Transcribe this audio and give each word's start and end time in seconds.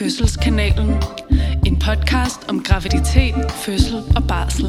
Fødselskanalen. 0.00 1.02
En 1.66 1.78
podcast 1.78 2.48
om 2.48 2.62
graviditet, 2.62 3.34
fødsel 3.50 3.96
og 4.16 4.24
barsel. 4.28 4.66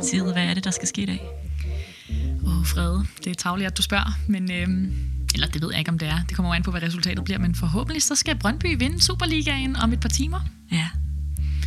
Sigrid, 0.00 0.32
hvad 0.32 0.44
er 0.44 0.54
det, 0.54 0.64
der 0.64 0.70
skal 0.70 0.88
ske 0.88 1.02
i 1.02 1.06
dag? 1.06 1.28
Åh, 2.46 2.58
oh, 2.58 2.66
Frede, 2.66 3.06
det 3.24 3.30
er 3.30 3.34
tavligt, 3.34 3.66
at 3.66 3.76
du 3.76 3.82
spørger, 3.82 4.18
men... 4.28 4.52
Øhm, 4.52 4.92
eller 5.34 5.46
det 5.46 5.62
ved 5.62 5.68
jeg 5.70 5.78
ikke, 5.78 5.90
om 5.90 5.98
det 5.98 6.08
er. 6.08 6.18
Det 6.28 6.36
kommer 6.36 6.54
an 6.54 6.62
på, 6.62 6.70
hvad 6.70 6.82
resultatet 6.82 7.24
bliver, 7.24 7.38
men 7.38 7.54
forhåbentlig 7.54 8.02
så 8.02 8.14
skal 8.14 8.38
Brøndby 8.38 8.78
vinde 8.78 9.02
Superligaen 9.02 9.76
om 9.76 9.92
et 9.92 10.00
par 10.00 10.08
timer. 10.08 10.40
Ja. 10.72 10.88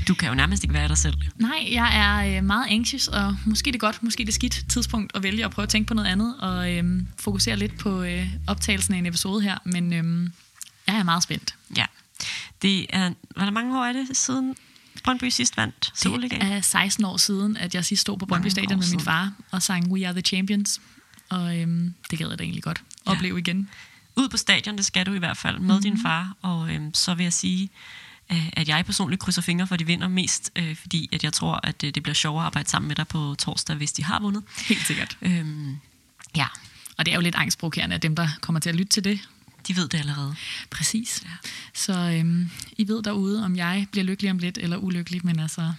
Du 0.08 0.14
kan 0.14 0.30
jo 0.30 0.36
nærmest 0.36 0.64
ikke 0.64 0.74
være 0.74 0.88
dig 0.88 0.98
selv. 0.98 1.14
Nej, 1.36 1.68
jeg 1.72 1.98
er 1.98 2.38
øh, 2.38 2.44
meget 2.44 2.66
anxious, 2.70 3.08
og 3.08 3.38
måske 3.46 3.68
det 3.68 3.76
er 3.76 3.80
godt, 3.80 4.04
måske 4.04 4.26
det 4.26 4.34
skidt 4.34 4.66
tidspunkt 4.70 5.16
at 5.16 5.24
vælge 5.24 5.46
at 5.46 5.52
prøve 5.52 5.64
at 5.64 5.70
tænke 5.70 5.88
på 5.88 5.94
noget 5.94 6.10
andet, 6.10 6.36
og 6.40 6.74
øhm, 6.74 7.08
fokusere 7.20 7.56
lidt 7.56 7.78
på 7.78 8.02
øh, 8.04 8.28
optagelsen 8.48 8.94
af 8.94 8.98
en 8.98 9.06
episode 9.06 9.42
her, 9.42 9.58
men 9.66 9.94
øhm, 9.94 10.32
jeg 10.88 10.96
er 10.96 11.04
meget 11.04 11.24
spændt. 11.24 11.56
Ja. 11.78 11.86
Det 12.62 12.86
er, 12.90 13.12
hvor 13.36 13.52
mange 13.52 13.80
år 13.80 13.86
er 13.86 13.94
det 13.94 14.18
siden 14.18 14.56
Brøndby 15.04 15.30
sidst 15.30 15.58
vandt 15.58 15.92
Superligaen? 15.96 16.42
Det 16.42 16.52
er 16.52 16.62
16 16.62 17.06
år 17.06 17.18
siden, 17.18 17.58
at 17.58 17.76
jeg 17.76 17.86
sidst 17.86 18.02
stod 18.02 18.18
på 18.18 18.26
Brøndby 18.26 18.48
Stadion 18.48 18.80
med 18.80 18.88
min 18.92 19.00
far 19.00 19.32
og 19.52 19.62
sang 19.62 19.92
We 19.92 20.06
Are 20.08 20.14
The 20.14 20.22
Champions, 20.22 20.82
og 21.30 21.58
øhm, 21.60 21.94
det 22.12 22.20
gad 22.20 22.30
jeg 22.30 22.40
da 22.40 22.44
egentlig 22.44 22.64
godt 22.64 22.84
Ja. 23.08 23.12
opleve 23.12 23.40
igen. 23.40 23.70
Ud 24.16 24.30
på 24.30 24.38
stadion, 24.38 24.78
det 24.78 24.86
skal 24.86 25.06
du 25.06 25.14
i 25.14 25.18
hvert 25.18 25.38
fald, 25.38 25.60
med 25.60 25.76
mm. 25.76 25.82
din 25.82 26.02
far. 26.02 26.36
Og 26.42 26.74
øhm, 26.74 26.94
så 26.94 27.14
vil 27.14 27.24
jeg 27.24 27.34
sige, 27.34 27.70
at 28.54 28.68
jeg 28.70 28.86
personligt 28.86 29.22
krydser 29.22 29.42
fingre 29.42 29.68
for, 29.68 29.74
at 29.74 29.80
de 29.80 29.86
vinder 29.86 30.08
mest, 30.08 30.52
øh, 30.56 30.76
fordi 30.76 31.10
at 31.14 31.24
jeg 31.24 31.34
tror, 31.34 31.60
at 31.64 31.84
øh, 31.84 31.94
det 31.96 32.04
bliver 32.04 32.14
sjovere 32.14 32.44
at 32.44 32.46
arbejde 32.46 32.70
sammen 32.70 32.88
med 32.88 32.96
dig 32.96 33.08
på 33.08 33.36
torsdag, 33.40 33.76
hvis 33.76 33.92
de 33.92 34.04
har 34.04 34.20
vundet. 34.20 34.44
Helt 34.68 34.86
sikkert. 34.88 35.18
Øhm, 35.22 35.78
ja, 36.36 36.48
Og 36.98 37.06
det 37.06 37.12
er 37.12 37.16
jo 37.16 37.22
lidt 37.22 37.36
angstprovokerende, 37.36 37.96
at 37.96 38.04
dem, 38.04 38.16
der 38.16 38.28
kommer 38.42 38.60
til 38.60 38.70
at 38.70 38.76
lytte 38.76 38.92
til 38.94 39.04
det, 39.04 39.20
de 39.68 39.76
ved 39.76 39.88
det 39.90 39.98
allerede. 40.00 40.36
Præcis. 40.70 41.24
Ja. 41.26 41.50
Så 41.74 41.94
øhm, 41.94 42.50
I 42.78 42.88
ved 42.88 43.04
derude, 43.04 43.46
om 43.46 43.56
jeg 43.56 43.88
bliver 43.92 44.04
lykkelig 44.04 44.32
om 44.32 44.38
lidt 44.38 44.58
eller 44.58 44.78
ulykkelig, 44.78 45.26
men 45.26 45.40
altså, 45.40 45.74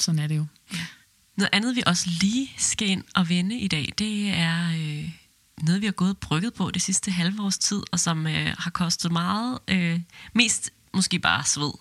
sådan 0.00 0.18
er 0.18 0.26
det 0.26 0.36
jo. 0.36 0.46
Noget 1.36 1.50
andet, 1.52 1.76
vi 1.76 1.82
også 1.86 2.10
lige 2.20 2.50
skal 2.56 2.88
ind 2.88 3.04
og 3.14 3.28
vende 3.28 3.58
i 3.58 3.68
dag, 3.68 3.92
det 3.98 4.28
er 4.28 4.68
øh, 4.68 5.08
noget, 5.62 5.80
vi 5.80 5.86
har 5.86 5.92
gået 5.92 6.10
og 6.10 6.18
brygget 6.18 6.54
på 6.54 6.70
det 6.70 6.82
sidste 6.82 7.10
halve 7.10 7.42
års 7.42 7.58
tid, 7.58 7.82
og 7.92 8.00
som 8.00 8.26
øh, 8.26 8.54
har 8.58 8.70
kostet 8.70 9.12
meget, 9.12 9.58
øh, 9.68 10.00
mest 10.32 10.70
måske 10.94 11.18
bare 11.18 11.44
sved. 11.44 11.72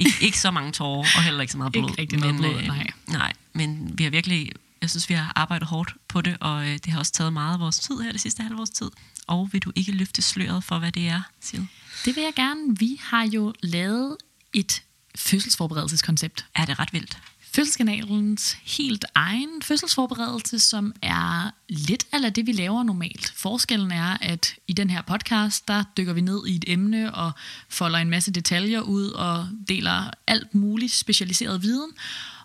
Ik- 0.00 0.22
ikke 0.22 0.38
så 0.40 0.50
mange 0.50 0.72
tårer, 0.72 0.98
og 1.16 1.22
heller 1.22 1.40
ikke 1.40 1.52
så 1.52 1.58
meget 1.58 1.76
Ikke 1.76 1.86
blod. 1.86 1.98
rigtig 1.98 2.18
noget 2.18 2.36
blod, 2.36 2.62
nej. 2.62 2.90
nej. 3.06 3.32
men 3.52 3.98
vi 3.98 4.04
har 4.04 4.10
virkelig, 4.10 4.52
jeg 4.82 4.90
synes, 4.90 5.08
vi 5.08 5.14
har 5.14 5.32
arbejdet 5.36 5.68
hårdt 5.68 5.94
på 6.08 6.20
det, 6.20 6.36
og 6.40 6.68
øh, 6.68 6.72
det 6.84 6.86
har 6.86 6.98
også 6.98 7.12
taget 7.12 7.32
meget 7.32 7.54
af 7.54 7.60
vores 7.60 7.78
tid 7.78 8.00
her 8.00 8.12
det 8.12 8.20
sidste 8.20 8.42
halve 8.42 8.60
års 8.60 8.70
tid. 8.70 8.90
Og 9.26 9.48
vil 9.52 9.62
du 9.62 9.72
ikke 9.74 9.92
løfte 9.92 10.22
sløret 10.22 10.64
for, 10.64 10.78
hvad 10.78 10.92
det 10.92 11.08
er, 11.08 11.22
Sil? 11.46 11.64
Det 12.04 12.16
vil 12.16 12.22
jeg 12.22 12.32
gerne. 12.36 12.76
Vi 12.78 12.98
har 13.02 13.26
jo 13.26 13.54
lavet 13.62 14.16
et 14.52 14.82
fødselsforberedelseskoncept. 15.18 16.44
Er 16.54 16.64
det 16.64 16.78
ret 16.78 16.92
vildt? 16.92 17.18
Fødselskanalens 17.52 18.52
helt 18.52 19.04
egen 19.14 19.62
fødselsforberedelse, 19.62 20.58
som 20.58 20.92
er 21.02 21.50
lidt 21.68 22.06
af 22.12 22.32
det, 22.32 22.46
vi 22.46 22.52
laver 22.52 22.82
normalt. 22.82 23.32
Forskellen 23.36 23.92
er, 23.92 24.16
at 24.20 24.54
i 24.68 24.72
den 24.72 24.90
her 24.90 25.02
podcast, 25.02 25.68
der 25.68 25.84
dykker 25.96 26.12
vi 26.12 26.20
ned 26.20 26.46
i 26.46 26.56
et 26.56 26.64
emne 26.66 27.14
og 27.14 27.32
folder 27.68 27.98
en 27.98 28.10
masse 28.10 28.32
detaljer 28.32 28.80
ud 28.80 29.10
og 29.10 29.48
deler 29.68 30.10
alt 30.26 30.54
muligt 30.54 30.92
specialiseret 30.92 31.62
viden. 31.62 31.90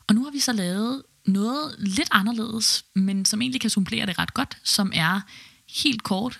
Og 0.08 0.16
nu 0.16 0.24
har 0.24 0.32
vi 0.32 0.40
så 0.40 0.54
lavet 0.54 1.04
noget 1.26 1.76
lidt 1.80 2.10
anderledes, 2.12 2.86
men 2.94 3.26
som 3.26 3.42
egentlig 3.42 3.62
kan 3.62 3.70
supplere 3.70 4.06
det 4.06 4.20
ret 4.20 4.34
godt, 4.34 4.58
som 4.64 4.92
er 4.96 5.22
helt 5.84 6.04
kort 6.04 6.40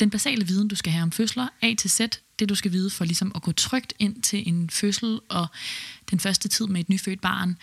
den 0.00 0.10
basale 0.10 0.46
viden, 0.46 0.68
du 0.68 0.76
skal 0.76 0.92
have 0.92 1.02
om 1.02 1.12
fødsler, 1.12 1.48
A 1.62 1.74
til 1.78 1.90
Z, 1.90 2.00
det 2.38 2.48
du 2.48 2.54
skal 2.54 2.72
vide 2.72 2.90
for 2.90 3.04
ligesom 3.04 3.32
at 3.34 3.42
gå 3.42 3.52
trygt 3.52 3.94
ind 3.98 4.22
til 4.22 4.48
en 4.48 4.70
fødsel 4.70 5.20
og 5.28 5.46
den 6.10 6.20
første 6.20 6.48
tid 6.48 6.66
med 6.66 6.80
et 6.80 6.88
nyfødt 6.88 7.20
barn, 7.20 7.56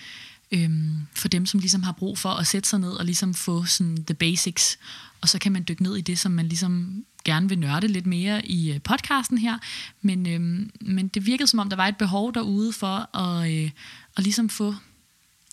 øhm, 0.52 1.08
for 1.14 1.28
dem, 1.28 1.46
som 1.46 1.60
ligesom 1.60 1.84
har 1.84 1.92
brug 1.92 2.18
for 2.18 2.30
at 2.30 2.48
sætte 2.48 2.70
sig 2.70 2.80
ned 2.80 2.92
og 2.92 3.06
ligesom 3.06 3.34
få 3.34 3.66
sådan 3.66 4.04
the 4.06 4.14
basics, 4.14 4.80
og 5.22 5.30
så 5.30 5.40
kan 5.40 5.52
man 5.52 5.66
dykke 5.68 5.84
ned 5.84 5.96
i 5.96 6.02
det, 6.02 6.20
som 6.20 6.32
man 6.32 6.48
ligesom 6.48 7.04
gerne 7.24 7.50
vil 7.50 7.60
nørde 7.60 7.88
lidt 7.88 8.06
mere 8.06 8.46
i 8.46 8.72
øh, 8.72 8.82
podcasten 8.82 9.38
her, 9.38 9.58
men, 10.02 10.28
øhm, 10.28 10.72
men 10.82 11.08
det 11.08 11.26
virkede 11.26 11.48
som 11.48 11.60
om, 11.60 11.70
der 11.70 11.76
var 11.76 11.88
et 11.88 11.98
behov 11.98 12.34
derude 12.34 12.74
for 12.74 13.18
at, 13.18 13.52
øh, 13.52 13.72
at 14.18 14.24
ligesom 14.24 14.50
få 14.50 14.76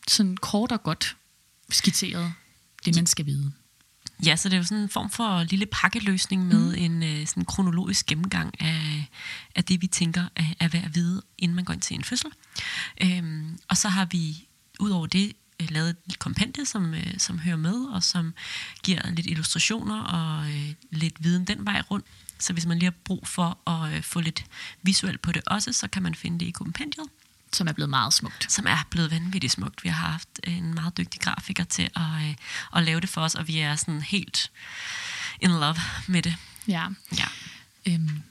sådan 0.09 0.37
kort 0.37 0.73
og 0.73 0.83
godt 0.83 1.17
skitseret 1.71 2.33
det, 2.85 2.97
man 2.97 3.07
skal 3.07 3.27
vide. 3.27 3.53
Ja, 4.27 4.37
så 4.37 4.49
det 4.49 4.55
er 4.55 4.59
jo 4.59 4.65
sådan 4.65 4.83
en 4.83 4.89
form 4.89 5.11
for 5.11 5.43
lille 5.43 5.67
pakkeløsning 5.67 6.47
med 6.47 6.77
mm. 6.77 6.85
en 6.85 7.03
øh, 7.03 7.27
sådan 7.27 7.45
kronologisk 7.45 8.07
gennemgang 8.07 8.61
af, 8.61 9.09
af 9.55 9.65
det, 9.65 9.83
vi 9.83 9.87
tænker 9.87 10.25
er, 10.37 10.45
er 10.61 10.69
værd 10.69 10.85
at 10.85 10.95
vide, 10.95 11.23
inden 11.39 11.55
man 11.57 11.65
går 11.65 11.75
ind 11.75 11.81
til 11.81 11.97
en 11.97 12.05
fødsel. 12.05 12.31
Øhm, 13.03 13.59
og 13.69 13.77
så 13.77 13.89
har 13.89 14.05
vi 14.05 14.49
udover 14.81 15.07
det 15.07 15.33
øh, 15.61 15.71
lavet 15.71 15.97
et 16.09 16.19
kompendie, 16.19 16.67
som, 16.67 16.95
øh, 16.95 17.19
som 17.19 17.39
hører 17.39 17.57
med, 17.57 17.75
og 17.85 18.03
som 18.03 18.35
giver 18.83 19.11
lidt 19.11 19.27
illustrationer 19.27 20.01
og 20.03 20.51
øh, 20.51 20.73
lidt 20.91 21.25
viden 21.25 21.45
den 21.45 21.67
vej 21.67 21.83
rundt. 21.91 22.07
Så 22.39 22.53
hvis 22.53 22.67
man 22.67 22.79
lige 22.79 22.87
har 22.87 22.95
brug 23.05 23.29
for 23.29 23.59
at 23.71 23.93
øh, 23.97 24.03
få 24.03 24.21
lidt 24.21 24.45
visuelt 24.83 25.23
på 25.23 25.33
det 25.33 25.43
også, 25.47 25.73
så 25.73 25.89
kan 25.89 26.03
man 26.03 26.15
finde 26.15 26.39
det 26.41 26.47
i 26.47 26.51
kompendiet 26.51 27.07
Som 27.53 27.69
er 27.69 27.73
blevet 27.73 27.91
meget 27.91 28.13
smukt. 28.15 28.53
som 28.53 28.67
er 28.67 28.87
blevet 28.91 29.11
vanvittigt 29.11 29.53
smukt. 29.53 29.85
Vi 29.85 29.89
har 29.89 30.11
haft 30.13 30.29
en 30.45 30.75
meget 30.75 30.97
dygtig 30.97 31.21
grafiker 31.21 31.65
til 31.65 31.83
at, 31.97 32.03
øh, 32.29 32.35
at 32.77 32.83
lave 32.83 33.01
det 33.01 33.09
for 33.09 33.21
os, 33.21 33.35
og 33.35 33.49
vi 33.49 33.59
er 33.59 33.77
sådan 33.77 34.03
helt 34.03 34.51
in 35.41 35.51
love 35.51 35.77
med 36.07 36.23
det. 36.23 36.37
Ja. 36.69 36.87
Ja. 37.19 37.27
Øhm, 37.89 38.23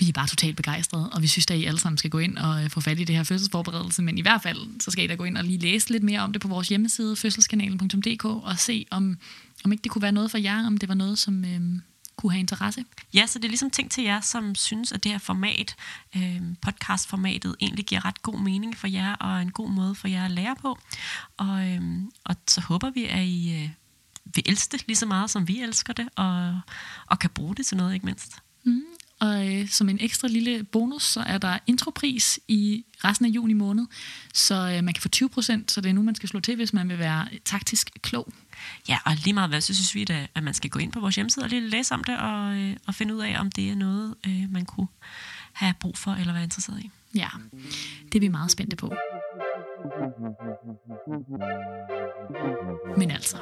vi 0.00 0.08
er 0.08 0.12
bare 0.12 0.26
totalt 0.26 0.56
begejstrede, 0.56 1.10
og 1.10 1.22
vi 1.22 1.26
synes, 1.26 1.46
at 1.50 1.56
I 1.56 1.64
alle 1.64 1.80
sammen 1.80 1.98
skal 1.98 2.10
gå 2.10 2.18
ind 2.18 2.38
og 2.38 2.64
øh, 2.64 2.70
få 2.70 2.80
fat 2.80 3.00
i 3.00 3.04
det 3.04 3.16
her 3.16 3.22
fødselsforberedelse. 3.22 4.02
Men 4.02 4.18
i 4.18 4.20
hvert 4.20 4.42
fald, 4.42 4.80
så 4.80 4.90
skal 4.90 5.04
I 5.04 5.06
da 5.06 5.14
gå 5.14 5.24
ind 5.24 5.38
og 5.38 5.44
lige 5.44 5.58
læse 5.58 5.90
lidt 5.90 6.02
mere 6.02 6.20
om 6.20 6.32
det 6.32 6.42
på 6.42 6.48
vores 6.48 6.68
hjemmeside, 6.68 7.16
fødselskanalen.dk, 7.16 8.24
og 8.24 8.58
se, 8.58 8.86
om, 8.90 9.18
om 9.64 9.72
ikke 9.72 9.82
det 9.82 9.90
kunne 9.90 10.02
være 10.02 10.12
noget 10.12 10.30
for 10.30 10.38
jer, 10.38 10.66
om 10.66 10.78
det 10.78 10.88
var 10.88 10.94
noget, 10.94 11.18
som 11.18 11.44
øhm, 11.44 11.82
kunne 12.16 12.32
have 12.32 12.40
interesse. 12.40 12.84
ja, 13.14 13.26
så 13.26 13.38
det 13.38 13.44
er 13.44 13.48
ligesom 13.48 13.70
ting 13.70 13.90
til 13.90 14.04
jer, 14.04 14.20
som 14.20 14.54
synes, 14.54 14.92
at 14.92 15.04
det 15.04 15.12
her 15.12 15.18
format, 15.18 15.76
øh, 16.16 16.40
podcastformatet, 16.62 17.56
egentlig 17.60 17.84
giver 17.84 18.04
ret 18.04 18.22
god 18.22 18.40
mening 18.40 18.76
for 18.76 18.86
jer, 18.86 19.14
og 19.14 19.42
en 19.42 19.50
god 19.50 19.70
måde 19.70 19.94
for 19.94 20.08
jer 20.08 20.24
at 20.24 20.30
lære 20.30 20.56
på. 20.56 20.78
Og, 21.36 21.68
øh, 21.68 21.82
og 22.24 22.36
så 22.48 22.60
håber 22.60 22.90
vi, 22.90 23.04
at 23.04 23.24
I 23.24 23.62
øh, 23.62 23.70
vil 24.34 24.44
elske 24.46 24.72
det 24.72 24.86
lige 24.86 24.96
så 24.96 25.06
meget, 25.06 25.30
som 25.30 25.48
vi 25.48 25.60
elsker 25.60 25.92
det, 25.92 26.08
og, 26.16 26.60
og 27.06 27.18
kan 27.18 27.30
bruge 27.30 27.54
det 27.54 27.66
til 27.66 27.76
noget, 27.76 27.94
ikke 27.94 28.06
mindst. 28.06 28.36
Mm. 28.64 28.82
Og 29.20 29.48
øh, 29.48 29.68
som 29.68 29.88
en 29.88 29.98
ekstra 30.00 30.28
lille 30.28 30.64
bonus, 30.64 31.02
så 31.02 31.20
er 31.20 31.38
der 31.38 31.58
intropris 31.66 32.40
i 32.48 32.84
resten 33.04 33.26
af 33.26 33.30
juni 33.30 33.52
måned, 33.52 33.86
så 34.34 34.54
øh, 34.54 34.84
man 34.84 34.94
kan 34.94 35.02
få 35.02 35.08
20%, 35.16 35.64
så 35.68 35.80
det 35.80 35.88
er 35.88 35.92
nu, 35.92 36.02
man 36.02 36.14
skal 36.14 36.28
slå 36.28 36.40
til, 36.40 36.56
hvis 36.56 36.72
man 36.72 36.88
vil 36.88 36.98
være 36.98 37.28
taktisk 37.44 37.90
klog. 38.02 38.32
Ja, 38.88 38.98
og 39.04 39.16
lige 39.24 39.34
meget 39.34 39.50
hvad, 39.50 39.60
så 39.60 39.74
synes 39.74 39.94
vi 39.94 40.04
da, 40.04 40.26
at 40.34 40.42
man 40.42 40.54
skal 40.54 40.70
gå 40.70 40.78
ind 40.78 40.92
på 40.92 41.00
vores 41.00 41.14
hjemmeside 41.14 41.44
og 41.44 41.48
lige 41.48 41.68
læse 41.68 41.94
om 41.94 42.04
det, 42.04 42.18
og, 42.18 42.56
øh, 42.56 42.76
og 42.86 42.94
finde 42.94 43.14
ud 43.14 43.20
af, 43.20 43.40
om 43.40 43.50
det 43.50 43.70
er 43.70 43.74
noget, 43.74 44.14
øh, 44.26 44.52
man 44.52 44.64
kunne 44.64 44.88
have 45.52 45.74
brug 45.80 45.98
for, 45.98 46.12
eller 46.12 46.32
være 46.32 46.42
interesseret 46.42 46.80
i. 46.80 46.90
Ja, 47.14 47.28
det 48.12 48.14
er 48.14 48.20
vi 48.20 48.28
meget 48.28 48.50
spændte 48.50 48.76
på. 48.76 48.94
Men 52.96 53.10
altså, 53.10 53.36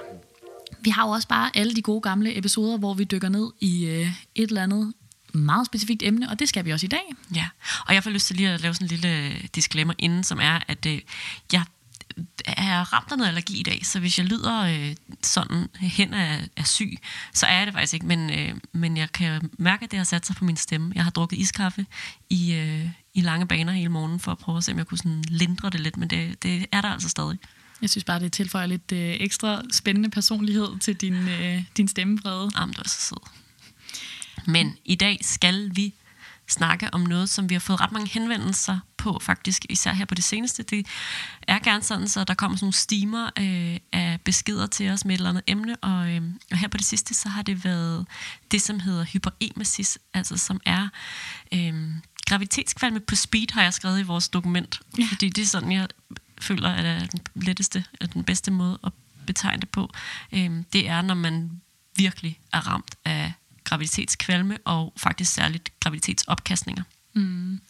vi 0.81 0.91
har 0.91 1.07
jo 1.07 1.11
også 1.11 1.29
bare 1.29 1.57
alle 1.57 1.75
de 1.75 1.83
gode 1.83 2.01
gamle 2.01 2.39
episoder, 2.39 2.79
hvor 2.79 2.95
vi 2.95 3.05
dykker 3.05 3.29
ned 3.29 3.51
i 3.61 3.87
øh, 3.87 4.09
et 4.35 4.49
eller 4.49 4.63
andet 4.63 4.95
meget 5.35 5.67
specifikt 5.67 6.03
emne, 6.03 6.31
og 6.31 6.39
det 6.39 6.49
skal 6.49 6.65
vi 6.65 6.73
også 6.73 6.87
i 6.87 6.89
dag. 6.89 7.15
Ja, 7.35 7.47
og 7.87 7.95
jeg 7.95 8.03
får 8.03 8.11
lyst 8.11 8.27
til 8.27 8.37
lige 8.37 8.49
at 8.49 8.61
lave 8.61 8.75
sådan 8.75 8.85
en 8.85 8.89
lille 8.89 9.39
disclaimer 9.55 9.95
inden, 9.99 10.25
som 10.25 10.39
er, 10.41 10.61
at 10.69 10.87
øh, 10.87 11.01
jeg 11.53 11.65
er 12.47 12.93
ramt 12.93 13.13
af 13.13 13.19
noget 13.19 13.29
allergi 13.29 13.61
i 13.61 13.63
dag, 13.63 13.81
så 13.87 14.01
hvis 14.01 14.19
jeg 14.19 14.27
lyder 14.27 14.61
øh, 14.61 14.97
sådan 15.23 15.69
hen 15.75 16.15
af, 16.15 16.49
af 16.57 16.67
syg, 16.67 16.99
så 17.35 17.47
er 17.47 17.59
jeg 17.59 17.67
det 17.67 17.75
faktisk 17.75 17.95
ikke, 17.95 18.07
men, 18.07 18.31
øh, 18.31 18.55
men 18.73 18.97
jeg 18.97 19.13
kan 19.13 19.51
mærke, 19.59 19.85
at 19.85 19.91
det 19.91 19.97
har 19.97 20.05
sat 20.05 20.27
sig 20.27 20.37
på 20.37 20.45
min 20.45 20.57
stemme. 20.57 20.93
Jeg 20.95 21.05
har 21.05 21.11
drukket 21.11 21.39
iskaffe 21.39 21.87
i, 22.31 22.55
øh, 22.55 22.87
i 23.15 23.21
lange 23.21 23.47
baner 23.47 23.73
hele 23.73 23.89
morgen, 23.89 24.21
for 24.21 24.33
at 24.33 24.39
prøve 24.39 24.59
at 24.59 24.65
se, 24.65 24.73
om 24.73 24.79
jeg 24.79 24.87
kunne 24.87 24.99
sådan 24.99 25.25
lindre 25.29 25.71
det 25.71 25.81
lidt, 25.81 25.97
men 25.97 26.11
det, 26.11 26.43
det 26.43 26.67
er 26.73 26.81
der 26.81 26.89
altså 26.89 27.09
stadig. 27.09 27.39
Jeg 27.83 27.91
synes 27.91 28.05
bare, 28.05 28.21
det 28.21 28.33
tilføjer 28.33 28.67
lidt 28.67 28.93
øh, 28.93 29.17
ekstra 29.21 29.63
spændende 29.73 30.11
personlighed 30.11 30.79
til 30.79 30.97
din, 30.97 31.15
øh, 31.15 31.63
din 31.77 31.89
stemmefrede. 31.89 32.51
Jamen, 32.59 32.75
du 32.75 32.81
er 32.81 32.89
så 32.89 33.01
sød. 33.01 33.48
Men 34.47 34.77
i 34.85 34.95
dag 34.95 35.19
skal 35.23 35.71
vi 35.77 35.95
snakke 36.49 36.95
om 36.95 37.01
noget, 37.01 37.29
som 37.31 37.49
vi 37.51 37.55
har 37.55 37.61
fået 37.61 37.81
ret 37.81 37.93
mange 37.93 38.09
henvendelser 38.09 38.79
på, 38.97 39.19
faktisk, 39.23 39.67
især 39.69 39.93
her 39.93 40.05
på 40.05 40.15
det 40.15 40.25
seneste. 40.25 40.63
Det 40.63 40.87
er 41.49 41.59
gerne 41.59 41.83
sådan, 41.83 42.09
så 42.09 42.25
der 42.25 42.35
kommer 42.35 42.57
sådan 42.57 42.65
nogle 42.65 42.73
stimer 42.75 43.31
øh, 43.39 43.77
af 43.93 44.21
beskeder 44.25 44.67
til 44.67 44.91
os 44.91 45.05
med 45.05 45.15
et 45.15 45.19
eller 45.19 45.31
andet 45.31 45.43
emne, 45.47 45.77
og, 45.77 46.11
øh, 46.11 46.23
og 46.51 46.57
her 46.59 46.69
på 46.69 46.77
det 46.77 46.87
sidste, 46.87 47.15
så 47.15 47.29
har 47.29 47.43
det 47.43 47.65
været 47.65 48.07
det, 48.51 48.63
som 48.63 48.81
hedder 48.81 49.05
hyperemesis, 49.05 49.99
altså 50.15 50.37
som 50.37 50.61
er 50.67 50.89
øh, 51.55 51.95
graviditetskvalme 52.27 53.01
på 53.01 53.15
speed, 53.15 53.47
har 53.53 53.63
jeg 53.63 53.75
skrevet 53.75 54.01
i 54.01 54.03
vores 54.03 54.29
dokument, 54.29 54.81
Ja. 54.99 55.07
fordi 55.11 55.29
det 55.29 55.43
er 55.43 55.47
sådan, 55.47 55.73
jeg 55.73 55.89
føler, 56.41 56.71
at 56.71 56.85
det 56.85 56.93
er 57.03 57.07
den 57.07 57.21
letteste, 57.35 57.85
eller 58.01 58.13
den 58.13 58.25
bedste 58.25 58.51
måde 58.51 58.79
at 58.85 58.93
betegne 59.27 59.61
det 59.61 59.69
på. 59.69 59.91
Øh, 60.33 60.51
det 60.73 60.89
er, 60.89 61.03
når 61.03 61.15
man 61.15 61.61
virkelig 61.97 62.41
er 62.53 62.61
ramt 62.69 62.95
af 63.05 63.33
graviditetskvalme 63.69 64.59
og 64.65 64.93
faktisk 64.97 65.33
særligt 65.33 65.81
graviditetsopkastninger. 65.81 66.83
Mm. 67.15 67.61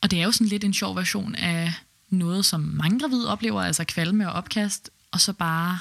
Og 0.00 0.10
det 0.10 0.20
er 0.20 0.24
jo 0.24 0.32
sådan 0.32 0.46
lidt 0.46 0.64
en 0.64 0.74
sjov 0.74 0.96
version 0.96 1.34
af 1.34 1.72
noget, 2.08 2.44
som 2.44 2.60
mange 2.60 3.00
gravide 3.00 3.28
oplever, 3.28 3.62
altså 3.62 3.84
kvalme 3.84 4.28
og 4.28 4.32
opkast, 4.32 4.90
og 5.10 5.20
så 5.20 5.32
bare 5.32 5.78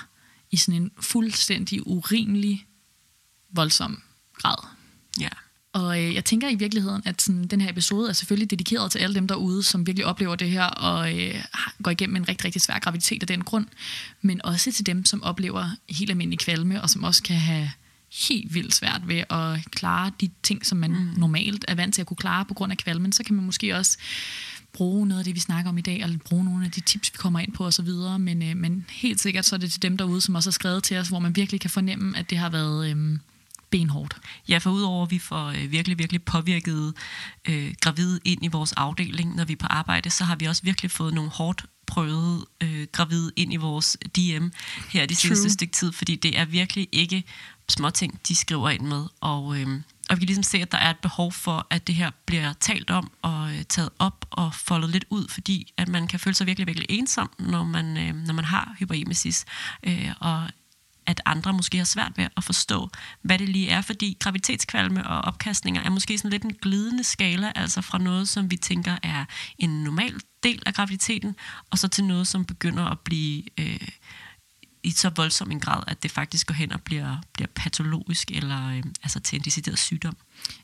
i 0.51 0.57
sådan 0.57 0.81
en 0.81 0.91
fuldstændig 0.99 1.87
urimelig, 1.87 2.65
voldsom 3.49 4.01
grad. 4.33 4.67
Ja. 5.19 5.29
Og 5.73 6.03
øh, 6.03 6.13
jeg 6.13 6.25
tænker 6.25 6.49
i 6.49 6.55
virkeligheden, 6.55 7.01
at 7.05 7.21
sådan, 7.21 7.47
den 7.47 7.61
her 7.61 7.69
episode 7.69 8.09
er 8.09 8.13
selvfølgelig 8.13 8.51
dedikeret 8.51 8.91
til 8.91 8.99
alle 8.99 9.15
dem 9.15 9.27
derude, 9.27 9.63
som 9.63 9.87
virkelig 9.87 10.05
oplever 10.05 10.35
det 10.35 10.49
her 10.49 10.65
og 10.65 11.19
øh, 11.19 11.43
går 11.83 11.91
igennem 11.91 12.15
en 12.15 12.27
rigtig, 12.27 12.45
rigtig 12.45 12.61
svær 12.61 12.79
graviditet 12.79 13.23
af 13.23 13.27
den 13.27 13.43
grund. 13.43 13.67
Men 14.21 14.45
også 14.45 14.71
til 14.71 14.85
dem, 14.85 15.05
som 15.05 15.23
oplever 15.23 15.69
helt 15.89 16.09
almindelig 16.09 16.39
kvalme, 16.39 16.81
og 16.81 16.89
som 16.89 17.03
også 17.03 17.23
kan 17.23 17.35
have 17.35 17.71
helt 18.15 18.53
vildt 18.53 18.75
svært 18.75 19.07
ved 19.07 19.23
at 19.29 19.71
klare 19.71 20.11
de 20.21 20.29
ting, 20.43 20.65
som 20.65 20.77
man 20.77 20.91
mm. 20.91 21.13
normalt 21.17 21.65
er 21.67 21.75
vant 21.75 21.93
til 21.93 22.01
at 22.01 22.07
kunne 22.07 22.17
klare 22.17 22.45
på 22.45 22.53
grund 22.53 22.71
af 22.71 22.77
kvalmen. 22.77 23.11
Så 23.11 23.23
kan 23.23 23.35
man 23.35 23.45
måske 23.45 23.75
også 23.75 23.97
bruge 24.73 25.07
noget 25.07 25.19
af 25.19 25.25
det, 25.25 25.35
vi 25.35 25.39
snakker 25.39 25.69
om 25.69 25.77
i 25.77 25.81
dag, 25.81 26.01
eller 26.01 26.17
bruge 26.17 26.45
nogle 26.45 26.65
af 26.65 26.71
de 26.71 26.81
tips, 26.81 27.13
vi 27.13 27.17
kommer 27.17 27.39
ind 27.39 27.53
på 27.53 27.65
osv. 27.65 27.89
Men, 28.19 28.43
øh, 28.43 28.57
men 28.57 28.85
helt 28.89 29.19
sikkert 29.19 29.45
så 29.45 29.55
er 29.55 29.59
det 29.59 29.71
til 29.71 29.81
dem 29.81 29.97
derude, 29.97 30.21
som 30.21 30.35
også 30.35 30.49
har 30.49 30.51
skrevet 30.51 30.83
til 30.83 30.97
os, 30.97 31.07
hvor 31.07 31.19
man 31.19 31.35
virkelig 31.35 31.61
kan 31.61 31.69
fornemme, 31.69 32.17
at 32.17 32.29
det 32.29 32.37
har 32.37 32.49
været... 32.49 32.91
Øh, 32.91 33.17
benhårdt. 33.69 34.15
Ja, 34.49 34.57
for 34.57 34.71
udover 34.71 35.05
at 35.05 35.11
vi 35.11 35.19
får 35.19 35.47
øh, 35.47 35.71
virkelig, 35.71 35.99
virkelig 35.99 36.23
påvirket 36.23 36.93
øh, 37.49 37.73
gravide 37.81 38.19
ind 38.25 38.45
i 38.45 38.47
vores 38.47 38.71
afdeling, 38.71 39.35
når 39.35 39.45
vi 39.45 39.53
er 39.53 39.57
på 39.57 39.67
arbejde, 39.69 40.09
så 40.09 40.23
har 40.23 40.35
vi 40.35 40.45
også 40.45 40.63
virkelig 40.63 40.91
fået 40.91 41.13
nogle 41.13 41.29
hårdt 41.29 41.65
prøvede 41.87 42.45
øh, 42.63 42.87
gravide 42.91 43.31
ind 43.35 43.53
i 43.53 43.55
vores 43.55 43.97
DM 44.15 44.47
her 44.89 45.05
de 45.05 45.15
seneste 45.15 45.49
stykke 45.49 45.73
tid, 45.73 45.91
fordi 45.91 46.15
det 46.15 46.39
er 46.39 46.45
virkelig 46.45 46.87
ikke 46.91 47.23
småting, 47.69 48.19
de 48.27 48.35
skriver 48.35 48.69
ind 48.69 48.81
med. 48.81 49.05
Og, 49.21 49.59
øh, 49.59 49.67
og 50.09 50.15
vi 50.15 50.19
kan 50.19 50.27
ligesom 50.27 50.43
se, 50.43 50.57
at 50.57 50.71
der 50.71 50.77
er 50.77 50.89
et 50.89 50.99
behov 50.99 51.31
for, 51.31 51.67
at 51.69 51.87
det 51.87 51.95
her 51.95 52.11
bliver 52.25 52.53
talt 52.53 52.91
om 52.91 53.11
og 53.21 53.53
øh, 53.53 53.63
taget 53.63 53.89
op 53.99 54.25
og 54.29 54.53
foldet 54.53 54.89
lidt 54.89 55.05
ud, 55.09 55.27
fordi 55.29 55.73
at 55.77 55.87
man 55.87 56.07
kan 56.07 56.19
føle 56.19 56.35
sig 56.35 56.47
virkelig, 56.47 56.67
virkelig 56.67 56.87
ensom, 56.89 57.29
når 57.39 57.63
man, 57.63 57.97
øh, 57.97 58.15
når 58.15 58.33
man 58.33 58.45
har 58.45 58.75
hyperemesis. 58.79 59.45
Øh, 59.83 60.11
og 60.19 60.49
at 61.05 61.21
andre 61.25 61.53
måske 61.53 61.77
har 61.77 61.85
svært 61.85 62.11
ved 62.15 62.27
at 62.37 62.43
forstå, 62.43 62.89
hvad 63.21 63.39
det 63.39 63.49
lige 63.49 63.69
er, 63.69 63.81
fordi 63.81 64.17
gravitetskvalme 64.19 65.07
og 65.07 65.21
opkastninger 65.21 65.81
er 65.81 65.89
måske 65.89 66.17
sådan 66.17 66.31
lidt 66.31 66.43
en 66.43 66.53
glidende 66.61 67.03
skala, 67.03 67.51
altså 67.55 67.81
fra 67.81 67.97
noget, 67.97 68.29
som 68.29 68.51
vi 68.51 68.57
tænker 68.57 68.97
er 69.03 69.25
en 69.57 69.83
normal 69.83 70.19
del 70.43 70.63
af 70.65 70.73
graviditeten, 70.73 71.35
og 71.71 71.77
så 71.77 71.87
til 71.87 72.03
noget, 72.03 72.27
som 72.27 72.45
begynder 72.45 72.85
at 72.85 72.99
blive 72.99 73.43
øh, 73.59 73.87
i 74.85 74.91
så 74.91 75.09
voldsom 75.09 75.51
en 75.51 75.59
grad, 75.59 75.83
at 75.87 76.03
det 76.03 76.11
faktisk 76.11 76.47
går 76.47 76.53
hen 76.53 76.71
og 76.71 76.81
bliver, 76.81 77.17
bliver 77.33 77.47
patologisk, 77.55 78.31
eller 78.31 78.69
øh, 78.69 78.83
altså 79.03 79.19
til 79.19 79.35
en 79.35 79.41
decideret 79.41 79.79
sygdom. 79.79 80.17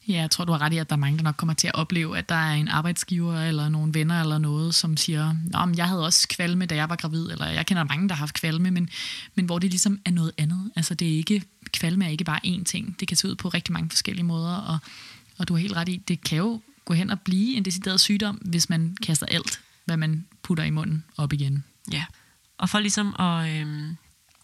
Ja, 0.08 0.14
jeg 0.14 0.32
tror, 0.32 0.46
du 0.46 0.52
har 0.52 0.62
ret 0.62 0.74
i, 0.74 0.78
at 0.78 0.90
der 0.90 0.96
er 0.96 1.00
mange, 1.00 1.18
der 1.18 1.24
nok 1.24 1.36
kommer 1.38 1.54
til 1.54 1.68
at 1.68 1.76
opleve, 1.76 2.18
at 2.18 2.30
der 2.30 2.36
er 2.36 2.54
en 2.54 2.68
arbejdsgiver 2.68 3.42
eller 3.42 3.70
nogle 3.70 3.94
venner 3.94 4.22
eller 4.22 4.38
noget, 4.38 4.76
som 4.76 4.98
siger, 4.98 5.36
Nå, 5.44 5.74
jeg 5.78 5.88
havde 5.88 6.06
også 6.06 6.28
kvalme, 6.28 6.66
da 6.66 6.76
jeg 6.76 6.90
var 6.90 6.96
gravid, 6.96 7.32
eller 7.32 7.48
jeg 7.48 7.66
kender 7.66 7.84
mange, 7.84 8.10
der 8.10 8.16
har 8.16 8.20
haft 8.20 8.36
kvalme, 8.36 8.72
men, 8.72 8.90
men 9.36 9.46
hvor 9.46 9.60
det 9.60 9.70
ligesom 9.70 10.00
er 10.06 10.12
noget 10.12 10.32
andet. 10.38 10.72
Altså 10.76 10.94
det 10.94 11.14
er 11.14 11.18
ikke, 11.18 11.44
kvalme 11.74 12.06
er 12.06 12.10
ikke 12.10 12.24
bare 12.24 12.40
én 12.46 12.64
ting. 12.64 13.00
Det 13.00 13.08
kan 13.08 13.18
se 13.18 13.28
ud 13.28 13.36
på 13.36 13.50
rigtig 13.50 13.74
mange 13.74 13.90
forskellige 13.90 14.26
måder, 14.26 14.56
og, 14.56 14.78
og 15.38 15.48
du 15.48 15.54
har 15.54 15.62
helt 15.62 15.76
ret 15.76 15.90
i, 15.90 15.98
det 15.98 16.24
kan 16.24 16.38
jo 16.38 16.62
gå 16.86 16.94
hen 16.94 17.10
og 17.10 17.20
blive 17.20 17.58
en 17.58 17.66
decideret 17.66 18.00
sygdom, 18.00 18.36
hvis 18.36 18.70
man 18.70 18.98
kaster 19.04 19.26
alt, 19.26 19.62
hvad 19.86 19.98
man 19.98 20.26
putter 20.44 20.64
i 20.64 20.70
munden, 20.70 21.04
op 21.18 21.34
igen. 21.34 21.64
Ja, 21.92 22.06
og 22.58 22.70
for 22.70 22.80
ligesom 22.80 23.16
at... 23.20 23.50
Øh 23.50 23.94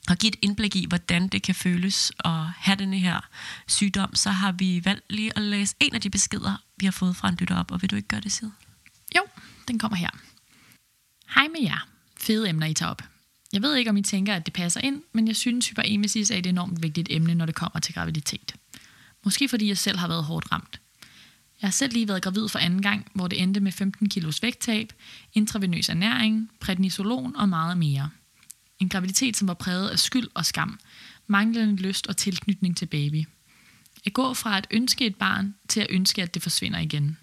og 0.07 0.17
give 0.17 0.29
et 0.29 0.35
indblik 0.41 0.75
i, 0.75 0.85
hvordan 0.87 1.27
det 1.27 1.41
kan 1.41 1.55
føles 1.55 2.11
at 2.25 2.43
have 2.57 2.75
denne 2.75 2.99
her 2.99 3.29
sygdom, 3.67 4.15
så 4.15 4.29
har 4.29 4.51
vi 4.51 4.81
valgt 4.85 5.05
lige 5.09 5.31
at 5.35 5.41
læse 5.41 5.75
en 5.79 5.95
af 5.95 6.01
de 6.01 6.09
beskeder, 6.09 6.63
vi 6.77 6.85
har 6.85 6.91
fået 6.91 7.15
fra 7.15 7.29
en 7.29 7.35
lytter 7.35 7.55
op. 7.55 7.71
Og 7.71 7.81
vil 7.81 7.91
du 7.91 7.95
ikke 7.95 8.07
gøre 8.07 8.21
det, 8.21 8.31
Sid? 8.31 8.49
Jo, 9.15 9.21
den 9.67 9.79
kommer 9.79 9.95
her. 9.97 10.09
Hej 11.35 11.47
med 11.47 11.61
jer. 11.61 11.87
Fede 12.17 12.49
emner, 12.49 12.67
I 12.67 12.73
tager 12.73 12.89
op. 12.89 13.01
Jeg 13.53 13.61
ved 13.61 13.75
ikke, 13.75 13.89
om 13.89 13.97
I 13.97 14.01
tænker, 14.01 14.35
at 14.35 14.45
det 14.45 14.53
passer 14.53 14.81
ind, 14.81 15.01
men 15.13 15.27
jeg 15.27 15.35
synes, 15.35 15.69
hyperemesis 15.69 16.31
er 16.31 16.37
et 16.37 16.45
enormt 16.45 16.83
vigtigt 16.83 17.07
emne, 17.11 17.35
når 17.35 17.45
det 17.45 17.55
kommer 17.55 17.79
til 17.79 17.93
graviditet. 17.93 18.55
Måske 19.23 19.49
fordi 19.49 19.67
jeg 19.67 19.77
selv 19.77 19.97
har 19.97 20.07
været 20.07 20.23
hårdt 20.23 20.51
ramt. 20.51 20.81
Jeg 21.61 21.67
har 21.67 21.71
selv 21.71 21.93
lige 21.93 22.07
været 22.07 22.21
gravid 22.21 22.47
for 22.47 22.59
anden 22.59 22.81
gang, 22.81 23.11
hvor 23.13 23.27
det 23.27 23.41
endte 23.41 23.59
med 23.59 23.71
15 23.71 24.09
kilos 24.09 24.43
vægttab, 24.43 24.93
intravenøs 25.33 25.89
ernæring, 25.89 26.51
prednisolon 26.59 27.35
og 27.35 27.49
meget 27.49 27.77
mere– 27.77 28.09
en 28.79 28.89
graviditet, 28.89 29.37
som 29.37 29.47
var 29.47 29.53
præget 29.53 29.89
af 29.89 29.99
skyld 29.99 30.27
og 30.33 30.45
skam, 30.45 30.79
manglende 31.27 31.75
lyst 31.75 32.07
og 32.07 32.17
tilknytning 32.17 32.77
til 32.77 32.85
baby. 32.85 33.25
At 34.05 34.13
gå 34.13 34.33
fra 34.33 34.57
at 34.57 34.67
ønske 34.71 35.05
et 35.05 35.15
barn 35.15 35.55
til 35.67 35.79
at 35.79 35.87
ønske, 35.89 36.21
at 36.21 36.33
det 36.33 36.43
forsvinder 36.43 36.79
igen. 36.79 37.17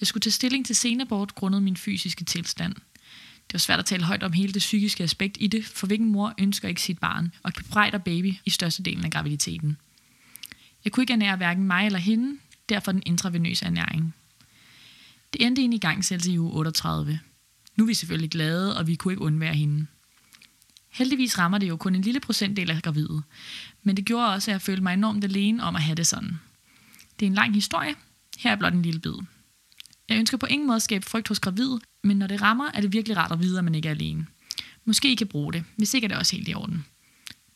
Jeg 0.00 0.06
skulle 0.06 0.20
tage 0.20 0.32
stilling 0.32 0.66
til 0.66 0.76
senabort 0.76 1.34
grundet 1.34 1.62
min 1.62 1.76
fysiske 1.76 2.24
tilstand. 2.24 2.74
Det 2.74 3.54
var 3.54 3.58
svært 3.58 3.78
at 3.78 3.84
tale 3.84 4.04
højt 4.04 4.22
om 4.22 4.32
hele 4.32 4.52
det 4.52 4.60
psykiske 4.60 5.04
aspekt 5.04 5.36
i 5.40 5.46
det, 5.46 5.64
for 5.64 5.86
hvilken 5.86 6.08
mor 6.08 6.34
ønsker 6.38 6.68
ikke 6.68 6.82
sit 6.82 6.98
barn 6.98 7.32
og 7.42 7.52
bebrejder 7.52 7.98
baby 7.98 8.34
i 8.44 8.50
størstedelen 8.50 9.04
af 9.04 9.10
graviditeten. 9.10 9.76
Jeg 10.84 10.92
kunne 10.92 11.02
ikke 11.02 11.12
ernære 11.12 11.36
hverken 11.36 11.66
mig 11.66 11.86
eller 11.86 11.98
hende, 11.98 12.38
derfor 12.68 12.92
den 12.92 13.02
intravenøse 13.06 13.64
ernæring. 13.64 14.14
Det 15.32 15.46
endte 15.46 15.62
ind 15.62 15.74
i 15.74 15.78
gangsættelse 15.78 16.32
i 16.32 16.38
uge 16.38 16.52
38. 16.52 17.20
Nu 17.76 17.84
er 17.84 17.86
vi 17.86 17.94
selvfølgelig 17.94 18.30
glade, 18.30 18.76
og 18.76 18.86
vi 18.86 18.94
kunne 18.94 19.12
ikke 19.12 19.22
undvære 19.22 19.54
hende. 19.54 19.86
Heldigvis 20.90 21.38
rammer 21.38 21.58
det 21.58 21.68
jo 21.68 21.76
kun 21.76 21.94
en 21.94 22.02
lille 22.02 22.20
procentdel 22.20 22.70
af 22.70 22.82
gravide, 22.82 23.22
men 23.82 23.96
det 23.96 24.04
gjorde 24.04 24.28
også, 24.28 24.50
at 24.50 24.52
jeg 24.52 24.62
følte 24.62 24.82
mig 24.82 24.94
enormt 24.94 25.24
alene 25.24 25.62
om 25.62 25.76
at 25.76 25.82
have 25.82 25.94
det 25.94 26.06
sådan. 26.06 26.40
Det 27.20 27.26
er 27.26 27.30
en 27.30 27.34
lang 27.34 27.54
historie, 27.54 27.94
her 28.38 28.52
er 28.52 28.56
blot 28.56 28.72
en 28.72 28.82
lille 28.82 29.00
bid. 29.00 29.14
Jeg 30.08 30.18
ønsker 30.18 30.36
på 30.36 30.46
ingen 30.46 30.66
måde 30.66 30.76
at 30.76 30.82
skabe 30.82 31.06
frygt 31.06 31.28
hos 31.28 31.40
gravide, 31.40 31.80
men 32.02 32.16
når 32.16 32.26
det 32.26 32.42
rammer, 32.42 32.70
er 32.74 32.80
det 32.80 32.92
virkelig 32.92 33.16
rart 33.16 33.32
at 33.32 33.40
vide, 33.40 33.58
at 33.58 33.64
man 33.64 33.74
ikke 33.74 33.88
er 33.88 33.92
alene. 33.92 34.26
Måske 34.84 35.12
I 35.12 35.14
kan 35.14 35.26
bruge 35.26 35.52
det, 35.52 35.64
hvis 35.76 35.94
ikke 35.94 36.04
er 36.04 36.08
det 36.08 36.18
også 36.18 36.36
helt 36.36 36.48
i 36.48 36.54
orden. 36.54 36.84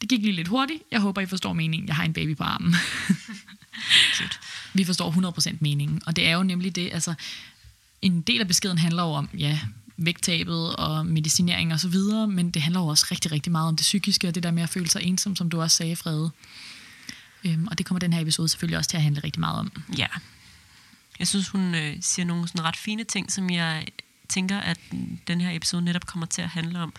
Det 0.00 0.08
gik 0.08 0.20
lige 0.20 0.32
lidt 0.32 0.48
hurtigt. 0.48 0.82
Jeg 0.90 1.00
håber, 1.00 1.20
I 1.20 1.26
forstår 1.26 1.52
meningen. 1.52 1.88
Jeg 1.88 1.96
har 1.96 2.04
en 2.04 2.12
baby 2.12 2.36
på 2.36 2.42
armen. 2.42 2.74
Vi 4.74 4.84
forstår 4.84 5.32
100% 5.50 5.56
meningen, 5.60 6.02
og 6.06 6.16
det 6.16 6.26
er 6.26 6.32
jo 6.36 6.42
nemlig 6.42 6.76
det, 6.76 6.90
altså 6.92 7.14
en 8.02 8.22
del 8.22 8.40
af 8.40 8.48
beskeden 8.48 8.78
handler 8.78 9.02
jo 9.02 9.08
om, 9.08 9.28
ja, 9.38 9.60
vægttabet 9.96 10.76
og 10.76 11.06
medicinering 11.06 11.72
og 11.72 11.80
så 11.80 11.88
videre, 11.88 12.26
men 12.26 12.50
det 12.50 12.62
handler 12.62 12.80
jo 12.80 12.86
også 12.86 13.06
rigtig, 13.10 13.32
rigtig 13.32 13.52
meget 13.52 13.68
om 13.68 13.76
det 13.76 13.82
psykiske, 13.82 14.28
og 14.28 14.34
det 14.34 14.42
der 14.42 14.50
med 14.50 14.62
at 14.62 14.68
føle 14.68 14.90
sig 14.90 15.02
ensom, 15.02 15.36
som 15.36 15.50
du 15.50 15.60
også 15.60 15.76
sagde, 15.76 15.96
Frede. 15.96 16.30
Øhm, 17.44 17.66
og 17.66 17.78
det 17.78 17.86
kommer 17.86 17.98
den 17.98 18.12
her 18.12 18.20
episode 18.20 18.48
selvfølgelig 18.48 18.78
også 18.78 18.90
til 18.90 18.96
at 18.96 19.02
handle 19.02 19.24
rigtig 19.24 19.40
meget 19.40 19.58
om. 19.58 19.72
Ja. 19.98 20.06
Jeg 21.18 21.28
synes, 21.28 21.48
hun 21.48 21.74
øh, 21.74 21.96
siger 22.00 22.26
nogle 22.26 22.48
sådan 22.48 22.64
ret 22.64 22.76
fine 22.76 23.04
ting, 23.04 23.32
som 23.32 23.50
jeg 23.50 23.86
tænker, 24.28 24.58
at 24.58 24.78
den 25.28 25.40
her 25.40 25.56
episode 25.56 25.82
netop 25.82 26.06
kommer 26.06 26.26
til 26.26 26.42
at 26.42 26.48
handle 26.48 26.78
om, 26.80 26.92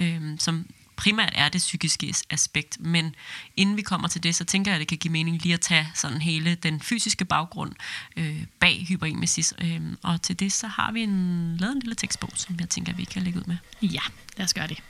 øhm, 0.00 0.38
som 0.38 0.66
primært 1.02 1.32
er 1.34 1.48
det 1.48 1.58
psykiske 1.58 2.14
aspekt, 2.30 2.80
men 2.80 3.14
inden 3.56 3.76
vi 3.76 3.82
kommer 3.82 4.08
til 4.08 4.22
det, 4.22 4.34
så 4.34 4.44
tænker 4.44 4.70
jeg, 4.70 4.76
at 4.76 4.80
det 4.80 4.88
kan 4.88 4.98
give 4.98 5.12
mening 5.12 5.42
lige 5.42 5.54
at 5.54 5.60
tage 5.60 5.90
sådan 5.94 6.20
hele 6.20 6.54
den 6.54 6.80
fysiske 6.80 7.24
baggrund 7.24 7.72
øh, 8.16 8.44
bag 8.60 8.84
hyperemesis. 8.88 9.54
Øh, 9.60 9.80
og 10.02 10.22
til 10.22 10.40
det, 10.40 10.52
så 10.52 10.66
har 10.66 10.92
vi 10.92 11.02
en, 11.02 11.56
lavet 11.56 11.74
en 11.74 11.80
lille 11.80 11.94
tekstbog, 11.94 12.30
som 12.34 12.56
jeg 12.60 12.68
tænker, 12.68 12.92
vi 12.92 13.04
kan 13.04 13.22
lægge 13.22 13.38
ud 13.38 13.44
med. 13.44 13.56
Ja, 13.82 14.00
lad 14.36 14.44
os 14.44 14.54
gøre 14.54 14.66
det. 14.66 14.82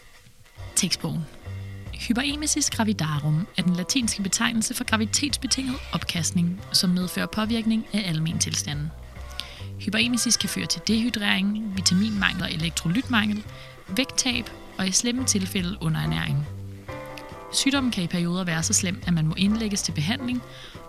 Tekstbogen. 0.77 1.23
Hyperemesis 1.95 2.71
gravidarum 2.71 3.47
er 3.57 3.63
den 3.63 3.77
latinske 3.77 4.23
betegnelse 4.23 4.75
for 4.75 4.85
gravitetsbetinget 4.85 5.77
opkastning, 5.93 6.61
som 6.73 6.91
medfører 6.91 7.27
påvirkning 7.27 7.87
af 7.93 8.09
almen 8.09 8.39
tilstanden. 8.39 8.91
Hyperemesis 9.81 10.37
kan 10.37 10.49
føre 10.49 10.67
til 10.67 10.81
dehydrering, 10.89 11.77
vitaminmangel 11.77 12.43
og 12.43 12.53
elektrolytmangel, 12.53 13.45
vægttab 13.89 14.51
og 14.79 14.89
i 14.89 14.93
slemme 14.93 15.25
tilfælde 15.25 15.77
underernæring. 15.81 16.47
Sygdommen 17.53 17.93
kan 17.93 18.05
i 18.05 18.07
perioder 18.07 18.45
være 18.45 18.63
så 18.63 18.73
slem, 18.73 19.03
at 19.07 19.13
man 19.13 19.27
må 19.27 19.35
indlægges 19.35 19.83
til 19.83 19.93
behandling, 19.93 20.43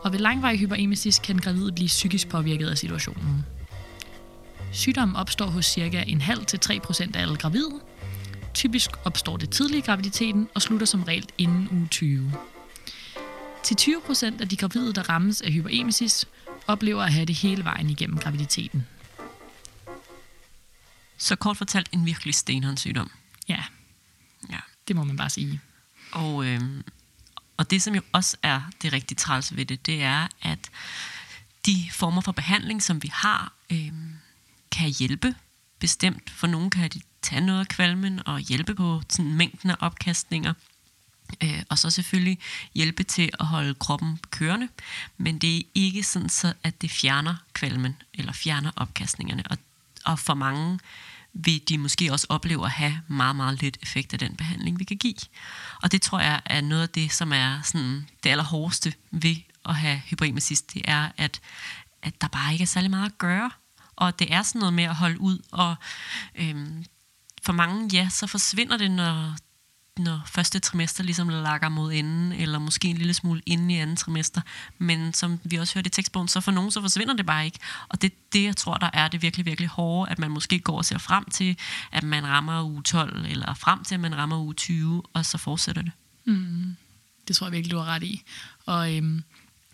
og 0.04 0.12
ved 0.12 0.20
langvarig 0.20 0.60
hyperemesis 0.60 1.20
kan 1.20 1.38
gravide 1.38 1.72
blive 1.72 1.88
psykisk 1.88 2.30
påvirket 2.30 2.68
af 2.68 2.78
situationen. 2.78 3.46
Sygdommen 4.72 5.16
opstår 5.16 5.46
hos 5.46 5.66
ca. 5.66 6.04
en 6.08 6.22
halv 6.22 6.46
til 6.46 6.60
3% 6.66 7.16
af 7.16 7.22
alle 7.22 7.38
gravide. 7.38 7.80
Typisk 8.54 8.92
opstår 9.06 9.38
det 9.38 9.50
tidlig 9.50 9.78
i 9.78 9.82
graviditeten 9.82 10.50
og 10.56 10.62
slutter 10.62 10.86
som 10.86 11.04
regel 11.04 11.30
inden 11.38 11.68
uge 11.72 11.88
20. 11.92 12.34
Til 13.64 13.76
20% 13.82 14.42
af 14.42 14.50
de 14.50 14.58
gravide, 14.58 14.94
der 14.94 15.10
rammes 15.10 15.42
af 15.42 15.52
hyperemesis, 15.52 16.28
oplever 16.68 17.04
at 17.04 17.14
have 17.14 17.26
det 17.26 17.36
hele 17.36 17.64
vejen 17.64 17.90
igennem 17.90 18.18
graviditeten. 18.18 18.88
Så 21.18 21.36
kort 21.36 21.58
fortalt 21.58 21.90
en 21.92 22.06
virkelig 22.06 22.36
stenhånd 22.36 22.78
sygdom. 22.78 23.12
Det 24.88 24.96
må 24.96 25.04
man 25.04 25.18
bare 25.18 25.30
sige. 25.30 25.62
Og, 26.12 26.46
øh, 26.46 26.62
og 27.58 27.72
det, 27.72 27.82
som 27.82 27.96
jo 27.96 28.02
også 28.12 28.38
er 28.44 28.62
det 28.82 28.94
rigtig 28.94 29.18
træls 29.18 29.56
ved 29.56 29.66
det, 29.66 29.86
det 29.86 30.04
er, 30.04 30.28
at 30.42 30.70
de 31.66 31.90
former 31.92 32.22
for 32.22 32.32
behandling, 32.32 32.84
som 32.84 33.04
vi 33.04 33.10
har, 33.14 33.54
øh, 33.70 33.92
kan 34.72 34.90
hjælpe 34.90 35.36
bestemt. 35.80 36.30
For 36.30 36.48
nogen 36.48 36.70
kan 36.70 36.90
de 36.90 37.02
tage 37.22 37.42
noget 37.42 37.60
af 37.60 37.68
kvalmen 37.68 38.28
og 38.28 38.40
hjælpe 38.40 38.76
på 38.76 39.02
sådan, 39.10 39.34
mængden 39.34 39.70
af 39.70 39.76
opkastninger. 39.80 40.54
Øh, 41.44 41.64
og 41.70 41.80
så 41.80 41.90
selvfølgelig 41.90 42.40
hjælpe 42.76 43.04
til 43.04 43.30
at 43.40 43.46
holde 43.46 43.74
kroppen 43.74 44.20
kørende, 44.30 44.68
men 45.18 45.40
det 45.40 45.58
er 45.58 45.62
ikke 45.76 46.04
sådan, 46.04 46.30
så, 46.30 46.54
at 46.64 46.82
det 46.82 46.92
fjerner 46.92 47.36
kvalmen 47.54 47.96
eller 48.14 48.34
fjerner 48.34 48.72
opkastningerne. 48.76 49.44
Og, 49.50 49.58
og 50.06 50.20
for 50.20 50.34
mange 50.34 50.80
vil 51.34 51.70
de 51.70 51.78
måske 51.78 52.12
også 52.12 52.28
opleve 52.30 52.66
at 52.66 52.72
have 52.72 53.02
meget, 53.08 53.36
meget 53.36 53.62
lidt 53.62 53.78
effekt 53.82 54.14
af 54.14 54.20
den 54.20 54.36
behandling, 54.36 54.80
vi 54.80 54.84
kan 54.84 54.98
give. 54.98 55.16
Og 55.82 55.92
det 55.92 56.02
tror 56.02 56.20
jeg 56.20 56.42
er 56.46 56.62
noget 56.62 56.82
af 56.82 56.90
det, 56.90 57.12
som 57.12 57.34
er 57.34 57.62
sådan 57.62 58.10
det 58.24 58.30
allerhårdeste 58.30 58.94
ved 59.12 59.36
at 59.66 59.76
have 59.76 59.98
hyperemesis, 59.98 60.62
det 60.62 60.82
er, 60.86 61.10
at, 61.18 61.42
at 62.02 62.22
der 62.22 62.28
bare 62.28 62.52
ikke 62.54 62.64
er 62.64 62.68
særlig 62.68 62.90
meget 62.90 63.06
at 63.06 63.18
gøre. 63.18 63.52
Og 63.96 64.20
det 64.20 64.34
er 64.34 64.42
sådan 64.42 64.60
noget 64.60 64.74
med 64.74 64.84
at 64.84 64.96
holde 64.96 65.20
ud, 65.20 65.40
og 65.52 65.76
øhm, 66.36 66.86
for 67.46 67.54
mange, 67.54 67.90
ja, 67.94 68.10
så 68.10 68.28
forsvinder 68.28 68.78
det, 68.78 68.92
når 68.92 69.36
når 70.00 70.22
første 70.26 70.60
trimester 70.60 71.04
ligesom 71.04 71.30
lakker 71.30 71.70
mod 71.70 71.94
enden, 71.94 72.32
eller 72.32 72.60
måske 72.60 72.88
en 72.88 72.98
lille 72.98 73.14
smule 73.14 73.42
inden 73.46 73.70
i 73.70 73.78
anden 73.78 73.96
trimester. 73.96 74.42
Men 74.78 75.14
som 75.14 75.40
vi 75.44 75.56
også 75.56 75.74
hørte 75.74 75.88
i 75.88 75.90
tekstbogen, 75.90 76.28
så 76.28 76.42
for 76.42 76.52
nogen 76.52 76.72
så 76.72 76.82
forsvinder 76.82 77.14
det 77.14 77.26
bare 77.26 77.46
ikke. 77.46 77.60
Og 77.90 78.02
det 78.02 78.12
er 78.12 78.16
det, 78.34 78.44
jeg 78.44 78.58
tror, 78.58 78.74
der 78.74 78.90
er 78.94 79.08
det 79.08 79.22
virkelig, 79.22 79.46
virkelig 79.46 79.70
hårde, 79.70 80.12
at 80.12 80.20
man 80.20 80.32
måske 80.32 80.60
går 80.60 80.78
og 80.78 80.86
ser 80.86 80.98
frem 80.98 81.26
til, 81.26 81.58
at 81.92 82.04
man 82.04 82.28
rammer 82.28 82.64
uge 82.64 82.84
12, 82.84 83.26
eller 83.26 83.54
frem 83.54 83.84
til, 83.84 83.94
at 83.96 84.02
man 84.02 84.18
rammer 84.18 84.40
uge 84.40 84.54
20, 84.54 85.04
og 85.14 85.26
så 85.26 85.38
fortsætter 85.38 85.82
det. 85.82 85.92
Mm. 86.26 86.76
Det 87.28 87.36
tror 87.36 87.48
jeg 87.48 87.52
virkelig, 87.52 87.72
du 87.72 87.78
har 87.78 87.86
ret 87.86 88.04
i. 88.04 88.24
Og 88.66 88.98
øhm, 88.98 89.24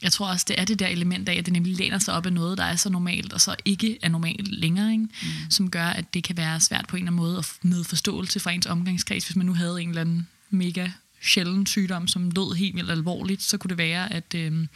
jeg 0.01 0.11
tror 0.11 0.27
også, 0.27 0.45
det 0.47 0.59
er 0.59 0.65
det 0.65 0.79
der 0.79 0.87
element 0.87 1.29
af, 1.29 1.35
at 1.35 1.45
det 1.45 1.53
nemlig 1.53 1.77
læner 1.77 1.99
sig 1.99 2.13
op 2.13 2.25
af 2.25 2.33
noget, 2.33 2.57
der 2.57 2.63
er 2.63 2.75
så 2.75 2.89
normalt, 2.89 3.33
og 3.33 3.41
så 3.41 3.55
ikke 3.65 3.97
er 4.01 4.09
normalt 4.09 4.47
længere, 4.47 4.91
ikke? 4.91 5.03
Mm. 5.03 5.29
som 5.49 5.69
gør, 5.69 5.85
at 5.85 6.13
det 6.13 6.23
kan 6.23 6.37
være 6.37 6.59
svært 6.59 6.87
på 6.87 6.95
en 6.95 7.03
eller 7.03 7.11
anden 7.11 7.25
måde 7.25 7.37
at 7.37 7.51
møde 7.61 7.83
forståelse 7.83 8.39
fra 8.39 8.51
ens 8.51 8.65
omgangskreds. 8.65 9.25
Hvis 9.25 9.35
man 9.35 9.45
nu 9.45 9.53
havde 9.53 9.81
en 9.81 9.89
eller 9.89 10.01
anden 10.01 10.27
mega 10.49 10.89
sjælden 11.21 11.65
sygdom, 11.65 12.07
som 12.07 12.29
lød 12.29 12.55
helt 12.55 12.75
vildt 12.75 12.91
alvorligt, 12.91 13.41
så 13.41 13.57
kunne 13.57 13.69
det 13.69 13.77
være, 13.77 14.13
at, 14.13 14.35
øh, 14.35 14.67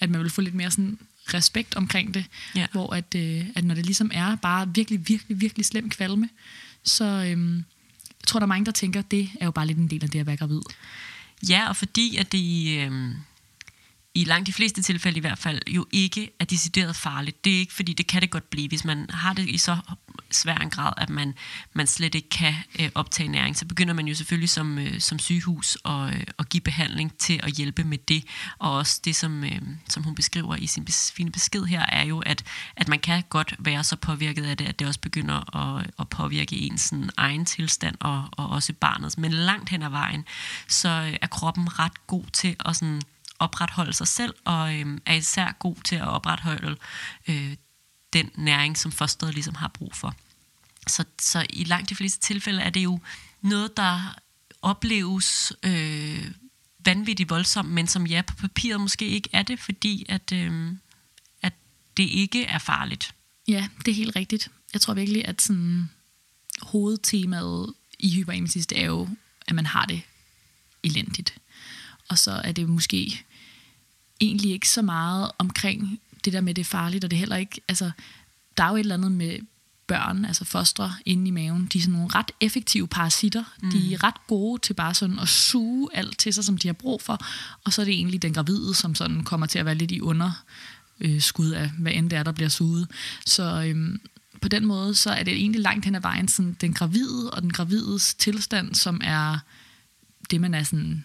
at 0.00 0.10
man 0.10 0.20
ville 0.20 0.30
få 0.30 0.40
lidt 0.40 0.54
mere 0.54 0.70
sådan 0.70 0.98
respekt 1.34 1.74
omkring 1.74 2.14
det, 2.14 2.24
ja. 2.54 2.66
hvor 2.72 2.94
at, 2.94 3.14
øh, 3.16 3.44
at 3.54 3.64
når 3.64 3.74
det 3.74 3.86
ligesom 3.86 4.10
er 4.14 4.36
bare 4.36 4.74
virkelig, 4.74 5.08
virkelig, 5.08 5.40
virkelig 5.40 5.66
slem 5.66 5.90
kvalme, 5.90 6.28
så 6.84 7.04
øh, 7.04 7.56
jeg 8.20 8.26
tror, 8.26 8.40
der 8.40 8.44
er 8.44 8.48
mange, 8.48 8.66
der 8.66 8.72
tænker, 8.72 9.02
det 9.02 9.30
er 9.40 9.44
jo 9.44 9.50
bare 9.50 9.66
lidt 9.66 9.78
en 9.78 9.88
del 9.88 10.04
af 10.04 10.10
det 10.10 10.18
at 10.18 10.26
være 10.26 10.36
gravid. 10.36 10.60
Ja, 11.48 11.68
og 11.68 11.76
fordi 11.76 12.16
at 12.16 12.32
det... 12.32 12.78
Øh 12.78 13.14
i 14.14 14.24
langt 14.24 14.46
de 14.46 14.52
fleste 14.52 14.82
tilfælde 14.82 15.16
i 15.16 15.20
hvert 15.20 15.38
fald, 15.38 15.60
jo 15.68 15.86
ikke 15.92 16.30
er 16.40 16.44
decideret 16.44 16.96
farligt. 16.96 17.44
Det 17.44 17.54
er 17.54 17.58
ikke, 17.58 17.72
fordi 17.72 17.92
det 17.92 18.06
kan 18.06 18.22
det 18.22 18.30
godt 18.30 18.50
blive, 18.50 18.68
hvis 18.68 18.84
man 18.84 19.10
har 19.10 19.32
det 19.32 19.48
i 19.48 19.58
så 19.58 19.76
svær 20.30 20.54
en 20.54 20.70
grad, 20.70 20.92
at 20.96 21.10
man, 21.10 21.34
man 21.72 21.86
slet 21.86 22.14
ikke 22.14 22.28
kan 22.28 22.54
øh, 22.80 22.90
optage 22.94 23.28
næring. 23.28 23.56
Så 23.56 23.66
begynder 23.66 23.94
man 23.94 24.08
jo 24.08 24.14
selvfølgelig 24.14 24.50
som, 24.50 24.78
øh, 24.78 25.00
som 25.00 25.18
sygehus 25.18 25.78
at, 25.84 26.14
øh, 26.14 26.24
at 26.38 26.48
give 26.48 26.60
behandling 26.60 27.18
til 27.18 27.40
at 27.42 27.52
hjælpe 27.52 27.84
med 27.84 27.98
det. 27.98 28.24
Og 28.58 28.72
også 28.72 29.00
det, 29.04 29.16
som, 29.16 29.44
øh, 29.44 29.60
som 29.88 30.02
hun 30.02 30.14
beskriver 30.14 30.56
i 30.56 30.66
sin 30.66 30.84
bes, 30.84 31.12
fine 31.16 31.32
besked 31.32 31.64
her, 31.64 31.86
er 31.86 32.04
jo, 32.04 32.18
at, 32.18 32.44
at 32.76 32.88
man 32.88 32.98
kan 32.98 33.22
godt 33.28 33.54
være 33.58 33.84
så 33.84 33.96
påvirket 33.96 34.44
af 34.44 34.56
det, 34.56 34.64
at 34.64 34.78
det 34.78 34.86
også 34.86 35.00
begynder 35.00 35.56
at, 35.56 35.90
at 35.98 36.08
påvirke 36.08 36.56
ens 36.56 36.80
sådan, 36.80 37.10
egen 37.16 37.44
tilstand 37.44 37.96
og, 38.00 38.28
og 38.32 38.48
også 38.48 38.72
barnets. 38.72 39.18
Men 39.18 39.32
langt 39.32 39.68
hen 39.68 39.82
ad 39.82 39.90
vejen, 39.90 40.24
så 40.68 41.16
er 41.22 41.26
kroppen 41.26 41.78
ret 41.78 42.06
god 42.06 42.24
til 42.32 42.56
at 42.66 42.76
sådan, 42.76 43.02
opretholde 43.42 43.92
sig 43.92 44.08
selv, 44.08 44.34
og 44.44 44.74
øh, 44.74 44.98
er 45.06 45.14
især 45.14 45.52
god 45.58 45.76
til 45.84 45.96
at 45.96 46.08
opretholde 46.08 46.76
øh, 47.28 47.56
den 48.12 48.30
næring, 48.34 48.78
som 48.78 48.92
fosteret 48.92 49.34
ligesom 49.34 49.54
har 49.54 49.68
brug 49.68 49.94
for. 49.94 50.14
Så, 50.86 51.04
så 51.20 51.46
i 51.50 51.64
langt 51.64 51.90
de 51.90 51.94
fleste 51.94 52.20
tilfælde 52.20 52.62
er 52.62 52.70
det 52.70 52.84
jo 52.84 53.00
noget, 53.40 53.76
der 53.76 54.18
opleves 54.62 55.52
øh, 55.62 56.30
vanvittigt 56.84 57.30
voldsomt, 57.30 57.68
men 57.68 57.86
som 57.86 58.06
ja, 58.06 58.22
på 58.22 58.34
papiret 58.34 58.80
måske 58.80 59.06
ikke 59.06 59.28
er 59.32 59.42
det, 59.42 59.60
fordi 59.60 60.06
at, 60.08 60.32
øh, 60.32 60.72
at 61.42 61.52
det 61.96 62.02
ikke 62.02 62.44
er 62.44 62.58
farligt. 62.58 63.14
Ja, 63.48 63.68
det 63.84 63.90
er 63.90 63.94
helt 63.94 64.16
rigtigt. 64.16 64.50
Jeg 64.72 64.80
tror 64.80 64.94
virkelig, 64.94 65.28
at 65.28 65.42
sådan, 65.42 65.90
hovedtemaet 66.62 67.74
i 67.98 68.14
hyperemesis, 68.14 68.66
det 68.66 68.80
er 68.80 68.86
jo, 68.86 69.08
at 69.46 69.54
man 69.54 69.66
har 69.66 69.86
det 69.86 70.02
elendigt. 70.82 71.34
Og 72.08 72.18
så 72.18 72.30
er 72.32 72.52
det 72.52 72.68
måske 72.68 73.24
egentlig 74.22 74.52
ikke 74.52 74.68
så 74.68 74.82
meget 74.82 75.30
omkring 75.38 76.00
det 76.24 76.32
der 76.32 76.40
med, 76.40 76.54
det 76.54 76.62
er 76.62 76.66
farligt, 76.66 77.04
og 77.04 77.10
det 77.10 77.16
er 77.16 77.18
heller 77.18 77.36
ikke, 77.36 77.60
altså, 77.68 77.90
der 78.56 78.64
er 78.64 78.68
jo 78.68 78.74
et 78.74 78.80
eller 78.80 78.94
andet 78.94 79.12
med 79.12 79.38
børn, 79.86 80.24
altså 80.24 80.44
fostre 80.44 80.94
inde 81.06 81.28
i 81.28 81.30
maven, 81.30 81.66
de 81.72 81.78
er 81.78 81.82
sådan 81.82 81.92
nogle 81.92 82.08
ret 82.14 82.30
effektive 82.40 82.88
parasitter. 82.88 83.44
Mm. 83.62 83.70
De 83.70 83.94
er 83.94 84.04
ret 84.04 84.26
gode 84.26 84.60
til 84.60 84.74
bare 84.74 84.94
sådan 84.94 85.18
at 85.18 85.28
suge 85.28 85.88
alt 85.94 86.18
til 86.18 86.34
sig, 86.34 86.44
som 86.44 86.56
de 86.58 86.68
har 86.68 86.72
brug 86.72 87.02
for, 87.02 87.26
og 87.64 87.72
så 87.72 87.80
er 87.80 87.84
det 87.84 87.94
egentlig 87.94 88.22
den 88.22 88.34
gravide, 88.34 88.74
som 88.74 88.94
sådan 88.94 89.24
kommer 89.24 89.46
til 89.46 89.58
at 89.58 89.64
være 89.64 89.74
lidt 89.74 89.90
i 89.90 90.00
under 90.00 90.44
øh, 91.00 91.20
skud 91.20 91.50
af, 91.50 91.70
hvad 91.78 91.92
end 91.92 92.10
det 92.10 92.18
er, 92.18 92.22
der 92.22 92.32
bliver 92.32 92.48
suget. 92.48 92.88
Så 93.26 93.64
øhm, 93.66 94.00
på 94.42 94.48
den 94.48 94.66
måde, 94.66 94.94
så 94.94 95.10
er 95.10 95.22
det 95.22 95.34
egentlig 95.34 95.60
langt 95.60 95.84
hen 95.84 95.94
ad 95.94 96.00
vejen 96.00 96.28
sådan, 96.28 96.56
den 96.60 96.74
gravide 96.74 97.30
og 97.30 97.42
den 97.42 97.52
gravides 97.52 98.14
tilstand, 98.14 98.74
som 98.74 99.00
er 99.04 99.38
det, 100.30 100.40
man 100.40 100.54
er 100.54 100.62
sådan 100.62 101.04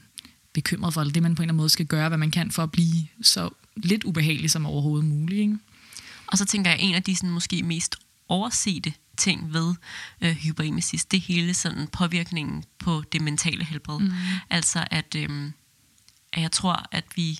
bekymret 0.57 0.93
for, 0.93 1.01
eller 1.01 1.13
det 1.13 1.23
man 1.23 1.35
på 1.35 1.41
en 1.41 1.43
eller 1.43 1.51
anden 1.53 1.57
måde 1.57 1.69
skal 1.69 1.85
gøre, 1.85 2.07
hvad 2.07 2.17
man 2.17 2.31
kan 2.31 2.51
for 2.51 2.63
at 2.63 2.71
blive 2.71 3.07
så 3.21 3.49
lidt 3.75 4.03
ubehagelig 4.03 4.51
som 4.51 4.65
overhovedet 4.65 5.05
muligt. 5.05 5.39
Ikke? 5.41 5.57
Og 6.27 6.37
så 6.37 6.45
tænker 6.45 6.71
jeg, 6.71 6.79
en 6.79 6.95
af 6.95 7.03
de 7.03 7.15
sådan, 7.15 7.29
måske 7.29 7.63
mest 7.63 7.95
oversete 8.27 8.93
ting 9.17 9.53
ved 9.53 9.75
øh, 10.21 10.31
hyperemesis, 10.35 11.05
det 11.05 11.21
hele 11.21 11.53
sådan 11.53 11.87
påvirkningen 11.87 12.63
på 12.79 13.03
det 13.11 13.21
mentale 13.21 13.65
helbred. 13.65 13.99
Mm. 13.99 14.11
Altså 14.49 14.87
at, 14.91 15.15
øh, 15.15 15.51
at 16.33 16.41
jeg 16.41 16.51
tror, 16.51 16.85
at 16.91 17.05
vi 17.15 17.39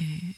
øh, 0.00 0.30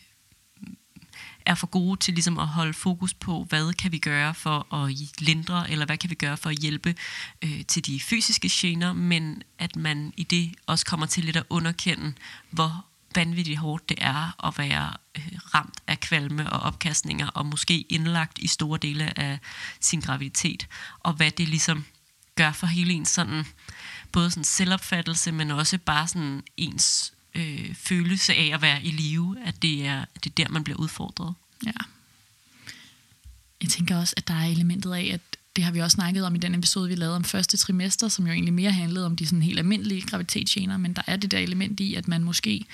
er 1.47 1.55
for 1.55 1.67
gode 1.67 2.01
til 2.01 2.15
ligesom 2.15 2.39
at 2.39 2.47
holde 2.47 2.75
fokus 2.75 3.15
på, 3.15 3.47
hvad 3.49 3.73
kan 3.73 3.93
vi 3.93 3.99
gøre 3.99 4.35
for 4.35 4.75
at 4.75 4.95
lindre, 5.19 5.71
eller 5.71 5.87
hvad 5.87 5.97
kan 5.97 6.11
vi 6.11 6.15
gøre 6.15 6.37
for 6.37 6.51
at 6.51 6.59
hjælpe 6.59 6.95
øh, 7.43 7.65
til 7.65 7.87
de 7.87 8.01
fysiske 8.01 8.51
gener, 8.53 8.93
men 8.93 9.43
at 9.59 9.77
man 9.77 10.13
i 10.17 10.25
det 10.25 10.55
også 10.67 10.87
kommer 10.87 11.07
til 11.07 11.25
lidt 11.25 11.37
at 11.37 11.45
underkende, 11.51 12.13
hvor 12.51 12.85
vanvittigt 13.15 13.59
hårdt 13.59 13.89
det 13.89 13.99
er 14.01 14.47
at 14.47 14.59
være 14.59 14.93
øh, 15.17 15.33
ramt 15.55 15.79
af 15.87 16.01
kvalme 16.01 16.51
og 16.53 16.61
opkastninger, 16.61 17.29
og 17.29 17.47
måske 17.47 17.81
indlagt 17.81 18.39
i 18.39 18.47
store 18.47 18.79
dele 18.83 19.19
af 19.19 19.39
sin 19.81 20.01
graviditet, 20.01 20.69
og 21.01 21.13
hvad 21.13 21.31
det 21.31 21.49
ligesom 21.49 21.85
gør 22.35 22.53
for 22.53 22.67
hele 22.67 22.93
ens 22.93 23.09
sådan, 23.09 23.45
både 24.13 24.31
sådan 24.31 24.45
selvopfattelse, 24.45 25.33
men 25.33 25.51
også 25.51 25.79
bare 25.79 26.09
sådan 26.09 26.43
ens 26.57 27.13
øh, 27.37 27.75
følelse 27.75 28.35
af 28.35 28.51
at 28.55 28.63
være 28.63 28.85
i 28.85 28.91
live, 28.91 29.37
at 29.45 29.63
det 29.63 29.87
er, 29.87 30.05
det 30.25 30.31
er 30.31 30.45
der, 30.45 30.49
man 30.49 30.65
bliver 30.65 30.79
udfordret. 30.79 31.35
Ja. 31.67 31.73
Jeg 33.63 33.71
tænker 33.71 33.97
også, 33.97 34.15
at 34.17 34.29
der 34.29 34.35
er 34.35 34.47
elementet 34.47 34.93
af, 34.93 35.11
at 35.13 35.21
det 35.57 35.65
har 35.65 35.73
vi 35.73 35.81
også 35.81 35.95
snakket 35.95 36.25
om 36.25 36.35
i 36.35 36.39
den 36.39 36.55
episode, 36.55 36.89
vi 36.89 36.95
lavede 36.95 37.17
om 37.17 37.25
første 37.25 37.57
trimester, 37.57 38.09
som 38.09 38.27
jo 38.27 38.33
egentlig 38.33 38.55
mere 38.55 38.71
handlede 38.71 39.07
om 39.07 39.17
de 39.17 39.27
sådan 39.27 39.43
helt 39.43 39.59
almindelige 39.59 40.01
graviditetsgener, 40.01 40.77
men 40.77 40.93
der 40.93 41.03
er 41.07 41.17
det 41.17 41.31
der 41.31 41.39
element 41.39 41.81
i, 41.81 41.95
at 41.95 42.09
man 42.09 42.25
måske 42.25 42.65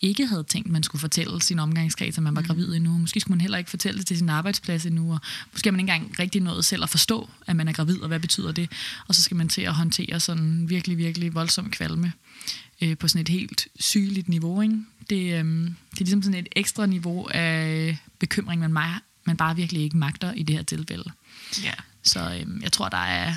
ikke 0.00 0.26
havde 0.26 0.44
tænkt, 0.44 0.66
at 0.66 0.72
man 0.72 0.82
skulle 0.82 1.00
fortælle 1.00 1.42
sin 1.42 1.58
omgangskreds, 1.58 2.18
at 2.18 2.22
man 2.22 2.34
var 2.34 2.40
mm. 2.40 2.46
gravid 2.46 2.74
endnu. 2.74 2.98
Måske 2.98 3.20
skulle 3.20 3.36
man 3.36 3.40
heller 3.40 3.58
ikke 3.58 3.70
fortælle 3.70 3.98
det 3.98 4.06
til 4.06 4.18
sin 4.18 4.28
arbejdsplads 4.28 4.86
endnu, 4.86 5.12
og 5.12 5.20
måske 5.52 5.68
har 5.68 5.72
man 5.72 5.80
ikke 5.80 5.92
engang 5.92 6.18
rigtig 6.18 6.42
nået 6.42 6.64
selv 6.64 6.82
at 6.82 6.90
forstå, 6.90 7.30
at 7.46 7.56
man 7.56 7.68
er 7.68 7.72
gravid, 7.72 8.00
og 8.00 8.08
hvad 8.08 8.20
betyder 8.20 8.52
det. 8.52 8.70
Og 9.08 9.14
så 9.14 9.22
skal 9.22 9.36
man 9.36 9.48
til 9.48 9.62
at 9.62 9.74
håndtere 9.74 10.20
sådan 10.20 10.68
virkelig, 10.68 10.98
virkelig 10.98 11.34
voldsom 11.34 11.70
kvalme 11.70 12.12
øh, 12.82 12.98
på 12.98 13.08
sådan 13.08 13.22
et 13.22 13.28
helt 13.28 13.68
sygeligt 13.80 14.28
niveau. 14.28 14.62
Ikke? 14.62 14.78
Det, 15.10 15.22
øh, 15.22 15.44
det 15.90 16.00
er 16.00 16.04
ligesom 16.04 16.22
sådan 16.22 16.40
et 16.40 16.48
ekstra 16.56 16.86
niveau 16.86 17.26
af 17.30 17.98
bekymring, 18.18 18.60
man, 18.60 18.72
mig, 18.72 18.94
man 19.24 19.36
bare 19.36 19.56
virkelig 19.56 19.82
ikke 19.82 19.96
magter 19.96 20.32
i 20.32 20.42
det 20.42 20.56
her 20.56 20.62
tilfælde. 20.62 21.10
Ja. 21.64 21.72
Så 22.02 22.20
øh, 22.20 22.62
jeg 22.62 22.72
tror, 22.72 22.88
der 22.88 22.96
er 22.96 23.34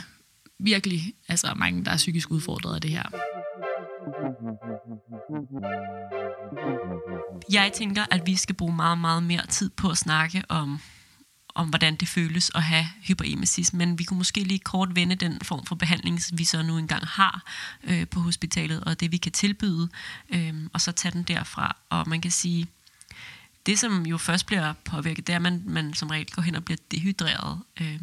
virkelig 0.59 1.13
altså 1.27 1.53
mange, 1.55 1.85
der 1.85 1.91
er 1.91 1.97
psykisk 1.97 2.31
udfordret 2.31 2.75
af 2.75 2.81
det 2.81 2.91
her. 2.91 3.03
Jeg 7.51 7.71
tænker, 7.73 8.05
at 8.11 8.21
vi 8.25 8.35
skal 8.35 8.55
bruge 8.55 8.75
meget, 8.75 8.97
meget 8.97 9.23
mere 9.23 9.47
tid 9.47 9.69
på 9.69 9.89
at 9.89 9.97
snakke 9.97 10.43
om 10.49 10.79
om 11.55 11.69
hvordan 11.69 11.95
det 11.95 12.07
føles 12.07 12.51
at 12.55 12.63
have 12.63 12.85
hyperemesis, 13.03 13.73
men 13.73 13.99
vi 13.99 14.03
kunne 14.03 14.17
måske 14.17 14.43
lige 14.43 14.59
kort 14.59 14.95
vende 14.95 15.15
den 15.15 15.39
form 15.41 15.65
for 15.65 15.75
behandling, 15.75 16.19
vi 16.33 16.43
så 16.43 16.61
nu 16.61 16.77
engang 16.77 17.07
har 17.07 17.43
øh, 17.83 18.07
på 18.07 18.19
hospitalet, 18.19 18.83
og 18.83 18.99
det 18.99 19.11
vi 19.11 19.17
kan 19.17 19.31
tilbyde, 19.31 19.89
øh, 20.29 20.53
og 20.73 20.81
så 20.81 20.91
tage 20.91 21.11
den 21.11 21.23
derfra. 21.23 21.75
Og 21.89 22.09
man 22.09 22.21
kan 22.21 22.31
sige, 22.31 22.67
det 23.65 23.79
som 23.79 24.05
jo 24.05 24.17
først 24.17 24.45
bliver 24.45 24.73
påvirket, 24.85 25.27
det 25.27 25.33
er, 25.33 25.37
at 25.37 25.41
man, 25.41 25.63
man 25.65 25.93
som 25.93 26.09
regel 26.09 26.31
går 26.31 26.41
hen 26.41 26.55
og 26.55 26.65
bliver 26.65 26.77
dehydreret. 26.91 27.59
Øh, 27.81 27.99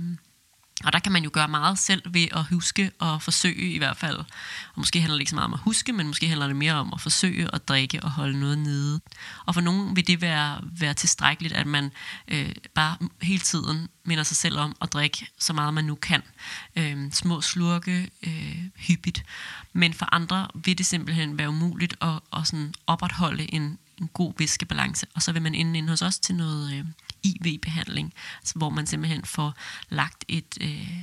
og 0.85 0.93
der 0.93 0.99
kan 0.99 1.13
man 1.13 1.25
jo 1.25 1.31
gøre 1.33 1.49
meget 1.49 1.79
selv 1.79 2.03
ved 2.15 2.29
at 2.33 2.45
huske 2.45 2.91
og 2.99 3.23
forsøge 3.23 3.73
i 3.73 3.79
hvert 3.79 3.97
fald. 3.97 4.17
Og 4.17 4.27
måske 4.77 5.01
handler 5.01 5.15
det 5.15 5.21
ikke 5.21 5.31
så 5.31 5.37
meget 5.37 5.45
om 5.45 5.53
at 5.53 5.61
huske, 5.61 5.93
men 5.93 6.07
måske 6.07 6.29
handler 6.29 6.47
det 6.47 6.57
mere 6.57 6.73
om 6.73 6.93
at 6.93 7.01
forsøge 7.01 7.55
at 7.55 7.69
drikke 7.69 8.03
og 8.03 8.11
holde 8.11 8.41
noget 8.41 8.59
nede. 8.59 9.01
Og 9.47 9.55
for 9.55 9.61
nogen 9.61 9.97
vil 9.97 10.07
det 10.07 10.21
være, 10.21 10.61
være 10.63 10.95
tilstrækkeligt, 10.95 11.55
at 11.55 11.67
man 11.67 11.91
øh, 12.29 12.55
bare 12.75 12.97
hele 13.23 13.41
tiden 13.41 13.89
minder 14.05 14.25
sig 14.25 14.37
selv 14.37 14.59
om 14.59 14.77
at 14.83 14.93
drikke 14.93 15.27
så 15.39 15.53
meget 15.53 15.75
man 15.75 15.85
nu 15.85 15.95
kan. 15.95 16.23
Øh, 16.77 17.13
små 17.13 17.41
slurke, 17.41 18.11
øh, 18.23 18.59
hyppigt. 18.77 19.25
Men 19.73 19.95
for 19.95 20.15
andre 20.15 20.49
vil 20.55 20.79
det 20.79 20.87
simpelthen 20.87 21.39
være 21.39 21.49
umuligt 21.49 21.97
at, 22.01 22.21
at 22.37 22.47
sådan 22.47 22.75
opretholde 22.87 23.55
en, 23.55 23.79
en 23.99 24.09
god 24.09 24.33
væskebalance. 24.39 25.07
Og 25.15 25.23
så 25.23 25.33
vil 25.33 25.43
man 25.43 25.55
inden 25.55 25.77
ind 25.77 25.89
hos 25.89 26.03
os 26.03 26.19
til 26.19 26.35
noget 26.35 26.73
øh, 26.73 26.85
IV-behandling, 27.27 28.13
altså 28.41 28.55
hvor 28.57 28.71
man 28.71 28.87
simpelthen 28.87 29.25
får 29.25 29.55
lagt 29.89 30.25
et 30.29 30.59
øh, 30.61 30.99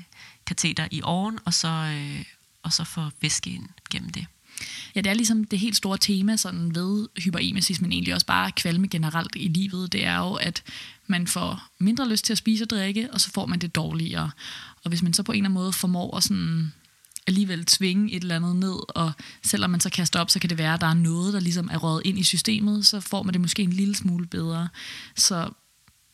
kateter 0.46 0.88
i 0.92 1.02
åren, 1.02 1.40
og 1.46 1.54
så, 1.54 1.68
øh, 1.68 2.26
og 2.64 2.74
så 2.74 2.84
får 2.84 3.12
væske 3.22 3.50
ind 3.50 3.70
gennem 3.90 4.10
det. 4.10 4.26
Ja, 4.96 5.02
det 5.02 5.10
er 5.10 5.14
ligesom 5.14 5.44
det 5.44 5.60
helt 5.60 5.76
store 5.76 5.98
tema 5.98 6.36
sådan 6.36 6.76
ved 6.76 7.08
hyperemesis, 7.18 7.82
men 7.82 7.92
egentlig 7.92 8.14
også 8.14 8.26
bare 8.26 8.52
kvalme 8.52 8.88
generelt 8.88 9.36
i 9.36 9.48
livet, 9.48 9.92
det 9.92 10.06
er 10.06 10.18
jo, 10.18 10.34
at 10.34 10.64
man 11.08 11.28
får 11.28 11.68
mindre 11.80 12.10
lyst 12.10 12.26
til 12.26 12.34
at 12.34 12.38
spise 12.38 12.64
og 12.64 12.70
drikke, 12.70 13.14
og 13.14 13.22
så 13.22 13.32
får 13.32 13.46
man 13.46 13.60
det 13.60 13.76
dårligere. 13.76 14.32
Og 14.84 14.90
hvis 14.90 15.04
man 15.04 15.14
så 15.14 15.24
på 15.24 15.32
en 15.32 15.36
eller 15.36 15.46
anden 15.50 15.54
måde 15.54 15.74
formår 15.74 16.18
at 16.18 16.24
sådan 16.24 16.74
alligevel 17.28 17.66
tvinge 17.66 18.12
et 18.12 18.22
eller 18.22 18.36
andet 18.36 18.56
ned, 18.56 18.98
og 18.98 19.12
selvom 19.44 19.70
man 19.70 19.80
så 19.80 19.90
kaster 19.90 20.20
op, 20.20 20.30
så 20.30 20.40
kan 20.40 20.50
det 20.50 20.58
være, 20.58 20.74
at 20.74 20.82
der 20.82 20.88
er 20.88 20.94
noget, 20.94 21.34
der 21.34 21.40
ligesom 21.40 21.70
er 21.72 21.78
røget 21.78 22.02
ind 22.06 22.20
i 22.20 22.24
systemet, 22.24 22.86
så 22.86 23.00
får 23.00 23.24
man 23.24 23.34
det 23.34 23.42
måske 23.42 23.62
en 23.62 23.74
lille 23.74 23.96
smule 23.96 24.26
bedre. 24.26 24.70
Så 25.16 25.50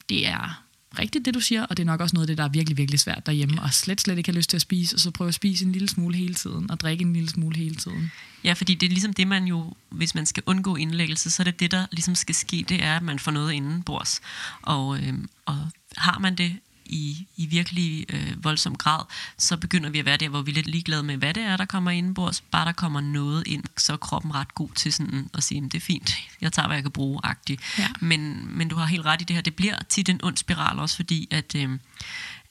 det 0.10 0.28
er 0.28 0.63
rigtigt, 1.00 1.25
det 1.25 1.34
du 1.34 1.39
siger, 1.39 1.66
og 1.66 1.78
det 1.78 1.84
er 1.84 1.86
nok 1.86 2.01
også 2.01 2.16
noget 2.16 2.24
af 2.24 2.28
det, 2.28 2.38
der 2.38 2.44
er 2.44 2.50
virkelig, 2.50 2.78
virkelig 2.78 3.00
svært 3.00 3.25
derhjemme, 3.25 3.62
og 3.62 3.74
slet, 3.74 4.01
slet 4.01 4.18
ikke 4.18 4.32
har 4.32 4.36
lyst 4.36 4.50
til 4.50 4.58
at 4.58 4.62
spise, 4.62 4.96
og 4.96 5.00
så 5.00 5.12
prøve 5.12 5.28
at 5.28 5.34
spise 5.34 5.66
en 5.66 5.72
lille 5.72 5.89
smule 5.89 6.18
hele 6.18 6.34
tiden, 6.34 6.72
og 6.72 6.80
drikke 6.80 7.01
en 7.01 7.13
lille 7.13 7.30
smule 7.30 7.56
hele 7.56 7.75
tiden. 7.75 8.12
Ja, 8.44 8.54
fordi 8.54 8.75
det 8.75 8.86
er 8.86 8.92
ligesom 8.92 9.13
det, 9.13 9.28
man 9.28 9.46
jo, 9.46 9.74
hvis 9.89 10.16
man 10.16 10.25
skal 10.25 10.44
undgå 10.46 10.75
indlæggelse, 10.75 11.30
så 11.30 11.42
er 11.42 11.44
det 11.44 11.60
det, 11.60 11.72
der 11.72 11.86
ligesom 11.92 12.16
skal 12.16 12.36
ske, 12.36 12.66
det 12.70 12.84
er, 12.84 12.96
at 12.96 13.01
man 13.04 13.20
får 13.20 13.32
noget 13.32 13.54
indenbords. 13.54 14.22
Og, 14.62 15.00
øh, 15.00 15.13
og 15.46 15.68
har 15.98 16.20
man 16.20 16.36
det 16.36 16.56
i, 16.89 17.27
i 17.36 17.46
virkelig 17.46 18.05
øh, 18.10 18.43
voldsom 18.43 18.75
grad, 18.75 19.05
så 19.38 19.58
begynder 19.58 19.89
vi 19.89 20.00
at 20.00 20.05
være 20.05 20.17
der, 20.17 20.29
hvor 20.29 20.41
vi 20.41 20.51
er 20.51 20.55
lidt 20.55 20.67
ligeglade 20.67 21.03
med, 21.03 21.17
hvad 21.17 21.34
det 21.34 21.43
er, 21.43 21.58
der 21.58 21.65
kommer 21.65 21.91
indenbords. 21.91 22.41
Bare 22.41 22.65
der 22.65 22.72
kommer 22.72 23.01
noget 23.01 23.48
ind, 23.48 23.63
så 23.77 23.93
er 23.93 23.98
kroppen 23.98 24.36
ret 24.36 24.55
god 24.55 24.69
til 24.75 24.93
sådan 24.93 25.29
at 25.34 25.43
sige, 25.43 25.62
det 25.62 25.75
er 25.75 25.79
fint, 25.79 26.13
jeg 26.41 26.53
tager, 26.53 26.67
hvad 26.67 26.77
jeg 26.77 26.84
kan 26.84 26.91
bruge, 26.91 27.19
agtigt. 27.24 27.62
Ja. 27.77 27.88
Men, 28.01 28.48
men 28.58 28.67
du 28.67 28.75
har 28.75 28.86
helt 28.86 29.05
ret 29.05 29.22
i 29.22 29.24
det 29.24 29.36
her, 29.36 29.41
det 29.41 29.55
bliver 29.55 29.75
tit 29.89 30.10
en 30.10 30.19
ond 30.24 30.38
spiral 30.38 30.79
også, 30.79 30.96
fordi 30.96 31.27
at... 31.31 31.55
Øh, 31.55 31.79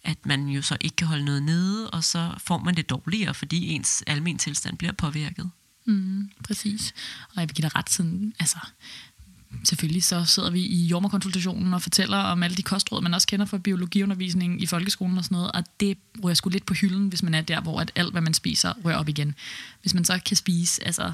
at 0.04 0.26
man 0.26 0.48
jo 0.48 0.62
så 0.62 0.76
ikke 0.80 0.96
kan 0.96 1.06
holde 1.06 1.24
noget 1.24 1.42
nede, 1.42 1.90
og 1.90 2.04
så 2.04 2.34
får 2.38 2.58
man 2.58 2.74
det 2.74 2.90
dårligere, 2.90 3.34
fordi 3.34 3.68
ens 3.68 4.02
almen 4.06 4.38
tilstand 4.38 4.78
bliver 4.78 4.92
påvirket. 4.92 5.50
Mm, 5.84 6.30
præcis. 6.44 6.94
Og 7.28 7.40
jeg 7.40 7.48
vil 7.48 7.54
give 7.54 7.62
dig 7.62 7.76
ret 7.76 7.90
sådan, 7.90 8.34
altså, 8.40 8.58
selvfølgelig 9.64 10.04
så 10.04 10.24
sidder 10.24 10.50
vi 10.50 10.60
i 10.60 10.86
jordmorkonsultationen 10.86 11.74
og 11.74 11.82
fortæller 11.82 12.16
om 12.18 12.42
alle 12.42 12.56
de 12.56 12.62
kostråd, 12.62 13.02
man 13.02 13.14
også 13.14 13.26
kender 13.26 13.46
fra 13.46 13.58
biologiundervisningen 13.58 14.60
i 14.60 14.66
folkeskolen 14.66 15.18
og 15.18 15.24
sådan 15.24 15.36
noget, 15.36 15.52
og 15.52 15.64
det 15.80 15.98
rører 16.24 16.34
sgu 16.34 16.50
lidt 16.50 16.66
på 16.66 16.74
hylden, 16.74 17.08
hvis 17.08 17.22
man 17.22 17.34
er 17.34 17.40
der, 17.40 17.60
hvor 17.60 17.80
at 17.80 17.92
alt, 17.96 18.12
hvad 18.12 18.22
man 18.22 18.34
spiser, 18.34 18.72
rører 18.84 18.96
op 18.96 19.08
igen. 19.08 19.34
Hvis 19.80 19.94
man 19.94 20.04
så 20.04 20.20
kan 20.26 20.36
spise 20.36 20.86
altså, 20.86 21.12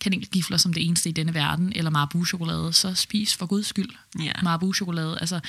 kanelgifler 0.00 0.56
som 0.56 0.72
det 0.72 0.86
eneste 0.86 1.08
i 1.08 1.12
denne 1.12 1.34
verden, 1.34 1.72
eller 1.76 1.90
marabu-chokolade, 1.90 2.72
så 2.72 2.94
spis 2.94 3.34
for 3.34 3.46
guds 3.46 3.66
skyld 3.66 3.90
yeah. 4.20 4.44
marabu-chokolade. 4.44 5.18
Altså, 5.20 5.40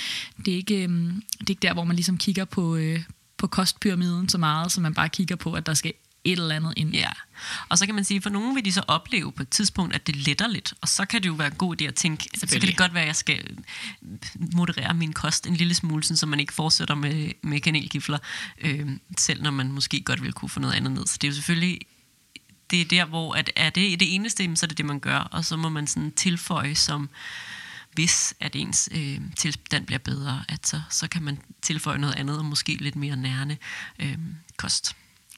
det, 0.46 0.52
er 0.54 0.58
ikke, 0.58 0.84
øhm, 0.84 1.24
det 1.40 1.50
er 1.50 1.52
ikke 1.52 1.62
der, 1.62 1.74
hvor 1.74 1.84
man 1.84 1.96
ligesom 1.96 2.18
kigger 2.18 2.46
på, 2.46 2.76
øh, 2.76 3.04
på 3.38 3.48
kostpyramiden 3.48 4.30
så 4.30 4.38
meget, 4.38 4.72
så 4.72 4.82
man 4.82 4.94
bare 4.94 5.10
kigger 5.10 5.36
på, 5.36 5.54
at 5.54 5.66
der 5.66 5.74
skal 5.74 5.94
et 6.26 6.40
eller 6.40 6.56
andet 6.56 6.74
ind. 6.78 6.94
Ja, 6.94 7.10
og 7.70 7.78
så 7.78 7.86
kan 7.86 7.96
man 7.96 8.04
sige, 8.04 8.22
for 8.22 8.30
nogen 8.30 8.56
vil 8.56 8.66
de 8.66 8.72
så 8.72 8.84
opleve 8.88 9.32
på 9.32 9.44
et 9.44 9.50
tidspunkt, 9.50 9.96
at 9.96 10.08
det 10.08 10.16
letter 10.16 10.48
lidt, 10.48 10.74
og 10.82 10.88
så 10.88 11.06
kan 11.06 11.24
det 11.24 11.30
jo 11.30 11.34
være 11.34 11.48
en 11.48 11.56
god 11.56 11.82
idé 11.82 11.86
at 11.86 11.96
tænke, 11.96 12.30
så 12.38 12.48
kan 12.48 12.62
det 12.62 12.78
godt 12.78 12.94
være, 12.94 13.04
at 13.04 13.08
jeg 13.08 13.16
skal 13.16 13.58
moderere 14.56 14.94
min 14.94 15.14
kost 15.14 15.48
en 15.48 15.56
lille 15.56 15.76
smule, 15.76 16.04
så 16.04 16.26
man 16.26 16.40
ikke 16.40 16.54
fortsætter 16.54 16.96
med, 16.96 17.32
med 17.42 17.60
kanelgifler, 17.60 18.18
øh, 18.62 18.90
selv 19.18 19.44
når 19.44 19.52
man 19.52 19.72
måske 19.72 20.02
godt 20.02 20.24
vil 20.24 20.34
kunne 20.34 20.50
få 20.50 20.60
noget 20.60 20.74
andet 20.74 20.92
ned. 20.92 21.08
Så 21.08 21.18
det 21.22 21.28
er 21.28 21.32
jo 21.32 21.36
selvfølgelig 21.36 21.80
det 22.70 22.82
er 22.82 22.86
der, 22.86 23.06
hvor 23.06 23.34
at 23.34 23.52
er 23.56 23.70
det 23.70 24.00
det 24.00 24.16
eneste, 24.16 24.56
så 24.56 24.66
er 24.66 24.68
det 24.68 24.78
det, 24.78 24.86
man 24.86 25.00
gør, 25.00 25.18
og 25.18 25.46
så 25.46 25.58
må 25.58 25.70
man 25.70 25.88
sådan 25.88 26.12
tilføje 26.12 26.76
som 26.76 27.10
hvis 27.96 28.34
at 28.40 28.56
ens 28.56 28.90
øh, 28.92 29.22
tilstand 29.36 29.86
bliver 29.86 30.00
bedre, 30.00 30.44
at 30.48 30.68
så, 30.68 30.82
så 30.90 31.08
kan 31.08 31.24
man 31.24 31.40
tilføje 31.62 31.98
noget 31.98 32.16
andet, 32.16 32.38
og 32.38 32.46
måske 32.46 32.76
lidt 32.76 32.96
mere 32.96 33.16
nærende 33.16 33.58
øh, 34.00 34.18
kost. 34.58 34.96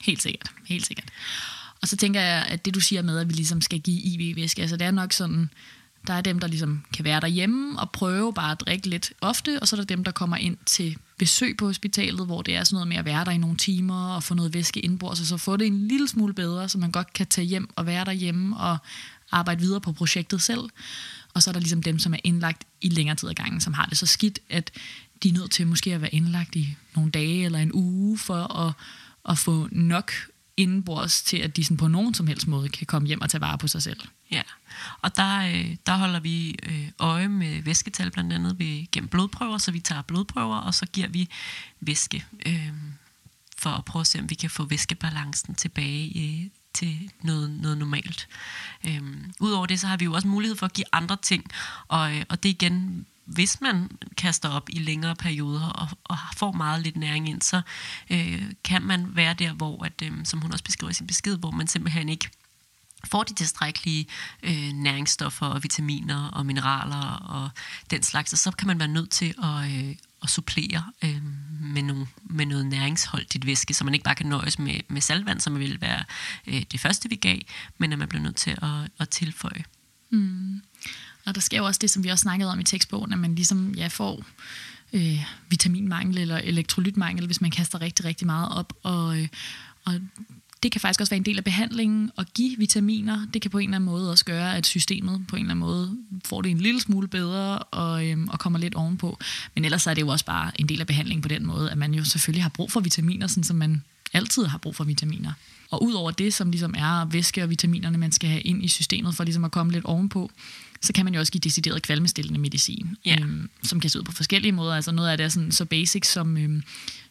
Helt 0.07 0.21
sikkert, 0.21 0.51
helt 0.65 0.85
sikkert. 0.85 1.09
Og 1.81 1.87
så 1.87 1.97
tænker 1.97 2.21
jeg, 2.21 2.45
at 2.49 2.65
det 2.65 2.75
du 2.75 2.79
siger 2.79 3.01
med, 3.01 3.19
at 3.19 3.29
vi 3.29 3.33
ligesom 3.33 3.61
skal 3.61 3.79
give 3.79 4.01
IV-væske, 4.01 4.61
altså 4.61 4.77
det 4.77 4.87
er 4.87 4.91
nok 4.91 5.13
sådan, 5.13 5.49
der 6.07 6.13
er 6.13 6.21
dem, 6.21 6.39
der 6.39 6.47
ligesom 6.47 6.83
kan 6.93 7.05
være 7.05 7.19
derhjemme 7.19 7.79
og 7.79 7.91
prøve 7.91 8.33
bare 8.33 8.51
at 8.51 8.59
drikke 8.59 8.87
lidt 8.89 9.13
ofte, 9.21 9.59
og 9.59 9.67
så 9.67 9.75
er 9.75 9.79
der 9.79 9.85
dem, 9.85 10.03
der 10.03 10.11
kommer 10.11 10.37
ind 10.37 10.57
til 10.65 10.97
besøg 11.17 11.57
på 11.57 11.65
hospitalet, 11.65 12.25
hvor 12.25 12.41
det 12.41 12.55
er 12.55 12.63
sådan 12.63 12.75
noget 12.75 12.87
med 12.87 12.97
at 12.97 13.05
være 13.05 13.25
der 13.25 13.31
i 13.31 13.37
nogle 13.37 13.57
timer 13.57 14.15
og 14.15 14.23
få 14.23 14.33
noget 14.33 14.53
væske 14.53 14.79
indbords, 14.79 15.19
og 15.19 15.25
så 15.25 15.37
få 15.37 15.57
det 15.57 15.67
en 15.67 15.87
lille 15.87 16.07
smule 16.07 16.33
bedre, 16.33 16.69
så 16.69 16.77
man 16.77 16.91
godt 16.91 17.13
kan 17.13 17.27
tage 17.27 17.47
hjem 17.47 17.69
og 17.75 17.85
være 17.85 18.05
derhjemme 18.05 18.57
og 18.57 18.77
arbejde 19.31 19.61
videre 19.61 19.81
på 19.81 19.91
projektet 19.91 20.41
selv. 20.41 20.69
Og 21.33 21.43
så 21.43 21.49
er 21.49 21.53
der 21.53 21.59
ligesom 21.59 21.83
dem, 21.83 21.99
som 21.99 22.13
er 22.13 22.19
indlagt 22.23 22.63
i 22.81 22.89
længere 22.89 23.15
tid 23.15 23.29
ad 23.29 23.33
gangen, 23.33 23.61
som 23.61 23.73
har 23.73 23.85
det 23.85 23.97
så 23.97 24.05
skidt, 24.05 24.39
at 24.49 24.71
de 25.23 25.29
er 25.29 25.33
nødt 25.33 25.51
til 25.51 25.67
måske 25.67 25.93
at 25.93 26.01
være 26.01 26.15
indlagt 26.15 26.55
i 26.55 26.75
nogle 26.95 27.11
dage 27.11 27.45
eller 27.45 27.59
en 27.59 27.71
uge 27.73 28.17
for 28.17 28.57
at 28.67 28.73
at 29.27 29.37
få 29.37 29.67
nok 29.71 30.11
indenbords 30.57 31.21
til, 31.21 31.37
at 31.37 31.55
de 31.55 31.63
sådan 31.63 31.77
på 31.77 31.87
nogen 31.87 32.13
som 32.13 32.27
helst 32.27 32.47
måde 32.47 32.69
kan 32.69 32.87
komme 32.87 33.07
hjem 33.07 33.21
og 33.21 33.29
tage 33.29 33.41
vare 33.41 33.57
på 33.57 33.67
sig 33.67 33.83
selv. 33.83 33.99
Ja, 34.31 34.41
og 35.01 35.15
der, 35.15 35.39
øh, 35.39 35.75
der 35.85 35.97
holder 35.97 36.19
vi 36.19 36.55
øh, 36.63 36.89
øje 36.99 37.27
med 37.27 37.61
væsketal 37.61 38.11
blandt 38.11 38.33
andet 38.33 38.59
ved, 38.59 38.91
gennem 38.91 39.07
blodprøver, 39.07 39.57
så 39.57 39.71
vi 39.71 39.79
tager 39.79 40.01
blodprøver, 40.01 40.57
og 40.57 40.73
så 40.73 40.85
giver 40.85 41.07
vi 41.07 41.29
væske 41.79 42.25
øh, 42.45 42.73
for 43.57 43.69
at 43.69 43.85
prøve 43.85 44.01
at 44.01 44.07
se, 44.07 44.19
om 44.19 44.29
vi 44.29 44.35
kan 44.35 44.49
få 44.49 44.65
væskebalancen 44.65 45.55
tilbage 45.55 46.41
øh, 46.43 46.49
til 46.73 47.11
noget, 47.21 47.51
noget 47.51 47.77
normalt. 47.77 48.27
Øh, 48.87 49.01
Udover 49.39 49.65
det, 49.65 49.79
så 49.79 49.87
har 49.87 49.97
vi 49.97 50.05
jo 50.05 50.13
også 50.13 50.27
mulighed 50.27 50.55
for 50.55 50.65
at 50.65 50.73
give 50.73 50.85
andre 50.91 51.17
ting, 51.21 51.43
og, 51.87 52.15
øh, 52.15 52.23
og 52.29 52.43
det 52.43 52.49
igen 52.49 53.05
hvis 53.27 53.61
man 53.61 53.89
kaster 54.17 54.49
op 54.49 54.69
i 54.69 54.79
længere 54.79 55.15
perioder 55.15 55.69
og, 55.69 55.87
og 56.03 56.17
får 56.35 56.51
meget 56.51 56.81
lidt 56.83 56.97
næring 56.97 57.29
ind, 57.29 57.41
så 57.41 57.61
øh, 58.09 58.43
kan 58.63 58.81
man 58.81 59.15
være 59.15 59.33
der, 59.33 59.53
hvor, 59.53 59.85
at, 59.85 60.01
øh, 60.03 60.11
som 60.23 60.41
hun 60.41 60.51
også 60.51 60.63
beskriver 60.63 60.91
i 60.91 60.93
sin 60.93 61.07
besked, 61.07 61.37
hvor 61.37 61.51
man 61.51 61.67
simpelthen 61.67 62.09
ikke 62.09 62.29
får 63.05 63.23
de 63.23 63.33
tilstrækkelige 63.33 64.07
øh, 64.43 64.71
næringsstoffer 64.73 65.45
og 65.45 65.63
vitaminer 65.63 66.27
og 66.27 66.45
mineraler 66.45 67.11
og 67.11 67.49
den 67.91 68.03
slags, 68.03 68.33
og 68.33 68.39
så 68.39 68.51
kan 68.51 68.67
man 68.67 68.79
være 68.79 68.87
nødt 68.87 69.09
til 69.09 69.33
at, 69.43 69.71
øh, 69.71 69.95
at 70.23 70.29
supplere 70.29 70.83
øh, 71.03 71.21
med, 71.61 71.81
nogle, 71.81 72.07
med 72.23 72.45
noget 72.45 72.65
næringsholdigt 72.65 73.45
væske, 73.45 73.73
så 73.73 73.83
man 73.83 73.93
ikke 73.93 74.03
bare 74.03 74.15
kan 74.15 74.25
nøjes 74.25 74.59
med, 74.59 74.79
med 74.87 75.01
saltvand, 75.01 75.39
som 75.39 75.59
vil 75.59 75.81
være 75.81 76.03
øh, 76.47 76.63
det 76.71 76.79
første, 76.79 77.09
vi 77.09 77.15
gav, 77.15 77.39
men 77.77 77.93
at 77.93 77.99
man 77.99 78.07
bliver 78.07 78.23
nødt 78.23 78.35
til 78.35 78.51
at, 78.51 78.91
at 78.99 79.09
tilføje. 79.09 79.63
Mm. 80.09 80.61
Og 81.27 81.35
der 81.35 81.41
sker 81.41 81.57
jo 81.57 81.65
også 81.65 81.79
det, 81.81 81.89
som 81.89 82.03
vi 82.03 82.09
også 82.09 82.21
snakkede 82.21 82.51
om 82.51 82.59
i 82.59 82.63
tekstbogen, 82.63 83.13
at 83.13 83.19
man 83.19 83.35
ligesom 83.35 83.73
ja, 83.77 83.87
får 83.87 84.23
øh, 84.93 85.23
vitaminmangel 85.49 86.17
eller 86.17 86.37
elektrolytmangel, 86.37 87.25
hvis 87.25 87.41
man 87.41 87.51
kaster 87.51 87.81
rigtig, 87.81 88.05
rigtig 88.05 88.25
meget 88.25 88.57
op. 88.57 88.73
Og, 88.83 89.19
øh, 89.19 89.27
og 89.85 89.93
det 90.63 90.71
kan 90.71 90.81
faktisk 90.81 91.01
også 91.01 91.11
være 91.11 91.17
en 91.17 91.25
del 91.25 91.37
af 91.37 91.43
behandlingen 91.43 92.11
at 92.17 92.33
give 92.33 92.57
vitaminer. 92.57 93.27
Det 93.33 93.41
kan 93.41 93.51
på 93.51 93.57
en 93.57 93.69
eller 93.69 93.75
anden 93.75 93.89
måde 93.89 94.11
også 94.11 94.25
gøre, 94.25 94.57
at 94.57 94.65
systemet 94.65 95.25
på 95.27 95.35
en 95.35 95.41
eller 95.41 95.51
anden 95.51 95.65
måde 95.65 95.97
får 96.25 96.41
det 96.41 96.51
en 96.51 96.57
lille 96.57 96.81
smule 96.81 97.07
bedre 97.07 97.59
og, 97.59 98.07
øhm, 98.07 98.27
og 98.27 98.39
kommer 98.39 98.59
lidt 98.59 98.75
ovenpå. 98.75 99.19
Men 99.55 99.65
ellers 99.65 99.87
er 99.87 99.93
det 99.93 100.01
jo 100.01 100.07
også 100.07 100.25
bare 100.25 100.51
en 100.61 100.69
del 100.69 100.81
af 100.81 100.87
behandlingen 100.87 101.21
på 101.21 101.27
den 101.27 101.45
måde, 101.45 101.71
at 101.71 101.77
man 101.77 101.93
jo 101.93 102.03
selvfølgelig 102.03 102.43
har 102.43 102.49
brug 102.49 102.71
for 102.71 102.79
vitaminer, 102.79 103.27
sådan 103.27 103.43
som 103.43 103.55
man 103.55 103.83
altid 104.13 104.45
har 104.45 104.57
brug 104.57 104.75
for 104.75 104.83
vitaminer. 104.83 105.33
Og 105.69 105.83
udover 105.83 106.11
det, 106.11 106.33
som 106.33 106.51
ligesom 106.51 106.73
er 106.77 107.05
væske 107.05 107.43
og 107.43 107.49
vitaminerne, 107.49 107.97
man 107.97 108.11
skal 108.11 108.29
have 108.29 108.41
ind 108.41 108.63
i 108.63 108.67
systemet 108.67 109.15
for 109.15 109.23
ligesom 109.23 109.43
at 109.43 109.51
komme 109.51 109.71
lidt 109.71 109.85
ovenpå, 109.85 110.31
så 110.81 110.93
kan 110.93 111.05
man 111.05 111.13
jo 111.13 111.19
også 111.19 111.31
give 111.31 111.39
decideret 111.39 111.81
kvalmestillende 111.83 112.39
medicin, 112.39 112.97
ja. 113.05 113.17
øhm, 113.21 113.49
som 113.63 113.79
kan 113.79 113.89
se 113.89 113.99
ud 113.99 114.03
på 114.03 114.11
forskellige 114.11 114.51
måder. 114.51 114.75
Altså 114.75 114.91
noget 114.91 115.09
af 115.09 115.17
det 115.17 115.23
er 115.23 115.29
sådan, 115.29 115.51
så 115.51 115.65
basic 115.65 116.05
som 116.05 116.37
øhm, 116.37 116.63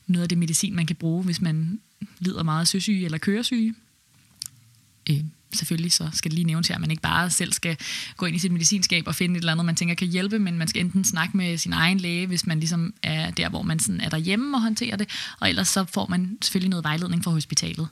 noget 0.06 0.22
af 0.22 0.28
det 0.28 0.38
medicin, 0.38 0.74
man 0.76 0.86
kan 0.86 0.96
bruge, 0.96 1.24
hvis 1.24 1.40
man 1.40 1.80
lider 2.18 2.42
meget 2.42 2.60
af 2.60 2.66
søsyge 2.66 3.04
eller 3.04 3.18
køresyge. 3.18 3.74
Øh, 5.10 5.24
selvfølgelig 5.54 5.92
så 5.92 6.08
skal 6.12 6.30
det 6.30 6.34
lige 6.34 6.46
nævnes 6.46 6.68
her, 6.68 6.74
at 6.74 6.80
man 6.80 6.90
ikke 6.90 7.02
bare 7.02 7.30
selv 7.30 7.52
skal 7.52 7.76
gå 8.16 8.26
ind 8.26 8.36
i 8.36 8.38
sit 8.38 8.52
medicinskab 8.52 9.06
og 9.06 9.14
finde 9.14 9.36
et 9.36 9.40
eller 9.40 9.52
andet, 9.52 9.66
man 9.66 9.76
tænker 9.76 9.94
kan 9.94 10.08
hjælpe, 10.08 10.38
men 10.38 10.58
man 10.58 10.68
skal 10.68 10.84
enten 10.84 11.04
snakke 11.04 11.36
med 11.36 11.58
sin 11.58 11.72
egen 11.72 12.00
læge, 12.00 12.26
hvis 12.26 12.46
man 12.46 12.58
ligesom 12.60 12.94
er 13.02 13.30
der, 13.30 13.48
hvor 13.48 13.62
man 13.62 13.78
sådan 13.78 14.00
er 14.00 14.08
derhjemme 14.08 14.56
og 14.56 14.62
håndterer 14.62 14.96
det, 14.96 15.08
og 15.40 15.48
ellers 15.48 15.68
så 15.68 15.84
får 15.84 16.06
man 16.06 16.38
selvfølgelig 16.42 16.70
noget 16.70 16.84
vejledning 16.84 17.24
fra 17.24 17.30
hospitalet. 17.30 17.88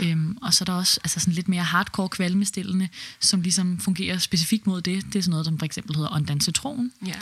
Øhm, 0.00 0.38
og 0.42 0.54
så 0.54 0.62
er 0.62 0.66
der 0.66 0.72
også 0.72 1.00
altså 1.04 1.20
sådan 1.20 1.34
lidt 1.34 1.48
mere 1.48 1.62
hardcore 1.62 2.08
kvalmestillende, 2.08 2.88
som 3.20 3.40
ligesom 3.40 3.78
fungerer 3.78 4.18
specifikt 4.18 4.66
mod 4.66 4.80
det. 4.80 5.04
Det 5.06 5.16
er 5.16 5.22
sådan 5.22 5.30
noget, 5.30 5.46
som 5.46 5.58
for 5.58 5.66
eksempel 5.66 5.96
hedder 5.96 6.14
ondansetron. 6.14 6.92
Ja. 7.06 7.14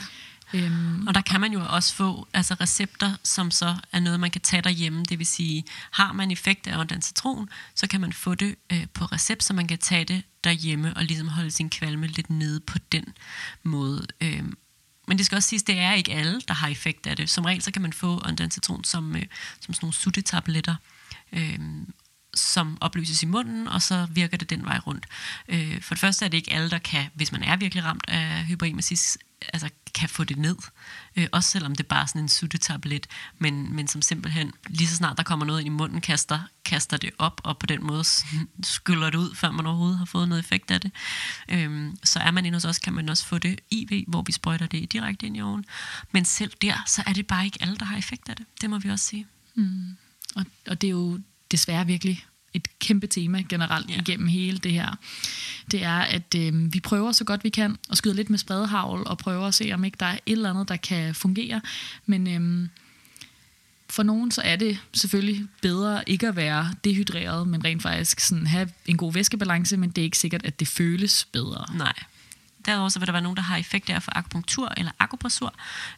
Øhm. 0.53 1.07
Og 1.07 1.15
der 1.15 1.21
kan 1.21 1.41
man 1.41 1.53
jo 1.53 1.65
også 1.69 1.95
få 1.95 2.27
altså 2.33 2.53
recepter, 2.53 3.15
som 3.23 3.51
så 3.51 3.75
er 3.91 3.99
noget, 3.99 4.19
man 4.19 4.31
kan 4.31 4.41
tage 4.41 4.61
derhjemme. 4.61 5.03
Det 5.03 5.19
vil 5.19 5.27
sige, 5.27 5.63
har 5.91 6.13
man 6.13 6.31
effekt 6.31 6.67
af 6.67 6.79
ondansetron, 6.79 7.49
så 7.75 7.87
kan 7.87 8.01
man 8.01 8.13
få 8.13 8.35
det 8.35 8.55
øh, 8.71 8.87
på 8.93 9.05
recept, 9.05 9.43
så 9.43 9.53
man 9.53 9.67
kan 9.67 9.77
tage 9.77 10.05
det 10.05 10.23
derhjemme 10.43 10.97
og 10.97 11.03
ligesom 11.03 11.27
holde 11.27 11.51
sin 11.51 11.69
kvalme 11.69 12.07
lidt 12.07 12.29
nede 12.29 12.59
på 12.59 12.77
den 12.91 13.05
måde. 13.63 14.07
Øhm. 14.21 14.57
Men 15.07 15.17
det 15.17 15.25
skal 15.25 15.35
også 15.35 15.49
siges, 15.49 15.63
det 15.63 15.79
er 15.79 15.93
ikke 15.93 16.13
alle, 16.13 16.41
der 16.47 16.53
har 16.53 16.67
effekt 16.67 17.07
af 17.07 17.17
det. 17.17 17.29
Som 17.29 17.45
regel 17.45 17.61
så 17.61 17.71
kan 17.71 17.81
man 17.81 17.93
få 17.93 18.21
ondansetron 18.25 18.83
som, 18.83 19.15
øh, 19.15 19.23
som 19.59 19.73
sådan 19.73 19.85
nogle 19.85 19.93
suttetabletter. 19.93 20.75
Øhm, 21.33 21.93
som 22.37 22.77
opløses 22.81 23.23
i 23.23 23.25
munden, 23.25 23.67
og 23.67 23.81
så 23.81 24.07
virker 24.11 24.37
det 24.37 24.49
den 24.49 24.65
vej 24.65 24.79
rundt. 24.87 25.05
Øh, 25.47 25.81
for 25.81 25.95
det 25.95 25.99
første 25.99 26.25
er 26.25 26.29
det 26.29 26.37
ikke 26.37 26.53
alle, 26.53 26.69
der 26.69 26.79
kan, 26.79 27.05
hvis 27.13 27.31
man 27.31 27.43
er 27.43 27.55
virkelig 27.55 27.83
ramt 27.83 28.05
af 28.07 28.45
hyperemesis, 28.45 29.17
altså 29.53 29.69
kan 29.93 30.09
få 30.09 30.23
det 30.23 30.37
ned. 30.37 30.55
Øh, 31.15 31.27
også 31.31 31.49
selvom 31.49 31.75
det 31.75 31.83
er 31.83 31.87
bare 31.87 32.07
sådan 32.07 32.21
en 32.21 32.29
suttetablet, 32.29 33.07
men, 33.37 33.75
men 33.75 33.87
som 33.87 34.01
simpelthen, 34.01 34.51
lige 34.67 34.87
så 34.87 34.95
snart 34.95 35.17
der 35.17 35.23
kommer 35.23 35.45
noget 35.45 35.59
ind 35.59 35.67
i 35.67 35.69
munden, 35.69 36.01
kaster, 36.01 36.39
kaster 36.65 36.97
det 36.97 37.09
op, 37.17 37.41
og 37.43 37.57
på 37.57 37.65
den 37.65 37.83
måde 37.83 38.03
skyller 38.63 39.09
det 39.09 39.17
ud, 39.17 39.35
før 39.35 39.51
man 39.51 39.65
overhovedet 39.65 39.97
har 39.97 40.05
fået 40.05 40.29
noget 40.29 40.39
effekt 40.39 40.71
af 40.71 40.81
det. 40.81 40.91
Øh, 41.49 41.93
så 42.03 42.19
er 42.19 42.31
man 42.31 42.45
inde 42.45 42.55
hos 42.55 42.65
os, 42.65 42.79
kan 42.79 42.93
man 42.93 43.09
også 43.09 43.25
få 43.25 43.37
det 43.37 43.59
IV, 43.71 44.03
hvor 44.07 44.21
vi 44.21 44.31
sprøjter 44.31 44.67
det 44.67 44.93
direkte 44.93 45.25
ind 45.25 45.37
i 45.37 45.41
oven. 45.41 45.65
Men 46.11 46.25
selv 46.25 46.51
der, 46.61 46.83
så 46.87 47.03
er 47.05 47.13
det 47.13 47.27
bare 47.27 47.45
ikke 47.45 47.57
alle, 47.61 47.77
der 47.77 47.85
har 47.85 47.97
effekt 47.97 48.29
af 48.29 48.35
det. 48.35 48.45
Det 48.61 48.69
må 48.69 48.79
vi 48.79 48.89
også 48.89 49.05
sige. 49.05 49.27
Mm. 49.55 49.97
Og, 50.35 50.45
og 50.67 50.81
det 50.81 50.87
er 50.87 50.91
jo 50.91 51.19
desværre 51.51 51.85
virkelig 51.85 52.25
et 52.53 52.79
kæmpe 52.79 53.07
tema 53.07 53.41
generelt 53.49 53.89
ja. 53.89 53.99
igennem 53.99 54.27
hele 54.27 54.57
det 54.57 54.71
her. 54.71 54.95
Det 55.71 55.83
er, 55.83 55.99
at 55.99 56.35
øh, 56.35 56.73
vi 56.73 56.79
prøver 56.79 57.11
så 57.11 57.23
godt 57.23 57.43
vi 57.43 57.49
kan 57.49 57.77
og 57.89 57.97
skyder 57.97 58.15
lidt 58.15 58.29
med 58.29 58.37
spredehavl 58.37 59.03
og 59.05 59.17
prøver 59.17 59.47
at 59.47 59.53
se, 59.53 59.71
om 59.73 59.83
ikke 59.83 59.97
der 59.99 60.05
er 60.05 60.17
et 60.25 60.31
eller 60.31 60.49
andet, 60.49 60.69
der 60.69 60.75
kan 60.75 61.15
fungere. 61.15 61.61
Men 62.05 62.27
øh, 62.27 62.69
for 63.89 64.03
nogen 64.03 64.31
så 64.31 64.41
er 64.41 64.55
det 64.55 64.79
selvfølgelig 64.93 65.47
bedre 65.61 66.09
ikke 66.09 66.27
at 66.27 66.35
være 66.35 66.73
dehydreret, 66.83 67.47
men 67.47 67.63
rent 67.63 67.81
faktisk 67.81 68.19
sådan 68.19 68.47
have 68.47 68.69
en 68.85 68.97
god 68.97 69.13
væskebalance, 69.13 69.77
men 69.77 69.89
det 69.89 70.01
er 70.01 70.05
ikke 70.05 70.17
sikkert, 70.17 70.45
at 70.45 70.59
det 70.59 70.67
føles 70.67 71.27
bedre. 71.31 71.65
Nej. 71.77 71.93
Derudover 72.67 72.89
så 72.89 72.99
vil 72.99 73.07
der 73.07 73.11
være 73.11 73.21
nogen, 73.21 73.37
der 73.37 73.43
har 73.43 73.57
effekt 73.57 73.89
af 73.89 74.03
for 74.03 74.11
akupunktur 74.15 74.73
eller 74.77 74.91
akupressur. 74.99 75.53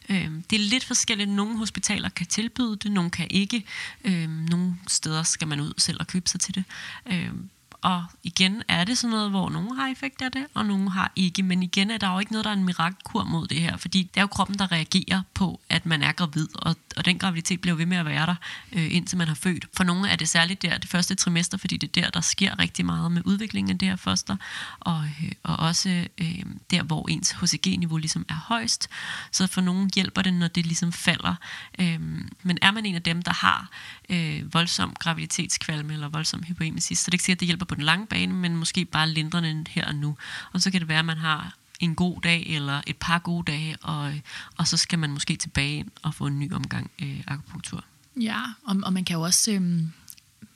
Øhm, 0.08 0.42
det 0.42 0.56
er 0.56 0.60
lidt 0.60 0.84
forskelligt. 0.84 1.30
Nogle 1.30 1.58
hospitaler 1.58 2.08
kan 2.08 2.26
tilbyde 2.26 2.76
det, 2.76 2.92
nogle 2.92 3.10
kan 3.10 3.26
ikke. 3.30 3.64
Øhm, 4.04 4.30
nogle 4.30 4.76
steder 4.88 5.22
skal 5.22 5.48
man 5.48 5.60
ud 5.60 5.72
selv 5.78 5.96
og 6.00 6.06
købe 6.06 6.28
sig 6.28 6.40
til 6.40 6.54
det. 6.54 6.64
Øhm, 7.06 7.50
og 7.82 8.04
igen 8.22 8.62
er 8.68 8.84
det 8.84 8.98
sådan 8.98 9.10
noget, 9.10 9.30
hvor 9.30 9.48
nogen 9.50 9.76
har 9.76 9.88
effekt 9.88 10.22
af 10.22 10.32
det, 10.32 10.46
og 10.54 10.66
nogen 10.66 10.88
har 10.88 11.12
ikke. 11.16 11.42
Men 11.42 11.62
igen 11.62 11.90
er 11.90 11.98
der 11.98 12.12
jo 12.12 12.18
ikke 12.18 12.32
noget, 12.32 12.44
der 12.44 12.50
er 12.50 12.54
en 12.54 12.64
mirakelkur 12.64 13.24
mod 13.24 13.48
det 13.48 13.60
her, 13.60 13.76
fordi 13.76 14.02
det 14.02 14.16
er 14.16 14.20
jo 14.20 14.26
kroppen, 14.26 14.58
der 14.58 14.72
reagerer 14.72 15.22
på, 15.34 15.60
at 15.68 15.86
man 15.86 16.02
er 16.02 16.12
gravid, 16.12 16.48
og, 16.54 16.76
og 16.96 17.04
den 17.04 17.18
graviditet 17.18 17.60
bliver 17.60 17.76
ved 17.76 17.86
med 17.86 17.96
at 17.96 18.04
være 18.04 18.26
der, 18.26 18.34
øh, 18.72 18.94
indtil 18.94 19.18
man 19.18 19.28
har 19.28 19.34
født. 19.34 19.66
For 19.76 19.84
nogle 19.84 20.08
er 20.08 20.16
det 20.16 20.28
særligt 20.28 20.62
der, 20.62 20.78
det 20.78 20.90
første 20.90 21.14
trimester, 21.14 21.58
fordi 21.58 21.76
det 21.76 21.96
er 21.96 22.02
der, 22.02 22.10
der 22.10 22.20
sker 22.20 22.58
rigtig 22.58 22.86
meget 22.86 23.12
med 23.12 23.22
udviklingen 23.24 23.70
af 23.70 23.78
det 23.78 23.88
her 23.88 23.96
foster, 23.96 24.36
og, 24.80 25.04
øh, 25.04 25.32
og 25.42 25.56
også 25.56 26.06
øh, 26.18 26.42
der, 26.70 26.82
hvor 26.82 27.08
ens 27.08 27.30
HCG-niveau 27.30 27.96
ligesom 27.96 28.26
er 28.28 28.34
højst. 28.34 28.88
Så 29.32 29.46
for 29.46 29.60
nogen 29.60 29.90
hjælper 29.94 30.22
det, 30.22 30.34
når 30.34 30.48
det 30.48 30.66
ligesom 30.66 30.92
falder. 30.92 31.34
Øh, 31.78 32.00
men 32.42 32.58
er 32.62 32.70
man 32.70 32.86
en 32.86 32.94
af 32.94 33.02
dem, 33.02 33.22
der 33.22 33.32
har 33.32 33.70
øh, 34.08 34.54
voldsom 34.54 34.94
graviditetskvalme 34.98 35.92
eller 35.92 36.08
voldsom 36.08 36.42
hypoemesis, 36.42 36.98
så 36.98 37.04
det 37.06 37.12
er 37.12 37.14
ikke 37.14 37.24
sikkert, 37.24 37.36
at 37.36 37.40
det 37.40 37.46
hjælper 37.46 37.66
på 37.70 37.74
den 37.74 37.84
lange 37.84 38.06
bane, 38.06 38.34
men 38.34 38.56
måske 38.56 38.84
bare 38.84 39.08
lindrende 39.08 39.64
her 39.68 39.86
og 39.86 39.94
nu. 39.94 40.16
Og 40.52 40.60
så 40.60 40.70
kan 40.70 40.80
det 40.80 40.88
være, 40.88 40.98
at 40.98 41.04
man 41.04 41.18
har 41.18 41.54
en 41.80 41.94
god 41.94 42.20
dag 42.20 42.46
eller 42.46 42.80
et 42.86 42.96
par 42.96 43.18
gode 43.18 43.52
dage, 43.52 43.76
og, 43.82 44.12
og 44.56 44.68
så 44.68 44.76
skal 44.76 44.98
man 44.98 45.10
måske 45.10 45.36
tilbage 45.36 45.84
og 46.02 46.14
få 46.14 46.26
en 46.26 46.38
ny 46.38 46.52
omgang 46.52 46.90
øh, 47.02 47.20
akupunktur. 47.26 47.84
Ja, 48.20 48.42
og, 48.66 48.76
og 48.82 48.92
man 48.92 49.04
kan 49.04 49.16
jo 49.16 49.22
også, 49.22 49.52
øh, 49.52 49.82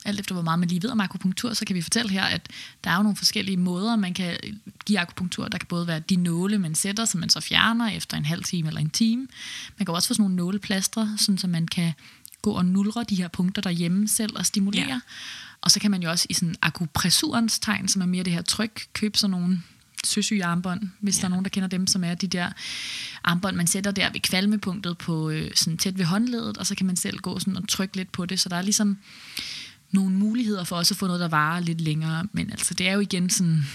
alt 0.05 0.19
efter 0.19 0.33
hvor 0.33 0.41
meget 0.41 0.59
man 0.59 0.69
lige 0.69 0.83
ved 0.83 0.89
om 0.89 1.01
akupunktur, 1.01 1.53
så 1.53 1.65
kan 1.65 1.75
vi 1.75 1.81
fortælle 1.81 2.11
her, 2.11 2.23
at 2.23 2.49
der 2.83 2.89
er 2.89 2.95
jo 2.95 3.03
nogle 3.03 3.15
forskellige 3.15 3.57
måder, 3.57 3.95
man 3.95 4.13
kan 4.13 4.37
give 4.85 4.99
akupunktur. 4.99 5.47
Der 5.47 5.57
kan 5.57 5.67
både 5.67 5.87
være 5.87 5.99
de 5.99 6.15
nåle, 6.15 6.59
man 6.59 6.75
sætter, 6.75 7.05
som 7.05 7.19
man 7.19 7.29
så 7.29 7.39
fjerner 7.39 7.89
efter 7.89 8.17
en 8.17 8.25
halv 8.25 8.43
time 8.43 8.67
eller 8.67 8.81
en 8.81 8.89
time. 8.89 9.27
Man 9.77 9.85
kan 9.85 9.95
også 9.95 10.07
få 10.07 10.13
sådan 10.13 10.23
nogle 10.23 10.35
nåleplaster, 10.35 11.17
sådan 11.17 11.37
så 11.37 11.47
man 11.47 11.67
kan 11.67 11.93
gå 12.45 12.51
og 12.51 12.65
nulre 12.65 13.03
de 13.03 13.15
her 13.15 13.27
punkter 13.27 13.61
derhjemme 13.61 14.07
selv 14.07 14.37
og 14.37 14.45
stimulere. 14.45 14.87
Ja. 14.87 14.99
Og 15.61 15.71
så 15.71 15.79
kan 15.79 15.91
man 15.91 16.03
jo 16.03 16.09
også 16.09 16.27
i 16.29 16.33
sådan 16.33 16.55
akupressurens 16.61 17.59
tegn, 17.59 17.87
som 17.87 18.01
er 18.01 18.05
mere 18.05 18.23
det 18.23 18.33
her 18.33 18.41
tryk, 18.41 18.87
købe 18.93 19.17
sådan 19.17 19.31
nogle 19.31 19.61
søsyge 20.03 20.45
armbånd, 20.45 20.89
hvis 20.99 21.17
ja. 21.17 21.21
der 21.21 21.25
er 21.25 21.29
nogen, 21.29 21.45
der 21.45 21.49
kender 21.49 21.67
dem, 21.67 21.87
som 21.87 22.03
er 22.03 22.13
de 22.13 22.27
der 22.27 22.49
armbånd, 23.23 23.55
man 23.55 23.67
sætter 23.67 23.91
der 23.91 24.11
ved 24.11 24.19
kvalmepunktet 24.19 24.97
på 24.97 25.29
øh, 25.29 25.51
sådan 25.55 25.77
tæt 25.77 25.97
ved 25.97 26.05
håndledet, 26.05 26.57
og 26.57 26.65
så 26.67 26.75
kan 26.75 26.85
man 26.85 26.95
selv 26.95 27.17
gå 27.17 27.39
sådan 27.39 27.57
og 27.57 27.67
trykke 27.67 27.95
lidt 27.95 28.11
på 28.11 28.25
det, 28.25 28.39
så 28.39 28.49
der 28.49 28.55
er 28.55 28.61
ligesom 28.61 28.97
nogle 29.91 30.15
muligheder 30.15 30.63
for 30.63 30.75
også 30.75 30.93
at 30.93 30.97
få 30.97 31.07
noget, 31.07 31.19
der 31.19 31.27
varer 31.27 31.59
lidt 31.59 31.81
længere, 31.81 32.27
men 32.33 32.51
altså 32.51 32.73
det 32.73 32.87
er 32.87 32.93
jo 32.93 32.99
igen 32.99 33.29
sådan 33.29 33.65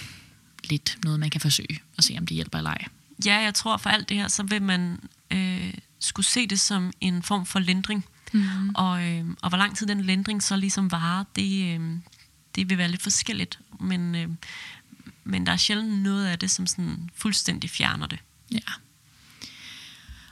lidt 0.64 0.98
noget, 1.04 1.20
man 1.20 1.30
kan 1.30 1.40
forsøge 1.40 1.80
og 1.96 2.04
se, 2.04 2.14
om 2.18 2.26
det 2.26 2.34
hjælper 2.34 2.58
eller 2.58 2.70
ej. 2.70 2.84
Ja, 3.26 3.36
jeg 3.36 3.54
tror 3.54 3.76
for 3.76 3.90
alt 3.90 4.08
det 4.08 4.16
her, 4.16 4.28
så 4.28 4.42
vil 4.42 4.62
man 4.62 5.00
øh, 5.30 5.74
skulle 5.98 6.26
se 6.26 6.46
det 6.46 6.60
som 6.60 6.92
en 7.00 7.22
form 7.22 7.46
for 7.46 7.58
lindring. 7.58 8.04
Mm. 8.32 8.68
Og, 8.74 9.08
øh, 9.08 9.24
og 9.42 9.48
hvor 9.48 9.58
lang 9.58 9.76
tid 9.76 9.86
den 9.86 10.00
lindring 10.00 10.42
så 10.42 10.56
ligesom 10.56 10.90
varer, 10.90 11.24
det, 11.36 11.80
øh, 11.80 11.98
det 12.54 12.70
vil 12.70 12.78
være 12.78 12.88
lidt 12.88 13.02
forskelligt. 13.02 13.58
Men, 13.80 14.14
øh, 14.14 14.28
men 15.24 15.46
der 15.46 15.52
er 15.52 15.56
sjældent 15.56 16.02
noget 16.02 16.26
af 16.26 16.38
det, 16.38 16.50
som 16.50 16.66
sådan 16.66 17.10
fuldstændig 17.14 17.70
fjerner 17.70 18.06
det. 18.06 18.18
Ja. 18.52 18.72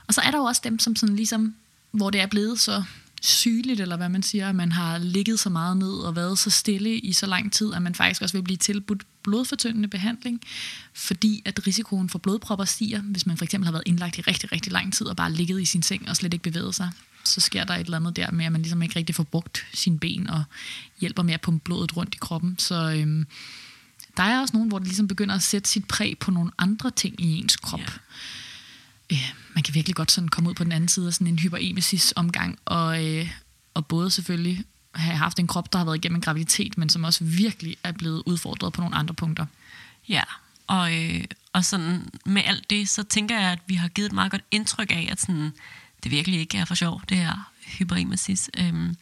Og 0.07 0.13
så 0.13 0.21
er 0.21 0.31
der 0.31 0.37
jo 0.37 0.43
også 0.43 0.61
dem, 0.63 0.79
som 0.79 0.95
sådan 0.95 1.15
ligesom, 1.15 1.55
hvor 1.91 2.09
det 2.09 2.21
er 2.21 2.27
blevet 2.27 2.59
så 2.59 2.83
sygeligt, 3.21 3.79
eller 3.79 3.97
hvad 3.97 4.09
man 4.09 4.23
siger, 4.23 4.49
at 4.49 4.55
man 4.55 4.71
har 4.71 4.97
ligget 4.97 5.39
så 5.39 5.49
meget 5.49 5.77
ned 5.77 5.93
og 5.93 6.15
været 6.15 6.39
så 6.39 6.49
stille 6.49 6.99
i 6.99 7.13
så 7.13 7.25
lang 7.25 7.53
tid, 7.53 7.73
at 7.73 7.81
man 7.81 7.95
faktisk 7.95 8.21
også 8.21 8.37
vil 8.37 8.43
blive 8.43 8.57
tilbudt 8.57 9.03
blodfortyndende 9.23 9.87
behandling, 9.87 10.41
fordi 10.93 11.41
at 11.45 11.67
risikoen 11.67 12.09
for 12.09 12.19
blodpropper 12.19 12.65
stiger, 12.65 13.01
hvis 13.01 13.25
man 13.25 13.37
for 13.37 13.45
eksempel 13.45 13.65
har 13.65 13.71
været 13.71 13.83
indlagt 13.85 14.17
i 14.17 14.21
rigtig, 14.21 14.51
rigtig 14.51 14.71
lang 14.71 14.93
tid 14.93 15.07
og 15.07 15.15
bare 15.15 15.31
ligget 15.31 15.61
i 15.61 15.65
sin 15.65 15.83
seng 15.83 16.09
og 16.09 16.15
slet 16.15 16.33
ikke 16.33 16.43
bevæget 16.43 16.75
sig. 16.75 16.91
Så 17.29 17.41
sker 17.41 17.63
der 17.63 17.73
et 17.73 17.85
eller 17.85 17.97
andet 17.97 18.15
der 18.15 18.31
med, 18.31 18.45
at 18.45 18.51
man 18.51 18.61
ligesom 18.61 18.81
ikke 18.81 18.95
rigtig 18.95 19.15
får 19.15 19.23
brugt 19.23 19.65
sine 19.73 19.99
ben 19.99 20.29
og 20.29 20.43
hjælper 20.99 21.23
med 21.23 21.33
at 21.33 21.41
pumpe 21.41 21.63
blodet 21.63 21.97
rundt 21.97 22.15
i 22.15 22.17
kroppen. 22.21 22.55
Så 22.59 22.91
øhm, 22.91 23.27
der 24.17 24.23
er 24.23 24.41
også 24.41 24.53
nogen, 24.53 24.69
hvor 24.69 24.79
det 24.79 24.87
ligesom 24.87 25.07
begynder 25.07 25.35
at 25.35 25.43
sætte 25.43 25.69
sit 25.69 25.87
præg 25.87 26.17
på 26.19 26.31
nogle 26.31 26.51
andre 26.57 26.91
ting 26.91 27.21
i 27.21 27.39
ens 27.39 27.55
krop. 27.55 27.79
Ja 27.79 27.85
øh, 29.11 29.33
man 29.55 29.63
kan 29.63 29.75
virkelig 29.75 29.95
godt 29.95 30.11
sådan 30.11 30.29
komme 30.29 30.49
ud 30.49 30.55
på 30.55 30.63
den 30.63 30.71
anden 30.71 30.87
side 30.87 31.07
af 31.07 31.13
sådan 31.13 31.27
en 31.27 31.39
hyperemesis 31.39 32.13
omgang, 32.15 32.59
og, 32.65 33.05
øh, 33.07 33.29
og 33.73 33.85
både 33.85 34.11
selvfølgelig 34.11 34.63
have 34.95 35.17
haft 35.17 35.39
en 35.39 35.47
krop, 35.47 35.73
der 35.73 35.77
har 35.77 35.85
været 35.85 35.97
igennem 35.97 36.15
en 36.15 36.21
graviditet, 36.21 36.77
men 36.77 36.89
som 36.89 37.03
også 37.03 37.23
virkelig 37.23 37.77
er 37.83 37.91
blevet 37.91 38.23
udfordret 38.25 38.73
på 38.73 38.81
nogle 38.81 38.95
andre 38.95 39.13
punkter. 39.13 39.45
Ja, 40.09 40.23
og, 40.67 40.97
øh, 40.97 41.23
og 41.53 41.65
sådan 41.65 42.09
med 42.25 42.41
alt 42.45 42.69
det, 42.69 42.89
så 42.89 43.03
tænker 43.03 43.39
jeg, 43.39 43.51
at 43.51 43.59
vi 43.67 43.75
har 43.75 43.87
givet 43.87 44.05
et 44.05 44.13
meget 44.13 44.31
godt 44.31 44.43
indtryk 44.51 44.91
af, 44.91 45.07
at 45.11 45.21
sådan, 45.21 45.51
det 46.03 46.11
virkelig 46.11 46.39
ikke 46.39 46.57
er 46.57 46.65
for 46.65 46.75
sjov, 46.75 47.01
det 47.09 47.17
her 47.17 47.51
hyperemesis, 47.77 48.49
øhm, 48.57 48.97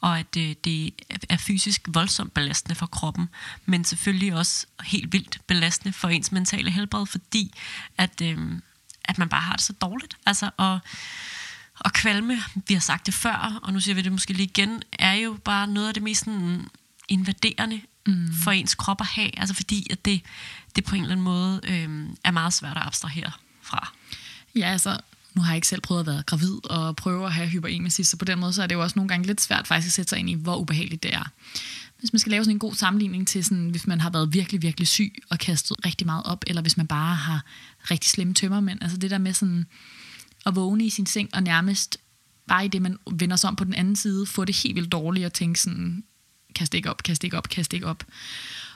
og 0.00 0.18
at 0.18 0.34
det, 0.34 0.64
det 0.64 0.94
er 1.28 1.36
fysisk 1.36 1.88
voldsomt 1.88 2.34
belastende 2.34 2.74
for 2.74 2.86
kroppen, 2.86 3.28
men 3.66 3.84
selvfølgelig 3.84 4.34
også 4.34 4.66
helt 4.84 5.12
vildt 5.12 5.40
belastende 5.46 5.92
for 5.92 6.08
ens 6.08 6.32
mentale 6.32 6.70
helbred, 6.70 7.06
fordi 7.06 7.54
at, 7.98 8.20
øhm, 8.22 8.62
at 9.04 9.18
man 9.18 9.28
bare 9.28 9.40
har 9.40 9.52
det 9.52 9.64
så 9.64 9.72
dårligt. 9.72 10.16
Altså, 10.26 10.50
og, 10.56 10.80
og 11.78 11.92
kvalme, 11.92 12.42
vi 12.68 12.74
har 12.74 12.80
sagt 12.80 13.06
det 13.06 13.14
før, 13.14 13.60
og 13.62 13.72
nu 13.72 13.80
siger 13.80 13.94
vi 13.94 14.02
det 14.02 14.12
måske 14.12 14.32
lige 14.32 14.46
igen, 14.46 14.82
er 14.92 15.12
jo 15.12 15.38
bare 15.44 15.66
noget 15.66 15.88
af 15.88 15.94
det 15.94 16.02
mest 16.02 16.24
sådan, 16.24 16.68
invaderende 17.08 17.80
mm. 18.06 18.32
for 18.42 18.50
ens 18.50 18.74
krop 18.74 19.00
at 19.00 19.06
have. 19.06 19.38
Altså 19.38 19.54
fordi, 19.54 19.86
at 19.90 20.04
det, 20.04 20.22
det 20.76 20.84
på 20.84 20.94
en 20.94 21.02
eller 21.02 21.12
anden 21.12 21.24
måde 21.24 21.60
øh, 21.64 22.08
er 22.24 22.30
meget 22.30 22.52
svært 22.52 22.76
at 22.76 22.82
abstrahere 22.86 23.32
fra. 23.62 23.92
Ja, 24.54 24.66
altså, 24.72 25.00
nu 25.34 25.42
har 25.42 25.50
jeg 25.52 25.56
ikke 25.56 25.68
selv 25.68 25.80
prøvet 25.80 26.00
at 26.00 26.06
være 26.06 26.22
gravid 26.22 26.70
og 26.70 26.96
prøve 26.96 27.26
at 27.26 27.32
have 27.32 27.48
hyperemesis, 27.48 28.08
så 28.08 28.16
på 28.16 28.24
den 28.24 28.38
måde 28.38 28.52
så 28.52 28.62
er 28.62 28.66
det 28.66 28.74
jo 28.74 28.82
også 28.82 28.98
nogle 28.98 29.08
gange 29.08 29.26
lidt 29.26 29.40
svært 29.40 29.66
faktisk 29.66 29.88
at 29.88 29.92
sætte 29.92 30.08
sig 30.08 30.18
ind 30.18 30.30
i, 30.30 30.34
hvor 30.34 30.56
ubehageligt 30.56 31.02
det 31.02 31.14
er. 31.14 31.30
Hvis 31.98 32.12
man 32.12 32.20
skal 32.20 32.30
lave 32.30 32.44
sådan 32.44 32.56
en 32.56 32.58
god 32.58 32.74
sammenligning 32.74 33.28
til, 33.28 33.44
sådan, 33.44 33.70
hvis 33.70 33.86
man 33.86 34.00
har 34.00 34.10
været 34.10 34.34
virkelig, 34.34 34.62
virkelig 34.62 34.88
syg 34.88 35.22
og 35.30 35.38
kastet 35.38 35.86
rigtig 35.86 36.06
meget 36.06 36.24
op, 36.26 36.44
eller 36.46 36.62
hvis 36.62 36.76
man 36.76 36.86
bare 36.86 37.14
har 37.14 37.44
rigtig 37.90 38.10
slemme 38.10 38.34
tømmermænd. 38.34 38.82
Altså 38.82 38.96
det 38.96 39.10
der 39.10 39.18
med 39.18 39.32
sådan 39.32 39.66
at 40.46 40.56
vågne 40.56 40.84
i 40.84 40.90
sin 40.90 41.06
seng 41.06 41.34
og 41.34 41.42
nærmest 41.42 41.98
bare 42.48 42.64
i 42.64 42.68
det, 42.68 42.82
man 42.82 42.96
vender 43.12 43.36
sig 43.36 43.48
om 43.48 43.56
på 43.56 43.64
den 43.64 43.74
anden 43.74 43.96
side, 43.96 44.26
få 44.26 44.44
det 44.44 44.56
helt 44.56 44.74
vildt 44.74 44.92
dårligt 44.92 45.26
og 45.26 45.32
tænke 45.32 45.60
sådan, 45.60 46.04
kast 46.54 46.74
ikke 46.74 46.90
op, 46.90 47.02
kast 47.02 47.24
ikke 47.24 47.36
op, 47.36 47.48
kast 47.48 47.72
ikke 47.72 47.86
op. 47.86 48.04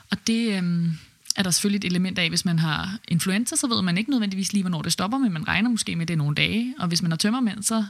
Og 0.09 0.27
det 0.27 0.57
øhm, 0.57 0.97
er 1.37 1.43
der 1.43 1.51
selvfølgelig 1.51 1.87
et 1.87 1.91
element 1.91 2.19
af, 2.19 2.29
hvis 2.29 2.45
man 2.45 2.59
har 2.59 2.97
influenza, 3.07 3.55
så 3.55 3.67
ved 3.67 3.81
man 3.81 3.97
ikke 3.97 4.11
nødvendigvis 4.11 4.53
lige, 4.53 4.63
hvornår 4.63 4.81
det 4.81 4.93
stopper, 4.93 5.17
men 5.17 5.33
man 5.33 5.47
regner 5.47 5.69
måske 5.69 5.95
med 5.95 6.05
det 6.05 6.17
nogle 6.17 6.35
dage. 6.35 6.75
Og 6.79 6.87
hvis 6.87 7.01
man 7.01 7.11
har 7.11 7.17
tømmermænd, 7.17 7.63
så 7.63 7.85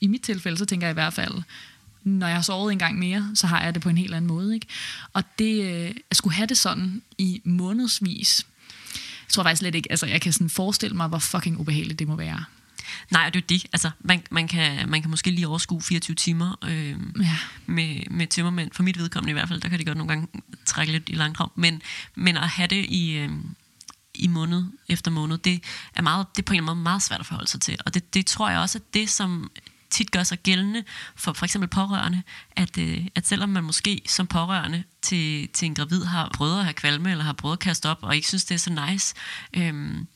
i 0.00 0.06
mit 0.06 0.22
tilfælde, 0.22 0.58
så 0.58 0.64
tænker 0.64 0.86
jeg 0.86 0.92
i 0.92 0.94
hvert 0.94 1.12
fald, 1.12 1.34
når 2.04 2.26
jeg 2.26 2.36
har 2.36 2.42
sovet 2.42 2.72
en 2.72 2.78
gang 2.78 2.98
mere, 2.98 3.30
så 3.34 3.46
har 3.46 3.62
jeg 3.62 3.74
det 3.74 3.82
på 3.82 3.88
en 3.88 3.98
helt 3.98 4.14
anden 4.14 4.28
måde. 4.28 4.54
Ikke? 4.54 4.66
Og 5.12 5.38
det 5.38 5.64
øh, 5.64 5.94
at 6.10 6.16
skulle 6.16 6.34
have 6.34 6.46
det 6.46 6.58
sådan 6.58 7.02
i 7.18 7.40
månedsvis, 7.44 8.46
jeg 9.28 9.32
tror 9.32 9.42
faktisk 9.42 9.58
slet 9.58 9.74
ikke, 9.74 9.90
altså 9.90 10.06
jeg 10.06 10.20
kan 10.20 10.32
sådan 10.32 10.50
forestille 10.50 10.96
mig, 10.96 11.08
hvor 11.08 11.18
fucking 11.18 11.60
ubehageligt 11.60 11.98
det 11.98 12.08
må 12.08 12.16
være. 12.16 12.44
Nej, 13.10 13.26
og 13.26 13.34
det 13.34 13.40
er 13.40 13.42
jo 13.42 13.58
det. 13.58 13.66
Altså, 13.72 13.90
man, 14.00 14.22
man, 14.30 14.48
kan, 14.48 14.88
man 14.88 15.00
kan 15.02 15.10
måske 15.10 15.30
lige 15.30 15.48
overskue 15.48 15.82
24 15.82 16.14
timer 16.14 16.54
øh, 16.64 16.96
Ja. 17.20 17.36
med, 17.66 18.10
med 18.10 18.26
tømmermænd. 18.26 18.70
For 18.72 18.82
mit 18.82 18.98
vedkommende 18.98 19.30
i 19.30 19.32
hvert 19.32 19.48
fald, 19.48 19.60
der 19.60 19.68
kan 19.68 19.78
det 19.78 19.86
godt 19.86 19.98
nogle 19.98 20.08
gange 20.08 20.28
trække 20.66 20.92
lidt 20.92 21.08
i 21.08 21.12
langdrag. 21.14 21.48
Men, 21.54 21.82
men 22.14 22.36
at 22.36 22.48
have 22.48 22.66
det 22.68 22.84
i, 22.88 23.12
øh, 23.12 23.30
i 24.14 24.26
måned 24.26 24.64
efter 24.88 25.10
måned, 25.10 25.38
det 25.38 25.62
er, 25.94 26.02
meget, 26.02 26.26
det 26.36 26.42
er 26.42 26.46
på 26.46 26.52
en 26.52 26.56
eller 26.56 26.62
anden 26.62 26.76
måde 26.76 26.82
meget 26.82 27.02
svært 27.02 27.20
at 27.20 27.26
forholde 27.26 27.50
sig 27.50 27.60
til. 27.60 27.76
Og 27.86 27.94
det, 27.94 28.14
det 28.14 28.26
tror 28.26 28.50
jeg 28.50 28.58
også, 28.58 28.78
at 28.78 28.94
det, 28.94 29.08
som 29.10 29.50
tit 29.90 30.10
gør 30.10 30.22
sig 30.22 30.38
gældende 30.38 30.84
for 31.16 31.32
for 31.32 31.44
eksempel 31.44 31.68
pårørende, 31.68 32.22
at, 32.56 32.78
øh, 32.78 33.06
at 33.14 33.26
selvom 33.26 33.48
man 33.48 33.64
måske 33.64 34.00
som 34.06 34.26
pårørende 34.26 34.82
til, 35.02 35.48
til 35.48 35.66
en 35.66 35.74
gravid 35.74 36.04
har 36.04 36.30
prøvet 36.34 36.58
at 36.58 36.64
have 36.64 36.74
kvalme, 36.74 37.10
eller 37.10 37.24
har 37.24 37.32
prøvet 37.32 37.52
at 37.52 37.58
kaste 37.60 37.88
op, 37.88 37.98
og 38.02 38.16
ikke 38.16 38.28
synes, 38.28 38.44
det 38.44 38.54
er 38.54 38.58
så 38.58 38.86
nice, 38.90 39.14
øhm, 39.54 40.06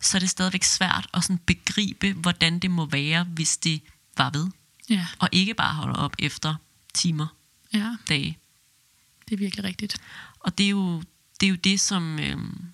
så 0.00 0.16
er 0.16 0.18
det 0.18 0.30
stadigvæk 0.30 0.64
svært 0.64 1.06
at 1.14 1.22
sådan 1.24 1.38
begribe, 1.46 2.12
hvordan 2.12 2.58
det 2.58 2.70
må 2.70 2.86
være, 2.86 3.24
hvis 3.24 3.56
det 3.56 3.80
var 4.16 4.30
ved, 4.30 4.48
Ja. 4.88 5.06
og 5.18 5.28
ikke 5.32 5.54
bare 5.54 5.74
holder 5.74 5.96
op 5.96 6.16
efter 6.18 6.54
timer, 6.94 7.26
ja, 7.74 7.96
dage. 8.08 8.38
det 9.28 9.34
er 9.34 9.38
virkelig 9.38 9.64
rigtigt. 9.64 9.96
Og 10.40 10.58
det 10.58 10.66
er 10.66 10.70
jo 10.70 11.02
det, 11.40 11.46
er 11.46 11.50
jo 11.50 11.56
det 11.56 11.80
som, 11.80 12.18
øhm, 12.18 12.64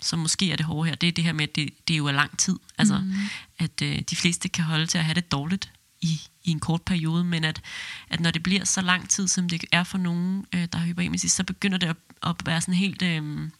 som 0.00 0.18
måske 0.18 0.52
er 0.52 0.56
det 0.56 0.66
hårde 0.66 0.88
her. 0.88 0.96
Det 0.96 1.08
er 1.08 1.12
det 1.12 1.24
her 1.24 1.32
med, 1.32 1.48
at 1.48 1.56
det, 1.56 1.88
det 1.88 1.98
jo 1.98 2.06
er 2.06 2.12
lang 2.12 2.38
tid. 2.38 2.56
Altså, 2.78 2.98
mm. 2.98 3.12
at 3.58 3.82
øh, 3.82 4.00
de 4.10 4.16
fleste 4.16 4.48
kan 4.48 4.64
holde 4.64 4.86
til 4.86 4.98
at 4.98 5.04
have 5.04 5.14
det 5.14 5.32
dårligt 5.32 5.72
i, 6.00 6.20
i 6.44 6.50
en 6.50 6.60
kort 6.60 6.82
periode, 6.82 7.24
men 7.24 7.44
at, 7.44 7.62
at 8.08 8.20
når 8.20 8.30
det 8.30 8.42
bliver 8.42 8.64
så 8.64 8.80
lang 8.80 9.08
tid, 9.08 9.28
som 9.28 9.48
det 9.48 9.64
er 9.72 9.84
for 9.84 9.98
nogen, 9.98 10.46
øh, 10.54 10.68
der 10.72 10.78
har 10.78 10.86
hyperemesis, 10.86 11.32
så 11.32 11.44
begynder 11.44 11.78
det 11.78 11.86
at, 11.86 11.96
at 12.22 12.36
være 12.46 12.60
sådan 12.60 12.74
helt... 12.74 13.02
Øh, 13.02 13.50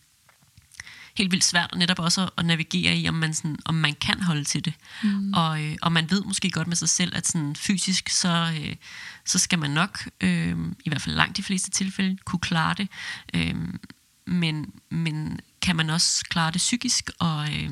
helt 1.18 1.31
vildt 1.31 1.44
svært 1.44 1.72
og 1.72 1.79
netop 1.79 1.98
også 1.98 2.29
at, 2.38 2.46
navigere 2.46 2.96
i, 2.96 3.09
om 3.09 3.14
man, 3.14 3.35
sådan, 3.35 3.59
om 3.64 3.74
man 3.74 3.94
kan 3.94 4.22
holde 4.22 4.44
til 4.44 4.64
det. 4.64 4.74
Mm. 5.02 5.33
Og, 5.35 5.64
øh, 5.64 5.76
og 5.83 5.92
man 5.92 6.11
ved 6.11 6.22
måske 6.24 6.50
godt 6.50 6.68
med 6.68 6.76
sig 6.76 6.88
selv, 6.88 7.16
at 7.16 7.26
sådan 7.26 7.57
fysisk, 7.57 8.09
så, 8.09 8.52
øh, 8.61 8.74
så 9.24 9.38
skal 9.38 9.59
man 9.59 9.70
nok, 9.70 10.09
øh, 10.20 10.57
i 10.85 10.88
hvert 10.88 11.02
fald 11.02 11.16
langt 11.16 11.37
de 11.37 11.42
fleste 11.42 11.70
tilfælde, 11.70 12.18
kunne 12.24 12.40
klare 12.40 12.74
det. 12.74 12.88
Øh, 13.35 13.55
men, 14.26 14.72
men 14.90 15.40
kan 15.62 15.76
man 15.76 15.90
også 15.90 16.24
klare 16.29 16.50
det 16.50 16.59
psykisk? 16.59 17.11
Og, 17.18 17.55
øh, 17.55 17.70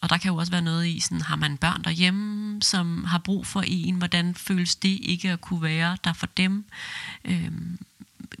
og 0.00 0.10
der 0.10 0.16
kan 0.16 0.30
jo 0.30 0.36
også 0.36 0.52
være 0.52 0.62
noget 0.62 0.86
i, 0.86 1.00
sådan, 1.00 1.20
har 1.20 1.36
man 1.36 1.56
børn 1.56 1.84
derhjemme, 1.84 2.62
som 2.62 3.04
har 3.04 3.18
brug 3.18 3.46
for 3.46 3.62
en? 3.66 3.94
Hvordan 3.94 4.34
føles 4.34 4.76
det 4.76 4.98
ikke 5.02 5.30
at 5.30 5.40
kunne 5.40 5.62
være 5.62 5.96
der 6.04 6.12
for 6.12 6.26
dem? 6.26 6.64
Øh, 7.24 7.50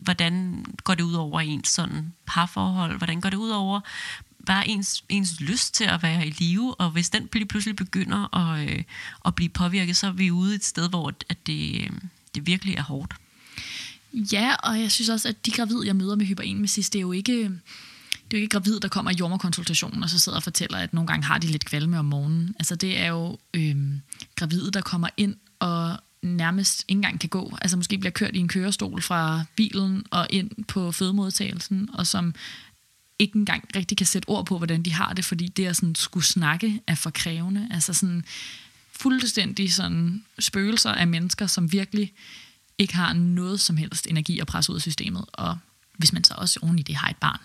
hvordan 0.02 0.64
går 0.84 0.94
det 0.94 1.02
ud 1.02 1.14
over 1.14 1.40
ens 1.40 1.68
sådan 1.68 2.12
parforhold? 2.26 2.98
Hvordan 2.98 3.20
går 3.20 3.30
det 3.30 3.36
ud 3.36 3.50
over 3.50 3.80
bare 4.46 4.68
ens, 4.68 5.04
ens 5.08 5.40
lyst 5.40 5.74
til 5.74 5.84
at 5.84 6.02
være 6.02 6.26
i 6.26 6.30
live? 6.30 6.74
Og 6.74 6.90
hvis 6.90 7.10
den 7.10 7.28
lige 7.32 7.46
pludselig 7.46 7.76
begynder 7.76 8.36
at, 8.36 8.68
øh, 8.70 8.82
at 9.24 9.34
blive 9.34 9.48
påvirket, 9.48 9.96
så 9.96 10.06
er 10.06 10.12
vi 10.12 10.30
ude 10.30 10.54
et 10.54 10.64
sted, 10.64 10.88
hvor 10.88 11.12
at 11.28 11.46
det, 11.46 11.80
øh, 11.80 11.90
det 12.34 12.46
virkelig 12.46 12.74
er 12.74 12.82
hårdt. 12.82 13.14
Ja, 14.12 14.54
og 14.54 14.80
jeg 14.80 14.92
synes 14.92 15.08
også, 15.08 15.28
at 15.28 15.46
de 15.46 15.50
gravide, 15.50 15.86
jeg 15.86 15.96
møder 15.96 16.16
med 16.16 16.26
hyperemesis, 16.26 16.90
det 16.90 16.98
er 16.98 17.02
jo 17.02 17.12
ikke... 17.12 17.32
Øh, 17.32 17.50
det 18.30 18.38
er 18.38 18.40
jo 18.40 18.42
ikke 18.42 18.58
gravid, 18.58 18.80
der 18.80 18.88
kommer 18.88 19.10
i 19.10 19.14
jordmorkonsultationen, 19.14 20.02
og 20.02 20.10
så 20.10 20.18
sidder 20.18 20.36
og 20.36 20.42
fortæller, 20.42 20.78
at 20.78 20.94
nogle 20.94 21.06
gange 21.06 21.26
har 21.26 21.38
de 21.38 21.46
lidt 21.46 21.64
kvalme 21.64 21.98
om 21.98 22.04
morgenen. 22.04 22.54
Altså 22.58 22.76
det 22.76 22.98
er 22.98 23.06
jo 23.06 23.38
øh, 23.54 23.76
gravide, 24.36 24.70
der 24.70 24.80
kommer 24.80 25.08
ind 25.16 25.36
og 25.58 25.98
nærmest 26.22 26.84
ikke 26.88 26.98
engang 26.98 27.20
kan 27.20 27.28
gå. 27.28 27.58
Altså 27.60 27.76
måske 27.76 27.98
bliver 27.98 28.10
kørt 28.10 28.36
i 28.36 28.38
en 28.38 28.48
kørestol 28.48 29.02
fra 29.02 29.44
bilen 29.56 30.04
og 30.10 30.26
ind 30.30 30.64
på 30.64 30.92
fødemodtagelsen, 30.92 31.88
og 31.92 32.06
som 32.06 32.34
ikke 33.18 33.36
engang 33.36 33.64
rigtig 33.76 33.96
kan 33.96 34.06
sætte 34.06 34.28
ord 34.28 34.46
på, 34.46 34.58
hvordan 34.58 34.82
de 34.82 34.92
har 34.92 35.12
det, 35.12 35.24
fordi 35.24 35.48
det 35.48 35.66
at 35.66 35.76
sådan 35.76 35.94
skulle 35.94 36.26
snakke 36.26 36.80
er 36.86 36.94
for 36.94 37.10
krævende. 37.10 37.68
Altså 37.70 37.94
sådan 37.94 38.24
fuldstændig 38.92 39.74
sådan 39.74 40.24
spøgelser 40.38 40.92
af 40.92 41.06
mennesker, 41.06 41.46
som 41.46 41.72
virkelig 41.72 42.12
ikke 42.78 42.94
har 42.94 43.12
noget 43.12 43.60
som 43.60 43.76
helst 43.76 44.06
energi 44.06 44.38
at 44.38 44.46
presse 44.46 44.72
ud 44.72 44.76
af 44.76 44.82
systemet. 44.82 45.24
Og 45.32 45.58
hvis 45.98 46.12
man 46.12 46.24
så 46.24 46.34
også 46.34 46.58
oven 46.62 46.78
i 46.78 46.82
det 46.82 46.96
har 46.96 47.08
et 47.08 47.16
barn, 47.16 47.40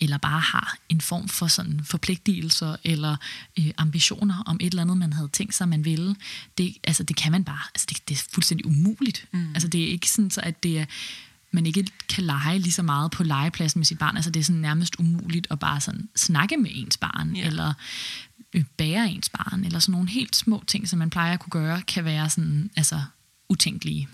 eller 0.00 0.18
bare 0.18 0.40
har 0.40 0.76
en 0.88 1.00
form 1.00 1.28
for 1.28 1.46
sådan 1.46 1.80
forpligtelser 1.84 2.76
eller 2.84 3.16
øh, 3.58 3.70
ambitioner 3.76 4.42
om 4.46 4.56
et 4.60 4.66
eller 4.66 4.82
andet, 4.82 4.96
man 4.96 5.12
havde 5.12 5.28
tænkt 5.28 5.54
sig, 5.54 5.68
man 5.68 5.84
ville, 5.84 6.16
det, 6.58 6.76
altså, 6.84 7.02
det 7.02 7.16
kan 7.16 7.32
man 7.32 7.44
bare. 7.44 7.60
Altså, 7.74 7.86
det, 7.90 8.08
det 8.08 8.14
er 8.18 8.22
fuldstændig 8.32 8.66
umuligt. 8.66 9.26
Mm. 9.32 9.48
Altså, 9.54 9.68
det 9.68 9.82
er 9.82 9.86
ikke 9.88 10.10
sådan, 10.10 10.30
så 10.30 10.40
at 10.40 10.62
det 10.62 10.78
er, 10.78 10.84
man 11.50 11.66
ikke 11.66 11.86
kan 12.08 12.24
lege 12.24 12.58
lige 12.58 12.72
så 12.72 12.82
meget 12.82 13.10
på 13.10 13.22
legepladsen 13.22 13.78
med 13.78 13.86
sit 13.86 13.98
barn. 13.98 14.16
Altså, 14.16 14.30
det 14.30 14.40
er 14.40 14.44
sådan 14.44 14.60
nærmest 14.60 14.96
umuligt 14.98 15.46
at 15.50 15.58
bare 15.58 15.80
sådan 15.80 16.08
snakke 16.16 16.56
med 16.56 16.70
ens 16.74 16.96
barn, 16.96 17.36
Ja. 17.36 17.46
eller 17.46 17.74
øh, 18.52 18.64
bære 18.76 19.10
ens 19.10 19.28
barn, 19.28 19.64
eller 19.64 19.78
sådan 19.78 19.92
nogle 19.92 20.08
helt 20.08 20.36
små 20.36 20.64
ting, 20.66 20.88
som 20.88 20.98
man 20.98 21.10
plejer 21.10 21.32
at 21.32 21.40
kunne 21.40 21.50
gøre, 21.50 21.82
kan 21.82 22.04
være 22.04 22.30
sådan, 22.30 22.70
altså, 22.76 23.02
utænkelige. 23.48 24.08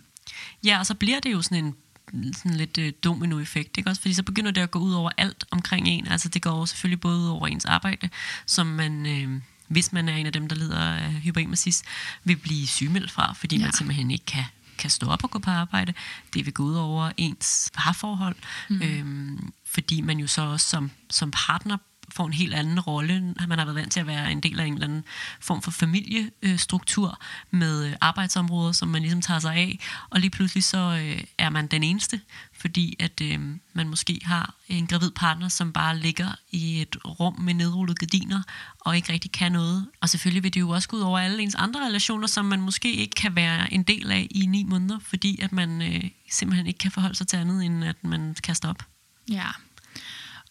Ja, 0.64 0.78
og 0.78 0.86
så 0.86 0.94
bliver 0.94 1.20
det 1.20 1.32
jo 1.32 1.42
sådan 1.42 1.64
en 1.64 1.74
sådan 2.12 2.54
lidt 2.54 2.78
øh, 2.78 2.92
dominoeffekt, 3.04 3.78
ikke 3.78 3.90
også? 3.90 4.02
Fordi 4.02 4.14
så 4.14 4.22
begynder 4.22 4.50
det 4.50 4.60
at 4.60 4.70
gå 4.70 4.78
ud 4.78 4.92
over 4.92 5.10
alt 5.16 5.44
omkring 5.50 5.88
en. 5.88 6.08
Altså 6.08 6.28
det 6.28 6.42
går 6.42 6.64
selvfølgelig 6.64 7.00
både 7.00 7.30
over 7.32 7.46
ens 7.46 7.64
arbejde, 7.64 8.08
som 8.46 8.66
man, 8.66 9.06
øh, 9.06 9.40
hvis 9.68 9.92
man 9.92 10.08
er 10.08 10.16
en 10.16 10.26
af 10.26 10.32
dem, 10.32 10.48
der 10.48 10.56
lider 10.56 10.78
af 10.78 11.12
hyperemesis, 11.12 11.82
vil 12.24 12.36
blive 12.36 12.66
sygemeldt 12.66 13.10
fra, 13.10 13.32
fordi 13.32 13.56
ja. 13.56 13.62
Man 13.62 13.72
simpelthen 13.72 14.10
ikke 14.10 14.24
kan, 14.24 14.44
kan 14.78 14.90
stå 14.90 15.06
op 15.06 15.24
og 15.24 15.30
gå 15.30 15.38
på 15.38 15.50
arbejde. 15.50 15.94
Det 16.34 16.46
vil 16.46 16.54
gå 16.54 16.62
ud 16.62 16.74
over 16.74 17.10
ens 17.16 17.70
parforhold, 17.74 18.36
mm. 18.68 18.82
øh, 18.82 19.38
fordi 19.66 20.00
man 20.00 20.18
jo 20.18 20.26
så 20.26 20.42
også 20.42 20.68
som, 20.68 20.90
som 21.10 21.30
partner 21.30 21.76
får 22.10 22.26
en 22.26 22.32
helt 22.32 22.54
anden 22.54 22.80
rolle. 22.80 23.34
Man 23.48 23.58
har 23.58 23.64
været 23.64 23.74
vant 23.74 23.92
til 23.92 24.00
at 24.00 24.06
være 24.06 24.32
en 24.32 24.40
del 24.40 24.60
af 24.60 24.64
en 24.64 24.72
eller 24.72 24.86
anden 24.86 25.04
form 25.40 25.62
for 25.62 25.70
familiestruktur 25.70 27.20
med 27.50 27.86
øh, 27.86 27.94
arbejdsområder, 28.00 28.72
som 28.72 28.88
man 28.88 29.02
ligesom 29.02 29.22
tager 29.22 29.40
sig 29.40 29.54
af, 29.54 29.78
og 30.10 30.20
lige 30.20 30.30
pludselig 30.30 30.64
så 30.64 31.00
øh, 31.02 31.24
er 31.38 31.50
man 31.50 31.66
den 31.66 31.82
eneste, 31.82 32.20
fordi 32.52 32.96
at 33.00 33.20
øh, 33.22 33.40
man 33.72 33.88
måske 33.88 34.20
har 34.24 34.54
en 34.68 34.86
gravid 34.86 35.10
partner, 35.10 35.48
som 35.48 35.72
bare 35.72 35.98
ligger 35.98 36.28
i 36.50 36.82
et 36.82 36.96
rum 37.04 37.40
med 37.40 37.54
nedrullede 37.54 37.94
gardiner, 37.94 38.42
og 38.80 38.96
ikke 38.96 39.12
rigtig 39.12 39.32
kan 39.32 39.52
noget. 39.52 39.86
Og 40.00 40.08
selvfølgelig 40.08 40.42
vil 40.42 40.54
det 40.54 40.60
jo 40.60 40.70
også 40.70 40.88
gå 40.88 40.96
ud 40.96 41.02
over 41.02 41.18
alle 41.18 41.42
ens 41.42 41.54
andre 41.54 41.86
relationer, 41.86 42.26
som 42.26 42.44
man 42.44 42.60
måske 42.60 42.92
ikke 42.92 43.14
kan 43.14 43.36
være 43.36 43.72
en 43.72 43.82
del 43.82 44.10
af 44.12 44.26
i 44.30 44.46
ni 44.46 44.64
måneder, 44.64 44.98
fordi 45.02 45.40
at 45.42 45.52
man 45.52 45.82
øh, 45.82 46.04
simpelthen 46.30 46.66
ikke 46.66 46.78
kan 46.78 46.90
forholde 46.90 47.14
sig 47.14 47.26
til 47.26 47.36
andet, 47.36 47.64
end 47.64 47.84
at 47.84 48.04
man 48.04 48.36
kaster 48.42 48.68
op. 48.68 48.82
Ja. 49.30 49.46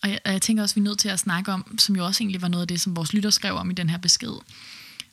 Og 0.04 0.10
jeg, 0.10 0.20
og 0.26 0.32
jeg 0.32 0.42
tænker 0.42 0.64
også, 0.64 0.74
at 0.74 0.76
vi 0.76 0.82
er 0.82 0.84
nødt 0.84 1.00
til 1.00 1.10
at 1.10 1.20
snakke 1.20 1.52
om, 1.52 1.78
som 1.80 1.96
jo 1.96 2.06
også 2.06 2.24
egentlig 2.24 2.42
var 2.42 2.48
noget 2.48 2.62
af 2.62 2.68
det, 2.68 2.82
som 2.82 2.96
vores 2.96 3.14
lytter 3.14 3.30
skrev 3.30 3.56
om 3.56 3.72
i 3.72 3.74
den 3.74 3.90
her 3.90 3.98
besked, 3.98 4.34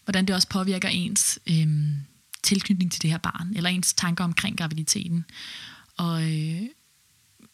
hvordan 0.04 0.26
det 0.26 0.34
også 0.34 0.48
påvirker 0.48 0.88
ens 0.88 1.38
øhm, 1.50 1.94
tilknytning 2.42 2.92
til 2.92 3.02
det 3.02 3.10
her 3.10 3.18
barn, 3.18 3.52
eller 3.56 3.70
ens 3.70 3.94
tanker 3.94 4.24
omkring 4.24 4.58
graviditeten. 4.58 5.24
Og 5.96 6.22
øh, 6.22 6.60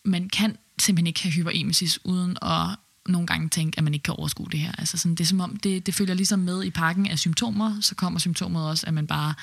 man 0.04 0.28
kan 0.28 0.56
simpelthen 0.78 1.06
ikke 1.06 1.22
have 1.22 1.32
hyperemesis 1.32 2.04
uden 2.04 2.36
at 2.42 2.76
nogle 3.06 3.26
gange 3.26 3.48
tænke, 3.48 3.78
at 3.78 3.84
man 3.84 3.94
ikke 3.94 4.04
kan 4.04 4.14
overskue 4.14 4.48
det 4.52 4.60
her. 4.60 4.72
Altså 4.78 4.98
sådan, 4.98 5.14
det 5.14 5.20
er 5.20 5.28
som 5.28 5.40
om, 5.40 5.56
det, 5.56 5.86
det 5.86 5.94
følger 5.94 6.14
ligesom 6.14 6.38
med 6.38 6.64
i 6.64 6.70
pakken 6.70 7.06
af 7.06 7.18
symptomer, 7.18 7.80
så 7.80 7.94
kommer 7.94 8.20
symptomet 8.20 8.68
også, 8.68 8.86
at 8.86 8.94
man 8.94 9.06
bare 9.06 9.34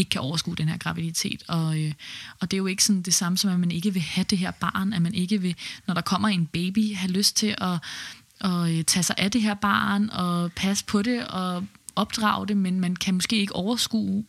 ikke 0.00 0.10
kan 0.10 0.20
overskue 0.20 0.56
den 0.56 0.68
her 0.68 0.78
graviditet. 0.78 1.42
Og, 1.48 1.80
øh, 1.82 1.92
og 2.40 2.50
det 2.50 2.56
er 2.56 2.58
jo 2.58 2.66
ikke 2.66 2.84
sådan 2.84 3.02
det 3.02 3.14
samme 3.14 3.38
som, 3.38 3.50
at 3.50 3.60
man 3.60 3.70
ikke 3.70 3.92
vil 3.92 4.02
have 4.02 4.24
det 4.24 4.38
her 4.38 4.50
barn, 4.50 4.92
at 4.92 5.02
man 5.02 5.14
ikke 5.14 5.40
vil, 5.40 5.54
når 5.86 5.94
der 5.94 6.00
kommer 6.00 6.28
en 6.28 6.46
baby, 6.46 6.96
have 6.96 7.12
lyst 7.12 7.36
til 7.36 7.54
at, 7.58 7.78
at 8.40 8.70
øh, 8.70 8.84
tage 8.84 9.02
sig 9.02 9.16
af 9.18 9.30
det 9.30 9.42
her 9.42 9.54
barn, 9.54 10.10
og 10.10 10.52
passe 10.52 10.84
på 10.84 11.02
det, 11.02 11.26
og 11.26 11.66
opdrage 11.96 12.46
det, 12.48 12.56
men 12.56 12.80
man 12.80 12.96
kan 12.96 13.14
måske 13.14 13.36
ikke 13.36 13.56
overskue 13.56 14.24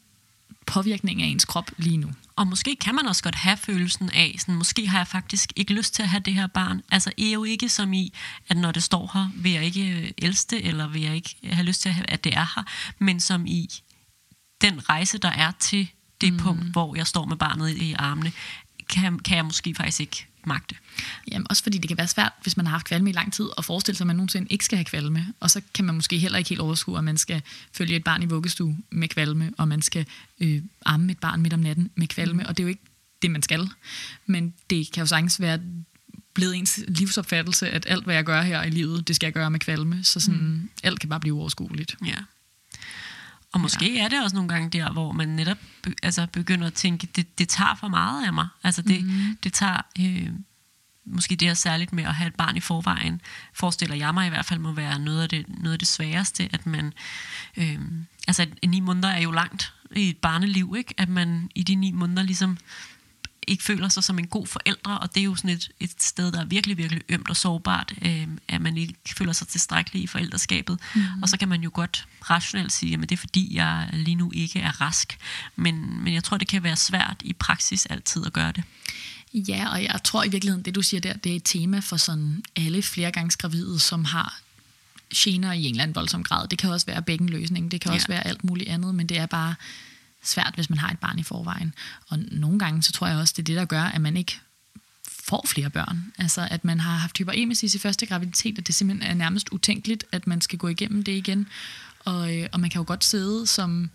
påvirkningen 0.65 1.25
af 1.25 1.29
ens 1.29 1.45
krop 1.45 1.71
lige 1.77 1.97
nu. 1.97 2.10
Og 2.36 2.47
måske 2.47 2.75
kan 2.75 2.95
man 2.95 3.07
også 3.07 3.23
godt 3.23 3.36
have 3.36 3.57
følelsen 3.57 4.10
af, 4.13 4.36
sådan, 4.39 4.55
måske 4.55 4.88
har 4.88 4.97
jeg 4.99 5.07
faktisk 5.07 5.53
ikke 5.55 5.73
lyst 5.73 5.93
til 5.93 6.03
at 6.03 6.10
have 6.10 6.21
det 6.25 6.34
her 6.34 6.47
barn. 6.47 6.81
Altså, 6.91 7.12
er 7.17 7.31
jo 7.31 7.43
ikke 7.43 7.69
som 7.69 7.93
i, 7.93 8.13
at 8.49 8.57
når 8.57 8.71
det 8.71 8.84
står 8.84 9.12
her, 9.13 9.29
vil 9.36 9.51
jeg 9.51 9.65
ikke 9.65 9.89
øh, 9.89 10.12
elske 10.17 10.55
det, 10.55 10.67
eller 10.67 10.88
vil 10.88 11.01
jeg 11.01 11.15
ikke 11.15 11.36
have 11.43 11.65
lyst 11.65 11.81
til, 11.81 11.89
at 11.89 11.95
have- 11.95 12.10
at 12.10 12.23
det 12.23 12.34
er 12.34 12.47
her, 12.55 12.63
men 12.99 13.19
som 13.19 13.45
i 13.45 13.69
den 14.62 14.89
rejse, 14.89 15.17
der 15.17 15.32
er 15.32 15.52
til 15.60 15.88
det 16.21 16.34
mm. 16.34 16.39
punkt, 16.39 16.63
hvor 16.63 16.95
jeg 16.95 17.08
står 17.08 17.26
med 17.26 17.38
barnet 17.38 17.78
i, 17.78 17.93
armene, 17.93 18.32
kan, 18.89 19.19
kan 19.19 19.38
jeg 19.38 19.45
måske 19.45 19.76
faktisk 19.76 20.00
ikke 20.00 20.28
magte. 20.45 20.76
Jamen, 21.32 21.47
også 21.50 21.63
fordi 21.63 21.78
det 21.78 21.88
kan 21.88 21.97
være 21.97 22.08
svært, 22.08 22.32
hvis 22.41 22.58
man 22.58 22.65
har 22.65 22.71
haft 22.71 22.86
kvalme 22.86 23.10
i 23.10 23.13
lang 23.13 23.34
tid, 23.34 23.45
og 23.58 23.65
forestille 23.65 23.97
sig, 23.97 24.04
at 24.04 24.08
man 24.08 24.15
nogensinde 24.15 24.47
ikke 24.50 24.65
skal 24.65 24.78
have 24.78 24.86
kvalme. 24.86 25.34
Og 25.39 25.52
så 25.52 25.62
kan 25.74 25.86
man 25.86 25.95
måske 25.95 26.17
heller 26.17 26.38
ikke 26.38 26.50
helt 26.50 26.62
overskue, 26.62 26.97
at 26.97 27.04
man 27.04 27.17
skal 27.17 27.41
følge 27.74 27.95
et 27.95 28.04
barn 28.04 28.24
i 28.24 28.26
vuggestue 28.26 28.78
med 28.89 29.08
kvalme, 29.08 29.52
og 29.58 29.67
man 29.67 29.82
skal 29.82 30.06
øh, 30.39 30.62
amme 30.86 31.12
et 31.12 31.19
barn 31.19 31.41
midt 31.41 31.54
om 31.54 31.60
natten 31.60 31.89
med 31.95 32.08
kvalme. 32.08 32.47
Og 32.47 32.58
det 32.58 32.63
er 32.63 32.65
jo 32.65 32.69
ikke 32.69 32.84
det, 33.21 33.32
man 33.32 33.41
skal. 33.41 33.69
Men 34.26 34.54
det 34.69 34.91
kan 34.91 35.02
jo 35.02 35.08
sagtens 35.08 35.41
være 35.41 35.60
blevet 36.34 36.56
ens 36.56 36.80
livsopfattelse, 36.88 37.69
at 37.69 37.86
alt, 37.89 38.04
hvad 38.04 38.15
jeg 38.15 38.24
gør 38.24 38.41
her 38.41 38.63
i 38.63 38.69
livet, 38.69 39.08
det 39.08 39.15
skal 39.15 39.28
jeg 39.28 39.34
gøre 39.34 39.52
med 39.52 39.60
kvalme. 39.60 40.04
Så 40.04 40.19
sådan, 40.19 40.41
mm. 40.41 40.69
alt 40.84 41.00
kan 41.00 41.10
bare 41.10 41.19
blive 41.19 41.34
uoverskueligt. 41.34 41.95
Ja. 42.06 42.15
Og 43.54 43.62
måske 43.62 43.94
ja. 43.94 44.04
er 44.04 44.08
det 44.08 44.24
også 44.24 44.36
nogle 44.36 44.50
gange 44.50 44.70
der, 44.70 44.92
hvor 44.92 45.12
man 45.12 45.30
netop 45.30 45.58
be, 45.84 45.94
altså 46.04 46.28
begynder 46.34 46.68
at 46.68 46.74
tænke, 46.74 47.08
det, 47.16 47.40
det 47.40 47.50
tager 47.50 47.76
for 47.76 47.88
meget 47.88 48.26
af 48.26 48.34
mig. 48.34 48.48
Altså 48.64 48.82
det, 48.82 49.06
mm. 49.06 49.38
det 49.44 49.54
tager 49.54 49.82
øh, 50.00 50.30
måske 51.06 51.36
det 51.36 51.48
her 51.48 51.56
særligt 51.56 51.94
med 51.94 52.04
at 52.04 52.16
have 52.16 52.28
et 52.28 52.36
barn 52.36 52.58
i 52.58 52.60
forvejen, 52.60 53.22
forestiller 53.54 53.96
jeg 53.96 54.14
mig 54.14 54.28
i 54.28 54.30
hvert 54.30 54.46
fald 54.46 54.60
må 54.60 54.72
være 54.72 55.00
noget 55.00 55.22
af 55.22 55.30
det, 55.30 55.46
noget 55.48 55.74
af 55.74 55.80
det 55.80 55.88
sværeste, 55.88 56.50
at 56.54 56.66
man, 56.66 56.94
øh, 57.58 57.80
altså 58.28 58.48
ni 58.66 58.80
måneder 58.80 59.10
er 59.10 59.22
jo 59.22 59.32
langt 59.32 59.74
i 59.96 60.10
et 60.10 60.18
barneliv, 60.18 60.76
ikke? 60.78 60.94
at 60.98 61.10
man 61.10 61.50
i 61.56 61.64
de 61.64 61.76
ni 61.76 61.92
måneder 61.92 62.24
ligesom 62.24 62.58
ikke 63.47 63.63
føler 63.63 63.89
sig 63.89 64.04
som 64.04 64.19
en 64.19 64.27
god 64.27 64.47
forældre, 64.47 64.97
og 64.97 65.15
det 65.15 65.21
er 65.21 65.25
jo 65.25 65.36
sådan 65.36 65.49
et, 65.49 65.69
et 65.80 65.91
sted, 65.99 66.32
der 66.32 66.41
er 66.41 66.45
virkelig, 66.45 66.77
virkelig 66.77 67.04
ømt 67.10 67.30
og 67.30 67.38
sårbart, 67.38 67.93
øh, 68.01 68.27
at 68.47 68.62
man 68.62 68.77
ikke 68.77 68.95
føler 69.17 69.34
sig 69.34 69.47
tilstrækkelig 69.47 70.04
i 70.04 70.08
forældreskabet. 70.08 70.80
Mm. 70.95 71.01
Og 71.21 71.30
så 71.30 71.38
kan 71.38 71.47
man 71.47 71.62
jo 71.62 71.71
godt 71.73 72.08
rationelt 72.30 72.71
sige, 72.71 72.93
at 72.93 72.99
det 72.99 73.12
er 73.12 73.17
fordi, 73.17 73.56
jeg 73.56 73.89
lige 73.93 74.15
nu 74.15 74.32
ikke 74.36 74.60
er 74.60 74.82
rask. 74.82 75.17
Men, 75.56 76.04
men 76.04 76.13
jeg 76.13 76.23
tror, 76.23 76.38
det 76.38 76.47
kan 76.47 76.63
være 76.63 76.75
svært 76.75 77.17
i 77.23 77.34
praksis 77.34 77.86
altid 77.86 78.25
at 78.25 78.34
gøre 78.34 78.51
det. 78.51 78.63
Ja, 79.34 79.69
og 79.71 79.84
jeg 79.84 79.99
tror 80.04 80.23
i 80.23 80.30
virkeligheden, 80.30 80.65
det 80.65 80.75
du 80.75 80.82
siger 80.82 81.01
der, 81.01 81.13
det 81.13 81.32
er 81.32 81.36
et 81.36 81.41
tema 81.45 81.80
for 81.80 81.97
sådan 81.97 82.43
alle 82.56 82.82
flergangsgravide, 82.82 83.80
som 83.80 84.06
har 84.06 84.39
gener 85.15 85.51
i 85.51 85.63
en 85.63 85.71
eller 85.71 85.84
anden 85.84 85.95
voldsom 85.95 86.23
grad. 86.23 86.47
Det 86.47 86.60
kan 86.60 86.69
også 86.69 86.86
være 86.86 87.01
bækkenløsning, 87.01 87.71
det 87.71 87.82
kan 87.82 87.91
ja. 87.91 87.95
også 87.95 88.08
være 88.08 88.27
alt 88.27 88.43
muligt 88.43 88.69
andet, 88.69 88.95
men 88.95 89.08
det 89.08 89.17
er 89.17 89.25
bare 89.25 89.56
svært, 90.23 90.51
hvis 90.55 90.69
man 90.69 90.79
har 90.79 90.89
et 90.89 90.99
barn 90.99 91.19
i 91.19 91.23
forvejen. 91.23 91.73
Og 92.10 92.19
nogle 92.19 92.60
gange, 92.60 92.84
så 92.84 92.91
tror 92.91 93.07
jeg 93.07 93.17
også, 93.17 93.34
det 93.38 93.43
er 93.43 93.45
det, 93.45 93.55
der 93.55 93.65
gør, 93.65 93.84
at 93.84 94.01
man 94.01 94.17
ikke 94.17 94.39
får 95.23 95.45
flere 95.47 95.69
børn. 95.69 96.13
Altså, 96.17 96.47
at 96.51 96.65
man 96.65 96.79
har 96.79 96.97
haft 96.97 97.17
hyperemesis 97.17 97.75
i 97.75 97.79
første 97.79 98.05
graviditet, 98.05 98.60
og 98.60 98.67
det 98.67 98.75
simpelthen 98.75 99.12
er 99.12 99.13
nærmest 99.13 99.49
utænkeligt, 99.49 100.03
at 100.12 100.27
man 100.27 100.41
skal 100.41 100.60
gå 100.60 100.67
igennem 100.67 101.03
det 101.03 101.12
igen. 101.12 101.47
Og, 101.99 102.38
øh, 102.38 102.47
og 102.51 102.60
man 102.60 102.69
kan 102.69 102.79
jo 102.79 102.86
godt 102.88 103.03
sidde 103.03 103.47
som 103.47 103.89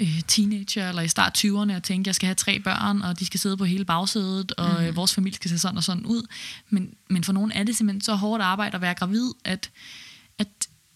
øh, 0.00 0.20
teenager 0.28 0.88
eller 0.88 1.02
i 1.02 1.08
start 1.08 1.44
20'erne 1.44 1.76
og 1.76 1.82
tænke, 1.82 2.08
jeg 2.08 2.14
skal 2.14 2.26
have 2.26 2.34
tre 2.34 2.60
børn, 2.60 3.02
og 3.02 3.18
de 3.18 3.26
skal 3.26 3.40
sidde 3.40 3.56
på 3.56 3.64
hele 3.64 3.84
bagsædet, 3.84 4.52
og 4.52 4.82
mm. 4.82 4.96
vores 4.96 5.14
familie 5.14 5.36
skal 5.36 5.50
se 5.50 5.58
sådan 5.58 5.76
og 5.76 5.84
sådan 5.84 6.06
ud. 6.06 6.26
Men, 6.68 6.94
men 7.10 7.24
for 7.24 7.32
nogen 7.32 7.52
er 7.52 7.62
det 7.62 7.76
simpelthen 7.76 8.00
så 8.00 8.14
hårdt 8.14 8.42
arbejde 8.42 8.74
at 8.74 8.80
være 8.80 8.94
gravid, 8.94 9.30
at, 9.44 9.70
at 10.38 10.48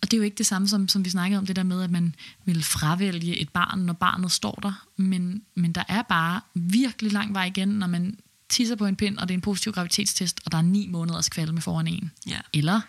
og 0.03 0.11
det 0.11 0.13
er 0.13 0.17
jo 0.19 0.23
ikke 0.23 0.39
det 0.39 0.47
samme, 0.47 0.69
som, 0.69 0.89
som 0.89 1.05
vi 1.05 1.11
snakkede 1.11 1.39
om, 1.39 1.47
det 1.47 1.57
der 1.57 1.63
med, 1.63 1.83
at 1.83 1.91
man 1.91 2.15
vil 2.45 2.65
fravælge 2.65 3.39
et 3.39 3.49
barn, 3.49 3.79
når 3.79 3.93
barnet 3.93 4.33
står 4.33 4.59
der. 4.63 4.87
Men, 4.97 5.43
men 5.55 5.73
der 5.73 5.85
er 5.89 6.03
bare 6.03 6.41
virkelig 6.55 7.13
lang 7.13 7.35
vej 7.35 7.45
igen, 7.45 7.69
når 7.69 7.87
man 7.87 8.19
tisser 8.49 8.77
på 8.77 8.87
en 8.87 8.97
pind, 8.97 9.19
og 9.19 9.29
det 9.29 9.35
er 9.35 9.39
en 9.39 9.43
positiv 9.43 9.73
graviditetstest, 9.73 10.41
og 10.45 10.53
der 10.53 10.59
er 10.59 10.63
ni 10.63 10.87
måneders 10.87 11.29
kvalme 11.29 11.61
foran 11.61 11.87
en. 11.87 12.11
Ja. 12.27 12.39
Eller 12.53 12.81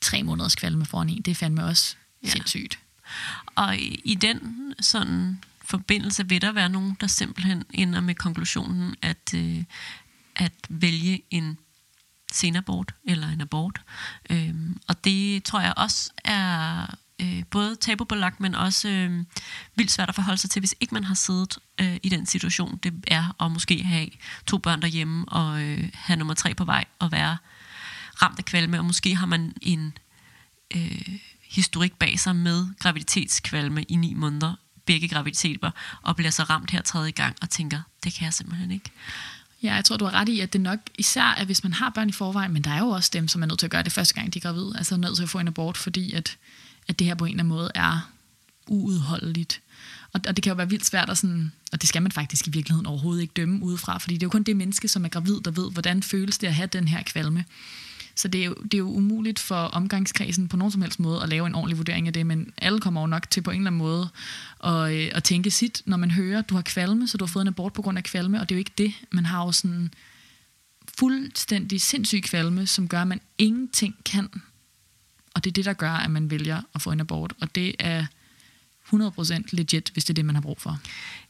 tre 0.00 0.22
måneders 0.22 0.54
kvalme 0.54 0.86
foran 0.86 1.08
en. 1.08 1.22
Det 1.22 1.30
er 1.30 1.34
fandme 1.34 1.64
også 1.64 1.96
ja. 2.24 2.28
sindssygt. 2.28 2.78
Og 3.54 3.76
i, 3.76 4.00
i 4.04 4.14
den 4.14 4.74
sådan 4.80 5.38
forbindelse 5.64 6.28
vil 6.28 6.42
der 6.42 6.52
være 6.52 6.68
nogen, 6.68 6.96
der 7.00 7.06
simpelthen 7.06 7.64
ender 7.70 8.00
med 8.00 8.14
konklusionen, 8.14 8.94
at, 9.02 9.34
øh, 9.34 9.64
at 10.36 10.52
vælge 10.68 11.22
en 11.30 11.58
senabort 12.32 12.94
eller 13.04 13.28
en 13.28 13.40
abort. 13.40 13.80
Øhm, 14.30 14.80
og 14.88 15.04
det 15.04 15.44
tror 15.44 15.60
jeg 15.60 15.74
også 15.76 16.10
er 16.24 16.86
øh, 17.20 17.42
både 17.50 17.76
tabubelagt, 17.76 18.40
men 18.40 18.54
også 18.54 18.88
øh, 18.88 19.24
vildt 19.74 19.90
svært 19.90 20.08
at 20.08 20.14
forholde 20.14 20.40
sig 20.40 20.50
til, 20.50 20.60
hvis 20.60 20.74
ikke 20.80 20.94
man 20.94 21.04
har 21.04 21.14
siddet 21.14 21.58
øh, 21.80 21.96
i 22.02 22.08
den 22.08 22.26
situation, 22.26 22.78
det 22.82 23.04
er 23.06 23.44
at 23.44 23.52
måske 23.52 23.84
have 23.84 24.08
to 24.46 24.58
børn 24.58 24.82
derhjemme 24.82 25.28
og 25.28 25.62
øh, 25.62 25.90
have 25.94 26.16
nummer 26.16 26.34
tre 26.34 26.54
på 26.54 26.64
vej 26.64 26.84
og 26.98 27.12
være 27.12 27.36
ramt 28.22 28.38
af 28.38 28.44
kvalme, 28.44 28.78
og 28.78 28.84
måske 28.84 29.14
har 29.14 29.26
man 29.26 29.52
en 29.62 29.98
øh, 30.76 31.18
historik 31.42 31.92
bag 31.92 32.18
sig 32.18 32.36
med 32.36 32.66
graviditetskvalme 32.78 33.82
i 33.82 33.96
ni 33.96 34.14
måneder, 34.14 34.54
begge 34.86 35.08
graviditeter, 35.08 35.70
og 36.02 36.16
bliver 36.16 36.30
så 36.30 36.42
ramt 36.42 36.70
her 36.70 36.82
tredje 36.82 37.10
gang 37.10 37.36
og 37.42 37.50
tænker, 37.50 37.80
det 38.04 38.14
kan 38.14 38.24
jeg 38.24 38.34
simpelthen 38.34 38.70
ikke. 38.70 38.90
Ja, 39.62 39.74
jeg 39.74 39.84
tror, 39.84 39.96
du 39.96 40.04
har 40.04 40.12
ret 40.12 40.28
i, 40.28 40.40
at 40.40 40.52
det 40.52 40.60
nok 40.60 40.78
især 40.98 41.34
er, 41.38 41.44
hvis 41.44 41.62
man 41.62 41.72
har 41.72 41.90
børn 41.90 42.08
i 42.08 42.12
forvejen, 42.12 42.52
men 42.52 42.64
der 42.64 42.70
er 42.70 42.78
jo 42.78 42.88
også 42.88 43.10
dem, 43.12 43.28
som 43.28 43.42
er 43.42 43.46
nødt 43.46 43.58
til 43.58 43.66
at 43.66 43.70
gøre 43.70 43.82
det 43.82 43.92
første 43.92 44.14
gang, 44.14 44.34
de 44.34 44.38
er 44.38 44.40
gravid. 44.40 44.72
Altså 44.74 44.96
nødt 44.96 45.16
til 45.16 45.22
at 45.22 45.28
få 45.28 45.38
en 45.38 45.48
abort, 45.48 45.76
fordi 45.76 46.12
at, 46.12 46.36
at 46.88 46.98
det 46.98 47.06
her 47.06 47.14
på 47.14 47.24
en 47.24 47.30
eller 47.30 47.42
anden 47.42 47.56
måde 47.56 47.70
er 47.74 48.10
uudholdeligt. 48.66 49.60
Og, 50.12 50.20
og 50.28 50.36
det 50.36 50.42
kan 50.42 50.50
jo 50.50 50.54
være 50.56 50.70
vildt 50.70 50.86
svært 50.86 51.10
at 51.10 51.18
sådan, 51.18 51.52
og 51.72 51.80
det 51.80 51.88
skal 51.88 52.02
man 52.02 52.12
faktisk 52.12 52.46
i 52.46 52.50
virkeligheden 52.50 52.86
overhovedet 52.86 53.22
ikke 53.22 53.34
dømme 53.36 53.62
udefra, 53.62 53.98
fordi 53.98 54.14
det 54.14 54.22
er 54.22 54.26
jo 54.26 54.30
kun 54.30 54.42
det 54.42 54.56
menneske, 54.56 54.88
som 54.88 55.04
er 55.04 55.08
gravid, 55.08 55.40
der 55.40 55.50
ved, 55.50 55.72
hvordan 55.72 56.02
føles 56.02 56.38
det 56.38 56.46
at 56.46 56.54
have 56.54 56.66
den 56.66 56.88
her 56.88 57.02
kvalme. 57.02 57.44
Så 58.14 58.28
det 58.28 58.40
er, 58.40 58.44
jo, 58.44 58.54
det 58.54 58.74
er 58.74 58.78
jo 58.78 58.90
umuligt 58.90 59.38
for 59.38 59.54
omgangskredsen 59.54 60.48
på 60.48 60.56
nogen 60.56 60.72
som 60.72 60.82
helst 60.82 61.00
måde 61.00 61.22
at 61.22 61.28
lave 61.28 61.46
en 61.46 61.54
ordentlig 61.54 61.78
vurdering 61.78 62.06
af 62.06 62.12
det, 62.12 62.26
men 62.26 62.52
alle 62.58 62.80
kommer 62.80 63.00
jo 63.00 63.06
nok 63.06 63.30
til 63.30 63.42
på 63.42 63.50
en 63.50 63.56
eller 63.56 63.70
anden 63.70 63.78
måde 63.78 64.08
at, 64.64 64.92
øh, 64.94 65.10
at 65.14 65.24
tænke 65.24 65.50
sit, 65.50 65.82
når 65.84 65.96
man 65.96 66.10
hører, 66.10 66.42
du 66.42 66.54
har 66.54 66.62
kvalme, 66.62 67.08
så 67.08 67.18
du 67.18 67.24
har 67.24 67.32
fået 67.32 67.42
en 67.42 67.48
abort 67.48 67.72
på 67.72 67.82
grund 67.82 67.98
af 67.98 68.04
kvalme, 68.04 68.40
og 68.40 68.48
det 68.48 68.54
er 68.54 68.56
jo 68.56 68.58
ikke 68.58 68.72
det. 68.78 68.92
Man 69.10 69.26
har 69.26 69.44
jo 69.44 69.52
sådan 69.52 69.90
fuldstændig 70.98 71.80
sindssyg 71.80 72.22
kvalme, 72.22 72.66
som 72.66 72.88
gør, 72.88 73.00
at 73.00 73.08
man 73.08 73.20
ingenting 73.38 73.96
kan. 74.04 74.28
Og 75.34 75.44
det 75.44 75.50
er 75.50 75.52
det, 75.52 75.64
der 75.64 75.72
gør, 75.72 75.92
at 75.92 76.10
man 76.10 76.30
vælger 76.30 76.62
at 76.74 76.82
få 76.82 76.90
en 76.92 77.00
abort. 77.00 77.32
Og 77.40 77.54
det 77.54 77.74
er 77.78 78.06
100% 78.94 79.42
legit, 79.52 79.90
hvis 79.92 80.04
det 80.04 80.10
er 80.10 80.14
det, 80.14 80.24
man 80.24 80.34
har 80.34 80.42
brug 80.42 80.60
for. 80.60 80.78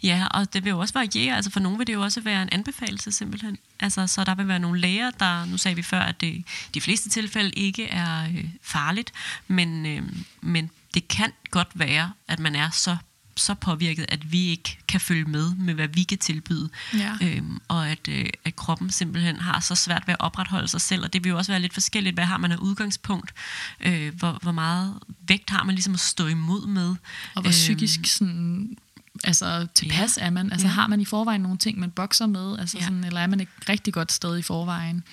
Ja, 0.03 0.27
og 0.31 0.53
det 0.53 0.65
vil 0.65 0.71
jo 0.71 0.79
også 0.79 0.95
variere. 0.95 1.37
Altså 1.37 1.51
for 1.51 1.61
nogle 1.61 1.79
vil 1.79 1.87
det 1.87 1.93
jo 1.93 2.03
også 2.03 2.21
være 2.21 2.43
en 2.43 2.49
anbefaling 2.53 3.01
simpelthen. 3.01 3.59
Altså, 3.81 4.07
så 4.07 4.25
der 4.25 4.35
vil 4.35 4.49
være 4.49 4.59
nogle 4.59 4.81
læger, 4.81 5.11
der, 5.11 5.45
nu 5.45 5.57
sagde 5.57 5.77
vi 5.77 5.83
før, 5.83 6.01
at 6.01 6.21
det 6.21 6.45
de 6.75 6.81
fleste 6.81 7.09
tilfælde 7.09 7.51
ikke 7.51 7.87
er 7.87 8.25
øh, 8.25 8.45
farligt, 8.63 9.13
men, 9.49 9.87
øh, 9.87 10.03
men 10.41 10.71
det 10.95 11.09
kan 11.09 11.33
godt 11.51 11.69
være, 11.75 12.13
at 12.29 12.39
man 12.39 12.57
er 12.57 12.71
så 12.71 12.97
så 13.41 13.55
påvirket, 13.55 14.07
at 14.09 14.33
vi 14.33 14.47
ikke 14.47 14.79
kan 14.89 15.01
følge 15.01 15.25
med 15.25 15.55
med, 15.55 15.75
hvad 15.75 15.89
vi 15.89 16.03
kan 16.03 16.19
tilbyde. 16.19 16.71
Ja. 16.95 17.17
Øhm, 17.23 17.61
og 17.69 17.89
at, 17.89 18.09
øh, 18.09 18.27
at 18.45 18.57
kroppen 18.57 18.91
simpelthen 18.91 19.37
har 19.37 19.61
så 19.61 19.75
svært 19.75 20.03
ved 20.07 20.15
at 20.15 20.21
opretholde 20.21 20.69
sig 20.69 20.81
selv. 20.81 21.05
Og 21.05 21.13
det 21.13 21.25
vil 21.25 21.31
jo 21.31 21.37
også 21.37 21.53
være 21.53 21.61
lidt 21.61 21.73
forskelligt, 21.73 22.17
hvad 22.17 22.25
har 22.25 22.39
man 22.39 22.53
af 22.53 22.57
udgangspunkt? 22.57 23.35
Øh, 23.81 24.15
hvor, 24.15 24.39
hvor 24.43 24.53
meget 24.53 24.99
vægt 25.29 25.51
har 25.51 25.65
man 25.65 25.75
ligesom 25.75 25.95
at 25.95 26.01
stå 26.01 26.27
imod 26.27 26.67
med? 26.67 26.89
Og 27.35 27.43
hvor 27.43 27.43
øhm, 27.43 27.51
psykisk 27.51 28.07
sådan 28.07 28.77
altså 29.25 29.67
tilpas 29.75 30.19
ja. 30.19 30.27
er 30.27 30.31
man? 30.31 30.53
Altså 30.53 30.67
ja. 30.67 30.73
har 30.73 30.87
man 30.87 31.01
i 31.01 31.05
forvejen 31.05 31.41
nogle 31.41 31.59
ting, 31.59 31.79
man 31.79 31.91
bokser 31.91 32.27
med? 32.27 32.59
Altså 32.59 32.79
ja. 32.79 32.85
sådan, 32.85 33.05
eller 33.05 33.21
er 33.21 33.27
man 33.27 33.41
ikke 33.41 33.53
rigtig 33.69 33.95
godt 33.95 34.13
sted 34.13 34.39
i 34.39 34.43
forvejen? 34.43 35.05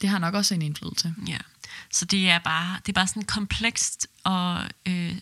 Det 0.00 0.08
har 0.08 0.18
nok 0.18 0.34
også 0.34 0.54
en 0.54 0.62
indflydelse. 0.62 1.14
Ja. 1.28 1.38
Så 1.92 2.04
det 2.04 2.30
er 2.30 2.38
bare, 2.38 2.76
det 2.86 2.88
er 2.88 2.94
bare 2.94 3.06
sådan 3.06 3.22
komplekst 3.22 4.06
og, 4.24 4.60
øh, 4.86 5.14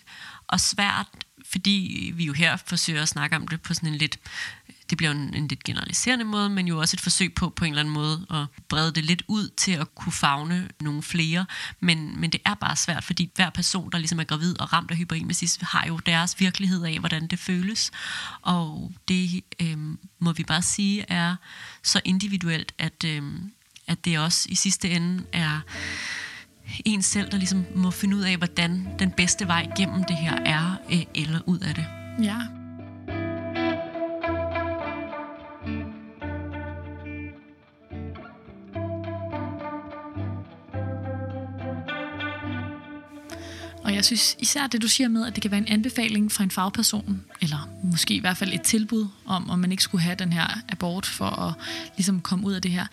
og 0.46 0.60
svært 0.60 1.06
fordi 1.50 2.10
vi 2.14 2.24
jo 2.24 2.32
her 2.32 2.56
forsøger 2.56 3.02
at 3.02 3.08
snakke 3.08 3.36
om 3.36 3.48
det 3.48 3.60
på 3.60 3.74
sådan 3.74 3.88
en 3.88 3.94
lidt, 3.94 4.18
det 4.90 4.98
bliver 4.98 5.10
en, 5.10 5.34
en 5.34 5.48
lidt 5.48 5.64
generaliserende 5.64 6.24
måde, 6.24 6.50
men 6.50 6.68
jo 6.68 6.78
også 6.78 6.96
et 6.96 7.00
forsøg 7.00 7.34
på 7.34 7.48
på 7.50 7.64
en 7.64 7.70
eller 7.70 7.80
anden 7.80 7.94
måde 7.94 8.26
at 8.30 8.46
brede 8.68 8.92
det 8.92 9.04
lidt 9.04 9.22
ud 9.28 9.48
til 9.48 9.72
at 9.72 9.94
kunne 9.94 10.12
fagne 10.12 10.68
nogle 10.80 11.02
flere. 11.02 11.46
Men, 11.80 12.20
men 12.20 12.30
det 12.30 12.40
er 12.44 12.54
bare 12.54 12.76
svært, 12.76 13.04
fordi 13.04 13.30
hver 13.34 13.50
person, 13.50 13.90
der 13.92 13.98
ligesom 13.98 14.20
er 14.20 14.24
gravid 14.24 14.60
og 14.60 14.72
ramt 14.72 14.90
af 14.90 14.96
hyperemesis, 14.96 15.58
har 15.62 15.86
jo 15.86 15.96
deres 15.96 16.40
virkelighed 16.40 16.84
af, 16.84 16.98
hvordan 16.98 17.26
det 17.26 17.38
føles. 17.38 17.90
Og 18.42 18.92
det 19.08 19.44
øh, 19.60 19.78
må 20.18 20.32
vi 20.32 20.44
bare 20.44 20.62
sige 20.62 21.04
er 21.08 21.36
så 21.82 22.00
individuelt, 22.04 22.74
at, 22.78 23.04
øh, 23.04 23.22
at 23.86 24.04
det 24.04 24.18
også 24.18 24.48
i 24.50 24.54
sidste 24.54 24.90
ende 24.90 25.24
er 25.32 25.60
en 26.84 27.02
selv, 27.02 27.30
der 27.30 27.38
ligesom 27.38 27.64
må 27.74 27.90
finde 27.90 28.16
ud 28.16 28.22
af, 28.22 28.36
hvordan 28.36 28.88
den 28.98 29.10
bedste 29.10 29.46
vej 29.46 29.68
gennem 29.76 30.04
det 30.04 30.16
her 30.16 30.36
er, 30.36 30.76
øh, 30.92 31.02
eller 31.14 31.40
ud 31.46 31.58
af 31.58 31.74
det. 31.74 31.86
Ja. 32.22 32.38
Og 43.84 43.94
jeg 43.94 44.04
synes 44.04 44.36
især 44.38 44.66
det, 44.66 44.82
du 44.82 44.88
siger 44.88 45.08
med, 45.08 45.26
at 45.26 45.34
det 45.34 45.42
kan 45.42 45.50
være 45.50 45.60
en 45.60 45.68
anbefaling 45.68 46.32
fra 46.32 46.44
en 46.44 46.50
fagperson, 46.50 47.24
eller 47.40 47.68
måske 47.82 48.14
i 48.14 48.18
hvert 48.18 48.36
fald 48.36 48.52
et 48.52 48.62
tilbud 48.62 49.08
om, 49.26 49.50
om 49.50 49.58
man 49.58 49.70
ikke 49.70 49.82
skulle 49.82 50.02
have 50.02 50.16
den 50.16 50.32
her 50.32 50.60
abort 50.68 51.06
for 51.06 51.24
at 51.24 51.54
ligesom 51.96 52.20
komme 52.20 52.46
ud 52.46 52.52
af 52.52 52.62
det 52.62 52.70
her. 52.70 52.86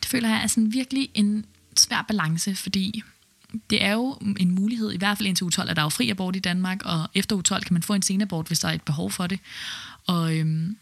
Det 0.00 0.06
føler 0.06 0.28
jeg 0.28 0.42
er 0.42 0.46
sådan 0.46 0.72
virkelig 0.72 1.08
en 1.14 1.44
svær 1.76 2.04
balance, 2.08 2.56
fordi 2.56 3.02
det 3.70 3.84
er 3.84 3.92
jo 3.92 4.18
en 4.40 4.50
mulighed, 4.50 4.92
i 4.92 4.96
hvert 4.96 5.18
fald 5.18 5.28
indtil 5.28 5.44
U12, 5.44 5.70
at 5.70 5.76
der 5.76 5.82
er 5.82 5.84
jo 5.84 5.88
fri 5.88 6.10
abort 6.10 6.36
i 6.36 6.38
Danmark, 6.38 6.82
og 6.84 7.08
efter 7.14 7.36
U12 7.36 7.60
kan 7.60 7.74
man 7.74 7.82
få 7.82 7.94
en 7.94 8.02
senabort, 8.02 8.46
hvis 8.46 8.58
der 8.58 8.68
er 8.68 8.72
et 8.72 8.82
behov 8.82 9.10
for 9.10 9.26
det. 9.26 9.40
Og, 10.06 10.36
øhm, 10.36 10.76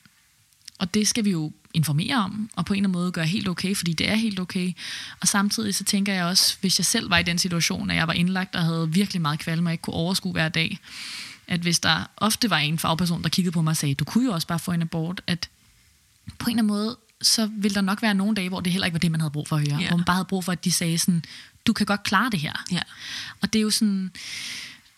og 0.79 0.95
det 0.95 1.09
skal 1.09 1.25
vi 1.25 1.31
jo 1.31 1.53
informere 1.75 2.17
om, 2.17 2.51
og 2.57 2.67
på 2.67 2.73
en 2.73 2.79
eller 2.79 2.89
anden 2.89 3.01
måde 3.01 3.13
gøre 3.13 3.27
helt 3.27 3.49
okay, 3.49 3.77
fordi 3.77 3.93
det 3.93 4.09
er 4.11 4.15
helt 4.15 4.41
okay. 4.41 4.73
Og 5.21 5.29
samtidig 5.29 5.75
så 5.75 5.85
tænker 5.85 6.15
jeg 6.15 6.25
også, 6.25 6.57
hvis 6.61 6.79
jeg 6.79 6.87
selv 6.87 7.11
var 7.11 7.19
i 7.19 7.23
den 7.23 7.39
situation, 7.39 7.91
at 7.91 7.97
jeg 7.97 8.07
var 8.07 8.13
indlagt 8.13 8.57
og 8.57 8.63
havde 8.63 8.93
virkelig 8.93 9.23
meget 9.23 9.39
kvalme, 9.39 9.69
og 9.69 9.73
ikke 9.73 9.83
kunne 9.83 9.95
overskue 9.95 10.33
hver 10.33 10.49
dag, 10.49 10.79
at 11.47 11.61
hvis 11.61 11.81
der 11.81 12.11
ofte 12.17 12.51
var 12.51 12.59
en 12.59 12.79
fagperson, 12.79 13.23
der 13.23 13.29
kiggede 13.29 13.53
på 13.53 13.63
mig 13.63 13.71
og 13.71 13.77
sagde, 13.77 13.95
du 13.95 14.05
kunne 14.05 14.25
jo 14.25 14.33
også 14.33 14.47
bare 14.47 14.59
få 14.59 14.73
en 14.73 14.83
abort, 14.83 15.23
at 15.27 15.49
på 16.39 16.51
en 16.51 16.59
eller 16.59 16.63
anden 16.63 16.67
måde, 16.67 16.97
så 17.23 17.51
vil 17.57 17.75
der 17.75 17.81
nok 17.81 18.03
være 18.03 18.15
nogle 18.15 18.35
dage, 18.35 18.49
hvor 18.49 18.61
det 18.61 18.73
heller 18.73 18.87
ikke 18.87 18.95
var 18.95 18.99
det, 18.99 19.11
man 19.11 19.21
havde 19.21 19.31
brug 19.31 19.49
for 19.49 19.57
at 19.57 19.69
høre. 19.69 19.81
Yeah. 19.81 19.89
Hvor 19.89 19.97
man 19.97 20.05
bare 20.05 20.17
havde 20.17 20.29
brug 20.29 20.45
for, 20.45 20.53
at 20.53 20.65
de 20.65 20.73
sagde 20.73 20.99
sådan, 20.99 21.25
du 21.67 21.73
kan 21.73 21.87
godt 21.87 22.03
klare 22.03 22.31
det 22.31 22.41
her. 22.41 22.65
Ja. 22.73 22.83
Og 23.41 23.53
det 23.53 23.59
er 23.59 23.63
jo 23.63 23.71
sådan, 23.71 24.11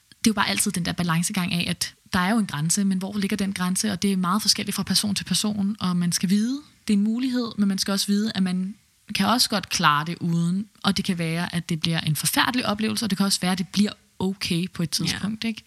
det 0.08 0.26
er 0.26 0.30
jo 0.30 0.32
bare 0.32 0.48
altid 0.48 0.72
den 0.72 0.84
der 0.84 0.92
balancegang 0.92 1.52
af, 1.52 1.64
at 1.70 1.94
der 2.12 2.18
er 2.18 2.30
jo 2.30 2.38
en 2.38 2.46
grænse, 2.46 2.84
men 2.84 2.98
hvor 2.98 3.18
ligger 3.18 3.36
den 3.36 3.52
grænse? 3.52 3.92
Og 3.92 4.02
det 4.02 4.12
er 4.12 4.16
meget 4.16 4.42
forskelligt 4.42 4.74
fra 4.74 4.82
person 4.82 5.14
til 5.14 5.24
person, 5.24 5.76
og 5.80 5.96
man 5.96 6.12
skal 6.12 6.28
vide, 6.28 6.60
det 6.88 6.94
er 6.94 6.98
en 6.98 7.04
mulighed, 7.04 7.52
men 7.58 7.68
man 7.68 7.78
skal 7.78 7.92
også 7.92 8.06
vide, 8.06 8.32
at 8.34 8.42
man 8.42 8.74
kan 9.14 9.26
også 9.26 9.48
godt 9.48 9.68
klare 9.68 10.04
det 10.04 10.16
uden, 10.20 10.68
og 10.82 10.96
det 10.96 11.04
kan 11.04 11.18
være, 11.18 11.54
at 11.54 11.68
det 11.68 11.80
bliver 11.80 12.00
en 12.00 12.16
forfærdelig 12.16 12.66
oplevelse, 12.66 13.04
og 13.04 13.10
det 13.10 13.16
kan 13.16 13.26
også 13.26 13.40
være, 13.40 13.52
at 13.52 13.58
det 13.58 13.68
bliver 13.68 13.92
okay 14.18 14.70
på 14.72 14.82
et 14.82 14.90
tidspunkt. 14.90 15.44
Ikke? 15.44 15.62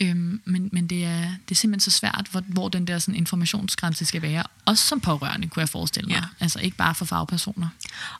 Øhm, 0.00 0.42
men 0.44 0.68
men 0.72 0.86
det, 0.86 1.04
er, 1.04 1.20
det 1.20 1.50
er 1.50 1.54
simpelthen 1.54 1.90
så 1.90 1.98
svært, 1.98 2.28
hvor, 2.30 2.40
hvor 2.40 2.68
den 2.68 2.86
der 2.86 2.98
sådan, 2.98 3.14
informationsgrænse 3.14 4.04
skal 4.04 4.22
være. 4.22 4.42
Også 4.64 4.86
som 4.86 5.00
pårørende, 5.00 5.48
kunne 5.48 5.60
jeg 5.60 5.68
forestille 5.68 6.08
mig. 6.08 6.14
Ja. 6.14 6.22
Altså 6.40 6.60
ikke 6.60 6.76
bare 6.76 6.94
for 6.94 7.04
fagpersoner. 7.04 7.68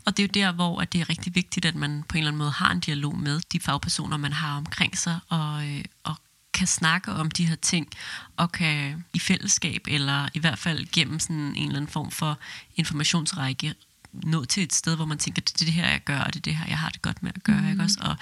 Og 0.05 0.17
det 0.17 0.23
er 0.23 0.27
jo 0.27 0.47
der, 0.47 0.53
hvor 0.53 0.81
at 0.81 0.93
det 0.93 1.01
er 1.01 1.09
rigtig 1.09 1.35
vigtigt, 1.35 1.67
at 1.67 1.75
man 1.75 2.05
på 2.09 2.17
en 2.17 2.19
eller 2.19 2.29
anden 2.29 2.39
måde 2.39 2.51
har 2.51 2.73
en 2.73 2.81
dialog 2.81 3.19
med 3.19 3.41
de 3.53 3.61
fagpersoner, 3.61 4.17
man 4.17 4.33
har 4.33 4.57
omkring 4.57 4.99
sig, 4.99 5.19
og, 5.29 5.69
øh, 5.69 5.85
og 6.05 6.17
kan 6.55 6.67
snakke 6.67 7.13
om 7.13 7.31
de 7.31 7.47
her 7.47 7.57
ting, 7.57 7.89
og 8.37 8.53
kan 8.53 9.05
i 9.13 9.19
fællesskab, 9.19 9.87
eller 9.89 10.29
i 10.35 10.39
hvert 10.39 10.59
fald 10.59 10.87
gennem 10.93 11.19
sådan 11.19 11.37
en 11.37 11.57
eller 11.57 11.77
anden 11.77 11.91
form 11.91 12.11
for 12.11 12.39
informationsrække, 12.77 13.75
nå 14.13 14.45
til 14.45 14.63
et 14.63 14.73
sted, 14.73 14.97
hvor 14.97 15.05
man 15.05 15.19
tænker, 15.19 15.43
det 15.43 15.63
er 15.63 15.65
det 15.65 15.73
her, 15.73 15.89
jeg 15.89 16.01
gør, 16.05 16.19
og 16.19 16.35
det 16.35 16.37
er 16.37 16.43
det 16.43 16.57
her, 16.57 16.67
jeg 16.69 16.79
har 16.79 16.89
det 16.89 17.03
godt 17.03 17.23
med 17.23 17.33
at 17.35 17.43
gøre. 17.43 17.61
Mm. 17.61 17.71
Ikke 17.71 17.83
også? 17.83 17.99
Og, 18.01 18.17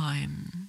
og, 0.00 0.16
øhm, 0.16 0.68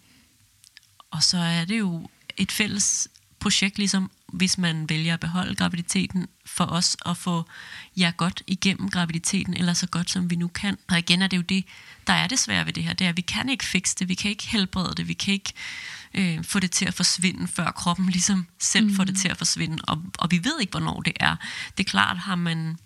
og 1.13 1.23
så 1.23 1.37
er 1.37 1.65
det 1.65 1.79
jo 1.79 2.09
et 2.37 2.51
fælles 2.51 3.07
projekt, 3.39 3.77
ligesom 3.77 4.11
hvis 4.27 4.57
man 4.57 4.89
vælger 4.89 5.13
at 5.13 5.19
beholde 5.19 5.55
graviditeten, 5.55 6.27
for 6.45 6.65
os 6.65 6.97
at 7.05 7.17
få 7.17 7.45
jer 7.97 8.11
godt 8.11 8.43
igennem 8.47 8.89
graviditeten, 8.89 9.53
eller 9.53 9.73
så 9.73 9.87
godt 9.87 10.09
som 10.09 10.29
vi 10.29 10.35
nu 10.35 10.47
kan. 10.47 10.77
Og 10.89 10.99
igen 10.99 11.21
er 11.21 11.27
det 11.27 11.37
jo 11.37 11.41
det, 11.41 11.65
der 12.07 12.13
er 12.13 12.27
det 12.27 12.39
svære 12.39 12.65
ved 12.65 12.73
det 12.73 12.83
her, 12.83 12.93
det 12.93 13.05
er, 13.05 13.09
at 13.09 13.17
vi 13.17 13.21
kan 13.21 13.49
ikke 13.49 13.65
fikse 13.65 13.95
det, 13.99 14.09
vi 14.09 14.13
kan 14.13 14.31
ikke 14.31 14.47
helbrede 14.47 14.95
det, 14.97 15.07
vi 15.07 15.13
kan 15.13 15.33
ikke 15.33 15.53
øh, 16.13 16.43
få 16.43 16.59
det 16.59 16.71
til 16.71 16.85
at 16.85 16.93
forsvinde, 16.93 17.47
før 17.47 17.71
kroppen 17.71 18.09
ligesom 18.09 18.47
selv 18.59 18.87
mm. 18.87 18.95
får 18.95 19.03
det 19.03 19.17
til 19.17 19.27
at 19.27 19.37
forsvinde, 19.37 19.77
og, 19.87 20.03
og 20.17 20.31
vi 20.31 20.43
ved 20.43 20.59
ikke, 20.61 20.71
hvornår 20.71 21.01
det 21.01 21.13
er. 21.19 21.35
Det 21.77 21.85
er 21.85 21.89
klart, 21.89 22.17
har 22.17 22.35
man 22.35 22.77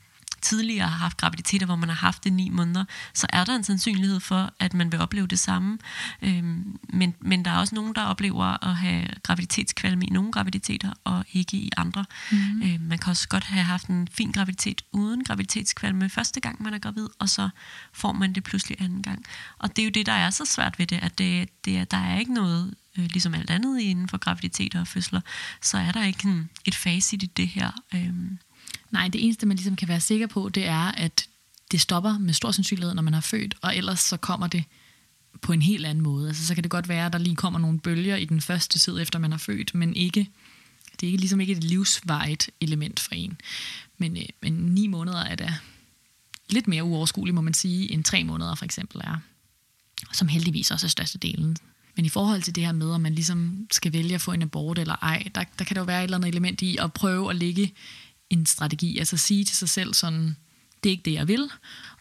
tidligere 0.41 0.87
har 0.87 0.97
haft 0.97 1.17
graviditeter, 1.17 1.65
hvor 1.65 1.75
man 1.75 1.89
har 1.89 1.95
haft 1.95 2.23
det 2.23 2.33
ni 2.33 2.49
måneder, 2.49 2.85
så 3.13 3.27
er 3.29 3.43
der 3.43 3.55
en 3.55 3.63
sandsynlighed 3.63 4.19
for, 4.19 4.53
at 4.59 4.73
man 4.73 4.91
vil 4.91 4.99
opleve 4.99 5.27
det 5.27 5.39
samme. 5.39 5.77
Øhm, 6.21 6.79
men, 6.89 7.15
men 7.19 7.45
der 7.45 7.51
er 7.51 7.57
også 7.57 7.75
nogen, 7.75 7.95
der 7.95 8.03
oplever 8.03 8.65
at 8.67 8.75
have 8.75 9.07
graviditetskvalme 9.23 10.05
i 10.05 10.09
nogle 10.09 10.31
graviditeter, 10.31 10.91
og 11.03 11.25
ikke 11.33 11.57
i 11.57 11.71
andre. 11.77 12.05
Mm. 12.31 12.61
Øhm, 12.61 12.83
man 12.83 12.97
kan 12.97 13.09
også 13.09 13.27
godt 13.27 13.43
have 13.43 13.63
haft 13.63 13.87
en 13.87 14.07
fin 14.11 14.31
graviditet 14.31 14.81
uden 14.91 15.23
graviditetskvalme 15.23 16.09
første 16.09 16.39
gang, 16.39 16.63
man 16.63 16.73
er 16.73 16.79
gravid, 16.79 17.07
og 17.19 17.29
så 17.29 17.49
får 17.93 18.11
man 18.11 18.33
det 18.33 18.43
pludselig 18.43 18.81
anden 18.81 19.03
gang. 19.03 19.25
Og 19.59 19.75
det 19.75 19.81
er 19.81 19.85
jo 19.85 19.91
det, 19.91 20.05
der 20.05 20.11
er 20.11 20.29
så 20.29 20.45
svært 20.45 20.79
ved 20.79 20.87
det, 20.87 20.99
at 21.01 21.17
det, 21.17 21.49
det 21.65 21.77
er, 21.77 21.83
der 21.83 21.97
er 21.97 22.19
ikke 22.19 22.33
noget 22.33 22.75
øh, 22.97 23.05
ligesom 23.05 23.33
alt 23.33 23.49
andet 23.49 23.79
inden 23.79 24.09
for 24.09 24.17
graviditeter 24.17 24.79
og 24.79 24.87
fødsler, 24.87 25.21
så 25.61 25.77
er 25.77 25.91
der 25.91 26.03
ikke 26.03 26.27
en, 26.27 26.49
et 26.65 26.75
facit 26.75 27.23
i 27.23 27.25
det 27.25 27.47
her. 27.47 27.71
Øhm, 27.95 28.39
Nej, 28.91 29.07
det 29.07 29.23
eneste, 29.25 29.45
man 29.45 29.57
ligesom 29.57 29.75
kan 29.75 29.87
være 29.87 29.99
sikker 29.99 30.27
på, 30.27 30.49
det 30.49 30.65
er, 30.65 30.91
at 30.91 31.27
det 31.71 31.81
stopper 31.81 32.17
med 32.17 32.33
stor 32.33 32.51
sandsynlighed, 32.51 32.93
når 32.93 33.01
man 33.01 33.13
har 33.13 33.21
født, 33.21 33.55
og 33.61 33.77
ellers 33.77 33.99
så 33.99 34.17
kommer 34.17 34.47
det 34.47 34.63
på 35.41 35.53
en 35.53 35.61
helt 35.61 35.85
anden 35.85 36.03
måde. 36.03 36.27
Altså, 36.27 36.45
så 36.45 36.55
kan 36.55 36.63
det 36.63 36.71
godt 36.71 36.89
være, 36.89 37.05
at 37.05 37.13
der 37.13 37.19
lige 37.19 37.35
kommer 37.35 37.59
nogle 37.59 37.79
bølger 37.79 38.15
i 38.15 38.25
den 38.25 38.41
første 38.41 38.79
tid, 38.79 39.01
efter 39.01 39.19
man 39.19 39.31
har 39.31 39.37
født, 39.37 39.75
men 39.75 39.95
ikke, 39.95 40.29
det 40.91 41.07
er 41.07 41.11
ikke, 41.11 41.19
ligesom 41.19 41.39
ikke 41.39 41.53
et 41.53 41.63
livsvejet 41.63 42.49
element 42.61 42.99
for 42.99 43.15
en. 43.15 43.41
Men, 43.97 44.17
øh, 44.17 44.23
men 44.41 44.53
ni 44.53 44.87
måneder 44.87 45.23
er 45.23 45.35
da 45.35 45.53
lidt 46.49 46.67
mere 46.67 46.83
uoverskueligt, 46.83 47.35
må 47.35 47.41
man 47.41 47.53
sige, 47.53 47.91
end 47.91 48.03
tre 48.03 48.23
måneder 48.23 48.55
for 48.55 48.65
eksempel 48.65 49.01
er. 49.03 49.17
Som 50.13 50.27
heldigvis 50.27 50.71
også 50.71 50.87
er 50.87 50.89
størstedelen. 50.89 51.57
Men 51.95 52.05
i 52.05 52.09
forhold 52.09 52.41
til 52.41 52.55
det 52.55 52.65
her 52.65 52.71
med, 52.71 52.89
om 52.89 53.01
man 53.01 53.15
ligesom 53.15 53.67
skal 53.71 53.93
vælge 53.93 54.15
at 54.15 54.21
få 54.21 54.31
en 54.31 54.41
abort 54.41 54.79
eller 54.79 54.95
ej, 55.01 55.27
der, 55.35 55.43
der 55.59 55.65
kan 55.65 55.75
der 55.75 55.81
jo 55.81 55.85
være 55.85 55.99
et 55.99 56.03
eller 56.03 56.17
andet 56.17 56.29
element 56.29 56.61
i 56.61 56.77
at 56.77 56.93
prøve 56.93 57.29
at 57.29 57.35
ligge 57.35 57.73
en 58.29 58.45
strategi. 58.45 58.97
Altså 58.97 59.17
sige 59.17 59.43
til 59.43 59.57
sig 59.57 59.69
selv 59.69 59.93
sådan, 59.93 60.35
det 60.83 60.89
er 60.89 60.91
ikke 60.91 61.05
det, 61.05 61.13
jeg 61.13 61.27
vil. 61.27 61.49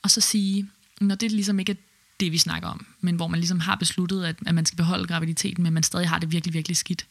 Og 0.03 0.11
så 0.11 0.21
sige, 0.21 0.71
når 1.01 1.15
det 1.15 1.33
ligesom 1.33 1.59
ikke 1.59 1.73
er 1.73 1.77
det, 2.21 2.33
vi 2.33 2.39
snakker 2.39 2.69
om, 2.69 2.87
men 3.01 3.17
hvor 3.17 3.27
man 3.27 3.41
ligesom 3.41 3.61
har 3.61 3.77
besluttet, 3.77 4.25
at, 4.25 4.37
at 4.47 4.55
man 4.55 4.67
skal 4.67 4.77
beholde 4.77 5.07
graviditeten, 5.07 5.63
men 5.63 5.73
man 5.73 5.83
stadig 5.83 6.09
har 6.09 6.19
det 6.19 6.33
virkelig, 6.33 6.55
virkelig 6.55 6.77
skidt, 6.77 7.07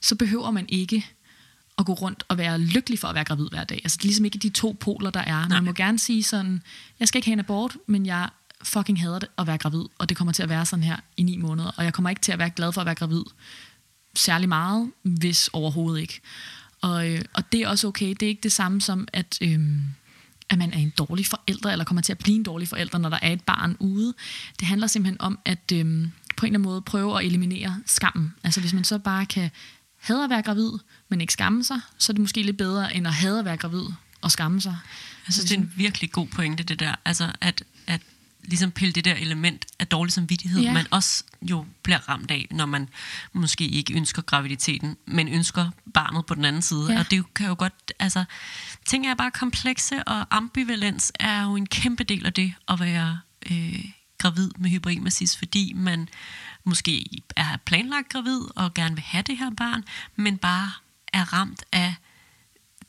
så 0.00 0.14
behøver 0.14 0.50
man 0.50 0.66
ikke 0.68 1.06
at 1.78 1.86
gå 1.86 1.92
rundt 1.92 2.24
og 2.28 2.38
være 2.38 2.58
lykkelig 2.58 2.98
for 2.98 3.08
at 3.08 3.14
være 3.14 3.24
gravid 3.24 3.48
hver 3.50 3.64
dag. 3.64 3.80
Altså 3.84 3.96
det 3.96 4.04
er 4.04 4.08
ligesom 4.08 4.24
ikke 4.24 4.38
de 4.38 4.48
to 4.48 4.76
poler, 4.80 5.10
der 5.10 5.20
er. 5.20 5.48
Man 5.48 5.64
må 5.64 5.72
gerne 5.72 5.98
sige 5.98 6.22
sådan, 6.22 6.62
jeg 7.00 7.08
skal 7.08 7.18
ikke 7.18 7.26
have 7.26 7.32
en 7.32 7.38
abort, 7.40 7.76
men 7.86 8.06
jeg 8.06 8.28
fucking 8.62 9.00
hader 9.00 9.18
det 9.18 9.28
at 9.38 9.46
være 9.46 9.58
gravid, 9.58 9.84
og 9.98 10.08
det 10.08 10.16
kommer 10.16 10.32
til 10.32 10.42
at 10.42 10.48
være 10.48 10.66
sådan 10.66 10.82
her 10.82 10.96
i 11.16 11.22
ni 11.22 11.36
måneder, 11.36 11.70
og 11.76 11.84
jeg 11.84 11.92
kommer 11.92 12.10
ikke 12.10 12.22
til 12.22 12.32
at 12.32 12.38
være 12.38 12.50
glad 12.50 12.72
for 12.72 12.80
at 12.80 12.86
være 12.86 12.94
gravid 12.94 13.22
særlig 14.14 14.48
meget, 14.48 14.90
hvis 15.02 15.48
overhovedet 15.52 16.00
ikke. 16.00 16.20
Og, 16.86 17.10
øh, 17.10 17.22
og 17.34 17.52
det 17.52 17.60
er 17.60 17.68
også 17.68 17.88
okay. 17.88 18.08
Det 18.08 18.22
er 18.22 18.28
ikke 18.28 18.42
det 18.42 18.52
samme 18.52 18.80
som, 18.80 19.08
at, 19.12 19.38
øh, 19.40 19.60
at 20.48 20.58
man 20.58 20.72
er 20.72 20.78
en 20.78 20.92
dårlig 20.98 21.26
forælder, 21.26 21.70
eller 21.72 21.84
kommer 21.84 22.02
til 22.02 22.12
at 22.12 22.18
blive 22.18 22.36
en 22.36 22.42
dårlig 22.42 22.68
forælder, 22.68 22.98
når 22.98 23.08
der 23.08 23.18
er 23.22 23.32
et 23.32 23.42
barn 23.42 23.76
ude. 23.80 24.14
Det 24.60 24.68
handler 24.68 24.86
simpelthen 24.86 25.20
om 25.20 25.38
at 25.44 25.72
øh, 25.72 25.78
på 25.78 25.84
en 25.84 25.88
eller 25.88 26.10
anden 26.44 26.62
måde 26.62 26.82
prøve 26.82 27.18
at 27.18 27.26
eliminere 27.26 27.80
skammen. 27.86 28.34
Altså 28.44 28.60
hvis 28.60 28.72
man 28.72 28.84
så 28.84 28.98
bare 28.98 29.26
kan 29.26 29.50
hade 29.96 30.24
at 30.24 30.30
være 30.30 30.42
gravid, 30.42 30.70
men 31.08 31.20
ikke 31.20 31.32
skamme 31.32 31.64
sig, 31.64 31.80
så 31.98 32.12
er 32.12 32.14
det 32.14 32.20
måske 32.20 32.42
lidt 32.42 32.58
bedre, 32.58 32.96
end 32.96 33.06
at 33.06 33.14
hade 33.14 33.38
at 33.38 33.44
være 33.44 33.56
gravid 33.56 33.84
og 34.20 34.30
skamme 34.30 34.60
sig. 34.60 34.76
Jeg 35.26 35.34
synes, 35.34 35.48
det 35.48 35.56
er 35.56 35.60
en 35.60 35.72
virkelig 35.76 36.12
god 36.12 36.26
pointe, 36.26 36.62
det 36.62 36.80
der. 36.80 36.94
Altså, 37.04 37.32
at, 37.40 37.64
at 37.86 38.00
ligesom 38.46 38.70
pille 38.70 38.92
det 38.92 39.04
der 39.04 39.14
element 39.14 39.66
af 39.78 39.86
dårlig 39.86 40.12
samvittighed, 40.12 40.60
ja. 40.62 40.72
man 40.72 40.86
også 40.90 41.24
jo 41.42 41.66
bliver 41.82 42.08
ramt 42.08 42.30
af, 42.30 42.46
når 42.50 42.66
man 42.66 42.88
måske 43.32 43.64
ikke 43.64 43.94
ønsker 43.94 44.22
graviditeten, 44.22 44.96
men 45.06 45.28
ønsker 45.28 45.70
barnet 45.94 46.26
på 46.26 46.34
den 46.34 46.44
anden 46.44 46.62
side. 46.62 46.92
Ja. 46.92 46.98
Og 46.98 47.10
det 47.10 47.34
kan 47.34 47.46
jo 47.46 47.56
godt, 47.58 47.92
altså, 47.98 48.24
ting 48.86 49.06
er 49.06 49.14
bare 49.14 49.30
komplekse, 49.30 50.04
og 50.04 50.36
ambivalens 50.36 51.12
er 51.20 51.42
jo 51.42 51.56
en 51.56 51.66
kæmpe 51.66 52.04
del 52.04 52.26
af 52.26 52.32
det 52.32 52.54
at 52.68 52.80
være 52.80 53.20
øh, 53.50 53.84
gravid 54.18 54.50
med 54.58 54.70
hyperemesis, 54.70 55.36
fordi 55.36 55.72
man 55.76 56.08
måske 56.64 57.22
er 57.36 57.56
planlagt 57.64 58.08
gravid 58.08 58.40
og 58.56 58.74
gerne 58.74 58.94
vil 58.94 59.04
have 59.06 59.22
det 59.22 59.38
her 59.38 59.50
barn, 59.50 59.84
men 60.16 60.38
bare 60.38 60.70
er 61.12 61.32
ramt 61.32 61.64
af 61.72 61.94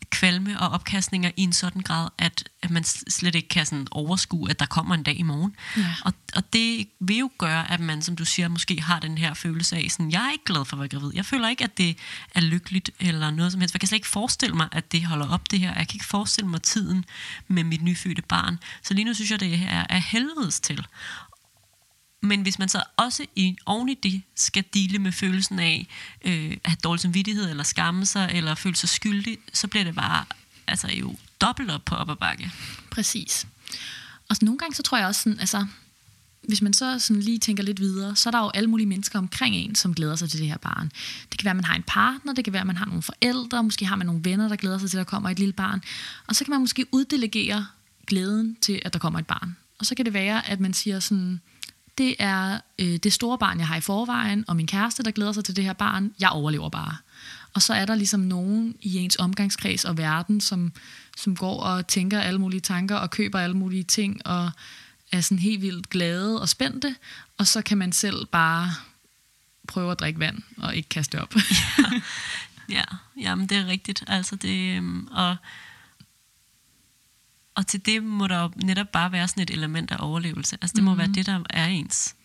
kvalme 0.10 0.60
og 0.60 0.70
opkastninger 0.70 1.32
i 1.38 1.42
en 1.42 1.54
sådan 1.54 1.82
grad, 1.82 2.10
at, 2.18 2.50
at 2.62 2.70
man 2.70 2.84
slet 2.84 3.36
ikke 3.36 3.48
kan 3.48 3.66
sådan 3.66 3.88
overskue, 3.92 4.50
at 4.50 4.60
der 4.60 4.66
kommer 4.66 4.96
en 4.96 5.04
dag 5.04 5.20
i 5.20 5.24
morgen. 5.24 5.56
Ja. 5.78 5.96
Og, 6.06 6.14
og 6.36 6.54
det 6.54 6.88
vil 7.00 7.18
jo 7.18 7.30
gøre, 7.38 7.72
at 7.72 7.80
man, 7.80 8.02
som 8.02 8.16
du 8.16 8.26
siger, 8.26 8.48
måske 8.48 8.82
har 8.82 9.00
den 9.00 9.18
her 9.18 9.34
følelse 9.34 9.76
af, 9.76 9.88
sådan, 9.90 10.12
jeg 10.12 10.26
er 10.26 10.32
ikke 10.32 10.46
glad 10.46 10.66
for 10.66 10.76
at 10.76 10.80
være 10.80 10.90
gravid. 10.90 11.12
Jeg 11.14 11.26
føler 11.26 11.50
ikke, 11.50 11.64
at 11.64 11.78
det 11.78 11.98
er 12.36 12.42
lykkeligt 12.42 12.90
eller 13.00 13.32
noget 13.32 13.52
som 13.52 13.62
helst. 13.62 13.74
Jeg 13.76 13.80
kan 13.80 13.88
slet 13.88 13.98
ikke 13.98 14.08
forestille 14.08 14.56
mig, 14.56 14.68
at 14.72 14.92
det 14.92 15.06
holder 15.06 15.30
op 15.30 15.52
det 15.52 15.60
her. 15.60 15.68
Jeg 15.68 15.88
kan 15.88 15.96
ikke 15.96 16.06
forestille 16.06 16.50
mig 16.50 16.62
tiden 16.62 17.06
med 17.48 17.64
mit 17.64 17.82
nyfødte 17.82 18.22
barn. 18.22 18.60
Så 18.84 18.94
lige 18.94 19.06
nu 19.06 19.14
synes 19.14 19.32
jeg, 19.32 19.40
det 19.40 19.58
her 19.58 19.86
er 19.90 19.98
helvedes 19.98 20.60
til. 20.60 20.86
Men 22.22 22.42
hvis 22.42 22.60
man 22.60 22.70
så 22.70 22.84
også 22.98 23.26
i, 23.36 23.58
oven 23.66 23.90
i 23.90 23.94
det 23.94 24.22
skal 24.36 24.64
dele 24.74 25.00
med 25.00 25.12
følelsen 25.12 25.60
af 25.60 25.88
øh, 26.26 26.58
at 26.64 26.72
have 26.72 26.78
dårlig 26.84 27.02
samvittighed, 27.02 27.50
eller 27.50 27.64
skamme 27.64 28.06
sig, 28.06 28.32
eller 28.34 28.56
føle 28.56 28.76
sig 28.76 28.90
skyldig, 28.90 29.38
så 29.54 29.68
bliver 29.68 29.84
det 29.84 29.96
bare 29.96 30.26
altså 30.68 30.88
jo 30.88 31.16
dobbelt 31.42 31.72
op 31.72 31.86
på 31.86 31.96
op 31.96 32.10
ad 32.10 32.16
bakke. 32.16 32.52
Præcis. 32.92 33.48
Og 34.30 34.36
så 34.36 34.46
nogle 34.46 34.58
gange 34.58 34.76
så 34.76 34.84
tror 34.84 34.98
jeg 34.98 35.08
også 35.08 35.22
sådan, 35.22 35.40
altså, 35.40 35.66
hvis 36.42 36.62
man 36.62 36.74
så 36.74 37.00
sådan 37.00 37.22
lige 37.22 37.40
tænker 37.40 37.64
lidt 37.64 37.80
videre, 37.80 38.16
så 38.16 38.30
er 38.30 38.32
der 38.32 38.40
jo 38.40 38.52
alle 38.54 38.70
mulige 38.70 38.88
mennesker 38.88 39.20
omkring 39.20 39.56
en, 39.56 39.76
som 39.76 39.94
glæder 39.94 40.16
sig 40.16 40.30
til 40.30 40.40
det 40.40 40.48
her 40.48 40.58
barn. 40.58 40.92
Det 41.32 41.40
kan 41.40 41.46
være, 41.46 41.52
at 41.52 41.56
man 41.56 41.66
har 41.66 41.76
en 41.76 41.84
partner, 41.88 42.34
det 42.34 42.44
kan 42.44 42.54
være, 42.54 42.62
at 42.62 42.68
man 42.68 42.78
har 42.78 42.86
nogle 42.86 43.02
forældre, 43.02 43.64
måske 43.64 43.86
har 43.86 43.96
man 43.96 44.08
nogle 44.08 44.24
venner, 44.24 44.48
der 44.48 44.56
glæder 44.56 44.78
sig 44.78 44.90
til, 44.90 44.98
at 44.98 45.06
der 45.06 45.10
kommer 45.10 45.30
et 45.30 45.40
lille 45.40 45.54
barn. 45.54 45.84
Og 46.28 46.36
så 46.36 46.44
kan 46.44 46.52
man 46.52 46.60
måske 46.60 46.86
uddelegere 46.92 47.68
glæden 48.08 48.58
til, 48.62 48.82
at 48.86 48.94
der 48.94 49.00
kommer 49.00 49.20
et 49.20 49.28
barn. 49.28 49.58
Og 49.80 49.86
så 49.86 49.96
kan 49.96 50.06
det 50.06 50.14
være, 50.14 50.48
at 50.48 50.60
man 50.60 50.74
siger 50.74 51.00
sådan, 51.00 51.42
det 51.98 52.16
er 52.20 52.60
øh, 52.80 52.96
det 52.96 53.14
store 53.14 53.38
barn, 53.38 53.60
jeg 53.60 53.68
har 53.68 53.76
i 53.76 53.82
forvejen, 53.82 54.46
og 54.48 54.56
min 54.56 54.68
kæreste, 54.68 55.04
der 55.04 55.12
glæder 55.12 55.32
sig 55.32 55.46
til 55.46 55.56
det 55.56 55.64
her 55.64 55.74
barn. 55.74 56.14
Jeg 56.20 56.30
overlever 56.30 56.70
bare. 56.70 56.98
Og 57.54 57.62
så 57.62 57.74
er 57.74 57.86
der 57.86 57.96
ligesom 57.96 58.20
nogen 58.20 58.76
i 58.82 58.98
ens 58.98 59.16
omgangskreds 59.20 59.86
og 59.86 59.98
verden, 59.98 60.42
som, 60.42 60.72
som 61.18 61.36
går 61.36 61.62
og 61.62 61.88
tænker 61.88 62.22
alle 62.22 62.40
mulige 62.40 62.62
tanker 62.62 62.96
og 62.96 63.10
køber 63.10 63.40
alle 63.40 63.58
mulige 63.58 63.84
ting 63.84 64.28
og 64.28 64.52
er 65.12 65.22
sådan 65.22 65.40
helt 65.40 65.62
vildt 65.62 65.90
glade 65.90 66.42
og 66.42 66.50
spændte. 66.50 66.96
Og 67.38 67.48
så 67.48 67.62
kan 67.62 67.78
man 67.78 67.92
selv 67.92 68.26
bare 68.26 68.72
prøve 69.68 69.92
at 69.92 70.00
drikke 70.00 70.20
vand 70.20 70.42
og 70.58 70.76
ikke 70.76 70.90
kaste 70.90 71.22
op. 71.22 71.36
ja, 71.36 72.00
ja 72.78 72.84
jamen 73.22 73.48
det 73.48 73.58
er 73.58 73.66
rigtigt. 73.66 74.04
Altså 74.08 74.36
det, 74.36 74.78
øhm, 74.78 75.08
og 75.08 75.36
og 77.58 77.68
til 77.68 77.86
det 77.86 78.04
må 78.04 78.28
der 78.28 78.50
netop 78.56 78.92
bare 78.92 79.12
være 79.12 79.28
sådan 79.28 79.44
et 79.44 79.50
element 79.50 79.92
af 79.92 79.98
overlevelse. 80.00 80.58
Altså 80.62 80.74
det 80.76 80.84
må 80.84 80.94
mm. 80.94 80.98
være 80.98 81.08
det, 81.08 81.26
der 81.26 81.44
er 81.50 81.66
ens, 81.66 82.16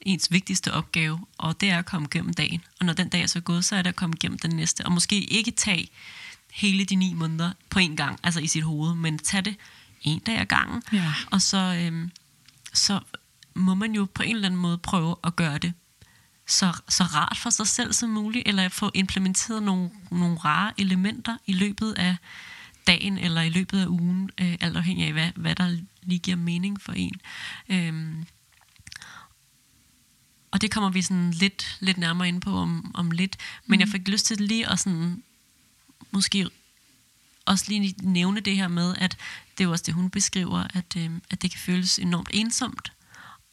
ens 0.00 0.32
vigtigste 0.32 0.72
opgave, 0.72 1.26
og 1.38 1.60
det 1.60 1.70
er 1.70 1.78
at 1.78 1.86
komme 1.86 2.08
gennem 2.10 2.34
dagen. 2.34 2.64
Og 2.80 2.86
når 2.86 2.92
den 2.92 3.08
dag 3.08 3.22
er 3.22 3.26
så 3.26 3.40
gået, 3.40 3.64
så 3.64 3.76
er 3.76 3.82
det 3.82 3.88
at 3.88 3.96
komme 3.96 4.16
gennem 4.20 4.38
den 4.38 4.50
næste. 4.56 4.86
Og 4.86 4.92
måske 4.92 5.20
ikke 5.24 5.50
tage 5.50 5.88
hele 6.52 6.84
de 6.84 6.94
ni 6.94 7.14
måneder 7.14 7.52
på 7.70 7.78
en 7.78 7.96
gang, 7.96 8.20
altså 8.22 8.40
i 8.40 8.46
sit 8.46 8.62
hoved, 8.62 8.94
men 8.94 9.18
tage 9.18 9.42
det 9.42 9.56
en 10.02 10.18
dag 10.18 10.38
ad 10.38 10.46
gangen. 10.46 10.82
Ja. 10.92 11.14
Og 11.30 11.42
så, 11.42 11.58
øhm, 11.82 12.10
så 12.74 13.00
må 13.54 13.74
man 13.74 13.94
jo 13.94 14.06
på 14.14 14.22
en 14.22 14.34
eller 14.34 14.48
anden 14.48 14.60
måde 14.60 14.78
prøve 14.78 15.16
at 15.24 15.36
gøre 15.36 15.58
det 15.58 15.72
så, 16.46 16.72
så 16.88 17.04
rart 17.04 17.36
for 17.36 17.50
sig 17.50 17.66
selv 17.66 17.92
som 17.92 18.10
muligt, 18.10 18.48
eller 18.48 18.68
få 18.68 18.90
implementeret 18.94 19.62
nogle, 19.62 19.90
nogle 20.10 20.36
rare 20.36 20.72
elementer 20.78 21.36
i 21.46 21.52
løbet 21.52 21.92
af 21.92 22.16
dagen 22.86 23.18
eller 23.18 23.42
i 23.42 23.48
løbet 23.48 23.80
af 23.80 23.86
ugen, 23.86 24.30
øh, 24.40 24.56
alt 24.60 24.76
afhængig 24.76 25.06
af, 25.06 25.12
hvad, 25.12 25.30
hvad 25.36 25.54
der 25.54 25.78
lige 26.02 26.18
giver 26.18 26.36
mening 26.36 26.80
for 26.80 26.92
en. 26.92 27.20
Øhm, 27.68 28.26
og 30.50 30.60
det 30.60 30.70
kommer 30.70 30.90
vi 30.90 31.02
sådan 31.02 31.30
lidt, 31.30 31.78
lidt 31.80 31.98
nærmere 31.98 32.28
ind 32.28 32.40
på 32.40 32.50
om, 32.50 32.90
om 32.94 33.10
lidt. 33.10 33.36
Men 33.66 33.76
mm. 33.76 33.80
jeg 33.80 33.88
fik 33.88 34.08
lyst 34.08 34.26
til 34.26 34.40
lige 34.40 34.70
at 34.70 34.78
sådan, 34.78 35.22
måske 36.10 36.50
også 37.44 37.64
lige 37.68 37.94
nævne 38.02 38.40
det 38.40 38.56
her 38.56 38.68
med, 38.68 38.94
at 38.98 39.16
det 39.58 39.64
er 39.64 39.68
jo 39.68 39.70
også 39.70 39.84
det, 39.86 39.94
hun 39.94 40.10
beskriver, 40.10 40.66
at, 40.74 40.96
øh, 40.96 41.10
at 41.30 41.42
det 41.42 41.50
kan 41.50 41.60
føles 41.60 41.98
enormt 41.98 42.30
ensomt 42.34 42.92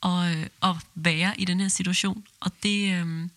at, 0.04 0.38
øh, 0.38 0.48
at 0.64 0.76
være 0.96 1.42
i 1.42 1.46
den 1.46 1.60
her 1.60 1.68
situation. 1.68 2.24
Og 2.40 2.52
det, 2.64 2.94
øh, 2.94 3.30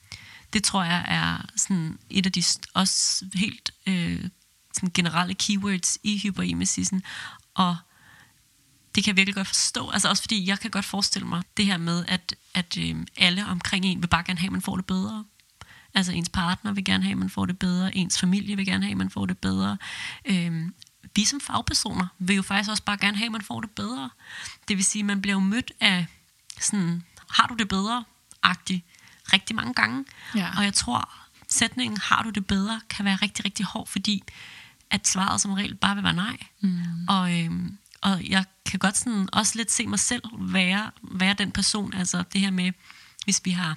det 0.52 0.64
tror 0.64 0.84
jeg 0.84 1.04
er 1.08 1.46
sådan 1.56 1.98
et 2.10 2.26
af 2.26 2.32
de 2.32 2.42
også 2.74 3.26
helt 3.34 3.70
øh, 3.86 4.24
sådan 4.76 4.90
generelle 4.94 5.34
keywords 5.34 5.98
i 6.02 6.18
hyperemesisen. 6.18 7.02
Og 7.54 7.76
det 8.94 9.04
kan 9.04 9.10
jeg 9.10 9.16
virkelig 9.16 9.34
godt 9.34 9.46
forstå. 9.46 9.90
Altså 9.90 10.08
også 10.08 10.22
fordi, 10.22 10.48
jeg 10.48 10.60
kan 10.60 10.70
godt 10.70 10.84
forestille 10.84 11.28
mig 11.28 11.42
det 11.56 11.66
her 11.66 11.76
med, 11.76 12.04
at, 12.08 12.34
at 12.54 12.76
øh, 12.78 12.96
alle 13.16 13.46
omkring 13.46 13.84
en 13.84 14.02
vil 14.02 14.06
bare 14.08 14.24
gerne 14.26 14.38
have, 14.38 14.48
at 14.48 14.52
man 14.52 14.62
får 14.62 14.76
det 14.76 14.86
bedre. 14.86 15.24
Altså 15.94 16.12
ens 16.12 16.28
partner 16.28 16.72
vil 16.72 16.84
gerne 16.84 17.04
have, 17.04 17.12
at 17.12 17.18
man 17.18 17.30
får 17.30 17.46
det 17.46 17.58
bedre. 17.58 17.96
Ens 17.96 18.20
familie 18.20 18.56
vil 18.56 18.66
gerne 18.66 18.84
have, 18.84 18.90
at 18.90 18.96
man 18.96 19.10
får 19.10 19.26
det 19.26 19.38
bedre. 19.38 19.78
Øh, 20.24 20.68
vi 21.14 21.24
som 21.24 21.40
fagpersoner 21.40 22.06
vil 22.18 22.36
jo 22.36 22.42
faktisk 22.42 22.70
også 22.70 22.82
bare 22.82 22.96
gerne 22.96 23.16
have, 23.16 23.26
at 23.26 23.32
man 23.32 23.42
får 23.42 23.60
det 23.60 23.70
bedre. 23.70 24.10
Det 24.68 24.76
vil 24.76 24.84
sige, 24.84 25.00
at 25.00 25.06
man 25.06 25.22
bliver 25.22 25.34
jo 25.34 25.40
mødt 25.40 25.72
af 25.80 26.06
sådan, 26.60 27.02
har 27.30 27.46
du 27.46 27.54
det 27.54 27.68
bedre? 27.68 28.04
Agtigt 28.42 28.84
rigtig 29.32 29.56
mange 29.56 29.74
gange. 29.74 30.04
Ja. 30.34 30.50
Og 30.56 30.64
jeg 30.64 30.74
tror, 30.74 31.10
sætningen, 31.48 31.98
har 32.02 32.22
du 32.22 32.30
det 32.30 32.46
bedre, 32.46 32.80
kan 32.90 33.04
være 33.04 33.16
rigtig, 33.16 33.44
rigtig 33.44 33.66
hård, 33.66 33.86
fordi 33.86 34.22
at 34.90 35.08
svaret 35.08 35.40
som 35.40 35.52
regel 35.52 35.74
bare 35.74 35.94
vil 35.94 36.04
være 36.04 36.12
nej. 36.12 36.36
Mm. 36.60 37.08
Og, 37.08 37.40
øhm, 37.40 37.78
og 38.00 38.24
jeg 38.28 38.44
kan 38.66 38.78
godt 38.78 38.96
sådan 38.96 39.28
også 39.32 39.52
lidt 39.56 39.72
se 39.72 39.86
mig 39.86 39.98
selv 40.00 40.22
være, 40.38 40.90
være 41.02 41.34
den 41.34 41.52
person, 41.52 41.94
altså 41.94 42.24
det 42.32 42.40
her 42.40 42.50
med, 42.50 42.72
hvis 43.24 43.40
vi 43.44 43.50
har 43.50 43.76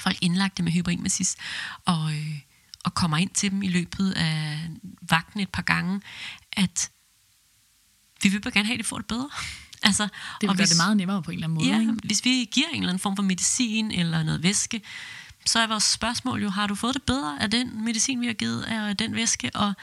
folk 0.00 0.18
indlagte 0.20 0.62
med 0.62 0.72
hyperemesis, 0.72 1.36
og, 1.84 2.12
øh, 2.12 2.40
og 2.84 2.94
kommer 2.94 3.16
ind 3.16 3.30
til 3.30 3.50
dem 3.50 3.62
i 3.62 3.68
løbet 3.68 4.12
af 4.12 4.68
vagten 5.02 5.40
et 5.40 5.48
par 5.48 5.62
gange, 5.62 6.00
at 6.52 6.90
vi 8.22 8.28
vil 8.28 8.40
bare 8.40 8.52
gerne 8.52 8.66
have, 8.66 8.74
at 8.74 8.78
de 8.78 8.84
får 8.84 8.96
det 8.96 9.06
bedre. 9.06 9.30
Altså, 9.82 10.02
det 10.02 10.12
vil 10.40 10.48
og 10.50 10.56
gøre 10.56 10.62
hvis, 10.62 10.68
det 10.68 10.76
meget 10.78 10.96
nemmere 10.96 11.22
på 11.22 11.30
en 11.30 11.34
eller 11.34 11.46
anden 11.46 11.54
måde. 11.54 11.68
Ja, 11.68 11.80
ikke? 11.80 11.92
hvis 12.04 12.24
vi 12.24 12.48
giver 12.52 12.68
en 12.68 12.74
eller 12.74 12.88
anden 12.88 13.00
form 13.00 13.16
for 13.16 13.22
medicin 13.22 13.90
eller 13.90 14.22
noget 14.22 14.42
væske, 14.42 14.82
så 15.46 15.58
er 15.58 15.66
vores 15.66 15.84
spørgsmål 15.84 16.42
jo, 16.42 16.50
har 16.50 16.66
du 16.66 16.74
fået 16.74 16.94
det 16.94 17.02
bedre 17.02 17.42
af 17.42 17.50
den 17.50 17.84
medicin, 17.84 18.20
vi 18.20 18.26
har 18.26 18.32
givet, 18.32 18.62
af 18.62 18.96
den 18.96 19.14
væske? 19.14 19.50
Og, 19.54 19.74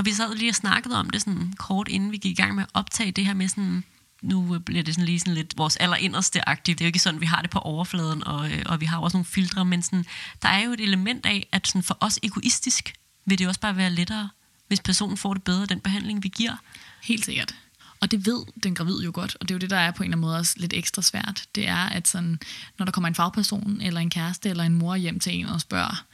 og 0.00 0.06
vi 0.06 0.12
sad 0.12 0.34
lige 0.34 0.50
og 0.50 0.54
snakkede 0.54 0.98
om 0.98 1.10
det 1.10 1.22
sådan 1.22 1.52
kort, 1.58 1.88
inden 1.88 2.12
vi 2.12 2.16
gik 2.16 2.38
i 2.38 2.42
gang 2.42 2.54
med 2.54 2.62
at 2.62 2.70
optage 2.74 3.12
det 3.12 3.26
her 3.26 3.34
med 3.34 3.48
sådan, 3.48 3.84
nu 4.22 4.58
bliver 4.58 4.82
det 4.82 4.94
sådan 4.94 5.06
lige 5.06 5.20
sådan 5.20 5.34
lidt 5.34 5.58
vores 5.58 5.76
allerinderste 5.76 6.48
agtigt. 6.48 6.78
Det 6.78 6.84
er 6.84 6.86
jo 6.86 6.88
ikke 6.88 6.98
sådan, 6.98 7.20
vi 7.20 7.26
har 7.26 7.42
det 7.42 7.50
på 7.50 7.58
overfladen, 7.58 8.24
og, 8.24 8.50
øh, 8.52 8.62
og 8.66 8.80
vi 8.80 8.86
har 8.86 8.98
også 8.98 9.16
nogle 9.16 9.24
filtre, 9.24 9.64
men 9.64 9.82
sådan, 9.82 10.04
der 10.42 10.48
er 10.48 10.64
jo 10.64 10.72
et 10.72 10.80
element 10.80 11.26
af, 11.26 11.48
at 11.52 11.66
sådan 11.66 11.82
for 11.82 11.96
os 12.00 12.18
egoistisk 12.22 12.94
vil 13.24 13.38
det 13.38 13.48
også 13.48 13.60
bare 13.60 13.76
være 13.76 13.90
lettere, 13.90 14.28
hvis 14.68 14.80
personen 14.80 15.16
får 15.16 15.34
det 15.34 15.42
bedre, 15.42 15.66
den 15.66 15.80
behandling, 15.80 16.22
vi 16.22 16.28
giver. 16.28 16.56
Helt 17.02 17.24
sikkert. 17.24 17.54
Og 18.00 18.10
det 18.10 18.26
ved 18.26 18.44
den 18.62 18.74
gravid 18.74 19.02
jo 19.04 19.10
godt, 19.14 19.36
og 19.40 19.48
det 19.48 19.54
er 19.54 19.56
jo 19.56 19.60
det, 19.60 19.70
der 19.70 19.76
er 19.76 19.90
på 19.90 20.02
en 20.02 20.06
eller 20.06 20.16
anden 20.16 20.20
måde 20.20 20.38
også 20.38 20.54
lidt 20.56 20.72
ekstra 20.72 21.02
svært. 21.02 21.44
Det 21.54 21.68
er, 21.68 21.88
at 21.88 22.08
sådan, 22.08 22.38
når 22.78 22.84
der 22.84 22.92
kommer 22.92 23.08
en 23.08 23.14
fagperson, 23.14 23.80
eller 23.80 24.00
en 24.00 24.10
kæreste, 24.10 24.48
eller 24.48 24.64
en 24.64 24.74
mor 24.74 24.96
hjem 24.96 25.20
til 25.20 25.34
en 25.34 25.46
og 25.46 25.60
spørger, 25.60 26.04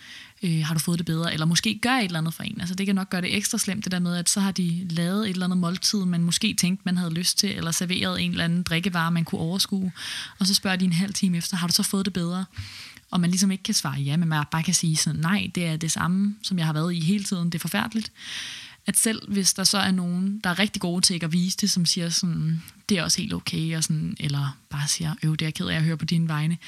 øh, 0.42 0.64
har 0.64 0.74
du 0.74 0.80
fået 0.80 0.98
det 0.98 1.06
bedre, 1.06 1.32
eller 1.32 1.46
måske 1.46 1.78
gør 1.82 1.90
et 1.90 2.04
eller 2.04 2.18
andet 2.18 2.34
for 2.34 2.42
en. 2.42 2.60
Altså 2.60 2.74
det 2.74 2.86
kan 2.86 2.94
nok 2.94 3.10
gøre 3.10 3.20
det 3.20 3.36
ekstra 3.36 3.58
slemt, 3.58 3.84
det 3.84 3.92
der 3.92 3.98
med, 3.98 4.16
at 4.16 4.28
så 4.28 4.40
har 4.40 4.50
de 4.50 4.86
lavet 4.90 5.24
et 5.24 5.30
eller 5.30 5.46
andet 5.46 5.58
måltid, 5.58 6.04
man 6.04 6.22
måske 6.22 6.54
tænkte, 6.54 6.82
man 6.84 6.96
havde 6.96 7.14
lyst 7.14 7.38
til, 7.38 7.56
eller 7.56 7.70
serveret 7.70 8.22
en 8.22 8.30
eller 8.30 8.44
anden 8.44 8.62
drikkevare, 8.62 9.10
man 9.10 9.24
kunne 9.24 9.40
overskue, 9.40 9.92
og 10.38 10.46
så 10.46 10.54
spørger 10.54 10.76
de 10.76 10.84
en 10.84 10.92
halv 10.92 11.14
time 11.14 11.36
efter, 11.36 11.56
har 11.56 11.66
du 11.66 11.72
så 11.72 11.82
fået 11.82 12.04
det 12.04 12.12
bedre? 12.12 12.44
Og 13.10 13.20
man 13.20 13.30
ligesom 13.30 13.50
ikke 13.50 13.62
kan 13.62 13.74
svare 13.74 14.00
ja, 14.00 14.16
men 14.16 14.28
man 14.28 14.44
bare 14.50 14.62
kan 14.62 14.74
sige 14.74 14.96
sådan, 14.96 15.20
nej, 15.20 15.50
det 15.54 15.66
er 15.66 15.76
det 15.76 15.92
samme, 15.92 16.36
som 16.42 16.58
jeg 16.58 16.66
har 16.66 16.72
været 16.72 16.94
i 16.94 17.00
hele 17.00 17.24
tiden, 17.24 17.44
det 17.44 17.54
er 17.54 17.60
forfærdeligt 17.62 18.12
at 18.86 18.96
selv 18.96 19.32
hvis 19.32 19.54
der 19.54 19.64
så 19.64 19.78
er 19.78 19.90
nogen, 19.90 20.40
der 20.44 20.50
er 20.50 20.58
rigtig 20.58 20.82
gode 20.82 21.00
til 21.00 21.24
at 21.24 21.32
vise 21.32 21.56
det, 21.56 21.70
som 21.70 21.86
siger 21.86 22.08
sådan, 22.08 22.62
det 22.88 22.98
er 22.98 23.02
også 23.02 23.22
helt 23.22 23.34
okay, 23.34 23.76
og 23.76 23.84
sådan, 23.84 24.16
eller 24.20 24.58
bare 24.70 24.88
siger, 24.88 25.14
øv, 25.22 25.32
det 25.32 25.42
er 25.42 25.46
jeg 25.46 25.54
ked 25.54 25.66
af 25.66 25.76
at 25.76 25.82
høre 25.82 25.96
på 25.96 26.04
dine 26.04 26.28
vegne, 26.28 26.58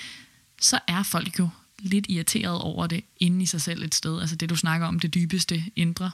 så 0.60 0.78
er 0.86 1.02
folk 1.02 1.38
jo 1.38 1.48
lidt 1.78 2.06
irriteret 2.08 2.60
over 2.60 2.86
det 2.86 3.04
inde 3.16 3.42
i 3.42 3.46
sig 3.46 3.60
selv 3.60 3.82
et 3.82 3.94
sted. 3.94 4.20
Altså 4.20 4.36
det, 4.36 4.50
du 4.50 4.56
snakker 4.56 4.86
om, 4.86 5.00
det 5.00 5.14
dybeste 5.14 5.64
indre. 5.76 6.10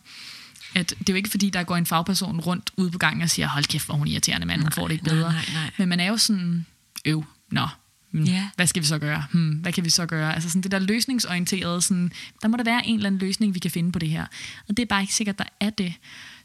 At 0.74 0.90
det 0.90 1.08
er 1.08 1.12
jo 1.12 1.16
ikke 1.16 1.30
fordi, 1.30 1.50
der 1.50 1.62
går 1.62 1.76
en 1.76 1.86
fagperson 1.86 2.40
rundt 2.40 2.70
ude 2.76 2.90
på 2.90 2.98
gangen 2.98 3.22
og 3.22 3.30
siger, 3.30 3.48
hold 3.48 3.64
kæft, 3.64 3.86
hvor 3.86 3.94
hun 3.94 4.08
irriterende 4.08 4.46
mand, 4.46 4.60
hun 4.62 4.72
får 4.72 4.88
det 4.88 4.92
ikke 4.92 5.04
bedre. 5.04 5.32
Nej, 5.32 5.32
nej, 5.32 5.44
nej. 5.54 5.70
Men 5.78 5.88
man 5.88 6.00
er 6.00 6.06
jo 6.06 6.16
sådan, 6.16 6.66
øv, 7.04 7.24
nå, 7.50 7.68
Hmm, 8.14 8.26
yeah. 8.28 8.44
hvad 8.56 8.66
skal 8.66 8.82
vi 8.82 8.86
så 8.86 8.98
gøre? 8.98 9.24
Hmm, 9.32 9.50
hvad 9.50 9.72
kan 9.72 9.84
vi 9.84 9.90
så 9.90 10.06
gøre? 10.06 10.34
Altså 10.34 10.48
sådan 10.48 10.62
det 10.62 10.70
der 10.70 10.78
løsningsorienterede, 10.78 11.82
sådan, 11.82 12.12
der 12.42 12.48
må 12.48 12.56
der 12.56 12.64
være 12.64 12.86
en 12.86 12.94
eller 12.94 13.06
anden 13.06 13.18
løsning, 13.18 13.54
vi 13.54 13.58
kan 13.58 13.70
finde 13.70 13.92
på 13.92 13.98
det 13.98 14.08
her. 14.08 14.26
Og 14.68 14.76
det 14.76 14.82
er 14.82 14.86
bare 14.86 15.00
ikke 15.00 15.14
sikkert, 15.14 15.38
der 15.38 15.44
er 15.60 15.70
det. 15.70 15.94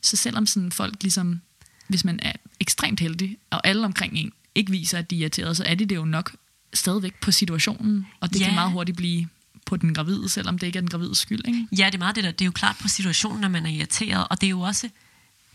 Så 0.01 0.15
selvom 0.15 0.45
sådan 0.45 0.71
folk 0.71 0.95
ligesom, 1.01 1.41
hvis 1.87 2.05
man 2.05 2.19
er 2.21 2.31
ekstremt 2.59 2.99
heldig, 2.99 3.37
og 3.49 3.67
alle 3.67 3.85
omkring 3.85 4.13
en 4.17 4.31
ikke 4.55 4.71
viser, 4.71 4.97
at 4.97 5.09
de 5.09 5.15
er 5.15 5.19
irriteret, 5.19 5.57
så 5.57 5.63
er 5.63 5.75
de 5.75 5.85
det 5.85 5.95
jo 5.95 6.05
nok 6.05 6.35
stadigvæk 6.73 7.13
på 7.21 7.31
situationen, 7.31 8.07
og 8.19 8.29
det 8.29 8.37
yeah. 8.39 8.47
kan 8.47 8.55
meget 8.55 8.71
hurtigt 8.71 8.97
blive 8.97 9.27
på 9.65 9.77
den 9.77 9.93
gravide, 9.93 10.29
selvom 10.29 10.57
det 10.57 10.67
ikke 10.67 10.77
er 10.77 10.81
den 10.81 10.89
gravide 10.89 11.15
skyld. 11.15 11.47
Ikke? 11.47 11.67
Ja, 11.77 11.85
det 11.85 11.93
er 11.93 11.99
meget 11.99 12.15
det 12.15 12.23
der. 12.23 12.31
Det 12.31 12.41
er 12.41 12.45
jo 12.45 12.51
klart 12.51 12.75
på 12.81 12.87
situationen, 12.87 13.41
når 13.41 13.47
man 13.47 13.65
er 13.65 13.69
irriteret, 13.69 14.27
og 14.29 14.41
det 14.41 14.47
er 14.47 14.51
jo 14.51 14.61
også 14.61 14.89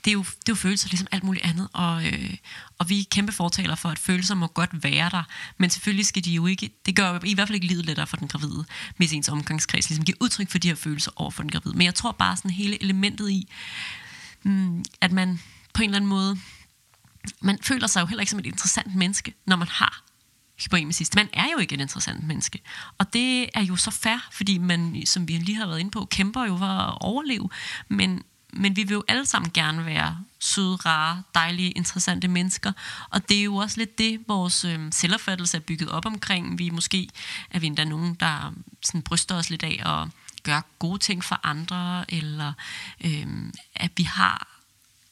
det 0.04 0.10
er 0.10 0.14
jo, 0.14 0.20
det 0.22 0.48
er 0.48 0.50
jo 0.50 0.54
følelser 0.54 0.88
ligesom 0.88 1.08
alt 1.10 1.24
muligt 1.24 1.44
andet, 1.44 1.68
og, 1.72 2.06
øh, 2.06 2.34
og 2.78 2.88
vi 2.88 3.00
er 3.00 3.04
kæmpe 3.10 3.32
fortaler 3.32 3.74
for, 3.74 3.88
at 3.88 3.98
følelser 3.98 4.34
må 4.34 4.46
godt 4.46 4.84
være 4.84 5.10
der, 5.10 5.22
men 5.58 5.70
selvfølgelig 5.70 6.06
skal 6.06 6.24
de 6.24 6.30
jo 6.30 6.46
ikke, 6.46 6.70
det 6.86 6.96
gør 6.96 7.18
i 7.24 7.34
hvert 7.34 7.48
fald 7.48 7.54
ikke 7.54 7.66
livet 7.66 7.86
lettere 7.86 8.06
for 8.06 8.16
den 8.16 8.28
gravide, 8.28 8.64
hvis 8.96 9.12
ens 9.12 9.28
omgangskreds 9.28 9.88
ligesom 9.88 10.04
giver 10.04 10.18
udtryk 10.20 10.50
for 10.50 10.58
de 10.58 10.68
her 10.68 10.74
følelser 10.74 11.10
over 11.16 11.30
for 11.30 11.42
den 11.42 11.50
gravide. 11.50 11.76
Men 11.76 11.84
jeg 11.84 11.94
tror 11.94 12.12
bare 12.12 12.36
sådan 12.36 12.50
hele 12.50 12.82
elementet 12.82 13.30
i, 13.30 13.48
mm, 14.42 14.84
at 15.00 15.12
man 15.12 15.40
på 15.72 15.82
en 15.82 15.88
eller 15.88 15.96
anden 15.96 16.08
måde, 16.08 16.38
man 17.40 17.58
føler 17.62 17.86
sig 17.86 18.00
jo 18.00 18.06
heller 18.06 18.20
ikke 18.20 18.30
som 18.30 18.38
et 18.38 18.46
interessant 18.46 18.94
menneske, 18.94 19.34
når 19.46 19.56
man 19.56 19.68
har 19.68 20.04
hyperemesis. 20.62 21.14
Man 21.14 21.28
er 21.32 21.46
jo 21.52 21.58
ikke 21.58 21.74
et 21.74 21.80
interessant 21.80 22.26
menneske. 22.26 22.58
Og 22.98 23.12
det 23.12 23.48
er 23.54 23.62
jo 23.62 23.76
så 23.76 23.90
fair, 23.90 24.28
fordi 24.32 24.58
man, 24.58 25.02
som 25.06 25.28
vi 25.28 25.32
lige 25.32 25.56
har 25.56 25.66
været 25.66 25.80
inde 25.80 25.90
på, 25.90 26.04
kæmper 26.04 26.44
jo 26.44 26.56
for 26.56 26.66
at 26.66 26.98
overleve. 27.00 27.48
Men 27.88 28.22
men 28.56 28.76
vi 28.76 28.82
vil 28.82 28.94
jo 28.94 29.04
alle 29.08 29.26
sammen 29.26 29.50
gerne 29.50 29.86
være 29.86 30.18
søde, 30.40 30.76
rare, 30.76 31.22
dejlige, 31.34 31.70
interessante 31.70 32.28
mennesker. 32.28 32.72
Og 33.10 33.28
det 33.28 33.38
er 33.38 33.42
jo 33.42 33.56
også 33.56 33.78
lidt 33.78 33.98
det, 33.98 34.20
vores 34.28 34.64
øh, 34.64 34.78
selvopfattelse 34.90 35.56
er 35.56 35.60
bygget 35.60 35.90
op 35.90 36.06
omkring. 36.06 36.58
Vi 36.58 36.70
måske 36.70 37.08
er 37.50 37.58
vi 37.58 37.66
endda 37.66 37.84
nogen, 37.84 38.14
der 38.14 38.54
sådan 38.82 39.02
bryster 39.02 39.34
os 39.34 39.50
lidt 39.50 39.62
af 39.62 39.82
at 39.86 40.08
gøre 40.42 40.62
gode 40.78 40.98
ting 40.98 41.24
for 41.24 41.40
andre, 41.42 42.04
eller 42.08 42.52
øh, 43.04 43.26
at 43.76 43.90
vi 43.96 44.02
har 44.02 44.53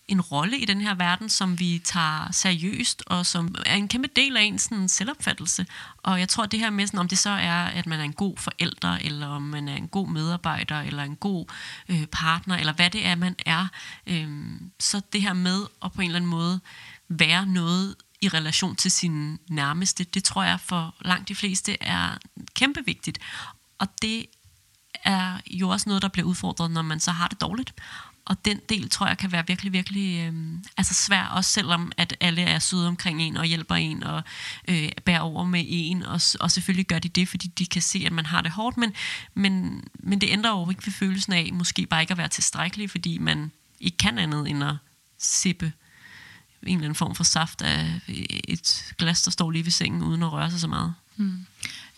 en 0.08 0.20
rolle 0.20 0.58
i 0.58 0.64
den 0.64 0.80
her 0.80 0.94
verden, 0.94 1.28
som 1.28 1.58
vi 1.58 1.80
tager 1.84 2.32
seriøst, 2.32 3.02
og 3.06 3.26
som 3.26 3.54
er 3.66 3.74
en 3.74 3.88
kæmpe 3.88 4.08
del 4.16 4.36
af 4.36 4.42
ens 4.42 4.62
sådan, 4.62 4.88
selvopfattelse. 4.88 5.66
Og 5.96 6.20
jeg 6.20 6.28
tror, 6.28 6.46
det 6.46 6.60
her 6.60 6.70
med, 6.70 6.86
sådan, 6.86 7.00
om 7.00 7.08
det 7.08 7.18
så 7.18 7.30
er, 7.30 7.64
at 7.64 7.86
man 7.86 8.00
er 8.00 8.04
en 8.04 8.12
god 8.12 8.36
forælder, 8.36 8.98
eller 9.00 9.26
om 9.26 9.42
man 9.42 9.68
er 9.68 9.76
en 9.76 9.88
god 9.88 10.08
medarbejder, 10.08 10.80
eller 10.80 11.02
en 11.02 11.16
god 11.16 11.46
øh, 11.88 12.06
partner, 12.06 12.56
eller 12.56 12.72
hvad 12.72 12.90
det 12.90 13.06
er, 13.06 13.14
man 13.14 13.36
er, 13.46 13.66
øh, 14.06 14.28
så 14.80 15.00
det 15.12 15.22
her 15.22 15.32
med 15.32 15.66
at 15.84 15.92
på 15.92 16.00
en 16.00 16.06
eller 16.06 16.16
anden 16.16 16.30
måde 16.30 16.60
være 17.08 17.46
noget 17.46 17.96
i 18.20 18.28
relation 18.28 18.76
til 18.76 18.90
sin 18.90 19.38
nærmeste, 19.50 20.04
det 20.04 20.24
tror 20.24 20.42
jeg 20.42 20.60
for 20.60 20.94
langt 21.00 21.28
de 21.28 21.34
fleste 21.34 21.82
er 21.82 22.18
kæmpe 22.54 22.80
vigtigt. 22.86 23.18
Og 23.78 23.88
det 24.02 24.26
er 25.04 25.38
jo 25.50 25.68
også 25.68 25.88
noget, 25.88 26.02
der 26.02 26.08
bliver 26.08 26.28
udfordret, 26.28 26.70
når 26.70 26.82
man 26.82 27.00
så 27.00 27.10
har 27.10 27.28
det 27.28 27.40
dårligt 27.40 27.74
og 28.24 28.44
den 28.44 28.60
del 28.68 28.90
tror 28.90 29.06
jeg 29.06 29.18
kan 29.18 29.32
være 29.32 29.46
virkelig, 29.46 29.72
virkelig 29.72 30.20
øh, 30.20 30.34
altså 30.76 30.94
svær, 30.94 31.24
også 31.24 31.50
selvom 31.50 31.92
at 31.96 32.16
alle 32.20 32.42
er 32.42 32.58
søde 32.58 32.88
omkring 32.88 33.22
en 33.22 33.36
og 33.36 33.44
hjælper 33.44 33.74
en 33.74 34.02
og 34.02 34.22
øh, 34.68 34.88
bærer 35.04 35.20
over 35.20 35.44
med 35.44 35.64
en, 35.68 36.02
og, 36.02 36.20
og 36.40 36.50
selvfølgelig 36.50 36.86
gør 36.86 36.98
de 36.98 37.08
det, 37.08 37.28
fordi 37.28 37.46
de 37.46 37.66
kan 37.66 37.82
se, 37.82 38.02
at 38.06 38.12
man 38.12 38.26
har 38.26 38.42
det 38.42 38.50
hårdt, 38.50 38.76
men, 38.76 38.92
men, 39.34 39.84
men 39.94 40.20
det 40.20 40.30
ændrer 40.30 40.50
jo 40.50 40.70
ikke 40.70 40.86
ved 40.86 40.92
følelsen 40.92 41.32
af 41.32 41.50
måske 41.52 41.86
bare 41.86 42.00
ikke 42.00 42.12
at 42.12 42.18
være 42.18 42.28
tilstrækkelig, 42.28 42.90
fordi 42.90 43.18
man 43.18 43.52
ikke 43.80 43.96
kan 43.96 44.18
andet 44.18 44.50
end 44.50 44.64
at 44.64 44.76
sippe 45.18 45.72
en 46.62 46.76
eller 46.76 46.84
anden 46.84 46.94
form 46.94 47.14
for 47.14 47.24
saft 47.24 47.62
af 47.62 48.00
et 48.48 48.94
glas, 48.98 49.22
der 49.22 49.30
står 49.30 49.50
lige 49.50 49.64
ved 49.64 49.72
sengen, 49.72 50.02
uden 50.02 50.22
at 50.22 50.32
røre 50.32 50.50
sig 50.50 50.60
så 50.60 50.68
meget. 50.68 50.94
Mm. 51.16 51.46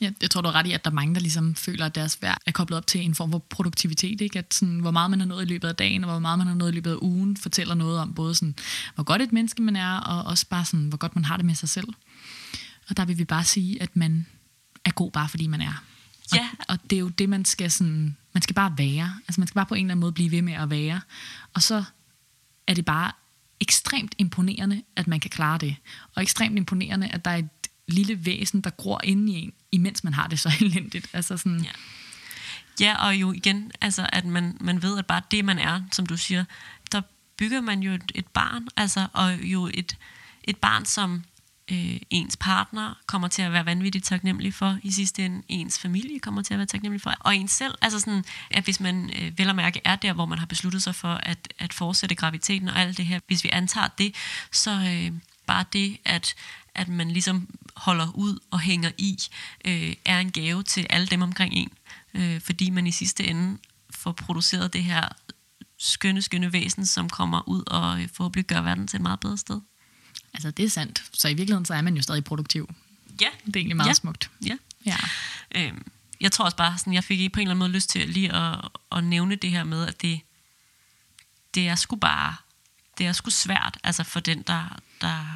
Ja, 0.05 0.11
jeg 0.23 0.31
tror, 0.31 0.41
du 0.41 0.49
er 0.49 0.53
ret 0.53 0.67
i, 0.67 0.73
at 0.73 0.85
der 0.85 0.91
er 0.91 0.95
mange, 0.95 1.15
der 1.15 1.21
ligesom 1.21 1.55
føler, 1.55 1.87
at 1.87 1.95
deres 1.95 2.23
værk 2.23 2.39
er 2.47 2.53
koblet 2.53 2.77
op 2.77 2.87
til 2.87 3.01
en 3.01 3.15
form 3.15 3.31
for 3.33 3.39
produktivitet. 3.39 4.21
Ikke? 4.21 4.39
At 4.39 4.55
sådan, 4.55 4.79
hvor 4.79 4.91
meget 4.91 5.11
man 5.11 5.21
har 5.21 5.27
nået 5.27 5.43
i 5.43 5.49
løbet 5.49 5.69
af 5.69 5.77
dagen, 5.77 6.05
og 6.05 6.11
hvor 6.11 6.19
meget 6.19 6.39
man 6.39 6.47
har 6.47 6.55
nået 6.55 6.73
i 6.73 6.75
løbet 6.75 6.91
af 6.91 6.97
ugen, 7.01 7.37
fortæller 7.37 7.75
noget 7.75 7.99
om 7.99 8.15
både, 8.15 8.35
sådan, 8.35 8.55
hvor 8.95 9.05
godt 9.05 9.23
et 9.23 9.33
menneske 9.33 9.63
man 9.63 9.77
er, 9.77 9.97
og 9.97 10.25
også 10.25 10.47
bare, 10.47 10.65
sådan, 10.65 10.89
hvor 10.89 10.99
godt 10.99 11.15
man 11.15 11.25
har 11.25 11.37
det 11.37 11.47
med 11.47 11.55
sig 11.55 11.69
selv. 11.69 11.89
Og 12.89 12.97
der 12.97 13.05
vil 13.05 13.19
vi 13.19 13.25
bare 13.25 13.45
sige, 13.45 13.83
at 13.83 13.97
man 13.97 14.27
er 14.85 14.91
god 14.91 15.11
bare 15.11 15.29
fordi 15.29 15.47
man 15.47 15.61
er. 15.61 15.83
Ja. 16.35 16.49
Og, 16.59 16.65
og 16.69 16.79
det 16.91 16.97
er 16.97 17.01
jo 17.01 17.09
det, 17.09 17.29
man 17.29 17.45
skal 17.45 17.71
sådan, 17.71 18.17
man 18.33 18.43
skal 18.43 18.55
bare 18.55 18.75
være. 18.79 19.15
Altså 19.29 19.41
man 19.41 19.49
skal 19.49 19.55
bare 19.55 19.67
på 19.67 19.75
en 19.75 19.87
eller 19.87 19.93
anden 19.93 20.01
måde 20.01 20.13
blive 20.13 20.31
ved 20.31 20.43
med 20.43 20.53
at 20.53 20.71
være. 20.71 21.01
Og 21.55 21.63
så 21.63 21.85
er 22.67 22.75
det 22.75 22.85
bare 22.85 23.13
ekstremt 23.61 24.15
imponerende, 24.19 24.83
at 24.97 25.07
man 25.07 25.21
kan 25.21 25.31
klare 25.31 25.59
det. 25.59 25.77
Og 26.15 26.23
ekstremt 26.23 26.57
imponerende, 26.57 27.09
at 27.09 27.25
der 27.25 27.31
er 27.31 27.37
et 27.37 27.49
lille 27.89 28.27
væsen, 28.27 28.61
der 28.61 28.71
gror 28.71 29.01
inde 29.05 29.33
i 29.33 29.37
en, 29.37 29.53
imens 29.73 30.05
man 30.05 30.15
har 30.15 30.27
det 30.27 30.39
så 30.39 30.53
elendigt. 30.61 31.07
Altså 31.13 31.37
sådan, 31.37 31.61
Ja. 31.65 31.71
Ja, 32.81 33.07
og 33.07 33.17
jo 33.17 33.33
igen, 33.33 33.73
altså 33.81 34.07
at 34.13 34.25
man, 34.25 34.57
man 34.61 34.83
ved, 34.83 34.99
at 34.99 35.07
bare 35.07 35.23
det, 35.31 35.45
man 35.45 35.59
er, 35.59 35.83
som 35.93 36.07
du 36.07 36.17
siger, 36.17 36.45
der 36.93 37.03
bygger 37.37 37.61
man 37.61 37.81
jo 37.81 37.93
et, 37.93 38.13
et 38.15 38.27
barn, 38.27 38.69
altså, 38.77 39.07
og 39.13 39.35
jo 39.43 39.71
et, 39.75 39.97
et 40.45 40.57
barn, 40.57 40.85
som 40.85 41.25
øh, 41.71 41.97
ens 42.11 42.37
partner 42.37 42.95
kommer 43.07 43.29
til 43.29 43.43
at 43.43 43.53
være 43.53 43.67
vanvittigt 43.67 44.05
taknemmelig 44.05 44.55
for 44.55 44.79
i 44.83 44.91
sidste 44.91 45.25
ende, 45.25 45.43
ens 45.49 45.79
familie 45.79 46.19
kommer 46.19 46.43
til 46.43 46.55
at 46.55 46.59
være 46.59 46.67
taknemmelig 46.67 47.03
for, 47.03 47.15
og 47.21 47.37
ens 47.37 47.51
selv, 47.51 47.75
altså 47.83 48.01
sådan, 48.01 48.25
at 48.51 48.65
hvis 48.65 48.81
man 48.81 49.11
øh, 49.21 49.39
vel 49.39 49.49
og 49.49 49.57
mærke 49.57 49.81
er 49.85 49.97
der, 49.97 50.13
hvor 50.13 50.27
man 50.27 50.39
har 50.39 50.47
besluttet 50.47 50.83
sig 50.83 50.95
for 50.95 51.15
at, 51.23 51.55
at 51.59 51.73
fortsætte 51.73 52.15
graviteten 52.15 52.69
og 52.69 52.81
alt 52.81 52.97
det 52.97 53.07
her, 53.07 53.21
hvis 53.27 53.45
vi 53.45 53.51
antager 53.53 53.89
det, 53.99 54.15
så 54.53 54.71
øh, 54.71 55.13
bare 55.47 55.65
det, 55.73 55.99
at, 56.05 56.35
at 56.75 56.89
man 56.89 57.11
ligesom 57.11 57.49
holder 57.77 58.11
ud 58.15 58.39
og 58.51 58.61
hænger 58.61 58.91
i, 58.99 59.19
øh, 59.65 59.95
er 60.05 60.19
en 60.21 60.33
gave 60.33 60.63
til 60.63 60.87
alle 60.91 61.07
dem 61.07 61.23
omkring 61.23 61.55
en, 61.55 61.73
øh, 62.15 62.41
fordi 62.41 62.71
man 62.71 62.87
i 62.87 62.91
sidste 62.91 63.25
ende 63.27 63.59
får 63.91 64.13
produceret 64.13 64.73
det 64.73 64.85
her 64.85 65.09
skønne, 65.79 66.23
skønne 66.23 66.53
væsen, 66.53 66.87
som 66.87 67.11
kommer 67.11 67.49
ud 67.49 67.63
og 67.67 68.01
øh, 68.03 68.09
forhåbentlig 68.13 68.45
gør 68.47 68.61
verden 68.61 68.87
til 68.87 68.97
et 68.97 69.03
meget 69.03 69.21
bedre 69.21 69.39
sted. 69.39 69.61
altså 70.35 70.51
det 70.51 70.65
er 70.65 70.69
sandt. 70.71 71.05
Så 71.13 71.29
i 71.29 71.35
virkeligheden, 71.35 71.65
så 71.67 71.75
er 71.75 71.83
man 71.83 71.97
jo 71.97 72.03
stadig 72.03 72.25
produktiv. 72.25 72.75
Ja, 73.21 73.29
Det 73.47 73.57
er 73.57 73.61
egentlig 73.61 73.77
meget 73.77 73.89
Ja. 73.89 73.95
smukt. 73.95 74.31
ja. 74.47 74.57
Ja. 74.87 74.97
Øhm, 75.55 75.87
jeg 76.21 76.33
tror 76.33 76.45
også 76.45 76.57
bare, 76.57 76.79
sådan, 76.79 76.93
jeg 76.93 77.05
fik 77.05 77.33
på 77.33 77.41
en 77.41 77.43
eller 77.43 77.51
anden 77.51 77.59
måde 77.59 77.73
lyst 77.73 77.91
til 77.91 78.09
lige 78.09 78.33
at, 78.33 78.69
at 78.93 79.05
nævne 79.05 79.37
det 79.37 79.51
her 79.51 79.65
med, 79.65 79.87
at 79.87 80.03
det, 80.03 80.21
det 81.55 81.69
er 81.69 81.75
sgu 81.75 81.97
bare, 81.97 82.35
det 82.99 83.07
er 83.07 83.13
sgu 83.13 83.31
svært, 83.31 83.79
altså 83.85 84.05
for 84.05 84.21
den, 84.21 84.43
der, 84.43 84.79
der 85.01 85.34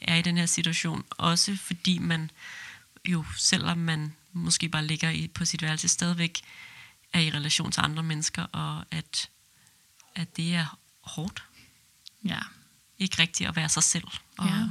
er 0.00 0.14
i 0.14 0.22
den 0.22 0.36
her 0.36 0.46
situation, 0.46 1.04
også 1.10 1.56
fordi 1.56 1.98
man 1.98 2.30
jo, 3.08 3.24
selvom 3.36 3.78
man 3.78 4.12
måske 4.32 4.68
bare 4.68 4.86
ligger 4.86 5.10
i, 5.10 5.28
på 5.28 5.44
sit 5.44 5.62
værelse, 5.62 5.88
stadigvæk 5.88 6.40
er 7.12 7.20
i 7.20 7.30
relation 7.30 7.72
til 7.72 7.80
andre 7.80 8.02
mennesker, 8.02 8.42
og 8.42 8.84
at, 8.90 9.28
at 10.14 10.36
det 10.36 10.54
er 10.54 10.78
hårdt, 11.00 11.44
ja. 12.24 12.38
ikke 12.98 13.22
rigtigt 13.22 13.48
at 13.48 13.56
være 13.56 13.68
sig 13.68 13.82
selv, 13.82 14.08
og 14.38 14.46
Ja. 14.46 14.68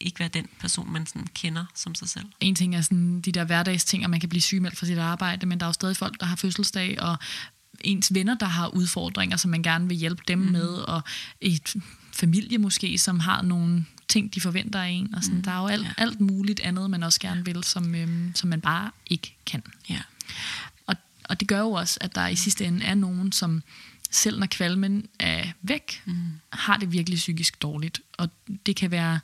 ikke 0.00 0.20
være 0.20 0.28
den 0.28 0.46
person, 0.60 0.92
man 0.92 1.06
sådan 1.06 1.26
kender 1.26 1.64
som 1.74 1.94
sig 1.94 2.08
selv. 2.08 2.26
En 2.40 2.54
ting 2.54 2.74
er 2.74 2.80
sådan 2.80 3.20
de 3.20 3.32
der 3.32 3.44
hverdagsting, 3.44 4.04
og 4.04 4.10
man 4.10 4.20
kan 4.20 4.28
blive 4.28 4.42
sygemeldt 4.42 4.78
fra 4.78 4.86
sit 4.86 4.98
arbejde, 4.98 5.46
men 5.46 5.60
der 5.60 5.66
er 5.66 5.68
jo 5.68 5.72
stadig 5.72 5.96
folk, 5.96 6.20
der 6.20 6.26
har 6.26 6.36
fødselsdag, 6.36 7.00
og 7.02 7.16
ens 7.80 8.14
venner, 8.14 8.34
der 8.34 8.46
har 8.46 8.68
udfordringer, 8.68 9.36
som 9.36 9.50
man 9.50 9.62
gerne 9.62 9.88
vil 9.88 9.96
hjælpe 9.96 10.22
dem 10.28 10.38
mm. 10.38 10.52
med, 10.52 10.68
og 10.68 11.02
et 11.40 11.76
familie 12.12 12.58
måske, 12.58 12.98
som 12.98 13.20
har 13.20 13.42
nogle 13.42 13.86
ting, 14.08 14.34
de 14.34 14.40
forventer 14.40 14.80
af 14.80 14.88
en. 14.88 15.14
Og 15.14 15.22
sådan. 15.22 15.36
Mm. 15.36 15.42
Der 15.42 15.50
er 15.50 15.60
jo 15.60 15.66
alt, 15.66 15.84
Ja. 15.84 15.92
alt 15.96 16.20
muligt 16.20 16.60
andet, 16.60 16.90
man 16.90 17.02
også 17.02 17.20
gerne 17.20 17.44
vil, 17.44 17.64
som, 17.64 17.94
øhm, 17.94 18.32
som 18.34 18.48
man 18.50 18.60
bare 18.60 18.90
ikke 19.06 19.36
kan. 19.46 19.62
Ja. 19.90 20.00
Og, 20.86 20.96
og 21.28 21.40
det 21.40 21.48
gør 21.48 21.58
jo 21.58 21.72
også, 21.72 21.98
at 22.00 22.14
der 22.14 22.28
i 22.28 22.36
sidste 22.36 22.64
ende 22.64 22.84
er 22.84 22.94
nogen, 22.94 23.32
som 23.32 23.62
selv 24.10 24.38
når 24.38 24.46
kvalmen 24.46 25.06
er 25.18 25.44
væk, 25.62 26.02
mm. 26.04 26.14
har 26.52 26.76
det 26.76 26.92
virkelig 26.92 27.16
psykisk 27.16 27.62
dårligt. 27.62 28.00
Og 28.16 28.28
det 28.66 28.76
kan 28.76 28.90
være 28.90 29.20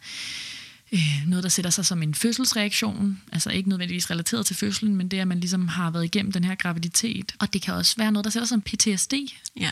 øh, 0.92 1.22
noget, 1.26 1.42
der 1.42 1.48
sætter 1.48 1.70
sig 1.70 1.86
som 1.86 2.02
en 2.02 2.14
fødselsreaktion, 2.14 3.20
altså 3.32 3.50
ikke 3.50 3.68
nødvendigvis 3.68 4.10
relateret 4.10 4.46
til 4.46 4.56
fødslen, 4.56 4.96
men 4.96 5.08
det, 5.08 5.18
at 5.18 5.28
man 5.28 5.40
ligesom 5.40 5.68
har 5.68 5.90
været 5.90 6.04
igennem 6.04 6.32
den 6.32 6.44
her 6.44 6.54
graviditet. 6.54 7.34
Og 7.38 7.52
det 7.52 7.62
kan 7.62 7.74
også 7.74 7.94
være 7.96 8.12
noget, 8.12 8.24
der 8.24 8.30
sætter 8.30 8.46
sig 8.46 8.54
som 8.54 8.62
PTSD. 8.62 9.14
Ja. 9.60 9.70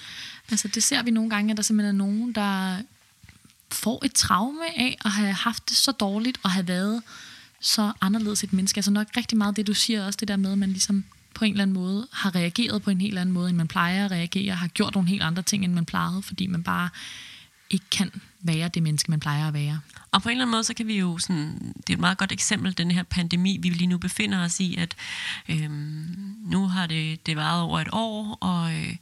Altså 0.50 0.68
det 0.68 0.82
ser 0.82 1.02
vi 1.02 1.10
nogle 1.10 1.30
gange, 1.30 1.50
at 1.50 1.56
der 1.56 1.62
simpelthen 1.62 1.94
er 1.94 1.98
nogen, 1.98 2.32
der 2.32 2.78
får 3.72 4.04
et 4.04 4.14
traume 4.14 4.64
af 4.76 4.98
at 5.04 5.10
have 5.10 5.32
haft 5.32 5.68
det 5.68 5.76
så 5.76 5.92
dårligt, 5.92 6.38
og 6.42 6.50
have 6.50 6.68
været 6.68 7.02
så 7.60 7.92
anderledes 8.00 8.44
et 8.44 8.52
menneske. 8.52 8.78
Altså 8.78 8.90
nok 8.90 9.06
rigtig 9.16 9.38
meget 9.38 9.56
det, 9.56 9.66
du 9.66 9.74
siger 9.74 10.06
også, 10.06 10.16
det 10.20 10.28
der 10.28 10.36
med, 10.36 10.52
at 10.52 10.58
man 10.58 10.68
ligesom 10.68 11.04
på 11.34 11.44
en 11.44 11.52
eller 11.52 11.62
anden 11.62 11.74
måde 11.74 12.08
har 12.12 12.34
reageret 12.34 12.82
på 12.82 12.90
en 12.90 13.00
helt 13.00 13.18
anden 13.18 13.32
måde, 13.32 13.48
end 13.48 13.56
man 13.56 13.68
plejer 13.68 14.04
at 14.04 14.10
reagere, 14.10 14.54
har 14.54 14.68
gjort 14.68 14.94
nogle 14.94 15.08
helt 15.08 15.22
andre 15.22 15.42
ting, 15.42 15.64
end 15.64 15.72
man 15.72 15.84
plejede, 15.84 16.22
fordi 16.22 16.46
man 16.46 16.62
bare 16.62 16.88
ikke 17.70 17.84
kan 17.90 18.10
være 18.40 18.68
det 18.68 18.82
menneske, 18.82 19.10
man 19.10 19.20
plejer 19.20 19.48
at 19.48 19.54
være. 19.54 19.80
Og 20.10 20.22
på 20.22 20.28
en 20.28 20.32
eller 20.32 20.44
anden 20.44 20.52
måde, 20.52 20.64
så 20.64 20.74
kan 20.74 20.86
vi 20.86 20.98
jo 20.98 21.18
sådan, 21.18 21.72
det 21.76 21.90
er 21.90 21.94
et 21.94 22.00
meget 22.00 22.18
godt 22.18 22.32
eksempel, 22.32 22.78
den 22.78 22.90
her 22.90 23.02
pandemi, 23.02 23.58
vi 23.62 23.68
lige 23.68 23.86
nu 23.86 23.98
befinder 23.98 24.44
os 24.44 24.60
i, 24.60 24.76
at 24.76 24.94
øhm, 25.48 26.36
nu 26.44 26.66
har 26.66 26.86
det, 26.86 27.26
det 27.26 27.36
varet 27.36 27.62
over 27.62 27.80
et 27.80 27.88
år, 27.92 28.38
og, 28.40 28.74
øh, 28.74 28.96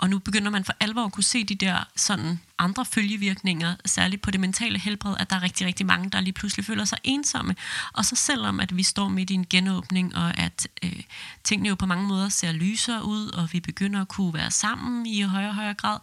og 0.00 0.10
nu 0.10 0.18
begynder 0.18 0.50
man 0.50 0.64
for 0.64 0.72
alvor 0.80 1.04
at 1.04 1.12
kunne 1.12 1.24
se 1.24 1.44
de 1.44 1.54
der 1.54 1.88
sådan 1.96 2.40
andre 2.58 2.84
følgevirkninger, 2.84 3.74
særligt 3.86 4.22
på 4.22 4.30
det 4.30 4.40
mentale 4.40 4.78
helbred, 4.78 5.14
at 5.18 5.30
der 5.30 5.36
er 5.36 5.42
rigtig, 5.42 5.66
rigtig 5.66 5.86
mange, 5.86 6.10
der 6.10 6.20
lige 6.20 6.32
pludselig 6.32 6.64
føler 6.64 6.84
sig 6.84 6.98
ensomme. 7.04 7.56
Og 7.92 8.04
så 8.04 8.16
selvom, 8.16 8.60
at 8.60 8.76
vi 8.76 8.82
står 8.82 9.08
midt 9.08 9.30
i 9.30 9.34
en 9.34 9.46
genåbning, 9.50 10.16
og 10.16 10.38
at 10.38 10.68
øh, 10.82 11.02
tingene 11.44 11.68
jo 11.68 11.74
på 11.74 11.86
mange 11.86 12.08
måder 12.08 12.28
ser 12.28 12.52
lysere 12.52 13.04
ud, 13.04 13.28
og 13.28 13.48
vi 13.52 13.60
begynder 13.60 14.00
at 14.00 14.08
kunne 14.08 14.34
være 14.34 14.50
sammen 14.50 15.06
i 15.06 15.22
højere 15.22 15.48
og 15.48 15.54
højere 15.54 15.74
grad, 15.74 15.98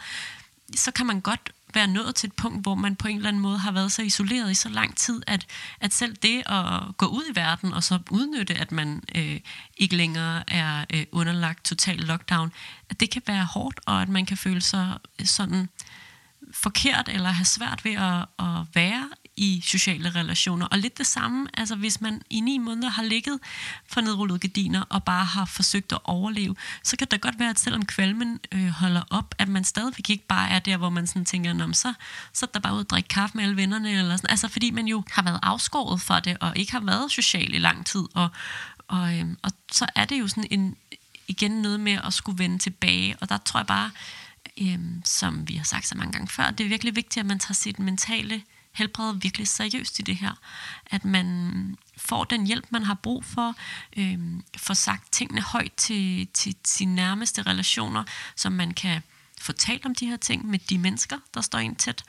så 0.75 0.91
kan 0.91 1.05
man 1.05 1.21
godt 1.21 1.51
være 1.77 1.87
nået 1.87 2.15
til 2.15 2.27
et 2.27 2.33
punkt, 2.33 2.61
hvor 2.61 2.75
man 2.75 2.95
på 2.95 3.07
en 3.07 3.15
eller 3.15 3.29
anden 3.29 3.41
måde 3.41 3.57
har 3.57 3.71
været 3.71 3.91
så 3.91 4.01
isoleret 4.01 4.51
i 4.51 4.53
så 4.53 4.69
lang 4.69 4.97
tid, 4.97 5.21
at, 5.27 5.45
at 5.79 5.93
selv 5.93 6.15
det 6.15 6.43
at 6.45 6.97
gå 6.97 7.05
ud 7.05 7.23
i 7.31 7.35
verden 7.35 7.73
og 7.73 7.83
så 7.83 7.99
udnytte, 8.09 8.53
at 8.53 8.71
man 8.71 9.03
øh, 9.15 9.39
ikke 9.77 9.95
længere 9.95 10.43
er 10.47 10.85
øh, 10.93 11.05
underlagt 11.11 11.65
total 11.65 11.97
lockdown, 11.97 12.51
at 12.89 12.99
det 12.99 13.09
kan 13.09 13.21
være 13.27 13.45
hårdt, 13.45 13.79
og 13.85 14.01
at 14.01 14.09
man 14.09 14.25
kan 14.25 14.37
føle 14.37 14.61
sig 14.61 14.97
sådan 15.23 15.69
forkert 16.53 17.09
eller 17.09 17.29
have 17.29 17.45
svært 17.45 17.85
ved 17.85 17.93
at, 17.93 18.25
at 18.39 18.65
være 18.73 19.09
i 19.37 19.61
sociale 19.65 20.09
relationer. 20.09 20.65
Og 20.65 20.77
lidt 20.77 20.97
det 20.97 21.07
samme, 21.07 21.47
altså 21.53 21.75
hvis 21.75 22.01
man 22.01 22.21
i 22.29 22.39
ni 22.39 22.57
måneder 22.57 22.89
har 22.89 23.03
ligget 23.03 23.39
for 23.87 24.01
nedrullede 24.01 24.39
gardiner 24.39 24.83
og 24.89 25.03
bare 25.03 25.25
har 25.25 25.45
forsøgt 25.45 25.91
at 25.91 25.99
overleve, 26.03 26.55
så 26.83 26.97
kan 26.97 27.07
det 27.11 27.21
godt 27.21 27.39
være, 27.39 27.49
at 27.49 27.59
selvom 27.59 27.85
kvalmen 27.85 28.39
øh, 28.51 28.67
holder 28.67 29.03
op, 29.09 29.35
at 29.37 29.47
man 29.47 29.63
stadigvæk 29.63 30.09
ikke 30.09 30.27
bare 30.27 30.49
er 30.49 30.59
der, 30.59 30.77
hvor 30.77 30.89
man 30.89 31.07
sådan 31.07 31.25
tænker, 31.25 31.53
Nå, 31.53 31.73
så, 31.73 31.93
så 32.33 32.45
er 32.45 32.49
der 32.53 32.59
bare 32.59 32.73
ud 32.73 32.79
og 32.79 32.89
drikke 32.89 33.09
kaffe 33.09 33.37
med 33.37 33.43
alle 33.43 33.57
vennerne. 33.57 33.91
Eller 33.91 34.17
sådan. 34.17 34.29
Altså 34.29 34.47
fordi 34.47 34.71
man 34.71 34.87
jo 34.87 35.03
har 35.11 35.21
været 35.21 35.39
afskåret 35.43 36.01
for 36.01 36.19
det, 36.19 36.37
og 36.41 36.57
ikke 36.57 36.71
har 36.71 36.79
været 36.79 37.11
social 37.11 37.53
i 37.53 37.57
lang 37.57 37.85
tid. 37.85 38.03
Og, 38.13 38.29
og, 38.87 39.19
øh, 39.19 39.25
og 39.43 39.51
så 39.71 39.85
er 39.95 40.05
det 40.05 40.19
jo 40.19 40.27
sådan 40.27 40.47
en, 40.51 40.75
igen 41.27 41.51
noget 41.51 41.79
med 41.79 41.99
at 42.03 42.13
skulle 42.13 42.37
vende 42.37 42.57
tilbage. 42.57 43.15
Og 43.21 43.29
der 43.29 43.37
tror 43.37 43.59
jeg 43.59 43.67
bare, 43.67 43.91
øhm, 44.61 45.01
som 45.05 45.47
vi 45.47 45.55
har 45.55 45.63
sagt 45.63 45.87
så 45.87 45.97
mange 45.97 46.11
gange 46.11 46.27
før, 46.27 46.51
det 46.51 46.63
er 46.63 46.69
virkelig 46.69 46.95
vigtigt, 46.95 47.17
at 47.17 47.25
man 47.25 47.39
tager 47.39 47.53
sit 47.53 47.79
mentale 47.79 48.41
helbred 48.77 49.13
virkelig 49.21 49.47
seriøst 49.47 49.99
i 49.99 50.01
det 50.01 50.15
her. 50.15 50.31
At 50.85 51.05
man 51.05 51.77
får 51.97 52.23
den 52.23 52.47
hjælp, 52.47 52.65
man 52.69 52.83
har 52.83 52.93
brug 52.93 53.25
for, 53.25 53.55
øh, 53.97 54.19
får 54.57 54.73
sagt 54.73 55.13
tingene 55.13 55.41
højt 55.41 55.73
til, 55.73 56.27
til 56.33 56.55
sine 56.65 56.95
nærmeste 56.95 57.41
relationer, 57.41 58.03
som 58.35 58.51
man 58.51 58.73
kan 58.73 59.01
få 59.41 59.53
talt 59.53 59.85
om 59.85 59.95
de 59.95 60.07
her 60.07 60.17
ting 60.17 60.45
med 60.45 60.59
de 60.59 60.77
mennesker, 60.77 61.17
der 61.33 61.41
står 61.41 61.59
ind 61.59 61.75
tæt, 61.75 62.03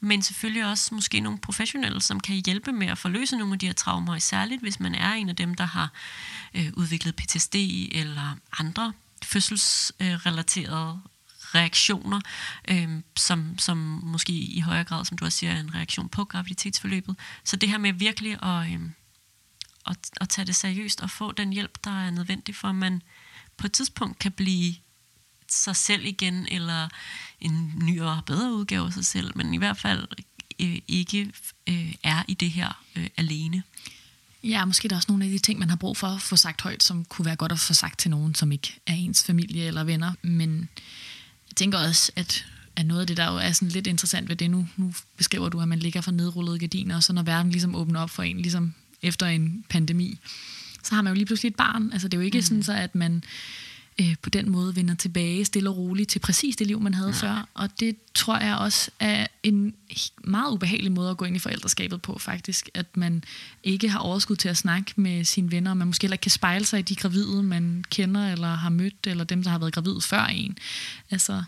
men 0.00 0.22
selvfølgelig 0.22 0.66
også 0.66 0.94
måske 0.94 1.20
nogle 1.20 1.38
professionelle, 1.38 2.02
som 2.02 2.20
kan 2.20 2.42
hjælpe 2.46 2.72
med 2.72 2.86
at 2.86 2.98
forløse 2.98 3.36
nogle 3.36 3.52
af 3.52 3.58
de 3.58 3.66
her 3.66 3.72
traumer, 3.72 4.18
særligt 4.18 4.60
hvis 4.60 4.80
man 4.80 4.94
er 4.94 5.12
en 5.12 5.28
af 5.28 5.36
dem, 5.36 5.54
der 5.54 5.64
har 5.64 5.92
øh, 6.54 6.72
udviklet 6.72 7.16
PTSD 7.16 7.54
eller 7.92 8.36
andre 8.58 8.92
fødselsrelaterede 9.22 11.00
reaktioner, 11.54 12.20
øh, 12.68 12.88
som, 13.16 13.58
som 13.58 13.76
måske 14.02 14.32
i 14.32 14.60
højere 14.60 14.84
grad, 14.84 15.04
som 15.04 15.18
du 15.18 15.24
også 15.24 15.38
siger, 15.38 15.52
er 15.52 15.60
en 15.60 15.74
reaktion 15.74 16.08
på 16.08 16.24
graviditetsforløbet. 16.24 17.16
Så 17.44 17.56
det 17.56 17.68
her 17.68 17.78
med 17.78 17.92
virkelig 17.92 18.42
at, 18.42 18.72
øh, 18.72 18.80
at, 19.86 19.98
at 20.20 20.28
tage 20.28 20.46
det 20.46 20.56
seriøst 20.56 21.00
og 21.00 21.10
få 21.10 21.32
den 21.32 21.52
hjælp, 21.52 21.78
der 21.84 22.06
er 22.06 22.10
nødvendig 22.10 22.56
for, 22.56 22.68
at 22.68 22.74
man 22.74 23.02
på 23.56 23.66
et 23.66 23.72
tidspunkt 23.72 24.18
kan 24.18 24.32
blive 24.32 24.74
sig 25.48 25.76
selv 25.76 26.04
igen, 26.04 26.48
eller 26.50 26.88
en 27.40 27.72
ny 27.82 28.00
og 28.00 28.24
bedre 28.26 28.52
udgave 28.52 28.86
af 28.86 28.92
sig 28.92 29.04
selv, 29.04 29.32
men 29.36 29.54
i 29.54 29.58
hvert 29.58 29.78
fald 29.78 30.08
øh, 30.60 30.78
ikke 30.88 31.32
øh, 31.66 31.94
er 32.02 32.22
i 32.28 32.34
det 32.34 32.50
her 32.50 32.82
øh, 32.96 33.06
alene. 33.16 33.62
Ja, 34.42 34.64
måske 34.64 34.86
er 34.86 34.88
der 34.88 34.96
også 34.96 35.12
nogle 35.12 35.24
af 35.24 35.30
de 35.30 35.38
ting, 35.38 35.58
man 35.58 35.68
har 35.68 35.76
brug 35.76 35.96
for 35.96 36.06
at 36.06 36.22
få 36.22 36.36
sagt 36.36 36.60
højt, 36.60 36.82
som 36.82 37.04
kunne 37.04 37.26
være 37.26 37.36
godt 37.36 37.52
at 37.52 37.58
få 37.58 37.74
sagt 37.74 37.98
til 37.98 38.10
nogen, 38.10 38.34
som 38.34 38.52
ikke 38.52 38.80
er 38.86 38.94
ens 38.94 39.24
familie 39.24 39.66
eller 39.66 39.84
venner. 39.84 40.12
Men 40.22 40.68
jeg 41.54 41.56
tænker 41.56 41.78
også, 41.78 42.12
at, 42.16 42.46
at 42.76 42.86
noget 42.86 43.00
af 43.00 43.06
det, 43.06 43.16
der 43.16 43.32
jo 43.32 43.36
er 43.36 43.52
sådan 43.52 43.68
lidt 43.68 43.86
interessant 43.86 44.28
ved 44.28 44.36
det, 44.36 44.50
nu, 44.50 44.68
nu 44.76 44.94
beskriver 45.16 45.48
du, 45.48 45.60
at 45.60 45.68
man 45.68 45.78
ligger 45.78 46.00
for 46.00 46.10
nedrullede 46.10 46.58
gardiner, 46.58 46.96
og 46.96 47.02
så 47.02 47.12
når 47.12 47.22
verden 47.22 47.50
ligesom 47.50 47.74
åbner 47.74 48.00
op 48.00 48.10
for 48.10 48.22
en, 48.22 48.36
ligesom 48.36 48.74
efter 49.02 49.26
en 49.26 49.64
pandemi, 49.68 50.18
så 50.82 50.94
har 50.94 51.02
man 51.02 51.10
jo 51.10 51.14
lige 51.14 51.26
pludselig 51.26 51.48
et 51.48 51.56
barn. 51.56 51.90
Altså 51.92 52.08
det 52.08 52.14
er 52.16 52.20
jo 52.20 52.24
ikke 52.24 52.38
mm. 52.38 52.42
sådan 52.42 52.62
så, 52.62 52.72
at 52.72 52.94
man 52.94 53.24
øh, 54.00 54.14
på 54.22 54.30
den 54.30 54.50
måde 54.50 54.76
vender 54.76 54.94
tilbage 54.94 55.44
stille 55.44 55.70
og 55.70 55.76
roligt 55.76 56.10
til 56.10 56.18
præcis 56.18 56.56
det 56.56 56.66
liv, 56.66 56.80
man 56.80 56.94
havde 56.94 57.10
Nej. 57.10 57.18
før. 57.18 57.48
Og 57.54 57.80
det 57.80 57.96
tror 58.14 58.38
jeg 58.38 58.56
også 58.56 58.90
er 59.00 59.26
en 59.42 59.74
meget 60.24 60.52
ubehagelig 60.52 60.92
måde 60.92 61.10
at 61.10 61.16
gå 61.16 61.24
ind 61.24 61.36
i 61.36 61.38
forældreskabet 61.38 62.02
på, 62.02 62.18
faktisk. 62.18 62.68
At 62.74 62.96
man 62.96 63.24
ikke 63.62 63.88
har 63.88 63.98
overskud 63.98 64.36
til 64.36 64.48
at 64.48 64.56
snakke 64.56 64.92
med 64.96 65.24
sine 65.24 65.50
venner, 65.50 65.70
og 65.70 65.76
man 65.76 65.86
måske 65.86 66.04
heller 66.04 66.14
ikke 66.14 66.22
kan 66.22 66.30
spejle 66.30 66.64
sig 66.64 66.78
i 66.78 66.82
de 66.82 66.96
gravide, 66.96 67.42
man 67.42 67.84
kender 67.90 68.32
eller 68.32 68.48
har 68.48 68.70
mødt, 68.70 69.06
eller 69.06 69.24
dem, 69.24 69.42
der 69.42 69.50
har 69.50 69.58
været 69.58 69.72
gravide 69.72 70.00
før 70.00 70.24
en. 70.24 70.58
Altså 71.10 71.42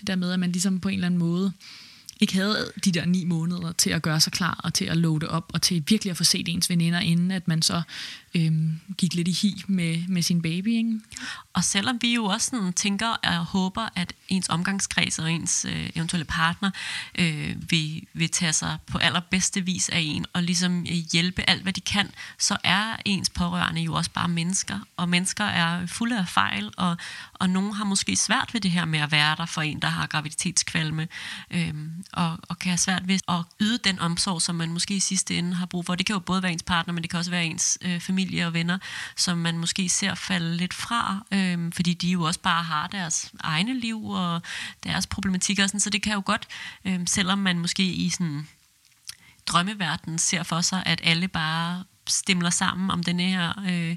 det 0.00 0.06
der 0.06 0.16
med, 0.16 0.32
at 0.32 0.40
man 0.40 0.52
ligesom 0.52 0.80
på 0.80 0.88
en 0.88 0.94
eller 0.94 1.06
anden 1.06 1.20
måde 1.20 1.52
ikke 2.20 2.34
havde 2.34 2.72
de 2.84 2.92
der 2.92 3.04
ni 3.04 3.24
måneder 3.24 3.72
til 3.72 3.90
at 3.90 4.02
gøre 4.02 4.20
sig 4.20 4.32
klar 4.32 4.60
og 4.64 4.74
til 4.74 4.84
at 4.84 4.96
loade 4.96 5.28
op 5.28 5.50
og 5.54 5.62
til 5.62 5.84
virkelig 5.88 6.10
at 6.10 6.16
få 6.16 6.24
set 6.24 6.48
ens 6.48 6.70
veninder, 6.70 7.00
inden 7.00 7.30
at 7.30 7.48
man 7.48 7.62
så 7.62 7.82
øhm, 8.34 8.80
gik 8.98 9.14
lidt 9.14 9.28
i 9.28 9.32
hi 9.32 9.62
med, 9.66 10.08
med 10.08 10.22
sin 10.22 10.42
baby. 10.42 10.68
Ikke? 10.68 11.00
Og 11.52 11.64
selvom 11.64 11.98
vi 12.00 12.14
jo 12.14 12.24
også 12.24 12.50
sådan 12.50 12.72
tænker 12.72 13.08
og 13.08 13.44
håber, 13.44 13.88
at 13.94 14.12
ens 14.28 14.48
omgangskreds 14.48 15.18
og 15.18 15.32
ens 15.32 15.66
øh, 15.68 15.90
eventuelle 15.94 16.24
partner 16.24 16.70
øh, 17.18 17.70
vil, 17.70 18.06
vil 18.12 18.30
tage 18.30 18.52
sig 18.52 18.78
på 18.86 18.98
allerbedste 18.98 19.60
vis 19.60 19.88
af 19.88 19.98
en 19.98 20.26
og 20.32 20.42
ligesom 20.42 20.80
øh, 20.80 20.96
hjælpe 21.12 21.50
alt, 21.50 21.62
hvad 21.62 21.72
de 21.72 21.80
kan, 21.80 22.10
så 22.38 22.56
er 22.64 22.96
ens 23.04 23.30
pårørende 23.30 23.80
jo 23.80 23.94
også 23.94 24.10
bare 24.10 24.28
mennesker. 24.28 24.80
Og 24.96 25.08
mennesker 25.08 25.44
er 25.44 25.86
fulde 25.86 26.18
af 26.18 26.28
fejl, 26.28 26.70
og, 26.76 26.96
og 27.34 27.50
nogen 27.50 27.72
har 27.74 27.84
måske 27.84 28.16
svært 28.16 28.50
ved 28.52 28.60
det 28.60 28.70
her 28.70 28.84
med 28.84 28.98
at 28.98 29.12
være 29.12 29.36
der 29.36 29.46
for 29.46 29.62
en, 29.62 29.82
der 29.82 29.88
har 29.88 30.06
graviditetskvalme, 30.06 31.08
øh, 31.50 31.74
og, 32.12 32.38
og 32.42 32.58
kan 32.58 32.70
have 32.70 32.78
svært 32.78 33.08
ved 33.08 33.18
at 33.28 33.44
yde 33.60 33.78
den 33.78 33.98
omsorg, 33.98 34.42
som 34.42 34.54
man 34.54 34.72
måske 34.72 34.94
i 34.94 35.00
sidste 35.00 35.38
ende 35.38 35.54
har 35.54 35.66
brug 35.66 35.86
for. 35.86 35.94
Det 35.94 36.06
kan 36.06 36.14
jo 36.14 36.20
både 36.20 36.42
være 36.42 36.52
ens 36.52 36.62
partner, 36.62 36.94
men 36.94 37.02
det 37.02 37.10
kan 37.10 37.18
også 37.18 37.30
være 37.30 37.44
ens 37.44 37.78
øh, 37.82 38.00
familie 38.00 38.21
og 38.46 38.54
venner, 38.54 38.78
som 39.16 39.38
man 39.38 39.58
måske 39.58 39.88
ser 39.88 40.14
falde 40.14 40.56
lidt 40.56 40.74
fra, 40.74 41.26
øh, 41.32 41.72
fordi 41.72 41.94
de 41.94 42.08
jo 42.08 42.22
også 42.22 42.40
bare 42.40 42.64
har 42.64 42.86
deres 42.86 43.32
egne 43.40 43.80
liv 43.80 44.04
og 44.04 44.42
deres 44.84 45.06
problematikker. 45.06 45.62
Og 45.62 45.68
sådan, 45.68 45.80
så 45.80 45.90
det 45.90 46.02
kan 46.02 46.12
jo 46.12 46.22
godt, 46.26 46.48
øh, 46.84 47.00
selvom 47.06 47.38
man 47.38 47.58
måske 47.58 47.82
i 47.82 48.10
sådan 48.10 48.48
drømmeverden 49.46 50.18
ser 50.18 50.42
for 50.42 50.60
sig, 50.60 50.82
at 50.86 51.00
alle 51.04 51.28
bare 51.28 51.84
stemler 52.08 52.50
sammen 52.50 52.90
om 52.90 53.02
den 53.02 53.20
her 53.20 53.52
øh, 53.68 53.96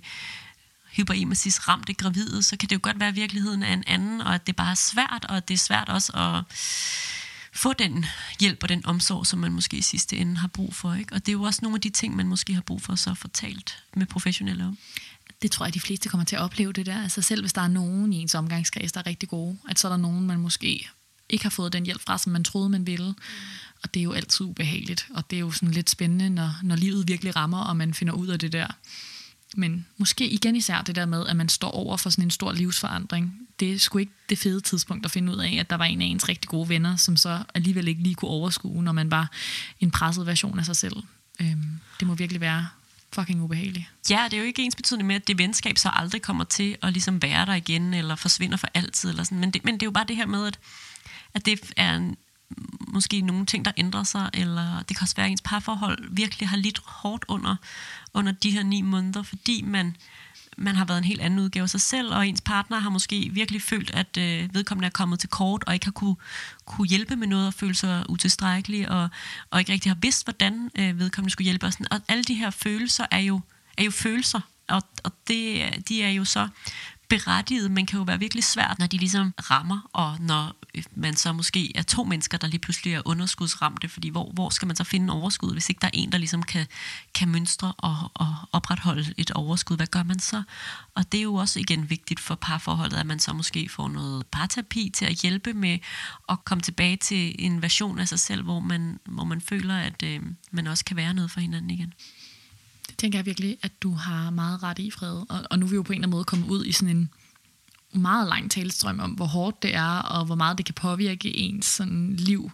hyperemesis 0.96 1.68
ramte 1.68 1.94
gravide, 1.94 2.44
så 2.44 2.58
kan 2.58 2.70
det 2.70 2.76
jo 2.76 2.80
godt 2.84 3.00
være, 3.00 3.10
at 3.10 3.16
virkeligheden 3.16 3.64
er 3.64 3.74
en 3.74 3.84
anden, 3.88 4.22
og 4.22 4.36
at 4.36 4.48
det 4.48 4.56
bare 4.56 4.72
er 4.72 4.76
svært, 4.76 5.26
og 5.30 5.38
at 5.38 5.48
det 5.48 5.54
er 5.54 5.58
svært 5.58 5.90
også 5.90 6.12
at 6.14 6.44
få 7.56 7.74
den 7.74 8.06
hjælp 8.40 8.64
og 8.64 8.70
den 8.70 8.86
omsorg, 8.86 9.28
som 9.28 9.40
man 9.40 9.52
måske 9.52 9.78
i 9.78 9.82
sidste 9.82 10.18
ende 10.18 10.38
har 10.38 10.48
brug 10.48 10.76
for. 10.76 10.94
Ikke? 10.94 11.14
Og 11.14 11.20
det 11.26 11.30
er 11.30 11.34
jo 11.34 11.44
også 11.44 11.60
nogle 11.64 11.76
af 11.76 11.82
de 11.82 11.90
ting, 11.90 12.16
man 12.16 12.28
måske 12.28 12.54
har 12.54 12.62
brug 12.62 12.82
for 12.82 12.96
så 12.96 13.14
fortalt 13.14 13.84
med 13.96 14.06
professionelle 14.06 14.66
om. 14.66 14.78
Det 15.42 15.52
tror 15.52 15.66
jeg, 15.66 15.74
de 15.74 15.80
fleste 15.80 16.10
kommer 16.10 16.26
til 16.26 16.36
at 16.36 16.42
opleve 16.42 16.74
det 16.74 16.86
der. 16.86 17.04
Altså 17.04 17.22
selv 17.22 17.42
hvis 17.42 17.54
der 17.54 17.62
er 17.62 17.68
nogen 17.68 18.14
i 18.14 18.22
ens 18.22 18.36
omgangskreds, 18.36 18.92
der 18.92 19.00
er 19.00 19.06
rigtig 19.06 19.30
gode, 19.30 19.58
at 19.70 19.80
så 19.80 19.88
er 19.88 19.90
der 19.90 19.98
nogen, 19.98 20.28
man 20.28 20.40
måske 20.40 20.90
ikke 21.30 21.46
har 21.46 21.50
fået 21.50 21.74
den 21.74 21.86
hjælp 21.86 22.02
fra, 22.02 22.18
som 22.18 22.32
man 22.32 22.44
troede, 22.44 22.70
man 22.70 22.88
ville. 22.88 23.16
Og 23.84 23.94
det 23.94 24.00
er 24.00 24.04
jo 24.04 24.14
altid 24.14 24.46
ubehageligt, 24.46 25.08
og 25.10 25.30
det 25.30 25.36
er 25.36 25.40
jo 25.40 25.52
sådan 25.52 25.72
lidt 25.72 25.90
spændende, 25.90 26.30
når, 26.30 26.60
når 26.64 26.76
livet 26.76 27.08
virkelig 27.08 27.36
rammer, 27.36 27.60
og 27.60 27.78
man 27.78 27.94
finder 27.94 28.14
ud 28.14 28.28
af 28.28 28.40
det 28.40 28.54
der. 28.54 28.68
Men 29.56 29.86
måske 29.98 30.30
igen 30.30 30.56
især 30.56 30.82
det 30.82 30.96
der 30.96 31.06
med, 31.06 31.28
at 31.28 31.36
man 31.36 31.50
står 31.50 31.72
over 31.72 31.98
for 31.98 32.10
sådan 32.10 32.24
en 32.24 32.32
stor 32.32 32.52
livsforandring. 32.52 33.48
Det 33.60 33.74
er 33.74 33.80
sgu 33.80 33.98
ikke 33.98 34.12
det 34.30 34.38
fede 34.38 34.62
tidspunkt 34.62 35.06
at 35.06 35.12
finde 35.12 35.32
ud 35.34 35.38
af, 35.38 35.58
at 35.60 35.70
der 35.70 35.76
var 35.76 35.86
en 35.86 36.02
af 36.02 36.06
ens 36.06 36.30
rigtig 36.30 36.50
gode 36.50 36.70
venner, 36.70 36.96
som 36.96 37.18
så 37.18 37.44
alligevel 37.54 37.88
ikke 37.88 38.04
lige 38.04 38.16
kunne 38.16 38.32
overskue, 38.32 38.84
når 38.84 38.92
man 38.92 39.12
var 39.12 39.32
en 39.80 39.92
presset 39.92 40.26
version 40.26 40.60
af 40.60 40.66
sig 40.66 40.76
selv. 40.76 40.96
Øhm, 41.42 41.80
det 42.00 42.08
må 42.08 42.16
virkelig 42.16 42.42
være 42.42 42.68
fucking 43.14 43.42
ubehageligt. 43.42 43.86
Ja, 44.10 44.24
det 44.26 44.34
er 44.34 44.38
jo 44.38 44.44
ikke 44.44 44.62
ens 44.62 44.76
betydende 44.76 45.06
med, 45.06 45.16
at 45.16 45.28
det 45.28 45.38
venskab 45.38 45.78
så 45.78 45.90
aldrig 45.94 46.22
kommer 46.22 46.44
til 46.44 46.78
at 46.82 46.94
ligesom 46.94 47.22
være 47.22 47.46
der 47.46 47.54
igen, 47.54 47.94
eller 47.94 48.16
forsvinder 48.16 48.58
for 48.58 48.68
altid. 48.74 49.10
Eller 49.10 49.24
sådan. 49.24 49.40
Men, 49.40 49.52
det, 49.52 49.66
men 49.66 49.74
det 49.74 49.82
er 49.82 49.88
jo 49.88 49.92
bare 49.92 50.06
det 50.08 50.16
her 50.16 50.26
med, 50.26 50.48
at, 50.48 50.60
at 51.34 51.46
det 51.46 51.74
er 51.78 51.96
en, 51.96 52.18
måske 52.88 53.22
nogle 53.22 53.46
ting, 53.46 53.66
der 53.66 53.72
ændrer 53.78 54.04
sig, 54.04 54.30
eller 54.34 54.84
det 54.90 54.98
kan 54.98 55.04
også 55.04 55.16
være, 55.16 55.26
at 55.26 55.32
ens 55.32 55.42
parforhold 55.42 56.08
virkelig 56.12 56.50
har 56.50 56.58
lidt 56.58 56.80
hårdt 56.86 57.26
under, 57.28 57.56
under 58.14 58.32
de 58.32 58.52
her 58.52 58.64
ni 58.64 58.82
måneder, 58.82 59.24
fordi 59.24 59.62
man, 59.62 59.96
man 60.58 60.76
har 60.76 60.86
været 60.86 60.98
en 60.98 61.04
helt 61.04 61.22
anden 61.22 61.40
udgave 61.40 61.64
af 61.64 61.70
sig 61.70 61.82
selv, 61.82 62.14
og 62.14 62.28
ens 62.28 62.42
partner 62.42 62.80
har 62.80 62.90
måske 62.90 63.30
virkelig 63.34 63.62
følt, 63.62 63.92
at 63.92 64.18
øh, 64.18 64.54
vedkommende 64.54 64.86
er 64.86 64.92
kommet 64.92 65.20
til 65.20 65.30
kort, 65.30 65.64
og 65.68 65.74
ikke 65.74 65.86
har 65.86 65.92
kunne, 65.92 66.16
kunne 66.66 66.88
hjælpe 66.88 67.16
med 67.16 67.28
noget, 67.28 67.48
og 67.48 67.54
føle 67.54 67.76
sig 67.76 68.10
utilstrækkelig, 68.10 68.90
og, 68.90 69.10
og 69.52 69.60
ikke 69.60 69.74
rigtig 69.74 69.92
har 69.92 69.98
vidst, 70.02 70.26
hvordan 70.26 70.72
øh, 70.80 71.00
vedkommende 71.00 71.32
skulle 71.32 71.46
hjælpe. 71.46 71.66
Og, 71.66 71.74
sådan. 71.74 71.88
og 71.92 72.00
alle 72.08 72.24
de 72.24 72.34
her 72.34 72.50
følelser 72.50 73.06
er 73.12 73.20
jo, 73.20 73.42
er 73.78 73.84
jo 73.84 73.92
følelser, 73.92 74.40
og, 74.68 74.84
og 75.04 75.12
det, 75.28 75.74
de 75.90 76.04
er 76.04 76.10
jo 76.10 76.26
så 76.26 76.48
berettiget, 77.10 77.72
men 77.72 77.86
kan 77.86 77.98
jo 77.98 78.04
være 78.04 78.20
virkelig 78.20 78.44
svært, 78.44 78.80
når 78.80 78.88
de 78.88 78.98
ligesom 78.98 79.34
rammer, 79.38 79.90
og 79.94 80.18
når 80.20 80.56
øh, 80.76 80.84
man 80.96 81.16
så 81.16 81.34
måske 81.34 81.78
er 81.78 81.82
to 81.82 82.04
mennesker, 82.04 82.38
der 82.38 82.48
lige 82.48 82.60
pludselig 82.60 82.94
er 82.94 83.02
underskudsramte, 83.06 83.90
fordi 83.90 84.10
hvor, 84.10 84.32
hvor 84.34 84.50
skal 84.50 84.68
man 84.68 84.76
så 84.76 84.84
finde 84.84 85.14
overskud, 85.14 85.54
hvis 85.54 85.70
ikke 85.70 85.80
der 85.80 85.88
er 85.88 85.92
en, 85.94 86.12
der 86.12 86.18
ligesom 86.18 86.44
kan, 86.44 86.66
kan 87.14 87.30
mønstre 87.30 87.74
og, 87.78 88.12
og 88.14 88.36
opretholde 88.52 89.14
et 89.18 89.32
overskud, 89.32 89.78
hvad 89.78 89.88
gør 89.88 90.04
man 90.04 90.20
så? 90.20 90.44
Og 90.96 91.12
det 91.12 91.18
er 91.18 91.24
jo 91.24 91.36
også 91.36 91.60
igen 91.60 91.90
vigtigt 91.90 92.20
for 92.20 92.36
parforholdet, 92.36 92.98
at 92.98 93.06
man 93.06 93.20
så 93.20 93.34
måske 93.34 93.70
får 93.70 93.88
noget 93.88 94.26
parterapi 94.28 94.92
til 94.94 95.06
at 95.06 95.16
hjælpe 95.16 95.54
med 95.54 95.80
at 96.30 96.46
komme 96.46 96.62
tilbage 96.62 96.98
til 96.98 97.36
en 97.40 97.62
version 97.62 98.00
af 98.00 98.08
sig 98.08 98.20
selv, 98.20 98.44
hvor 98.44 98.60
man, 98.60 99.00
hvor 99.06 99.24
man 99.24 99.42
føler, 99.42 99.78
at 99.78 100.04
øh, 100.04 100.22
man 100.52 100.68
også 100.68 100.86
kan 100.86 100.98
være 100.98 101.14
noget 101.14 101.32
for 101.32 101.40
hinanden 101.40 101.70
igen. 101.70 101.94
Tænker 102.98 103.20
jeg 103.20 103.26
virkelig, 103.26 103.58
at 103.62 103.72
du 103.82 103.92
har 103.94 104.30
meget 104.30 104.64
ret 104.64 104.80
i, 104.80 104.92
Fred. 104.92 105.16
Og, 105.30 105.42
og 105.50 105.60
nu 105.60 105.66
er 105.66 105.70
vi 105.70 105.76
jo 105.76 105.82
på 105.82 105.94
en 105.94 105.96
eller 105.96 106.08
anden 106.08 106.16
måde 106.16 106.24
kommet 106.24 106.50
ud 106.50 106.66
i 106.66 106.72
sådan 106.72 106.98
en 106.98 107.10
meget 107.92 108.28
lang 108.28 108.52
talestrøm 108.52 109.00
om, 109.00 109.12
hvor 109.12 109.26
hårdt 109.26 109.64
det 109.64 109.76
er, 109.76 110.00
og 110.00 110.26
hvor 110.26 110.36
meget 110.36 110.58
det 110.58 110.66
kan 110.66 110.76
påvirke 110.76 111.38
ens 111.38 111.66
sådan, 111.66 112.14
liv, 112.14 112.52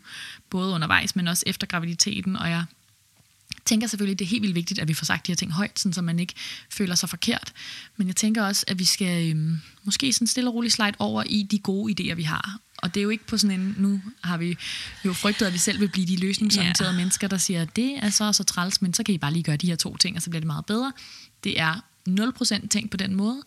både 0.49 0.73
undervejs, 0.73 1.15
men 1.15 1.27
også 1.27 1.43
efter 1.47 1.67
graviditeten. 1.67 2.35
Og 2.35 2.49
jeg 2.49 2.65
tænker 3.65 3.87
selvfølgelig, 3.87 4.15
at 4.15 4.19
det 4.19 4.25
er 4.25 4.29
helt 4.29 4.41
vildt 4.41 4.55
vigtigt, 4.55 4.79
at 4.79 4.87
vi 4.87 4.93
får 4.93 5.05
sagt 5.05 5.27
de 5.27 5.31
her 5.31 5.35
ting 5.35 5.51
højt, 5.51 5.79
sådan, 5.79 5.93
så 5.93 6.01
man 6.01 6.19
ikke 6.19 6.33
føler 6.69 6.95
sig 6.95 7.09
forkert. 7.09 7.53
Men 7.97 8.07
jeg 8.07 8.15
tænker 8.15 8.43
også, 8.43 8.63
at 8.67 8.79
vi 8.79 8.85
skal 8.85 9.29
øhm, 9.29 9.57
måske 9.83 10.13
sådan 10.13 10.27
stille 10.27 10.49
og 10.49 10.53
roligt 10.53 10.73
slide 10.73 10.93
over 10.99 11.23
i 11.25 11.43
de 11.43 11.59
gode 11.59 11.93
idéer, 11.93 12.15
vi 12.15 12.23
har. 12.23 12.59
Og 12.77 12.93
det 12.93 12.99
er 12.99 13.03
jo 13.03 13.09
ikke 13.09 13.27
på 13.27 13.37
sådan 13.37 13.59
en, 13.59 13.75
nu 13.77 14.01
har 14.23 14.37
vi 14.37 14.57
jo 15.05 15.13
frygtet, 15.13 15.45
at 15.45 15.53
vi 15.53 15.57
selv 15.57 15.79
vil 15.79 15.87
blive 15.87 16.07
de 16.07 16.15
løsningsorienterede 16.17 16.91
yeah. 16.91 16.97
mennesker, 16.97 17.27
der 17.27 17.37
siger, 17.37 17.61
at 17.61 17.75
det 17.75 17.97
er 17.97 18.09
så 18.09 18.33
så 18.33 18.43
træls, 18.43 18.81
men 18.81 18.93
så 18.93 19.03
kan 19.03 19.15
I 19.15 19.17
bare 19.17 19.33
lige 19.33 19.43
gøre 19.43 19.57
de 19.57 19.67
her 19.67 19.75
to 19.75 19.97
ting, 19.97 20.15
og 20.15 20.21
så 20.21 20.29
bliver 20.29 20.39
det 20.39 20.47
meget 20.47 20.65
bedre. 20.65 20.93
Det 21.43 21.59
er 21.59 21.83
0% 22.09 22.67
tænkt 22.67 22.91
på 22.91 22.97
den 22.97 23.15
måde. 23.15 23.41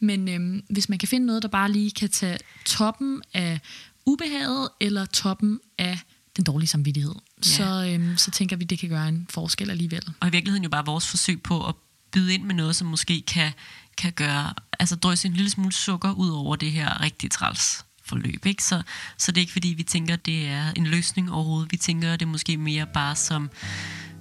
Men 0.00 0.28
øhm, 0.28 0.62
hvis 0.68 0.88
man 0.88 0.98
kan 0.98 1.08
finde 1.08 1.26
noget, 1.26 1.42
der 1.42 1.48
bare 1.48 1.72
lige 1.72 1.90
kan 1.90 2.08
tage 2.08 2.38
toppen 2.64 3.22
af 3.34 3.60
ubehaget, 4.06 4.68
eller 4.80 5.06
toppen 5.06 5.60
af 5.78 5.98
den 6.36 6.44
dårlige 6.44 6.68
samvittighed, 6.68 7.14
ja. 7.38 7.50
så, 7.50 7.92
øhm, 7.92 8.16
så 8.16 8.30
tænker 8.30 8.56
vi, 8.56 8.64
det 8.64 8.78
kan 8.78 8.88
gøre 8.88 9.08
en 9.08 9.26
forskel 9.30 9.70
alligevel. 9.70 10.02
Og 10.20 10.28
i 10.28 10.30
virkeligheden 10.30 10.64
jo 10.64 10.70
bare 10.70 10.84
vores 10.86 11.08
forsøg 11.08 11.42
på 11.42 11.66
at 11.68 11.74
byde 12.12 12.34
ind 12.34 12.44
med 12.44 12.54
noget, 12.54 12.76
som 12.76 12.86
måske 12.86 13.22
kan, 13.22 13.52
kan 13.96 14.12
gøre, 14.12 14.54
altså 14.80 14.96
drøse 14.96 15.28
en 15.28 15.34
lille 15.34 15.50
smule 15.50 15.72
sukker 15.72 16.12
ud 16.12 16.30
over 16.30 16.56
det 16.56 16.72
her 16.72 17.00
rigtig 17.00 17.30
træls 17.30 17.84
forløb. 18.04 18.46
Ikke? 18.46 18.64
Så, 18.64 18.82
så 19.18 19.32
det 19.32 19.38
er 19.38 19.42
ikke 19.42 19.52
fordi, 19.52 19.68
vi 19.68 19.82
tænker, 19.82 20.16
det 20.16 20.48
er 20.48 20.72
en 20.76 20.86
løsning 20.86 21.32
overhovedet. 21.32 21.72
Vi 21.72 21.76
tænker, 21.76 22.12
det 22.12 22.22
er 22.22 22.30
måske 22.30 22.56
mere 22.56 22.86
bare 22.94 23.16
som, 23.16 23.50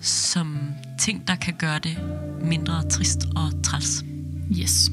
som 0.02 0.58
ting, 1.00 1.28
der 1.28 1.36
kan 1.36 1.54
gøre 1.58 1.80
det 1.80 1.98
mindre 2.42 2.90
trist 2.90 3.26
og 3.36 3.64
træls. 3.64 4.04
Yes. 4.52 4.90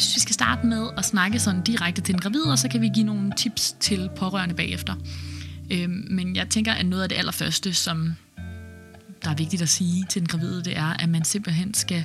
Jeg 0.00 0.04
synes, 0.04 0.16
vi 0.16 0.20
skal 0.20 0.34
starte 0.34 0.66
med 0.66 0.88
at 0.96 1.04
snakke 1.04 1.38
sådan 1.38 1.62
direkte 1.62 2.02
til 2.02 2.14
den 2.14 2.20
gravide, 2.20 2.52
og 2.52 2.58
så 2.58 2.68
kan 2.68 2.80
vi 2.80 2.90
give 2.94 3.06
nogle 3.06 3.32
tips 3.36 3.72
til 3.80 4.10
pårørende 4.16 4.54
bagefter. 4.54 4.94
Øhm, 5.70 6.06
men 6.10 6.36
jeg 6.36 6.48
tænker, 6.48 6.72
at 6.72 6.86
noget 6.86 7.02
af 7.02 7.08
det 7.08 7.16
allerførste, 7.16 7.74
som 7.74 8.14
der 9.24 9.30
er 9.30 9.34
vigtigt 9.34 9.62
at 9.62 9.68
sige 9.68 10.06
til 10.08 10.20
den 10.20 10.28
gravide, 10.28 10.64
det 10.64 10.76
er, 10.76 10.86
at 11.02 11.08
man 11.08 11.24
simpelthen 11.24 11.74
skal 11.74 12.04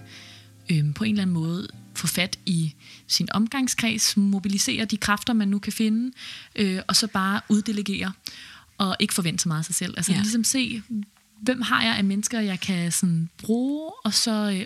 øhm, 0.71 0.93
på 0.93 1.03
en 1.03 1.11
eller 1.11 1.21
anden 1.21 1.33
måde 1.33 1.67
få 1.93 2.07
fat 2.07 2.39
i 2.45 2.73
sin 3.07 3.27
omgangskreds, 3.31 4.17
mobilisere 4.17 4.85
de 4.85 4.97
kræfter, 4.97 5.33
man 5.33 5.47
nu 5.47 5.59
kan 5.59 5.73
finde, 5.73 6.11
øh, 6.55 6.81
og 6.87 6.95
så 6.95 7.07
bare 7.07 7.41
uddelegere, 7.49 8.11
og 8.77 8.95
ikke 8.99 9.13
forvente 9.13 9.41
så 9.41 9.49
meget 9.49 9.59
af 9.59 9.65
sig 9.65 9.75
selv. 9.75 9.93
Altså 9.97 10.11
ja. 10.11 10.17
ligesom 10.17 10.43
se, 10.43 10.81
hvem 11.41 11.61
har 11.61 11.83
jeg 11.83 11.97
af 11.97 12.03
mennesker, 12.03 12.39
jeg 12.39 12.59
kan 12.59 12.91
sådan 12.91 13.29
bruge, 13.37 13.91
og 14.03 14.13
så 14.13 14.51
øh, 14.59 14.65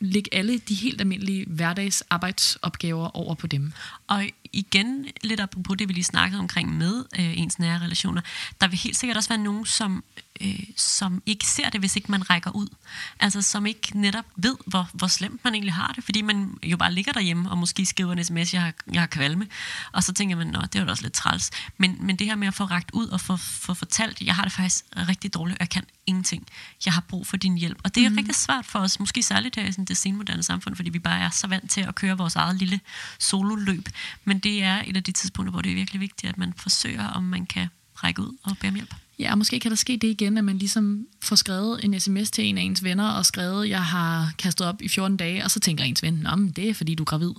lægge 0.00 0.34
alle 0.34 0.58
de 0.58 0.74
helt 0.74 1.00
almindelige 1.00 1.46
hverdagsarbejdsopgaver 1.46 3.16
over 3.16 3.34
på 3.34 3.46
dem. 3.46 3.72
Og 4.08 4.24
igen, 4.58 5.06
lidt 5.22 5.40
apropos 5.40 5.76
det, 5.78 5.88
vi 5.88 5.92
lige 5.92 6.04
snakkede 6.04 6.40
omkring 6.40 6.76
med 6.76 7.04
øh, 7.18 7.38
ens 7.38 7.58
nære 7.58 7.78
relationer, 7.78 8.22
der 8.60 8.68
vil 8.68 8.78
helt 8.78 8.96
sikkert 8.96 9.16
også 9.16 9.28
være 9.28 9.38
nogen, 9.38 9.66
som, 9.66 10.04
øh, 10.40 10.60
som 10.76 11.22
ikke 11.26 11.46
ser 11.46 11.70
det, 11.70 11.80
hvis 11.80 11.96
ikke 11.96 12.10
man 12.10 12.30
rækker 12.30 12.50
ud. 12.50 12.68
Altså 13.20 13.42
som 13.42 13.66
ikke 13.66 14.00
netop 14.00 14.24
ved, 14.36 14.56
hvor, 14.66 14.90
hvor 14.92 15.06
slemt 15.06 15.44
man 15.44 15.54
egentlig 15.54 15.74
har 15.74 15.92
det, 15.96 16.04
fordi 16.04 16.22
man 16.22 16.58
jo 16.62 16.76
bare 16.76 16.92
ligger 16.92 17.12
derhjemme 17.12 17.50
og 17.50 17.58
måske 17.58 17.86
skriver 17.86 18.12
en 18.12 18.24
sms, 18.24 18.54
jeg 18.54 18.62
har, 18.62 18.72
jeg 18.92 19.02
har 19.02 19.06
kvalme, 19.06 19.46
og 19.92 20.04
så 20.04 20.12
tænker 20.12 20.36
man, 20.36 20.46
nå, 20.46 20.60
det 20.60 20.74
er 20.76 20.82
jo 20.82 20.90
også 20.90 21.02
lidt 21.02 21.14
træls. 21.14 21.50
Men, 21.76 21.96
men 22.00 22.16
det 22.16 22.26
her 22.26 22.36
med 22.36 22.48
at 22.48 22.54
få 22.54 22.64
rækt 22.64 22.90
ud 22.92 23.06
og 23.06 23.20
få, 23.20 23.36
få 23.36 23.74
fortalt, 23.74 24.20
jeg 24.20 24.34
har 24.34 24.42
det 24.42 24.52
faktisk 24.52 24.84
rigtig 24.96 25.34
dårligt, 25.34 25.58
og 25.58 25.60
jeg 25.60 25.70
kan 25.70 25.84
ingenting. 26.08 26.46
Jeg 26.84 26.92
har 26.92 27.00
brug 27.00 27.26
for 27.26 27.36
din 27.36 27.58
hjælp. 27.58 27.78
Og 27.84 27.94
det 27.94 28.04
er 28.04 28.08
mm. 28.08 28.16
rigtig 28.16 28.34
svært 28.34 28.66
for 28.66 28.78
os, 28.78 29.00
måske 29.00 29.22
særligt 29.22 29.56
her 29.56 29.66
i 29.66 29.72
sådan 29.72 29.84
det 29.84 29.96
senmoderne 29.96 30.42
samfund, 30.42 30.76
fordi 30.76 30.90
vi 30.90 30.98
bare 30.98 31.20
er 31.20 31.30
så 31.30 31.46
vant 31.46 31.70
til 31.70 31.80
at 31.80 31.94
køre 31.94 32.18
vores 32.18 32.36
eget 32.36 32.56
lille 32.56 32.80
sololøb. 33.18 33.88
Men 34.24 34.38
det 34.38 34.47
er 34.56 34.82
et 34.86 34.96
af 34.96 35.04
de 35.04 35.12
tidspunkter, 35.12 35.50
hvor 35.50 35.60
det 35.60 35.70
er 35.70 35.74
virkelig 35.74 36.00
vigtigt, 36.00 36.30
at 36.30 36.38
man 36.38 36.52
forsøger, 36.56 37.06
om 37.06 37.24
man 37.24 37.46
kan 37.46 37.68
række 37.94 38.22
ud 38.22 38.36
og 38.42 38.56
bede 38.60 38.68
om 38.68 38.74
hjælp. 38.74 38.94
Ja, 39.18 39.30
og 39.30 39.38
måske 39.38 39.60
kan 39.60 39.70
der 39.70 39.76
ske 39.76 39.92
det 39.92 40.08
igen, 40.08 40.38
at 40.38 40.44
man 40.44 40.58
ligesom 40.58 41.06
får 41.22 41.36
skrevet 41.36 41.84
en 41.84 42.00
sms 42.00 42.30
til 42.30 42.44
en 42.44 42.58
af 42.58 42.62
ens 42.62 42.84
venner, 42.84 43.10
og 43.10 43.26
skrevet, 43.26 43.68
jeg 43.68 43.84
har 43.84 44.32
kastet 44.38 44.66
op 44.66 44.82
i 44.82 44.88
14 44.88 45.16
dage, 45.16 45.44
og 45.44 45.50
så 45.50 45.60
tænker 45.60 45.84
ens 45.84 46.02
ven, 46.02 46.14
Nå, 46.14 46.36
men 46.36 46.50
det 46.50 46.68
er 46.68 46.74
fordi 46.74 46.94
du 46.94 47.02
er 47.02 47.04
gravid. 47.04 47.32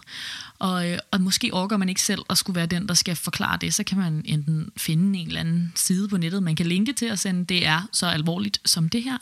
Og, 0.59 0.91
øh, 0.91 0.97
og 1.11 1.21
måske 1.21 1.53
orker 1.53 1.77
man 1.77 1.89
ikke 1.89 2.01
selv 2.01 2.21
at 2.29 2.37
skulle 2.37 2.55
være 2.55 2.65
den, 2.65 2.87
der 2.87 2.93
skal 2.93 3.15
forklare 3.15 3.57
det, 3.61 3.73
så 3.73 3.83
kan 3.83 3.97
man 3.97 4.21
enten 4.25 4.71
finde 4.77 5.19
en 5.19 5.27
eller 5.27 5.39
anden 5.39 5.73
side 5.75 6.07
på 6.07 6.17
nettet, 6.17 6.43
man 6.43 6.55
kan 6.55 6.65
linke 6.65 6.93
til 6.93 7.11
og 7.11 7.19
sende, 7.19 7.45
det 7.45 7.65
er 7.65 7.81
så 7.91 8.07
alvorligt 8.07 8.61
som 8.65 8.89
det 8.89 9.03
her. 9.03 9.17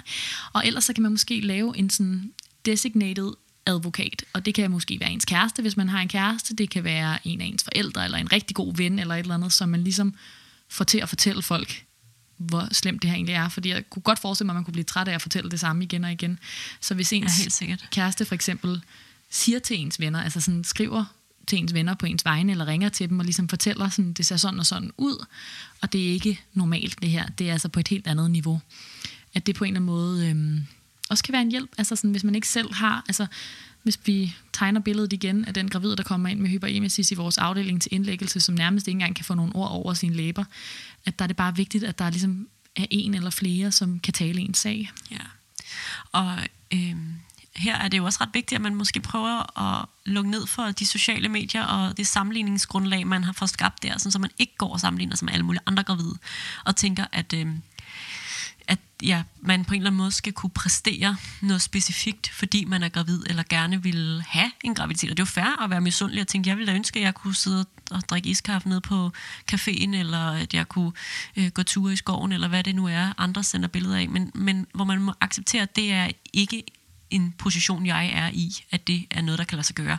Og 0.53 0.67
ellers 0.67 0.83
så 0.83 0.93
kan 0.93 1.03
man 1.03 1.11
måske 1.11 1.39
lave 1.39 1.77
en 1.77 1.89
sådan 1.89 2.31
designated 2.65 3.31
advokat, 3.67 4.25
og 4.33 4.45
det 4.45 4.53
kan 4.55 4.71
måske 4.71 4.99
være 4.99 5.11
ens 5.11 5.25
kæreste, 5.25 5.61
hvis 5.61 5.77
man 5.77 5.89
har 5.89 6.01
en 6.01 6.07
kæreste, 6.07 6.55
det 6.55 6.69
kan 6.69 6.83
være 6.83 7.27
en 7.27 7.41
af 7.41 7.45
ens 7.45 7.63
forældre, 7.63 8.05
eller 8.05 8.17
en 8.17 8.31
rigtig 8.31 8.55
god 8.55 8.75
ven, 8.75 8.99
eller 8.99 9.15
et 9.15 9.19
eller 9.19 9.35
andet, 9.35 9.53
som 9.53 9.69
man 9.69 9.83
ligesom 9.83 10.13
får 10.69 10.85
til 10.85 10.97
at 10.97 11.09
fortælle 11.09 11.41
folk, 11.41 11.83
hvor 12.37 12.73
slemt 12.73 13.01
det 13.01 13.09
her 13.09 13.15
egentlig 13.15 13.33
er. 13.35 13.49
Fordi 13.49 13.69
jeg 13.69 13.89
kunne 13.89 14.01
godt 14.03 14.19
forestille 14.19 14.45
mig, 14.45 14.53
at 14.53 14.55
man 14.55 14.63
kunne 14.63 14.71
blive 14.71 14.83
træt 14.83 15.07
af 15.07 15.13
at 15.13 15.21
fortælle 15.21 15.51
det 15.51 15.59
samme 15.59 15.83
igen 15.83 16.03
og 16.03 16.11
igen. 16.11 16.39
Så 16.81 16.95
hvis 16.95 17.13
ens 17.13 17.37
Ja, 17.37 17.41
helt 17.41 17.53
sikkert. 17.53 17.87
kæreste 17.91 18.25
for 18.25 18.35
eksempel 18.35 18.81
siger 19.29 19.59
til 19.59 19.79
ens 19.79 19.99
venner, 19.99 20.23
altså 20.23 20.41
sådan 20.41 20.63
skriver 20.63 21.05
til 21.47 21.57
ens 21.57 21.73
venner 21.73 21.93
på 21.93 22.05
ens 22.05 22.25
vegne, 22.25 22.51
eller 22.51 22.67
ringer 22.67 22.89
til 22.89 23.09
dem 23.09 23.19
og 23.19 23.25
ligesom 23.25 23.49
fortæller, 23.49 23.89
sådan, 23.89 24.13
det 24.13 24.25
ser 24.25 24.37
sådan 24.37 24.59
og 24.59 24.65
sådan 24.65 24.91
ud, 24.97 25.25
og 25.81 25.93
det 25.93 26.07
er 26.07 26.11
ikke 26.11 26.41
normalt 26.53 27.01
det 27.01 27.09
her, 27.09 27.27
det 27.27 27.49
er 27.49 27.53
altså 27.53 27.69
på 27.69 27.79
et 27.79 27.87
helt 27.87 28.07
andet 28.07 28.31
niveau. 28.31 28.61
At 29.33 29.47
det 29.47 29.55
på 29.55 29.63
en 29.63 29.67
eller 29.67 29.77
anden 29.79 29.85
måde 29.85 30.29
øhm, 30.29 30.63
også 31.09 31.23
kan 31.23 31.33
være 31.33 31.41
en 31.41 31.51
hjælp, 31.51 31.71
altså 31.77 31.95
sådan, 31.95 32.11
hvis 32.11 32.23
man 32.23 32.35
ikke 32.35 32.47
selv 32.47 32.73
har, 32.73 33.03
altså 33.07 33.27
hvis 33.83 33.99
vi 34.05 34.35
tegner 34.53 34.79
billedet 34.79 35.13
igen 35.13 35.45
af 35.45 35.53
den 35.53 35.69
gravide, 35.69 35.95
der 35.95 36.03
kommer 36.03 36.29
ind 36.29 36.39
med 36.39 36.49
hyperemesis 36.49 37.11
i 37.11 37.15
vores 37.15 37.37
afdeling 37.37 37.81
til 37.81 37.93
indlæggelse, 37.93 38.39
som 38.39 38.55
nærmest 38.55 38.87
ikke 38.87 38.95
engang 38.95 39.15
kan 39.15 39.25
få 39.25 39.33
nogle 39.33 39.55
ord 39.55 39.71
over 39.71 39.93
sine 39.93 40.15
læber, 40.15 40.43
at 41.05 41.19
der 41.19 41.23
er 41.23 41.27
det 41.27 41.35
bare 41.35 41.55
vigtigt, 41.55 41.83
at 41.83 41.99
der 41.99 42.09
ligesom 42.09 42.47
er 42.75 42.85
en 42.89 43.13
eller 43.13 43.29
flere, 43.29 43.71
som 43.71 43.99
kan 43.99 44.13
tale 44.13 44.41
en 44.41 44.53
sag. 44.53 44.91
Ja. 45.11 45.17
Og 46.11 46.37
øh, 46.73 46.95
her 47.55 47.75
er 47.75 47.87
det 47.87 47.97
jo 47.97 48.05
også 48.05 48.17
ret 48.21 48.29
vigtigt, 48.33 48.55
at 48.55 48.61
man 48.61 48.75
måske 48.75 48.99
prøver 48.99 49.59
at 49.61 49.85
lukke 50.05 50.31
ned 50.31 50.47
for 50.47 50.63
de 50.63 50.85
sociale 50.85 51.29
medier 51.29 51.63
og 51.63 51.97
det 51.97 52.07
sammenligningsgrundlag, 52.07 53.07
man 53.07 53.23
har 53.23 53.33
fået 53.33 53.49
skabt 53.49 53.83
der, 53.83 53.97
sådan, 53.97 54.11
så 54.11 54.19
man 54.19 54.31
ikke 54.39 54.53
går 54.57 54.73
og 54.73 54.79
sammenligner 54.79 55.15
sig 55.15 55.25
med 55.25 55.33
alle 55.33 55.45
mulige 55.45 55.61
andre 55.65 55.83
gravide, 55.83 56.17
og 56.65 56.75
tænker, 56.75 57.05
at, 57.11 57.33
Øh, 57.33 57.47
at 58.67 58.79
ja, 59.03 59.23
man 59.41 59.65
på 59.65 59.73
en 59.73 59.81
eller 59.81 59.89
anden 59.89 59.97
måde 59.97 60.11
skal 60.11 60.33
kunne 60.33 60.49
præstere 60.49 61.17
noget 61.41 61.61
specifikt, 61.61 62.29
fordi 62.29 62.65
man 62.65 62.83
er 62.83 62.89
gravid, 62.89 63.23
eller 63.27 63.43
gerne 63.49 63.83
vil 63.83 64.23
have 64.27 64.51
en 64.63 64.75
graviditet. 64.75 65.11
Og 65.11 65.17
det 65.17 65.23
er 65.23 65.25
jo 65.25 65.31
fair 65.31 65.63
at 65.63 65.69
være 65.69 65.81
misundelig 65.81 66.21
og 66.21 66.27
tænke, 66.27 66.49
jeg 66.49 66.57
ville 66.57 66.71
da 66.71 66.75
ønske, 66.75 66.99
at 66.99 67.05
jeg 67.05 67.13
kunne 67.13 67.35
sidde 67.35 67.65
og 67.91 68.01
drikke 68.09 68.29
iskaffe 68.29 68.69
ned 68.69 68.81
på 68.81 69.11
caféen, 69.51 69.95
eller 69.95 70.31
at 70.31 70.53
jeg 70.53 70.69
kunne 70.69 70.91
øh, 71.35 71.47
gå 71.47 71.63
ture 71.63 71.93
i 71.93 71.95
skoven, 71.95 72.31
eller 72.31 72.47
hvad 72.47 72.63
det 72.63 72.75
nu 72.75 72.87
er, 72.87 73.13
andre 73.17 73.43
sender 73.43 73.67
billeder 73.67 73.97
af. 73.97 74.09
Men, 74.09 74.31
men 74.35 74.67
hvor 74.73 74.85
man 74.85 75.01
må 75.01 75.13
acceptere, 75.21 75.61
at 75.61 75.75
det 75.75 75.91
er 75.91 76.09
ikke 76.33 76.63
en 77.09 77.33
position, 77.37 77.85
jeg 77.85 78.05
er 78.13 78.29
i, 78.33 78.63
at 78.71 78.87
det 78.87 79.05
er 79.11 79.21
noget, 79.21 79.39
der 79.39 79.45
kan 79.45 79.55
lade 79.55 79.67
sig 79.67 79.75
gøre. 79.75 79.97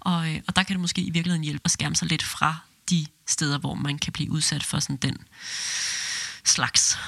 Og, 0.00 0.34
øh, 0.34 0.40
og 0.46 0.56
der 0.56 0.62
kan 0.62 0.74
det 0.74 0.80
måske 0.80 1.02
i 1.02 1.10
virkeligheden 1.10 1.44
hjælpe 1.44 1.62
at 1.64 1.70
skærme 1.70 1.96
sig 1.96 2.08
lidt 2.08 2.22
fra 2.22 2.56
de 2.90 3.06
steder, 3.26 3.58
hvor 3.58 3.74
man 3.74 3.98
kan 3.98 4.12
blive 4.12 4.30
udsat 4.30 4.64
for 4.64 4.80
sådan 4.80 4.96
den 4.96 5.18
slags. 6.44 6.98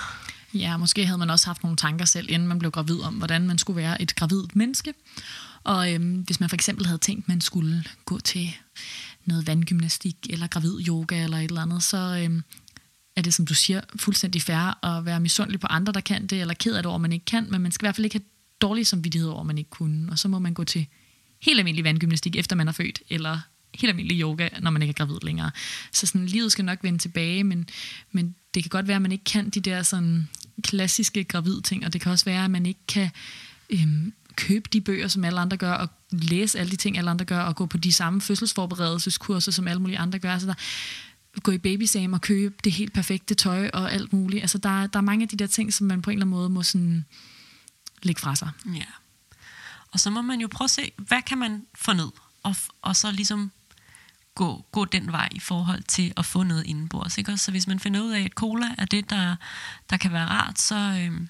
Ja, 0.55 0.77
måske 0.77 1.07
havde 1.07 1.19
man 1.19 1.31
også 1.31 1.47
haft 1.47 1.63
nogle 1.63 1.77
tanker 1.77 2.05
selv, 2.05 2.31
inden 2.31 2.49
man 2.49 2.59
blev 2.59 2.71
gravid, 2.71 3.01
om 3.01 3.15
hvordan 3.15 3.47
man 3.47 3.59
skulle 3.59 3.77
være 3.77 4.03
et 4.03 4.15
gravidt 4.15 4.57
menneske. 4.57 4.95
Og 5.65 5.95
øhm, 5.95 6.15
hvis 6.15 6.41
man 6.41 6.49
for 6.49 6.57
eksempel 6.57 6.87
havde 6.87 6.99
tænkt, 6.99 7.25
at 7.25 7.29
man 7.29 7.41
skulle 7.41 7.85
gå 8.05 8.21
til 8.21 8.55
noget 9.25 9.47
vandgymnastik, 9.47 10.17
eller 10.31 10.47
gravid 10.47 10.89
yoga, 10.89 11.25
eller 11.25 11.37
et 11.37 11.45
eller 11.45 11.63
andet, 11.63 11.83
så 11.83 12.23
øhm, 12.25 12.43
er 13.17 13.23
det, 13.23 13.35
som 13.35 13.47
du 13.47 13.55
siger, 13.55 13.81
fuldstændig 13.97 14.43
fair 14.43 14.85
at 14.85 15.05
være 15.05 15.21
misundelig 15.21 15.61
på 15.61 15.67
andre, 15.67 15.93
der 15.93 16.01
kan 16.01 16.27
det, 16.27 16.41
eller 16.41 16.55
ked 16.55 16.75
af 16.75 16.83
det 16.83 16.91
over, 16.91 16.99
man 16.99 17.13
ikke 17.13 17.25
kan, 17.25 17.47
men 17.51 17.61
man 17.61 17.73
skal 17.73 17.85
i 17.85 17.87
hvert 17.87 17.97
fald 17.97 18.05
ikke 18.05 18.19
have 18.19 18.27
dårlig 18.61 18.87
samvittighed 18.87 19.29
over, 19.29 19.43
man 19.43 19.59
ikke 19.59 19.71
kunne. 19.71 20.13
Og 20.13 20.19
så 20.19 20.29
må 20.29 20.39
man 20.39 20.55
gå 20.55 20.65
til 20.65 20.87
helt 21.43 21.59
almindelig 21.59 21.85
vandgymnastik, 21.85 22.37
efter 22.37 22.57
man 22.57 22.69
er 22.69 22.73
født, 22.73 23.03
eller 23.09 23.39
helt 23.75 23.91
almindelig 23.91 24.21
yoga, 24.21 24.49
når 24.61 24.71
man 24.71 24.83
ikke 24.83 24.91
er 24.91 25.07
gravid 25.07 25.19
længere. 25.23 25.51
Så 25.93 26.07
sådan, 26.07 26.27
livet 26.27 26.53
skal 26.53 26.65
nok 26.65 26.79
vende 26.83 26.99
tilbage, 26.99 27.45
men, 27.45 27.69
men 28.13 28.35
det 28.55 28.63
kan 28.63 28.71
godt 28.71 28.89
være, 28.89 28.97
at 28.97 29.03
man 29.03 29.13
ikke 29.13 29.25
kan 29.25 29.51
de 29.51 29.61
der 29.61 29.83
sådan 29.83 30.29
klassiske 30.63 31.25
gravid 31.25 31.61
ting, 31.61 31.87
og 31.87 31.93
det 31.93 32.01
kan 32.01 32.13
også 32.13 32.25
være, 32.25 32.45
at 32.45 32.51
man 32.51 32.67
ikke 32.67 32.81
kan 32.89 33.11
øhm, 33.71 34.13
købe 34.37 34.69
de 34.73 34.81
bøger, 34.81 35.09
som 35.09 35.25
alle 35.25 35.41
andre 35.41 35.57
gør, 35.57 35.73
og 35.73 35.89
læse 36.11 36.59
alle 36.59 36.71
de 36.71 36.77
ting, 36.77 36.99
alle 36.99 37.11
andre 37.11 37.25
gør, 37.25 37.41
og 37.41 37.57
gå 37.57 37.67
på 37.67 37.77
de 37.77 37.93
samme 37.93 38.21
fødselsforberedelseskurser, 38.21 39.53
som 39.53 39.69
alle 39.69 39.83
mulige 39.83 39.99
andre 39.99 40.19
gør. 40.19 40.39
Så 40.39 40.47
der, 40.47 40.55
gå 41.43 41.53
i 41.53 41.59
babysam 41.59 42.13
og 42.13 42.21
købe 42.21 42.55
det 42.65 42.73
helt 42.73 42.93
perfekte 42.93 43.35
tøj 43.35 43.71
og 43.73 43.93
alt 43.93 44.13
muligt. 44.13 44.43
Altså 44.43 44.59
der, 44.59 44.87
der 44.87 44.99
er 44.99 45.03
mange 45.03 45.23
af 45.23 45.29
de 45.29 45.37
der 45.37 45.47
ting, 45.47 45.73
som 45.73 45.87
man 45.87 46.03
på 46.03 46.11
en 46.11 46.15
eller 46.15 46.27
anden 46.27 46.37
måde 46.37 46.49
må 46.49 46.63
sådan 46.63 47.05
lægge 48.03 48.21
fra 48.21 48.37
sig. 48.37 48.51
Ja. 48.75 48.85
Og 49.93 50.01
så 50.01 50.11
må 50.11 50.23
man 50.23 50.41
jo 50.41 50.49
prøve 50.49 50.67
at 50.67 50.71
se, 50.71 50.93
hvad 50.97 51.23
kan 51.27 51.39
man 51.39 51.67
få 51.75 51.93
ned? 51.93 52.09
Og, 52.43 52.57
og 52.83 52.97
så 52.97 53.13
ligesom 53.13 53.51
gå, 54.35 54.67
gå 54.73 54.85
den 54.85 55.13
vej 55.13 55.29
i 55.33 55.41
forhold 55.41 55.83
til 55.83 56.13
at 56.17 56.27
få 56.27 56.43
noget 56.43 56.67
indenbords. 56.67 57.19
Ikke? 57.19 57.37
Så 57.37 57.51
hvis 57.51 57.67
man 57.67 57.81
finder 57.81 58.01
ud 58.01 58.11
af, 58.11 58.21
at 58.21 58.33
cola 58.33 58.67
er 58.79 58.85
det, 58.85 59.11
der, 59.11 59.37
der 59.91 59.97
kan 59.97 60.13
være 60.13 60.27
rart, 60.27 60.61
så, 60.61 60.75
øhm, 60.75 61.29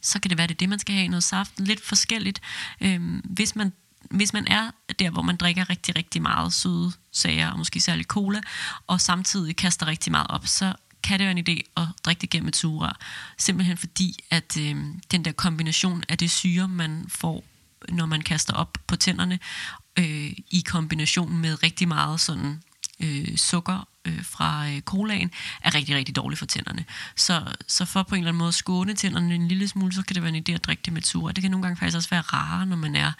så 0.00 0.20
kan 0.20 0.28
det 0.28 0.38
være, 0.38 0.46
det 0.46 0.54
er 0.54 0.58
det, 0.58 0.68
man 0.68 0.78
skal 0.78 0.94
have 0.94 1.08
noget 1.08 1.24
saft. 1.24 1.60
Lidt 1.60 1.84
forskelligt. 1.84 2.40
Øhm, 2.80 3.20
hvis 3.24 3.56
man 3.56 3.72
hvis 4.10 4.32
man 4.32 4.46
er 4.46 4.70
der, 4.98 5.10
hvor 5.10 5.22
man 5.22 5.36
drikker 5.36 5.70
rigtig, 5.70 5.96
rigtig 5.96 6.22
meget 6.22 6.52
søde 6.52 6.92
sager, 7.12 7.50
og 7.50 7.58
måske 7.58 7.80
særligt 7.80 8.08
cola, 8.08 8.40
og 8.86 9.00
samtidig 9.00 9.56
kaster 9.56 9.86
rigtig 9.86 10.10
meget 10.10 10.26
op, 10.30 10.46
så 10.46 10.72
kan 11.02 11.18
det 11.18 11.26
være 11.26 11.38
en 11.38 11.46
idé 11.48 11.72
at 11.76 11.88
drikke 12.04 12.20
det 12.20 12.30
gennem 12.30 12.48
et 12.48 12.56
sugerør. 12.56 12.98
Simpelthen 13.38 13.76
fordi, 13.76 14.18
at 14.30 14.56
øh, 14.60 14.76
den 15.10 15.24
der 15.24 15.32
kombination 15.32 16.04
af 16.08 16.18
det 16.18 16.30
syre, 16.30 16.68
man 16.68 17.04
får, 17.08 17.44
når 17.88 18.06
man 18.06 18.22
kaster 18.22 18.54
op 18.54 18.78
på 18.86 18.96
tænderne, 18.96 19.38
øh, 19.98 20.32
i 20.50 20.64
kombination 20.66 21.36
med 21.36 21.62
rigtig 21.62 21.88
meget 21.88 22.20
sådan 22.20 22.62
øh, 23.00 23.36
sukker 23.36 23.88
øh, 24.04 24.24
fra 24.24 24.68
øh, 24.68 24.80
colaen, 24.80 25.30
er 25.62 25.74
rigtig, 25.74 25.96
rigtig 25.96 26.16
dårligt 26.16 26.38
for 26.38 26.46
tænderne. 26.46 26.84
Så, 27.16 27.54
så 27.68 27.84
for 27.84 28.02
på 28.02 28.14
en 28.14 28.18
eller 28.18 28.28
anden 28.28 28.38
måde 28.38 28.48
at 28.48 28.54
skåne 28.54 28.94
tænderne 28.94 29.34
en 29.34 29.48
lille 29.48 29.68
smule, 29.68 29.92
så 29.92 30.02
kan 30.02 30.14
det 30.14 30.22
være 30.22 30.36
en 30.36 30.44
idé 30.48 30.52
at 30.52 30.64
drikke 30.64 30.82
det 30.84 30.92
med 30.92 31.02
et. 31.02 31.32
Det 31.32 31.42
kan 31.42 31.50
nogle 31.50 31.62
gange 31.62 31.76
faktisk 31.76 31.96
også 31.96 32.10
være 32.10 32.20
rarere, 32.20 32.66
når 32.66 32.76
man 32.76 32.96
er 32.96 33.12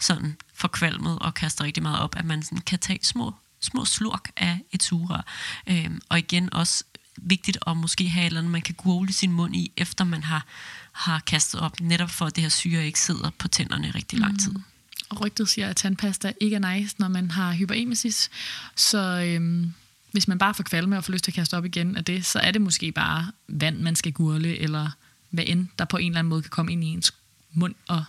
sådan 0.00 0.36
forkvalmet 0.54 1.18
og 1.18 1.34
kaster 1.34 1.64
rigtig 1.64 1.82
meget 1.82 2.00
op, 2.00 2.16
at 2.16 2.24
man 2.24 2.42
sådan 2.42 2.58
kan 2.58 2.78
tage 2.78 2.98
små, 3.02 3.34
små 3.60 3.84
slurk 3.84 4.30
af 4.36 4.58
et 4.72 4.82
sugerør. 4.82 5.24
Øh, 5.66 5.90
og 6.08 6.18
igen 6.18 6.54
også 6.54 6.84
vigtigt 7.16 7.58
at 7.66 7.76
måske 7.76 8.08
have 8.08 8.22
et 8.22 8.26
eller 8.26 8.40
andet, 8.40 8.52
man 8.52 8.62
kan 8.62 8.74
gurgle 8.74 9.12
sin 9.12 9.32
mund 9.32 9.56
i, 9.56 9.72
efter 9.76 10.04
man 10.04 10.22
har, 10.22 10.46
har 10.92 11.20
kastet 11.26 11.60
op, 11.60 11.80
netop 11.80 12.10
for 12.10 12.26
at 12.26 12.36
det 12.36 12.42
her 12.42 12.48
syre 12.48 12.86
ikke 12.86 13.00
sidder 13.00 13.30
på 13.38 13.48
tænderne 13.48 13.90
rigtig 13.90 14.18
lang 14.18 14.40
tid. 14.40 14.52
Mm. 14.52 14.62
Og 15.08 15.20
rygtet 15.20 15.48
siger, 15.48 15.68
at 15.68 15.76
tandpasta 15.76 16.32
ikke 16.40 16.56
er 16.56 16.74
nice, 16.74 16.96
når 16.98 17.08
man 17.08 17.30
har 17.30 17.52
hyperemesis. 17.52 18.30
Så 18.76 18.98
øhm, 18.98 19.72
hvis 20.12 20.28
man 20.28 20.38
bare 20.38 20.54
får 20.54 20.64
kvalme 20.64 20.96
og 20.96 21.04
får 21.04 21.12
lyst 21.12 21.24
til 21.24 21.30
at 21.30 21.34
kaste 21.34 21.56
op 21.56 21.64
igen 21.64 21.96
af 21.96 22.04
det, 22.04 22.26
så 22.26 22.38
er 22.38 22.50
det 22.50 22.60
måske 22.60 22.92
bare 22.92 23.32
vand, 23.48 23.78
man 23.78 23.96
skal 23.96 24.12
gurle, 24.12 24.58
eller 24.58 24.90
hvad 25.30 25.44
end, 25.46 25.68
der 25.78 25.84
på 25.84 25.96
en 25.96 26.12
eller 26.12 26.18
anden 26.18 26.28
måde 26.28 26.42
kan 26.42 26.50
komme 26.50 26.72
ind 26.72 26.84
i 26.84 26.86
ens 26.86 27.14
mund 27.52 27.74
og 27.88 28.04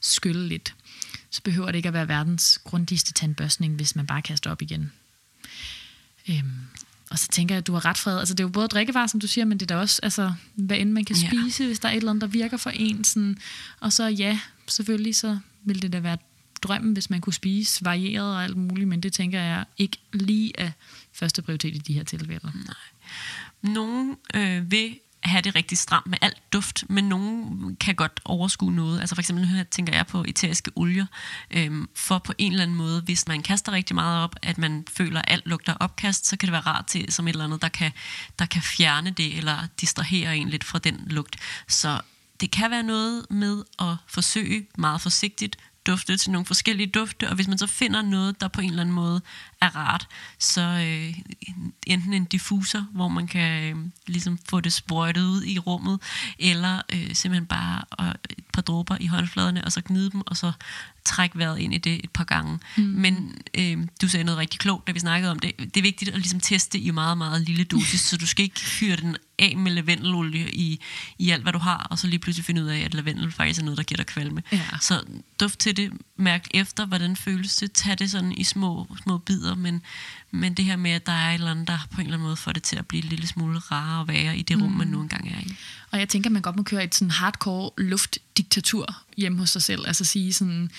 skylle 0.00 0.48
lidt. 0.48 0.74
Så 1.30 1.42
behøver 1.42 1.66
det 1.66 1.76
ikke 1.76 1.88
at 1.88 1.92
være 1.92 2.08
verdens 2.08 2.60
grundigste 2.64 3.12
tandbørstning, 3.12 3.74
hvis 3.74 3.96
man 3.96 4.06
bare 4.06 4.22
kaster 4.22 4.50
op 4.50 4.62
igen. 4.62 4.92
Øhm, 6.28 6.52
og 7.10 7.18
så 7.18 7.28
tænker 7.28 7.54
jeg, 7.54 7.58
at 7.58 7.66
du 7.66 7.72
har 7.72 7.84
ret, 7.84 7.98
Fred. 7.98 8.18
Altså, 8.18 8.34
det 8.34 8.40
er 8.40 8.44
jo 8.44 8.48
både 8.48 8.68
drikkevarer, 8.68 9.06
som 9.06 9.20
du 9.20 9.26
siger, 9.26 9.44
men 9.44 9.58
det 9.60 9.70
er 9.70 9.74
da 9.74 9.80
også, 9.80 10.00
altså, 10.02 10.32
hvad 10.54 10.76
end 10.78 10.90
man 10.92 11.04
kan 11.04 11.16
Ja. 11.16 11.28
spise, 11.28 11.66
hvis 11.66 11.78
der 11.78 11.88
er 11.88 11.92
et 11.92 11.96
eller 11.96 12.10
andet, 12.10 12.20
der 12.22 12.26
virker 12.26 12.56
for 12.56 12.70
en. 12.70 13.04
Sådan. 13.04 13.36
Og 13.80 13.92
så 13.92 14.06
ja, 14.06 14.40
selvfølgelig 14.68 15.14
så 15.16 15.38
vil 15.64 15.82
det 15.82 15.92
da 15.92 16.00
være 16.00 16.18
drømmen, 16.62 16.92
hvis 16.92 17.10
man 17.10 17.20
kunne 17.20 17.32
spise 17.32 17.84
varieret 17.84 18.34
og 18.36 18.44
alt 18.44 18.56
muligt, 18.56 18.88
men 18.88 19.00
det 19.00 19.12
tænker 19.12 19.42
jeg 19.42 19.64
ikke 19.78 19.96
lige 20.12 20.52
er 20.60 20.70
første 21.12 21.42
prioritet 21.42 21.74
i 21.74 21.78
de 21.78 21.92
her 21.92 22.04
tilfælde. 22.04 22.52
Nogen 23.62 24.16
øh, 24.34 24.70
vil 24.70 24.98
have 25.24 25.42
det 25.42 25.54
rigtig 25.54 25.78
stramt 25.78 26.06
med 26.06 26.18
alt 26.20 26.52
duft, 26.52 26.84
men 26.88 27.08
nogen 27.08 27.76
kan 27.80 27.94
godt 27.94 28.20
overskue 28.24 28.72
noget. 28.72 29.00
Altså 29.00 29.14
for 29.14 29.22
eksempel 29.22 29.46
her 29.46 29.64
tænker 29.64 29.94
jeg 29.94 30.06
på 30.06 30.24
eteriske 30.28 30.70
olier, 30.76 31.06
øhm, 31.50 31.88
for 31.94 32.18
på 32.18 32.32
en 32.38 32.52
eller 32.52 32.62
anden 32.62 32.76
måde, 32.76 33.00
hvis 33.00 33.28
man 33.28 33.42
kaster 33.42 33.72
rigtig 33.72 33.94
meget 33.94 34.24
op, 34.24 34.36
at 34.42 34.58
man 34.58 34.84
føler, 34.90 35.20
at 35.20 35.24
alt 35.28 35.46
lugter 35.46 35.74
opkast, 35.74 36.26
så 36.26 36.36
kan 36.36 36.46
det 36.46 36.52
være 36.52 36.60
rart 36.60 36.86
til 36.86 37.12
som 37.12 37.28
et 37.28 37.32
eller 37.32 37.44
andet, 37.44 37.62
der 37.62 37.68
kan, 37.68 37.92
der 38.38 38.46
kan 38.46 38.62
fjerne 38.62 39.10
det, 39.10 39.36
eller 39.36 39.58
distrahere 39.80 40.36
en 40.36 40.48
lidt 40.48 40.64
fra 40.64 40.78
den 40.78 41.02
lugt. 41.06 41.36
Så 41.68 42.00
det 42.40 42.50
kan 42.50 42.70
være 42.70 42.82
noget 42.82 43.26
med 43.30 43.64
at 43.78 43.96
forsøge 44.08 44.66
meget 44.78 45.00
forsigtigt 45.00 45.56
dufte 45.86 46.16
til 46.16 46.30
nogle 46.30 46.46
forskellige 46.46 46.86
dufte, 46.86 47.28
og 47.28 47.34
hvis 47.34 47.48
man 47.48 47.58
så 47.58 47.66
finder 47.66 48.02
noget, 48.02 48.40
der 48.40 48.48
på 48.48 48.60
en 48.60 48.68
eller 48.68 48.82
anden 48.82 48.94
måde 48.94 49.20
er 49.60 49.76
rart, 49.76 50.08
så 50.38 50.60
øh, 50.60 51.14
enten 51.86 52.12
en 52.12 52.24
diffuser, 52.24 52.84
hvor 52.92 53.08
man 53.08 53.26
kan 53.26 53.62
øh, 53.62 53.76
ligesom 54.06 54.38
få 54.48 54.60
det 54.60 54.72
sprøjtet 54.72 55.22
ud 55.22 55.44
i 55.44 55.58
rummet, 55.58 56.00
eller 56.38 56.82
øh, 56.92 57.14
simpelthen 57.14 57.46
bare 57.46 58.08
at 58.08 58.16
øh, 58.30 58.43
par 58.54 58.62
dråber 58.62 58.96
i 59.00 59.06
håndfladerne, 59.06 59.64
og 59.64 59.72
så 59.72 59.80
gnide 59.84 60.10
dem, 60.10 60.22
og 60.26 60.36
så 60.36 60.52
trække 61.04 61.38
vejret 61.38 61.58
ind 61.58 61.74
i 61.74 61.78
det 61.78 62.00
et 62.04 62.10
par 62.10 62.24
gange. 62.24 62.58
Mm. 62.76 62.82
Men 62.82 63.34
øh, 63.58 63.78
du 64.02 64.08
sagde 64.08 64.24
noget 64.24 64.38
rigtig 64.38 64.60
klogt, 64.60 64.86
da 64.86 64.92
vi 64.92 64.98
snakkede 64.98 65.30
om 65.30 65.38
det. 65.38 65.52
Det 65.58 65.76
er 65.76 65.82
vigtigt 65.82 66.10
at 66.10 66.16
ligesom 66.16 66.40
teste 66.40 66.78
i 66.78 66.90
meget, 66.90 67.18
meget 67.18 67.40
lille 67.40 67.64
dosis, 67.64 68.00
så 68.08 68.16
du 68.16 68.26
skal 68.26 68.42
ikke 68.42 68.60
fyre 68.60 68.96
den 68.96 69.16
af 69.38 69.56
med 69.56 69.72
lavendelolie 69.72 70.50
i, 70.50 70.80
i 71.18 71.30
alt, 71.30 71.42
hvad 71.42 71.52
du 71.52 71.58
har, 71.58 71.86
og 71.90 71.98
så 71.98 72.06
lige 72.06 72.18
pludselig 72.18 72.44
finde 72.44 72.62
ud 72.62 72.68
af, 72.68 72.78
at 72.78 72.94
lavendel 72.94 73.32
faktisk 73.32 73.60
er 73.60 73.64
noget, 73.64 73.78
der 73.78 73.84
giver 73.84 73.96
dig 73.96 74.06
kvalme. 74.06 74.42
Ja. 74.52 74.60
Så 74.80 75.02
duft 75.40 75.58
til 75.58 75.76
det, 75.76 75.92
mærk 76.16 76.46
efter, 76.54 76.86
hvordan 76.86 77.16
føles 77.16 77.56
det, 77.56 77.72
tag 77.72 77.98
det 77.98 78.10
sådan 78.10 78.32
i 78.32 78.44
små, 78.44 78.96
små 79.02 79.18
bidder, 79.18 79.54
men, 79.54 79.82
men 80.34 80.54
det 80.54 80.64
her 80.64 80.76
med, 80.76 80.90
at 80.90 81.06
der 81.06 81.12
er 81.12 81.30
et 81.30 81.34
eller 81.34 81.50
andet, 81.50 81.68
der 81.68 81.78
på 81.90 82.00
en 82.00 82.06
eller 82.06 82.14
anden 82.14 82.26
måde 82.26 82.36
får 82.36 82.52
det 82.52 82.62
til 82.62 82.76
at 82.76 82.86
blive 82.86 83.02
en 83.02 83.08
lille 83.08 83.26
smule 83.26 83.58
rarere 83.58 84.00
at 84.00 84.08
være 84.08 84.38
i 84.38 84.42
det 84.42 84.62
rum, 84.62 84.72
man 84.72 84.86
nu 84.86 85.00
engang 85.00 85.28
er 85.28 85.40
i. 85.40 85.54
Og 85.90 85.98
jeg 85.98 86.08
tænker, 86.08 86.28
at 86.28 86.32
man 86.32 86.42
godt 86.42 86.56
må 86.56 86.62
køre 86.62 86.84
et 86.84 86.94
sådan 86.94 87.10
hardcore 87.10 87.70
luftdiktatur 87.78 88.96
hjemme 89.16 89.38
hos 89.38 89.50
sig 89.50 89.62
selv. 89.62 89.84
Altså 89.86 90.04
sige 90.04 90.32
sådan, 90.32 90.70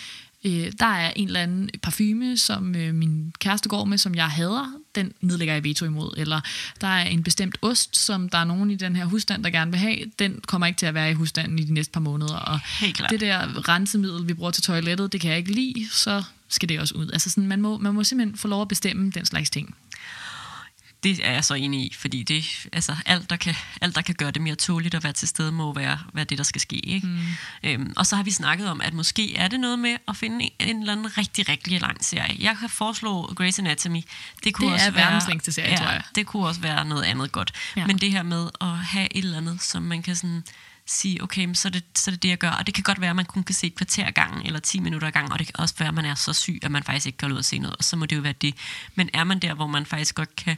øh, 0.45 0.71
der 0.79 0.85
er 0.85 1.13
en 1.15 1.27
eller 1.27 1.39
anden 1.39 1.69
parfume, 1.81 2.37
som 2.37 2.75
øh, 2.75 2.93
min 2.95 3.33
kæreste 3.39 3.69
går 3.69 3.85
med, 3.85 3.97
som 3.97 4.15
jeg 4.15 4.27
hader. 4.27 4.71
Den 4.95 5.11
nedlægger 5.21 5.53
jeg 5.53 5.63
veto 5.63 5.85
imod. 5.85 6.13
Eller 6.17 6.41
der 6.81 6.87
er 6.87 7.05
en 7.05 7.23
bestemt 7.23 7.57
ost, 7.61 7.97
som 7.97 8.29
der 8.29 8.37
er 8.37 8.43
nogen 8.43 8.71
i 8.71 8.75
den 8.75 8.95
her 8.95 9.05
husstand, 9.05 9.43
der 9.43 9.49
gerne 9.49 9.71
vil 9.71 9.79
have. 9.79 9.97
Den 10.19 10.39
kommer 10.47 10.67
ikke 10.67 10.77
til 10.77 10.85
at 10.85 10.93
være 10.93 11.11
i 11.11 11.13
husstanden 11.13 11.59
i 11.59 11.63
de 11.63 11.73
næste 11.73 11.91
par 11.91 11.99
måneder. 11.99 12.35
Og 12.35 12.59
Helt 12.59 12.95
klart. 12.97 13.11
det 13.11 13.19
der 13.19 13.69
rensemiddel, 13.69 14.27
vi 14.27 14.33
bruger 14.33 14.51
til 14.51 14.63
toilettet, 14.63 15.11
det 15.11 15.21
kan 15.21 15.29
jeg 15.29 15.37
ikke 15.37 15.51
lide, 15.51 15.87
så 15.91 16.23
skal 16.49 16.69
det 16.69 16.79
også 16.79 16.95
ud. 16.95 17.11
Altså 17.11 17.29
sådan, 17.29 17.47
man, 17.47 17.61
må, 17.61 17.77
man 17.77 17.93
må 17.93 18.03
simpelthen 18.03 18.37
få 18.37 18.47
lov 18.47 18.61
at 18.61 18.67
bestemme 18.67 19.11
den 19.11 19.25
slags 19.25 19.49
ting. 19.49 19.75
Det 21.03 21.19
er 21.23 21.31
jeg 21.31 21.43
så 21.43 21.53
enig 21.53 21.79
i, 21.79 21.93
fordi 21.93 22.23
det, 22.23 22.67
altså, 22.73 22.95
alt, 23.05 23.29
der 23.29 23.35
kan, 23.35 23.55
alt, 23.81 23.95
der 23.95 24.01
kan 24.01 24.15
gøre 24.15 24.31
det 24.31 24.41
mere 24.41 24.55
tåligt 24.55 24.95
at 24.95 25.03
være 25.03 25.13
til 25.13 25.27
stede, 25.27 25.51
må 25.51 25.73
være, 25.73 25.99
være 26.13 26.25
det, 26.25 26.37
der 26.37 26.43
skal 26.43 26.61
ske. 26.61 26.75
Ikke? 26.75 27.07
Mm. 27.07 27.19
Øhm, 27.63 27.93
og 27.95 28.05
så 28.05 28.15
har 28.15 28.23
vi 28.23 28.31
snakket 28.31 28.69
om, 28.69 28.81
at 28.81 28.93
måske 28.93 29.35
er 29.35 29.47
det 29.47 29.59
noget 29.59 29.79
med 29.79 29.97
at 30.07 30.17
finde 30.17 30.45
en, 30.45 30.51
en 30.59 30.79
eller 30.79 30.91
anden 30.93 31.17
rigtig, 31.17 31.49
rigtig 31.49 31.81
lang 31.81 32.05
serie. 32.05 32.35
Jeg 32.39 32.57
kan 32.59 32.69
foreslå 32.69 33.33
Grey's 33.41 33.59
Anatomy. 33.59 34.01
Det, 34.43 34.53
kunne 34.53 34.67
Det 34.67 34.73
også 34.73 34.85
er 34.85 34.91
være, 34.91 35.05
verdens 35.05 35.27
længste 35.27 35.51
serie, 35.51 35.69
ja, 35.69 35.77
tror 35.77 35.91
jeg. 35.91 36.01
Det 36.15 36.25
kunne 36.25 36.47
også 36.47 36.61
være 36.61 36.85
noget 36.85 37.03
andet 37.03 37.31
godt. 37.31 37.51
Ja. 37.75 37.87
Men 37.87 37.97
det 37.97 38.11
her 38.11 38.23
med 38.23 38.49
at 38.61 38.77
have 38.77 39.07
et 39.17 39.23
eller 39.23 39.37
andet, 39.37 39.61
som 39.61 39.83
man 39.83 40.01
kan 40.01 40.15
sådan 40.15 40.43
sige, 40.87 41.23
okay, 41.23 41.53
så 41.53 41.67
er, 41.67 41.71
det, 41.71 41.83
så 41.95 42.09
er 42.09 42.11
det 42.11 42.23
det, 42.23 42.29
jeg 42.29 42.37
gør. 42.37 42.49
Og 42.49 42.65
det 42.65 42.73
kan 42.73 42.83
godt 42.83 43.01
være, 43.01 43.09
at 43.09 43.15
man 43.15 43.25
kun 43.25 43.43
kan 43.43 43.55
se 43.55 43.67
et 43.67 43.75
kvarter 43.75 44.11
gangen, 44.11 44.45
eller 44.45 44.59
10 44.59 44.79
minutter 44.79 45.09
gangen, 45.09 45.31
og 45.31 45.39
det 45.39 45.47
kan 45.47 45.59
også 45.59 45.75
være, 45.79 45.87
at 45.87 45.93
man 45.93 46.05
er 46.05 46.15
så 46.15 46.33
syg, 46.33 46.59
at 46.63 46.71
man 46.71 46.83
faktisk 46.83 47.05
ikke 47.05 47.17
kan 47.17 47.31
ud 47.31 47.37
og 47.37 47.45
se 47.45 47.59
noget, 47.59 47.75
og 47.75 47.83
så 47.83 47.95
må 47.95 48.05
det 48.05 48.15
jo 48.15 48.21
være 48.21 48.33
det. 48.33 48.55
Men 48.95 49.09
er 49.13 49.23
man 49.23 49.39
der, 49.39 49.53
hvor 49.53 49.67
man 49.67 49.85
faktisk 49.85 50.15
godt 50.15 50.35
kan 50.35 50.57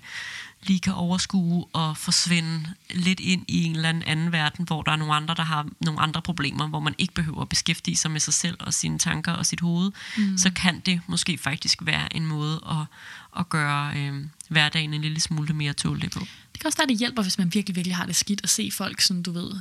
lige 0.63 0.79
kan 0.79 0.93
overskue 0.93 1.65
og 1.73 1.97
forsvinde 1.97 2.73
lidt 2.89 3.19
ind 3.19 3.45
i 3.47 3.63
en 3.63 3.75
eller 3.75 3.89
anden 3.89 4.31
verden, 4.31 4.65
hvor 4.65 4.81
der 4.81 4.91
er 4.91 4.95
nogle 4.95 5.13
andre, 5.13 5.35
der 5.35 5.43
har 5.43 5.67
nogle 5.81 5.99
andre 5.99 6.21
problemer, 6.21 6.67
hvor 6.67 6.79
man 6.79 6.95
ikke 6.97 7.13
behøver 7.13 7.41
at 7.41 7.49
beskæftige 7.49 7.97
sig 7.97 8.11
med 8.11 8.19
sig 8.19 8.33
selv 8.33 8.57
og 8.59 8.73
sine 8.73 8.99
tanker 8.99 9.31
og 9.31 9.45
sit 9.45 9.59
hoved, 9.59 9.91
mm. 10.17 10.37
så 10.37 10.51
kan 10.51 10.79
det 10.79 11.01
måske 11.07 11.37
faktisk 11.37 11.79
være 11.81 12.15
en 12.15 12.25
måde 12.25 12.61
at, 12.69 12.85
at 13.39 13.49
gøre 13.49 13.93
øh, 13.97 14.25
hverdagen 14.49 14.93
en 14.93 15.01
lille 15.01 15.19
smule 15.19 15.53
mere 15.53 15.73
tålig 15.73 16.11
på. 16.11 16.19
Det 16.53 16.61
kan 16.61 16.67
også 16.67 16.77
være, 16.77 16.87
det 16.87 16.97
hjælper, 16.97 17.21
hvis 17.21 17.37
man 17.37 17.53
virkelig, 17.53 17.75
virkelig 17.75 17.95
har 17.95 18.05
det 18.05 18.15
skidt 18.15 18.41
at 18.43 18.49
se 18.49 18.71
folk, 18.73 19.01
sådan 19.01 19.23
du 19.23 19.31
ved, 19.31 19.51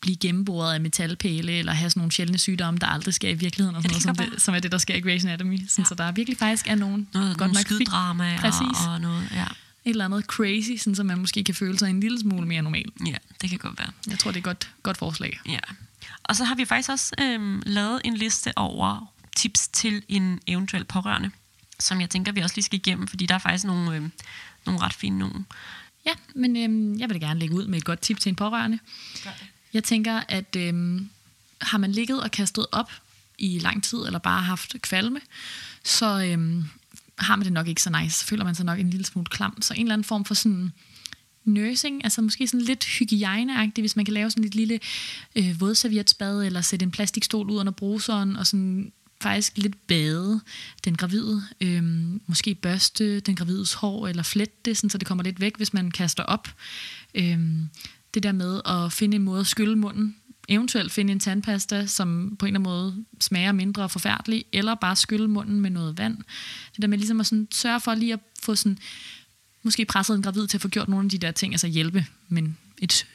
blive 0.00 0.16
gennemboret 0.16 0.74
af 0.74 0.80
metalpæle, 0.80 1.52
eller 1.52 1.72
have 1.72 1.90
sådan 1.90 2.00
nogle 2.00 2.12
sjældne 2.12 2.38
sygdomme, 2.38 2.78
der 2.80 2.86
aldrig 2.86 3.14
sker 3.14 3.28
i 3.28 3.34
virkeligheden, 3.34 3.76
og 3.76 3.82
sådan 3.82 3.92
noget, 3.92 4.02
som, 4.02 4.16
det, 4.32 4.42
som 4.42 4.54
er 4.54 4.58
det, 4.58 4.72
der 4.72 4.78
sker 4.78 4.94
i 4.94 5.00
Grey's 5.00 5.26
Anatomy. 5.26 5.56
Sådan, 5.68 5.82
Ja. 5.82 5.84
Så 5.84 5.94
der 5.94 6.12
virkelig 6.12 6.38
faktisk 6.38 6.66
er 6.68 6.74
nogen, 6.74 7.08
Noget, 7.14 7.28
godt 7.28 7.38
nogle 7.38 7.52
nok 7.52 7.68
fik 7.68 7.76
skyddrama 7.76 8.36
Præcis. 8.40 8.86
og, 8.86 8.92
og 8.92 9.00
noget, 9.00 9.28
ja. 9.34 9.42
et 9.44 9.50
eller 9.84 10.04
andet 10.04 10.24
crazy, 10.24 10.70
sådan, 10.78 10.94
så 10.94 11.02
man 11.02 11.18
måske 11.18 11.44
kan 11.44 11.54
føle 11.54 11.78
sig 11.78 11.90
en 11.90 12.00
lille 12.00 12.20
smule 12.20 12.46
mere 12.46 12.62
normal. 12.62 12.84
ja, 13.06 13.14
det 13.42 13.50
kan 13.50 13.58
godt 13.58 13.78
være. 13.78 13.90
Jeg 14.10 14.18
tror, 14.18 14.30
det 14.30 14.36
er 14.36 14.40
et 14.40 14.44
godt, 14.44 14.70
godt 14.82 14.96
forslag. 14.96 15.40
Ja. 15.48 15.58
Og 16.24 16.36
så 16.36 16.44
har 16.44 16.54
vi 16.54 16.64
faktisk 16.64 16.90
også 16.90 17.14
øhm, 17.20 17.62
lavet 17.66 18.00
en 18.04 18.16
liste 18.16 18.58
over 18.58 19.12
tips 19.36 19.68
til 19.68 20.02
en 20.08 20.40
eventuel 20.46 20.84
pårørende, 20.84 21.30
som 21.78 22.00
jeg 22.00 22.10
tænker, 22.10 22.32
vi 22.32 22.40
også 22.40 22.56
lige 22.56 22.64
skal 22.64 22.76
igennem, 22.78 23.06
fordi 23.08 23.26
der 23.26 23.34
er 23.34 23.38
faktisk 23.38 23.64
nogle, 23.64 23.96
øhm, 23.96 24.12
nogle 24.66 24.80
ret 24.80 24.92
fine 24.94 25.18
nogle. 25.18 25.44
Ja, 26.06 26.12
men 26.34 26.56
øhm, 26.56 26.98
jeg 26.98 27.08
vil 27.08 27.20
da 27.20 27.26
gerne 27.26 27.40
lægge 27.40 27.54
ud 27.54 27.66
med 27.66 27.78
et 27.78 27.84
godt 27.84 28.00
tip 28.00 28.20
til 28.20 28.28
en 28.28 28.36
pårørende. 28.36 28.78
Jeg 29.72 29.84
tænker, 29.84 30.20
at 30.28 30.56
øhm, 30.56 31.08
har 31.60 31.78
man 31.78 31.92
ligget 31.92 32.22
og 32.22 32.30
kastet 32.30 32.66
op 32.72 32.92
i 33.38 33.58
lang 33.58 33.82
tid, 33.82 33.98
eller 33.98 34.18
bare 34.18 34.42
haft 34.42 34.76
kvalme, 34.82 35.20
så 35.84 36.24
øhm, 36.24 36.64
har 37.18 37.36
man 37.36 37.44
det 37.44 37.52
nok 37.52 37.68
ikke 37.68 37.82
så 37.82 37.90
nice. 37.90 38.18
Så 38.18 38.24
føler 38.24 38.44
man 38.44 38.54
sig 38.54 38.64
nok 38.64 38.78
en 38.78 38.90
lille 38.90 39.06
smule 39.06 39.26
klam. 39.26 39.62
Så 39.62 39.74
en 39.74 39.80
eller 39.80 39.92
anden 39.92 40.04
form 40.04 40.24
for 40.24 40.34
sådan 40.34 40.72
nursing, 41.44 42.04
altså 42.04 42.22
måske 42.22 42.46
sådan 42.46 42.60
lidt 42.60 42.84
hygiejneagtigt, 42.84 43.82
hvis 43.82 43.96
man 43.96 44.04
kan 44.04 44.14
lave 44.14 44.30
sådan 44.30 44.44
et 44.44 44.54
lille 44.54 44.80
øh, 45.36 45.60
vådservietsbad, 45.60 46.44
eller 46.44 46.60
sætte 46.60 46.84
en 46.84 46.90
plastikstol 46.90 47.50
ud 47.50 47.60
under 47.60 47.72
bruseren, 47.72 48.36
og 48.36 48.46
sådan 48.46 48.92
faktisk 49.22 49.58
lidt 49.58 49.86
bade 49.86 50.40
den 50.84 50.96
gravide, 50.96 51.42
øhm, 51.60 52.20
måske 52.26 52.54
børste 52.54 53.20
den 53.20 53.36
gravides 53.36 53.72
hår, 53.72 54.08
eller 54.08 54.22
flette 54.22 54.54
det, 54.64 54.76
sådan, 54.76 54.90
så 54.90 54.98
det 54.98 55.08
kommer 55.08 55.24
lidt 55.24 55.40
væk, 55.40 55.56
hvis 55.56 55.72
man 55.72 55.90
kaster 55.90 56.22
op. 56.22 56.48
Øhm, 57.14 57.68
det 58.14 58.22
der 58.22 58.32
med 58.32 58.60
at 58.66 58.92
finde 58.92 59.14
en 59.14 59.22
måde 59.22 59.40
at 59.40 59.46
skylle 59.46 59.76
munden, 59.76 60.16
eventuelt 60.48 60.92
finde 60.92 61.12
en 61.12 61.20
tandpasta, 61.20 61.86
som 61.86 62.36
på 62.38 62.46
en 62.46 62.56
eller 62.56 62.60
anden 62.60 62.72
måde 62.72 63.04
smager 63.20 63.52
mindre 63.52 63.88
forfærdelig, 63.88 64.44
eller 64.52 64.74
bare 64.74 64.96
skylle 64.96 65.28
munden 65.28 65.60
med 65.60 65.70
noget 65.70 65.98
vand. 65.98 66.16
Det 66.74 66.82
der 66.82 66.88
med 66.88 66.98
ligesom 66.98 67.20
at 67.20 67.26
sådan 67.26 67.48
sørge 67.50 67.80
for 67.80 67.94
lige 67.94 68.12
at 68.12 68.20
få 68.42 68.54
sådan, 68.54 68.78
måske 69.62 69.84
presset 69.84 70.16
en 70.16 70.22
gravid 70.22 70.46
til 70.46 70.56
at 70.56 70.60
få 70.60 70.68
gjort 70.68 70.88
nogle 70.88 71.06
af 71.06 71.10
de 71.10 71.18
der 71.18 71.30
ting, 71.30 71.54
altså 71.54 71.66
hjælpe, 71.66 72.06
men 72.28 72.56
et 72.78 73.06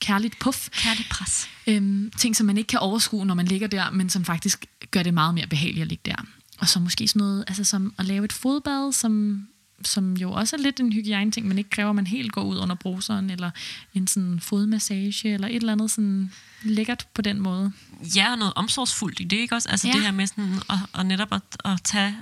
kærligt 0.00 0.38
puff. 0.38 0.68
Kærlig 0.72 1.06
pres. 1.10 1.48
Øhm, 1.66 2.10
ting, 2.18 2.36
som 2.36 2.46
man 2.46 2.58
ikke 2.58 2.68
kan 2.68 2.78
overskue, 2.78 3.26
når 3.26 3.34
man 3.34 3.46
ligger 3.46 3.66
der, 3.66 3.90
men 3.90 4.10
som 4.10 4.24
faktisk 4.24 4.66
gør 4.90 5.02
det 5.02 5.14
meget 5.14 5.34
mere 5.34 5.46
behageligt 5.46 5.82
at 5.82 5.88
ligge 5.88 6.02
der. 6.04 6.26
Og 6.58 6.68
så 6.68 6.80
måske 6.80 7.08
sådan 7.08 7.20
noget, 7.20 7.44
altså 7.46 7.64
som 7.64 7.94
at 7.98 8.04
lave 8.04 8.24
et 8.24 8.32
fodbad, 8.32 8.92
som, 8.92 9.46
som 9.84 10.14
jo 10.16 10.32
også 10.32 10.56
er 10.56 10.60
lidt 10.60 10.80
en 10.80 10.92
hygiejne-ting, 10.92 11.48
men 11.48 11.58
ikke 11.58 11.70
kræver, 11.70 11.88
at 11.90 11.96
man 11.96 12.06
helt 12.06 12.32
går 12.32 12.42
ud 12.42 12.58
under 12.58 12.74
bruseren, 12.74 13.30
eller 13.30 13.50
en 13.94 14.06
sådan 14.06 14.40
fodmassage, 14.40 15.34
eller 15.34 15.48
et 15.48 15.56
eller 15.56 15.72
andet 15.72 15.90
sådan 15.90 16.32
lækkert 16.62 17.06
på 17.14 17.22
den 17.22 17.40
måde. 17.40 17.72
Ja, 18.16 18.32
og 18.32 18.38
noget 18.38 18.52
omsorgsfuldt 18.56 19.20
i 19.20 19.24
det, 19.24 19.36
ikke 19.36 19.54
også? 19.54 19.68
Altså 19.68 19.88
Ja. 19.88 19.92
det 19.92 20.02
her 20.02 20.10
med 20.10 20.26
sådan, 20.26 20.54
at, 20.70 20.78
at 21.00 21.06
netop 21.06 21.32
at, 21.32 21.42
at 21.64 21.80
tage, 21.84 22.16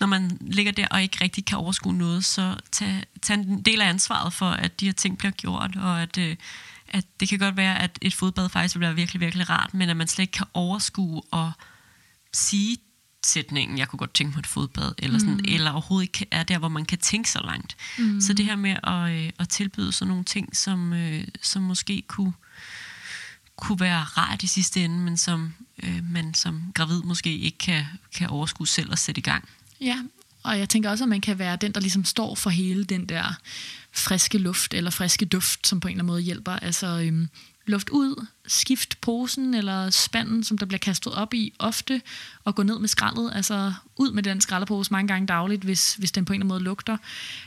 når 0.00 0.06
man 0.06 0.38
ligger 0.40 0.72
der 0.72 0.86
og 0.90 1.02
ikke 1.02 1.18
rigtig 1.20 1.44
kan 1.44 1.58
overskue 1.58 1.94
noget, 1.94 2.24
så 2.24 2.56
tage, 2.72 3.04
tage 3.22 3.40
en 3.40 3.62
del 3.62 3.80
af 3.80 3.88
ansvaret 3.88 4.32
for, 4.32 4.50
at 4.50 4.80
de 4.80 4.86
her 4.86 4.92
ting 4.92 5.18
bliver 5.18 5.32
gjort, 5.32 5.76
og 5.76 6.02
at, 6.02 6.18
øh, 6.18 6.36
at 6.88 7.04
det 7.20 7.28
kan 7.28 7.38
godt 7.38 7.56
være, 7.56 7.78
at 7.82 7.98
et 8.02 8.14
fodbad 8.14 8.48
faktisk 8.48 8.74
vil 8.74 8.80
være 8.80 8.94
virkelig, 8.94 9.20
virkelig 9.20 9.50
rart, 9.50 9.74
men 9.74 9.88
at 9.90 9.96
man 9.96 10.08
slet 10.08 10.22
ikke 10.22 10.32
kan 10.32 10.46
overskue 10.54 11.22
og 11.30 11.52
sige 12.32 12.76
sætningen, 13.28 13.78
jeg 13.78 13.88
kunne 13.88 13.98
godt 13.98 14.14
tænke 14.14 14.32
mig 14.32 14.40
et 14.40 14.46
fodbad, 14.46 14.92
eller, 14.98 15.18
sådan, 15.18 15.34
mm. 15.34 15.44
eller 15.48 15.70
overhovedet 15.70 16.08
ikke 16.08 16.26
er 16.30 16.42
der, 16.42 16.58
hvor 16.58 16.68
man 16.68 16.84
kan 16.84 16.98
tænke 16.98 17.30
så 17.30 17.40
langt. 17.44 17.76
Mm. 17.98 18.20
Så 18.20 18.32
det 18.32 18.44
her 18.44 18.56
med 18.56 18.76
at, 18.82 19.24
øh, 19.24 19.30
at 19.38 19.48
tilbyde 19.48 19.92
sådan 19.92 20.08
nogle 20.08 20.24
ting, 20.24 20.56
som, 20.56 20.92
øh, 20.92 21.24
som 21.42 21.62
måske 21.62 22.02
kunne, 22.06 22.32
kunne 23.56 23.80
være 23.80 24.00
rart 24.00 24.42
i 24.42 24.46
sidste 24.46 24.84
ende, 24.84 24.96
men 24.96 25.16
som 25.16 25.54
øh, 25.82 26.00
man 26.10 26.34
som 26.34 26.62
gravid 26.74 27.02
måske 27.02 27.38
ikke 27.38 27.58
kan, 27.58 27.84
kan 28.14 28.28
overskue 28.28 28.66
selv 28.66 28.92
at 28.92 28.98
sætte 28.98 29.18
i 29.18 29.22
gang. 29.22 29.48
Ja, 29.80 30.02
og 30.42 30.58
jeg 30.58 30.68
tænker 30.68 30.90
også, 30.90 31.04
at 31.04 31.08
man 31.08 31.20
kan 31.20 31.38
være 31.38 31.56
den, 31.56 31.72
der 31.72 31.80
ligesom 31.80 32.04
står 32.04 32.34
for 32.34 32.50
hele 32.50 32.84
den 32.84 33.06
der 33.08 33.38
friske 33.92 34.38
luft 34.38 34.74
eller 34.74 34.90
friske 34.90 35.26
duft, 35.26 35.66
som 35.66 35.80
på 35.80 35.88
en 35.88 35.92
eller 35.92 36.02
anden 36.02 36.12
måde 36.12 36.22
hjælper. 36.22 36.52
Altså 36.52 36.86
øhm, 36.86 37.28
luft 37.68 37.88
ud, 37.88 38.26
skift 38.46 39.00
posen 39.00 39.54
eller 39.54 39.90
spanden, 39.90 40.44
som 40.44 40.58
der 40.58 40.66
bliver 40.66 40.78
kastet 40.78 41.12
op 41.12 41.34
i 41.34 41.52
ofte, 41.58 42.02
og 42.44 42.54
gå 42.54 42.62
ned 42.62 42.78
med 42.78 42.88
skraldet. 42.88 43.30
Altså 43.34 43.72
ud 43.96 44.12
med 44.12 44.22
den 44.22 44.40
skraldepose 44.40 44.92
mange 44.92 45.08
gange 45.08 45.26
dagligt, 45.26 45.62
hvis, 45.62 45.94
hvis 45.94 46.12
den 46.12 46.24
på 46.24 46.32
en 46.32 46.34
eller 46.34 46.44
anden 46.44 46.48
måde 46.48 46.62
lugter. 46.62 46.96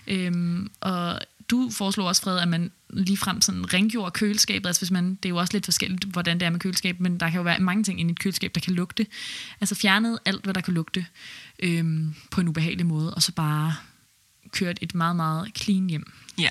Øhm, 0.08 0.72
og 0.82 1.20
du 1.50 1.70
foreslår 1.70 2.08
også, 2.08 2.22
Fred, 2.22 2.40
at 2.40 2.48
man 2.48 2.72
lige 2.90 3.18
frem 3.18 3.42
sådan 3.42 3.74
rengjorde 3.74 4.12
køleskabet. 4.12 4.68
Altså 4.68 4.82
hvis 4.82 4.92
man, 4.92 5.10
det 5.10 5.26
er 5.26 5.30
jo 5.30 5.38
også 5.38 5.54
lidt 5.54 5.66
forskelligt, 5.66 6.04
hvordan 6.04 6.40
det 6.40 6.46
er 6.46 6.50
med 6.50 6.60
køleskab, 6.60 7.00
men 7.00 7.20
der 7.20 7.30
kan 7.30 7.38
jo 7.38 7.44
være 7.44 7.60
mange 7.60 7.84
ting 7.84 8.02
i 8.02 8.12
et 8.12 8.20
køleskab, 8.20 8.56
der 8.56 8.62
kan 8.62 8.74
lugte. 8.74 9.08
Altså 9.62 9.76
fjernet 9.76 10.20
alt, 10.26 10.44
hvad 10.44 10.54
der 10.54 10.62
kan 10.62 10.74
lugte 10.74 11.06
øhm, 11.60 12.16
på 12.32 12.42
en 12.42 12.48
ubehagelig 12.48 12.86
måde, 12.86 13.14
og 13.14 13.22
så 13.22 13.32
bare 13.32 13.76
kørt 14.52 14.78
et 14.82 14.96
meget, 14.96 15.16
meget 15.16 15.52
clean 15.58 15.90
hjem. 15.90 16.12
Ja. 16.38 16.50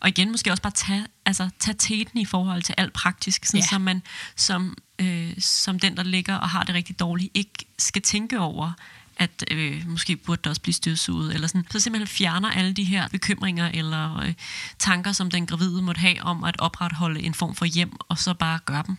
Og 0.00 0.08
igen, 0.08 0.30
måske 0.30 0.50
også 0.50 0.62
bare 0.62 0.72
tage, 0.72 1.06
altså, 1.26 1.50
tage 1.58 1.74
teten 1.78 2.18
i 2.20 2.24
forhold 2.24 2.62
til 2.62 2.74
alt 2.78 2.92
praktisk, 2.92 3.44
sådan, 3.44 3.60
Ja. 3.60 3.66
så 3.66 3.78
man 3.78 4.02
som, 4.36 4.76
øh, 4.98 5.32
som 5.38 5.80
den, 5.80 5.96
der 5.96 6.02
ligger 6.02 6.34
og 6.34 6.48
har 6.50 6.62
det 6.62 6.74
rigtig 6.74 6.98
dårligt, 6.98 7.30
ikke 7.34 7.52
skal 7.78 8.02
tænke 8.02 8.38
over, 8.40 8.72
at 9.16 9.44
øh, 9.50 9.88
måske 9.88 10.16
burde 10.16 10.40
der 10.44 10.50
også 10.50 10.62
blive 10.62 10.74
støvsuget, 10.74 11.34
eller 11.34 11.48
sådan. 11.48 11.66
Så 11.70 11.80
simpelthen 11.80 12.06
fjerner 12.08 12.50
alle 12.50 12.72
de 12.72 12.84
her 12.84 13.08
bekymringer 13.08 13.70
eller 13.74 14.18
øh, 14.20 14.34
tanker, 14.78 15.12
som 15.12 15.30
den 15.30 15.46
gravide 15.46 15.82
måtte 15.82 15.98
have 15.98 16.22
om 16.22 16.44
at 16.44 16.60
opretholde 16.60 17.20
en 17.22 17.34
form 17.34 17.54
for 17.54 17.64
hjem, 17.64 17.92
og 18.08 18.18
så 18.18 18.34
bare 18.34 18.58
gøre 18.64 18.84
dem. 18.86 18.96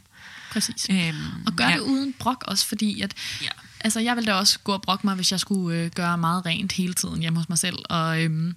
Præcis. 0.52 0.88
Øhm, 0.89 1.16
Og 1.47 1.54
gør 1.54 1.68
ja. 1.68 1.74
det 1.74 1.80
uden 1.80 2.14
brok 2.20 2.43
også, 2.47 2.68
fordi 2.68 3.02
at, 3.02 3.14
Ja. 3.41 3.47
altså 3.80 4.00
jeg 4.00 4.16
ville 4.16 4.32
da 4.32 4.34
også 4.38 4.60
gå 4.60 4.72
og 4.74 4.82
brokke 4.82 5.08
mig, 5.08 5.16
hvis 5.16 5.32
jeg 5.32 5.39
skulle 5.39 5.78
øh, 5.78 5.91
gøre 5.91 6.18
meget 6.18 6.45
rent 6.45 6.72
hele 6.72 6.93
tiden 6.93 7.20
hjemme 7.20 7.39
hos 7.39 7.50
mig 7.50 7.58
selv. 7.58 7.78
Og 7.89 8.24
øhm, 8.24 8.56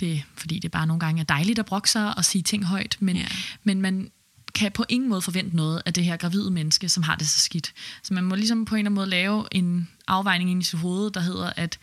det, 0.00 0.22
fordi 0.36 0.58
det 0.58 0.70
bare 0.70 0.86
nogle 0.86 1.00
gange 1.00 1.20
er 1.20 1.24
dejligt 1.24 1.58
at 1.58 1.66
brokke 1.66 1.90
sig 1.90 2.16
og 2.16 2.24
sige 2.24 2.42
ting 2.42 2.64
højt, 2.64 2.96
men, 3.00 3.16
Ja. 3.16 3.26
men 3.64 3.82
man 3.82 4.10
kan 4.54 4.72
på 4.72 4.84
ingen 4.88 5.08
måde 5.10 5.22
forvente 5.22 5.56
noget 5.56 5.82
af 5.86 5.92
det 5.94 6.04
her 6.04 6.16
gravide 6.16 6.50
menneske, 6.50 6.88
som 6.88 7.02
har 7.02 7.16
det 7.16 7.28
så 7.28 7.38
skidt. 7.38 7.72
Så 8.02 8.14
man 8.14 8.24
må 8.24 8.34
ligesom 8.34 8.64
på 8.64 8.74
en 8.74 8.78
eller 8.78 8.88
anden 8.88 8.94
måde 8.94 9.10
lave 9.10 9.46
en 9.52 9.88
afvejning 10.08 10.50
ind 10.50 10.62
i 10.62 10.64
sit 10.64 10.78
hoved, 10.78 11.10
der 11.10 11.20
hedder, 11.20 11.52
at 11.56 11.78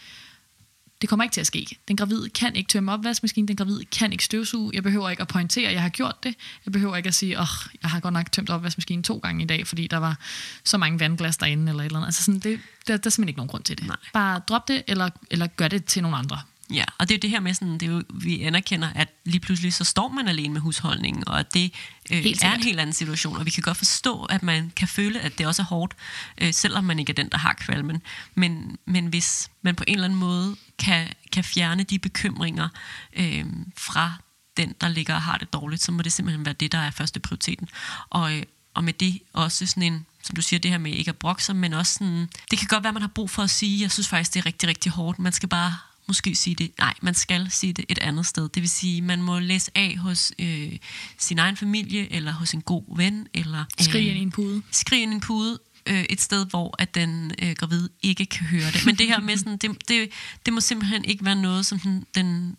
det 1.02 1.10
kommer 1.10 1.24
ikke 1.24 1.34
til 1.34 1.42
at 1.42 1.48
ske. 1.48 1.78
Den 1.88 1.98
gravide 1.98 2.30
kan 2.30 2.56
ikke 2.56 2.68
tømme 2.68 2.92
opvaskemaskinen, 2.92 3.48
den 3.48 3.56
gravide 3.56 3.86
kan 3.86 4.12
ikke 4.12 4.24
støvsuge. 4.24 4.72
Jeg 4.74 4.84
behøver 4.84 5.10
ikke 5.10 5.22
at 5.22 5.28
pointere, 5.28 5.68
at 5.68 5.74
jeg 5.74 5.82
har 5.82 5.90
gjort 5.90 6.24
det. 6.24 6.36
Jeg 6.66 6.72
behøver 6.72 6.96
ikke 6.96 7.08
at 7.08 7.14
sige, 7.14 7.38
at 7.38 7.42
oh, 7.42 7.48
jeg 7.82 7.90
har 7.92 8.00
godt 8.00 8.14
nok 8.14 8.32
tømt 8.32 8.50
opvaskemaskinen 8.50 9.04
to 9.04 9.18
gange 9.18 9.44
i 9.44 9.48
dag, 9.48 9.68
fordi 9.68 9.88
der 9.88 9.98
var 9.98 10.18
så 10.64 10.78
mange 10.78 11.00
vandglas 11.00 11.38
derinde, 11.38 11.70
eller 11.70 11.84
et 11.84 11.86
eller 11.86 11.98
andet. 11.98 12.08
Altså 12.08 12.24
sådan, 12.24 12.40
det, 12.40 12.60
der, 12.88 12.98
der 12.98 13.08
er 13.08 13.10
simpelthen 13.10 13.28
ikke 13.28 13.38
nogen 13.38 13.50
grund 13.50 13.64
til 13.64 13.78
det. 13.78 13.88
Nej. 13.88 13.96
Bare 14.14 14.40
drop 14.40 14.68
det, 14.68 14.84
eller, 14.88 15.10
eller 15.32 15.48
gør 15.48 15.68
det 15.68 15.86
til 15.86 16.02
nogle 16.02 16.18
andre. 16.18 16.42
Ja, 16.74 16.84
og 16.98 17.10
det 17.10 17.14
er 17.14 17.18
jo 17.18 17.22
det 17.22 17.30
her 17.30 17.40
med, 17.40 17.54
sådan, 17.54 17.74
det 17.74 17.84
er 17.84 17.92
jo, 17.92 18.04
vi 18.14 18.42
anerkender, 18.42 18.90
at 18.96 19.08
lige 19.26 19.40
pludselig 19.40 19.74
så 19.74 19.84
står 19.84 20.08
man 20.08 20.28
alene 20.28 20.54
med 20.54 20.62
husholdningen, 20.62 21.28
og 21.28 21.40
at 21.40 21.54
det 21.54 21.74
øh, 22.12 22.18
Helt 22.18 22.44
er 22.44 22.54
en 22.54 22.64
helt 22.64 22.80
anden 22.80 22.94
situation, 22.94 23.38
og 23.38 23.46
vi 23.46 23.52
kan 23.52 23.64
godt 23.64 23.78
forstå, 23.78 24.24
at 24.24 24.44
man 24.44 24.72
kan 24.76 24.88
føle, 24.88 25.20
at 25.20 25.38
det 25.38 25.48
også 25.48 25.62
er 25.62 25.66
hårdt, 25.66 25.94
øh, 26.38 26.54
selvom 26.54 26.84
man 26.84 27.00
ikke 27.00 27.10
er 27.10 27.16
den, 27.16 27.30
der 27.30 27.38
har 27.38 27.54
kvalmen. 27.54 28.02
Men, 28.36 28.78
men 28.86 29.08
hvis 29.08 29.50
man 29.62 29.76
på 29.76 29.84
en 29.88 29.94
eller 29.94 30.06
anden 30.06 30.20
måde 30.20 30.56
kan, 30.80 31.08
kan 31.32 31.44
fjerne 31.44 31.84
de 31.84 32.00
bekymringer 32.00 32.70
øh, 33.14 33.46
fra 33.78 34.14
den, 34.58 34.76
der 34.82 34.88
ligger 34.88 35.16
og 35.16 35.22
har 35.22 35.38
det 35.38 35.54
dårligt, 35.54 35.84
så 35.84 35.92
må 35.92 36.02
det 36.02 36.12
simpelthen 36.12 36.46
være 36.46 36.56
det, 36.60 36.72
der 36.72 36.78
er 36.78 36.92
første 36.92 37.20
prioriteten. 37.20 37.70
Og, 38.10 38.38
øh, 38.38 38.44
og 38.74 38.84
med 38.84 38.94
det 38.94 39.20
også 39.34 39.66
sådan 39.66 39.84
en, 39.84 40.06
som 40.24 40.36
du 40.36 40.42
siger, 40.42 40.60
det 40.60 40.72
her 40.72 40.78
med 40.78 40.92
ikke 40.92 41.10
at 41.10 41.16
brokke 41.16 41.44
sig, 41.44 41.56
men 41.56 41.74
også 41.74 41.94
sådan, 41.94 42.30
det 42.52 42.60
kan 42.60 42.68
godt 42.68 42.84
være, 42.84 42.94
man 42.94 43.02
har 43.02 43.12
brug 43.16 43.30
for 43.30 43.44
at 43.44 43.50
sige, 43.50 43.82
jeg 43.82 43.92
synes 43.92 44.08
faktisk, 44.08 44.34
det 44.34 44.40
er 44.40 44.46
rigtig, 44.46 44.70
rigtig 44.70 44.92
hårdt. 44.92 45.20
Man 45.20 45.32
skal 45.32 45.50
bare 45.50 45.78
måske 46.12 46.36
sige 46.36 46.56
det. 46.56 46.72
Nej, 46.80 46.94
man 47.02 47.14
skal 47.14 47.52
sige 47.52 47.74
det 47.74 47.86
et 47.90 48.00
andet 48.00 48.26
sted. 48.26 48.50
Det 48.50 48.62
vil 48.62 48.70
sige, 48.70 49.02
man 49.02 49.22
må 49.22 49.40
læse 49.40 49.72
af 49.76 49.98
hos 49.98 50.34
øh, 50.40 50.72
sin 51.18 51.40
egen 51.40 51.58
familie, 51.58 52.14
eller 52.14 52.32
hos 52.32 52.54
en 52.54 52.62
god 52.62 52.98
ven, 52.98 53.28
eller... 53.34 53.66
Skrig 53.80 54.02
øh, 54.02 54.10
ind 54.10 54.18
i 54.18 54.22
en 54.22 54.32
pude. 54.32 54.62
skrige 54.72 55.04
ind 55.04 55.12
i 55.12 55.16
en 55.16 55.22
pude 55.22 55.60
øh, 55.86 56.04
et 56.10 56.22
sted, 56.22 56.46
hvor 56.46 56.76
at 56.80 56.96
den 56.96 57.32
øh, 57.42 57.52
gravide 57.52 57.90
ikke 58.02 58.26
kan 58.26 58.46
høre 58.46 58.72
det. 58.72 58.86
Men 58.86 58.96
det 58.96 59.08
her 59.08 59.20
med 59.20 59.38
sådan, 59.38 59.58
det, 59.58 59.88
det, 59.88 60.10
det 60.46 60.54
må 60.54 60.60
simpelthen 60.60 61.06
ikke 61.06 61.26
være 61.26 61.36
noget, 61.36 61.66
som 61.66 61.80
den, 61.80 62.06
den 62.16 62.58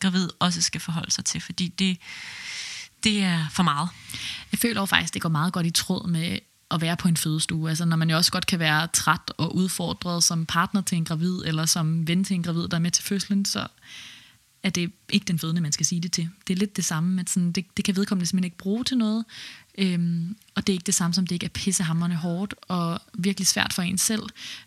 gravide 0.00 0.30
også 0.38 0.62
skal 0.62 0.80
forholde 0.80 1.10
sig 1.10 1.24
til, 1.24 1.40
fordi 1.40 1.68
det, 1.68 1.98
det 3.04 3.22
er 3.22 3.48
for 3.52 3.62
meget. 3.62 3.88
Jeg 4.52 4.58
føler 4.58 4.80
jo 4.80 4.86
faktisk, 4.86 5.14
det 5.14 5.22
går 5.22 5.28
meget 5.28 5.52
godt 5.52 5.66
i 5.66 5.70
tråd 5.70 6.08
med 6.08 6.38
at 6.70 6.80
være 6.80 6.96
på 6.96 7.08
en 7.08 7.16
fødestue. 7.16 7.68
Altså 7.68 7.84
når 7.84 7.96
man 7.96 8.10
jo 8.10 8.16
også 8.16 8.32
godt 8.32 8.46
kan 8.46 8.58
være 8.58 8.86
træt 8.86 9.32
og 9.36 9.56
udfordret 9.56 10.24
som 10.24 10.46
partner 10.46 10.80
til 10.80 10.96
en 10.98 11.04
gravid, 11.04 11.42
eller 11.44 11.66
som 11.66 12.08
ven 12.08 12.24
til 12.24 12.34
en 12.34 12.42
gravid, 12.42 12.68
der 12.68 12.74
er 12.76 12.80
med 12.80 12.90
til 12.90 13.04
fødslen, 13.04 13.44
så 13.44 13.66
er 14.62 14.70
det 14.70 14.92
ikke 15.10 15.24
den 15.24 15.38
fødende, 15.38 15.60
man 15.60 15.72
skal 15.72 15.86
sige 15.86 16.00
det 16.00 16.12
til. 16.12 16.28
Det 16.46 16.54
er 16.54 16.58
lidt 16.58 16.76
det 16.76 16.84
samme, 16.84 17.20
at 17.20 17.30
sådan, 17.30 17.52
det, 17.52 17.66
det 17.76 17.84
kan 17.84 17.96
vedkommende 17.96 18.26
simpelthen 18.26 18.44
ikke 18.44 18.56
bruge 18.58 18.84
til 18.84 18.98
noget, 18.98 19.24
øhm, 19.78 20.36
og 20.54 20.66
det 20.66 20.72
er 20.72 20.74
ikke 20.74 20.86
det 20.86 20.94
samme 20.94 21.14
som, 21.14 21.26
det 21.26 21.34
ikke 21.34 21.46
er 21.46 21.50
pissehammerende 21.50 22.16
hårdt 22.16 22.54
og 22.68 23.00
virkelig 23.14 23.46
svært 23.46 23.72
for 23.72 23.82
en 23.82 23.98
selv, 23.98 24.22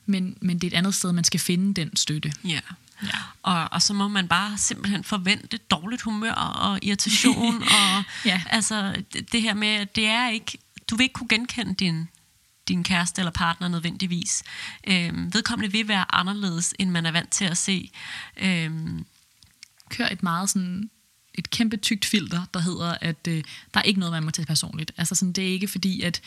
men, 0.05 0.37
men 0.41 0.59
det 0.59 0.67
er 0.67 0.71
et 0.71 0.77
andet 0.77 0.95
sted, 0.95 1.11
man 1.11 1.23
skal 1.23 1.39
finde 1.39 1.81
den 1.81 1.95
støtte. 1.95 2.33
Ja. 2.45 2.59
Ja. 3.03 3.19
Og, 3.43 3.67
og 3.71 3.81
så 3.81 3.93
må 3.93 4.07
man 4.07 4.27
bare 4.27 4.57
simpelthen 4.57 5.03
forvente 5.03 5.57
dårligt 5.57 6.01
humør 6.01 6.33
og 6.33 6.79
irritation. 6.81 7.63
og 7.79 8.03
Ja. 8.25 8.41
altså 8.49 9.03
det, 9.13 9.31
det 9.31 9.41
her 9.41 9.53
med, 9.53 9.67
at 9.67 9.95
det 9.95 10.05
er 10.05 10.29
ikke, 10.29 10.57
du 10.89 10.95
vil 10.95 11.03
ikke 11.03 11.13
kunne 11.13 11.29
genkende 11.29 11.73
din, 11.73 12.09
din 12.67 12.83
kæreste 12.83 13.21
eller 13.21 13.31
partner 13.31 13.67
nødvendigvis. 13.67 14.43
Øhm, 14.87 15.33
vedkommende 15.33 15.71
vil 15.71 15.87
være 15.87 16.15
anderledes, 16.15 16.73
end 16.79 16.89
man 16.89 17.05
er 17.05 17.11
vant 17.11 17.31
til 17.31 17.45
at 17.45 17.57
se. 17.57 17.91
Øhm, 18.37 19.05
Kør 19.89 20.05
et 20.05 20.23
meget 20.23 20.49
sådan 20.49 20.89
et 21.37 21.49
kæmpe 21.49 21.77
tykt 21.77 22.05
filter, 22.05 22.41
der 22.53 22.59
hedder, 22.59 22.97
at 23.01 23.27
øh, 23.27 23.43
der 23.73 23.79
er 23.79 23.83
ikke 23.83 23.99
noget, 23.99 24.13
man 24.13 24.23
må 24.23 24.31
tage 24.31 24.45
personligt. 24.45 24.91
Altså 24.97 25.15
sådan, 25.15 25.31
det 25.31 25.43
er 25.43 25.51
ikke 25.51 25.67
fordi, 25.67 26.01
at, 26.01 26.21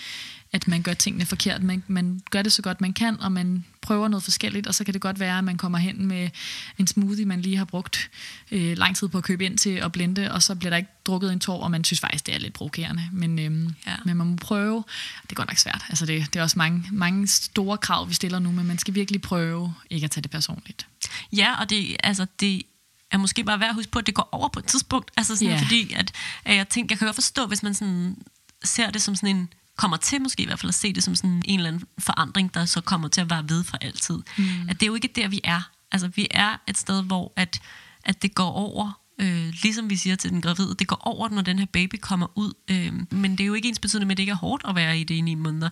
at 0.52 0.68
man 0.68 0.82
gør 0.82 0.94
tingene 0.94 1.26
forkert. 1.26 1.62
Man, 1.62 1.82
man 1.88 2.22
gør 2.30 2.42
det 2.42 2.52
så 2.52 2.62
godt, 2.62 2.80
man 2.80 2.92
kan, 2.92 3.20
og 3.20 3.32
man 3.32 3.64
prøver 3.80 4.08
noget 4.08 4.24
forskelligt, 4.24 4.66
og 4.66 4.74
så 4.74 4.84
kan 4.84 4.94
det 4.94 5.02
godt 5.02 5.20
være, 5.20 5.38
at 5.38 5.44
man 5.44 5.56
kommer 5.56 5.78
hen 5.78 6.06
med 6.06 6.30
en 6.78 6.86
smoothie, 6.86 7.24
man 7.24 7.40
lige 7.40 7.56
har 7.56 7.64
brugt 7.64 8.10
øh, 8.50 8.76
lang 8.76 8.96
tid 8.96 9.08
på 9.08 9.18
at 9.18 9.24
købe 9.24 9.44
ind 9.44 9.58
til 9.58 9.70
at 9.70 9.92
blende, 9.92 10.32
og 10.32 10.42
så 10.42 10.54
bliver 10.54 10.70
der 10.70 10.76
ikke 10.76 10.90
drukket 11.06 11.32
en 11.32 11.40
tår, 11.40 11.62
og 11.62 11.70
man 11.70 11.84
synes 11.84 12.00
faktisk, 12.00 12.26
det 12.26 12.34
er 12.34 12.38
lidt 12.38 12.52
provokerende. 12.52 13.02
Men, 13.12 13.38
øhm, 13.38 13.74
ja. 13.86 13.94
men 14.04 14.16
man 14.16 14.26
må 14.26 14.36
prøve. 14.36 14.84
Det 15.22 15.30
er 15.30 15.34
godt 15.34 15.48
nok 15.48 15.58
svært. 15.58 15.82
Altså 15.88 16.06
det, 16.06 16.26
det 16.32 16.38
er 16.38 16.42
også 16.42 16.58
mange, 16.58 16.84
mange 16.92 17.28
store 17.28 17.78
krav, 17.78 18.08
vi 18.08 18.14
stiller 18.14 18.38
nu, 18.38 18.52
men 18.52 18.66
man 18.66 18.78
skal 18.78 18.94
virkelig 18.94 19.22
prøve 19.22 19.74
ikke 19.90 20.04
at 20.04 20.10
tage 20.10 20.22
det 20.22 20.30
personligt. 20.30 20.86
Ja, 21.32 21.60
og 21.60 21.70
det, 21.70 21.96
altså, 22.02 22.26
det 22.40 22.62
er 23.10 23.18
måske 23.18 23.44
bare 23.44 23.60
værd 23.60 23.68
at 23.68 23.74
huske 23.74 23.90
på, 23.90 23.98
at 23.98 24.06
det 24.06 24.14
går 24.14 24.28
over 24.32 24.48
på 24.48 24.58
et 24.58 24.64
tidspunkt. 24.64 25.10
Altså 25.16 25.36
sådan, 25.36 25.48
yeah. 25.48 25.62
fordi, 25.62 25.92
at, 25.92 26.12
at 26.44 26.56
jeg 26.56 26.68
tænker, 26.68 26.92
jeg 26.92 26.98
kan 26.98 27.06
godt 27.06 27.16
forstå, 27.16 27.46
hvis 27.46 27.62
man 27.62 27.74
sådan 27.74 28.16
ser 28.64 28.90
det 28.90 29.02
som 29.02 29.14
sådan 29.14 29.36
en, 29.36 29.48
kommer 29.76 29.96
til 29.96 30.22
måske 30.22 30.42
i 30.42 30.46
hvert 30.46 30.58
fald 30.58 30.68
at 30.68 30.74
se 30.74 30.92
det 30.92 31.02
som 31.02 31.14
sådan 31.14 31.42
en 31.44 31.58
eller 31.58 31.68
anden 31.68 31.84
forandring, 31.98 32.54
der 32.54 32.64
så 32.64 32.80
kommer 32.80 33.08
til 33.08 33.20
at 33.20 33.30
være 33.30 33.48
ved 33.48 33.64
for 33.64 33.76
altid. 33.80 34.18
Mm. 34.38 34.68
At 34.68 34.80
det 34.80 34.82
er 34.82 34.86
jo 34.86 34.94
ikke 34.94 35.08
der, 35.16 35.28
vi 35.28 35.40
er. 35.44 35.70
Altså, 35.92 36.08
vi 36.08 36.26
er 36.30 36.56
et 36.66 36.78
sted, 36.78 37.02
hvor 37.02 37.32
at, 37.36 37.60
at 38.04 38.22
det 38.22 38.34
går 38.34 38.50
over, 38.50 39.00
øh, 39.18 39.54
ligesom 39.62 39.90
vi 39.90 39.96
siger 39.96 40.16
til 40.16 40.30
den 40.30 40.40
gravide, 40.40 40.74
det 40.78 40.86
går 40.86 41.00
over, 41.02 41.28
når 41.28 41.42
den 41.42 41.58
her 41.58 41.66
baby 41.66 41.94
kommer 42.00 42.26
ud. 42.34 42.52
Øh, 42.68 42.92
men 43.10 43.32
det 43.32 43.40
er 43.40 43.46
jo 43.46 43.54
ikke 43.54 43.68
ens 43.68 43.78
betydende 43.78 44.06
med, 44.06 44.12
at 44.12 44.16
det 44.16 44.22
ikke 44.22 44.30
er 44.30 44.36
hårdt 44.36 44.62
at 44.68 44.74
være 44.74 44.98
i 44.98 45.04
det 45.04 45.14
i 45.14 45.20
ni 45.20 45.34
måneder. 45.34 45.68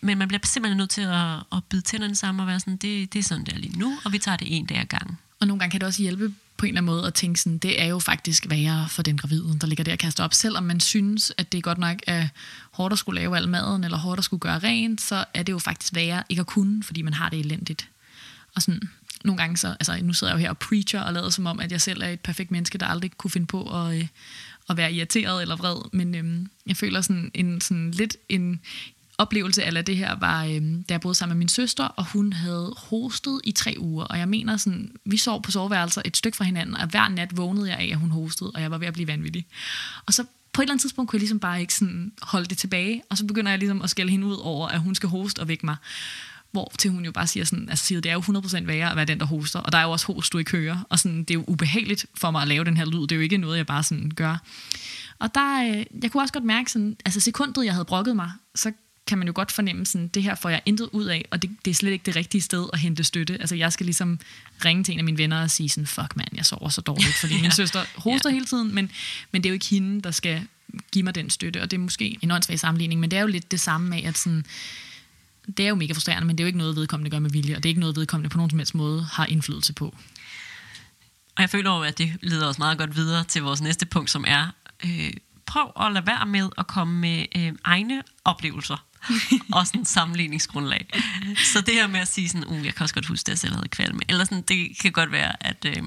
Men 0.00 0.18
man 0.18 0.28
bliver 0.28 0.40
simpelthen 0.44 0.76
nødt 0.76 0.90
til 0.90 1.02
at, 1.02 1.36
at 1.52 1.64
bide 1.70 1.82
tænderne 1.82 2.14
sammen 2.14 2.40
og 2.40 2.46
være 2.46 2.60
sådan, 2.60 2.76
det, 2.76 3.12
det 3.12 3.18
er 3.18 3.22
sådan, 3.22 3.44
det 3.44 3.54
er 3.54 3.58
lige 3.58 3.78
nu, 3.78 3.98
og 4.04 4.12
vi 4.12 4.18
tager 4.18 4.36
det 4.36 4.56
en 4.56 4.66
dag 4.66 4.78
ad 4.78 4.86
gangen. 4.86 5.18
Og 5.40 5.46
nogle 5.46 5.58
gange 5.58 5.70
kan 5.70 5.80
det 5.80 5.86
også 5.86 6.02
hjælpe 6.02 6.34
på 6.56 6.66
en 6.66 6.68
eller 6.68 6.80
anden 6.80 6.94
måde 6.94 7.06
at 7.06 7.14
tænke 7.14 7.40
sådan, 7.40 7.58
det 7.58 7.82
er 7.82 7.86
jo 7.86 7.98
faktisk 7.98 8.46
værre 8.50 8.88
for 8.88 9.02
den 9.02 9.16
gravide, 9.16 9.58
der 9.60 9.66
ligger 9.66 9.84
der 9.84 9.92
og 9.92 9.98
kaster 9.98 10.24
op. 10.24 10.34
Selvom 10.34 10.64
man 10.64 10.80
synes, 10.80 11.32
at 11.38 11.52
det 11.52 11.58
er 11.58 11.62
godt 11.62 11.78
nok 11.78 11.96
er 12.06 12.28
hårdt 12.70 12.92
at 12.92 12.98
skulle 12.98 13.20
lave 13.20 13.36
al 13.36 13.48
maden, 13.48 13.84
eller 13.84 13.98
hårdt 13.98 14.18
at 14.18 14.24
skulle 14.24 14.40
gøre 14.40 14.58
rent, 14.58 15.00
så 15.00 15.24
er 15.34 15.42
det 15.42 15.52
jo 15.52 15.58
faktisk 15.58 15.94
værre 15.94 16.22
ikke 16.28 16.40
at 16.40 16.46
kunne, 16.46 16.82
fordi 16.82 17.02
man 17.02 17.12
har 17.12 17.28
det 17.28 17.38
elendigt. 17.38 17.88
Og 18.54 18.62
sådan, 18.62 18.80
nogle 19.24 19.38
gange 19.38 19.56
så, 19.56 19.68
altså 19.68 19.98
nu 20.02 20.12
sidder 20.12 20.32
jeg 20.32 20.38
jo 20.38 20.40
her 20.40 20.50
og 20.50 20.58
preacher 20.58 21.00
og 21.00 21.12
lader 21.12 21.30
som 21.30 21.46
om, 21.46 21.60
at 21.60 21.72
jeg 21.72 21.80
selv 21.80 22.02
er 22.02 22.08
et 22.08 22.20
perfekt 22.20 22.50
menneske, 22.50 22.78
der 22.78 22.86
aldrig 22.86 23.10
kunne 23.10 23.30
finde 23.30 23.46
på 23.46 23.86
at, 23.86 23.98
øh, 23.98 24.08
at 24.68 24.76
være 24.76 24.92
irriteret 24.92 25.42
eller 25.42 25.56
vred, 25.56 25.76
men 25.92 26.14
øhm, 26.14 26.50
jeg 26.66 26.76
føler 26.76 27.00
sådan 27.00 27.30
en 27.34 27.60
sådan 27.60 27.90
lidt 27.90 28.16
en 28.28 28.60
oplevelse 29.18 29.64
af 29.64 29.84
det 29.84 29.96
her 29.96 30.18
var, 30.20 30.44
øhm, 30.44 30.82
da 30.82 30.94
jeg 30.94 31.00
boede 31.00 31.14
sammen 31.14 31.36
med 31.36 31.38
min 31.38 31.48
søster, 31.48 31.84
og 31.84 32.04
hun 32.04 32.32
havde 32.32 32.74
hostet 32.76 33.40
i 33.44 33.52
tre 33.52 33.74
uger. 33.78 34.04
Og 34.04 34.18
jeg 34.18 34.28
mener 34.28 34.56
sådan, 34.56 34.92
vi 35.04 35.16
sov 35.16 35.42
på 35.42 35.50
soveværelser 35.50 36.02
et 36.04 36.16
stykke 36.16 36.36
fra 36.36 36.44
hinanden, 36.44 36.76
og 36.76 36.86
hver 36.86 37.08
nat 37.08 37.36
vågnede 37.36 37.68
jeg 37.68 37.78
af, 37.78 37.88
at 37.92 37.98
hun 37.98 38.10
hostede, 38.10 38.50
og 38.54 38.60
jeg 38.62 38.70
var 38.70 38.78
ved 38.78 38.86
at 38.86 38.92
blive 38.92 39.08
vanvittig. 39.08 39.46
Og 40.06 40.14
så 40.14 40.24
på 40.52 40.62
et 40.62 40.64
eller 40.64 40.72
andet 40.72 40.82
tidspunkt 40.82 41.10
kunne 41.10 41.16
jeg 41.16 41.20
ligesom 41.20 41.40
bare 41.40 41.60
ikke 41.60 41.74
sådan 41.74 42.12
holde 42.22 42.46
det 42.46 42.58
tilbage, 42.58 43.02
og 43.10 43.18
så 43.18 43.26
begynder 43.26 43.50
jeg 43.50 43.58
ligesom 43.58 43.82
at 43.82 43.90
skælde 43.90 44.10
hende 44.10 44.26
ud 44.26 44.36
over, 44.42 44.68
at 44.68 44.80
hun 44.80 44.94
skal 44.94 45.08
hoste 45.08 45.40
og 45.40 45.48
vække 45.48 45.66
mig. 45.66 45.76
Hvor 46.50 46.72
til 46.78 46.90
hun 46.90 47.04
jo 47.04 47.12
bare 47.12 47.26
siger 47.26 47.44
sådan, 47.44 47.68
altså 47.68 47.84
siger, 47.84 48.00
det 48.00 48.10
er 48.10 48.14
jo 48.14 48.20
100% 48.20 48.64
værre 48.64 48.90
at 48.90 48.96
være 48.96 49.04
den, 49.04 49.20
der 49.20 49.26
hoster, 49.26 49.60
og 49.60 49.72
der 49.72 49.78
er 49.78 49.82
jo 49.82 49.90
også 49.90 50.06
host, 50.06 50.32
du 50.32 50.38
ikke 50.38 50.50
hører, 50.50 50.86
og 50.88 50.98
sådan, 50.98 51.18
det 51.18 51.30
er 51.30 51.34
jo 51.34 51.44
ubehageligt 51.46 52.06
for 52.14 52.30
mig 52.30 52.42
at 52.42 52.48
lave 52.48 52.64
den 52.64 52.76
her 52.76 52.84
lyd, 52.84 53.00
det 53.00 53.12
er 53.12 53.16
jo 53.16 53.22
ikke 53.22 53.36
noget, 53.36 53.56
jeg 53.56 53.66
bare 53.66 53.82
sådan 53.82 54.10
gør. 54.16 54.36
Og 55.18 55.34
der, 55.34 55.62
øh, 55.62 55.84
jeg 56.02 56.10
kunne 56.10 56.22
også 56.22 56.32
godt 56.32 56.44
mærke 56.44 56.72
sådan, 56.72 56.96
altså 57.04 57.20
sekundet, 57.20 57.64
jeg 57.64 57.72
havde 57.72 57.84
brokket 57.84 58.16
mig, 58.16 58.30
så 58.54 58.72
kan 59.06 59.18
man 59.18 59.26
jo 59.26 59.32
godt 59.36 59.52
fornemme 59.52 59.86
sådan, 59.86 60.08
det 60.08 60.22
her 60.22 60.34
får 60.34 60.48
jeg 60.48 60.62
intet 60.66 60.88
ud 60.92 61.04
af, 61.04 61.24
og 61.30 61.42
det, 61.42 61.50
det 61.64 61.70
er 61.70 61.74
slet 61.74 61.90
ikke 61.92 62.06
det 62.06 62.16
rigtige 62.16 62.42
sted 62.42 62.66
at 62.72 62.78
hente 62.78 63.04
støtte. 63.04 63.40
Altså 63.40 63.54
jeg 63.54 63.72
skal 63.72 63.86
ligesom 63.86 64.20
ringe 64.64 64.84
til 64.84 64.92
en 64.92 64.98
af 64.98 65.04
mine 65.04 65.18
venner 65.18 65.42
og 65.42 65.50
sige 65.50 65.68
sådan, 65.68 65.86
fuck 65.86 66.16
mand, 66.16 66.28
jeg 66.36 66.46
sover 66.46 66.68
så 66.68 66.80
dårligt, 66.80 67.14
fordi 67.14 67.34
min 67.42 67.44
Ja. 67.44 67.50
søster 67.50 67.84
hoster 67.96 68.30
hele 68.30 68.44
tiden, 68.46 68.74
men, 68.74 68.90
men 69.32 69.42
det 69.42 69.48
er 69.48 69.50
jo 69.50 69.54
ikke 69.54 69.66
hende, 69.66 70.02
der 70.02 70.10
skal 70.10 70.46
give 70.92 71.02
mig 71.02 71.14
den 71.14 71.30
støtte, 71.30 71.62
og 71.62 71.70
det 71.70 71.76
er 71.76 71.80
måske 71.80 72.18
en 72.22 72.30
åndssvag 72.30 72.58
sammenligning, 72.58 73.00
men 73.00 73.10
det 73.10 73.16
er 73.16 73.20
jo 73.20 73.26
lidt 73.26 73.50
det 73.50 73.60
samme 73.60 73.88
med, 73.88 74.02
at 74.02 74.18
sådan, 74.18 74.44
det 75.56 75.64
er 75.64 75.68
jo 75.68 75.74
mega 75.74 75.92
frustrerende, 75.92 76.26
men 76.26 76.38
det 76.38 76.42
er 76.42 76.44
jo 76.44 76.46
ikke 76.46 76.58
noget, 76.58 76.76
vedkommende 76.76 77.10
gør 77.10 77.18
med 77.18 77.30
vilje, 77.30 77.56
og 77.56 77.62
det 77.62 77.68
er 77.68 77.70
ikke 77.70 77.80
noget, 77.80 77.96
vedkommende 77.96 78.28
på 78.30 78.36
nogen 78.36 78.50
som 78.50 78.58
helst 78.58 78.74
måde 78.74 79.06
har 79.12 79.26
indflydelse 79.26 79.72
på. 79.72 79.96
Og 81.36 81.42
jeg 81.42 81.50
føler 81.50 81.76
jo, 81.76 81.82
at 81.82 81.98
det 81.98 82.12
leder 82.22 82.46
os 82.48 82.58
meget 82.58 82.78
godt 82.78 82.96
videre 82.96 83.24
til 83.24 83.42
vores 83.42 83.60
næste 83.60 83.86
punkt, 83.86 84.10
som 84.10 84.24
er, 84.28 84.46
øh, 84.84 85.12
prøv 85.46 85.72
at 85.80 85.92
lade 85.92 86.06
være 86.06 86.26
med 86.26 86.48
at 86.58 86.66
komme 86.66 86.98
med 87.00 87.26
øh, 87.36 87.52
egne 87.64 88.02
oplevelser 88.24 88.84
og 89.52 89.66
sådan 89.66 89.84
sammenligningsgrundlag. 89.84 90.86
Så 91.52 91.60
det 91.60 91.74
her 91.74 91.86
med 91.86 92.00
at 92.00 92.08
sige 92.08 92.28
sådan, 92.28 92.46
uh, 92.46 92.64
jeg 92.64 92.74
kan 92.74 92.82
også 92.82 92.94
godt 92.94 93.06
huske, 93.06 93.26
at 93.26 93.28
jeg 93.28 93.38
selv 93.38 93.54
havde 93.54 93.68
kvalme, 93.68 94.00
eller 94.08 94.24
sådan, 94.24 94.42
det 94.42 94.78
kan 94.78 94.92
godt 94.92 95.12
være, 95.12 95.46
at, 95.46 95.64
øh, 95.64 95.82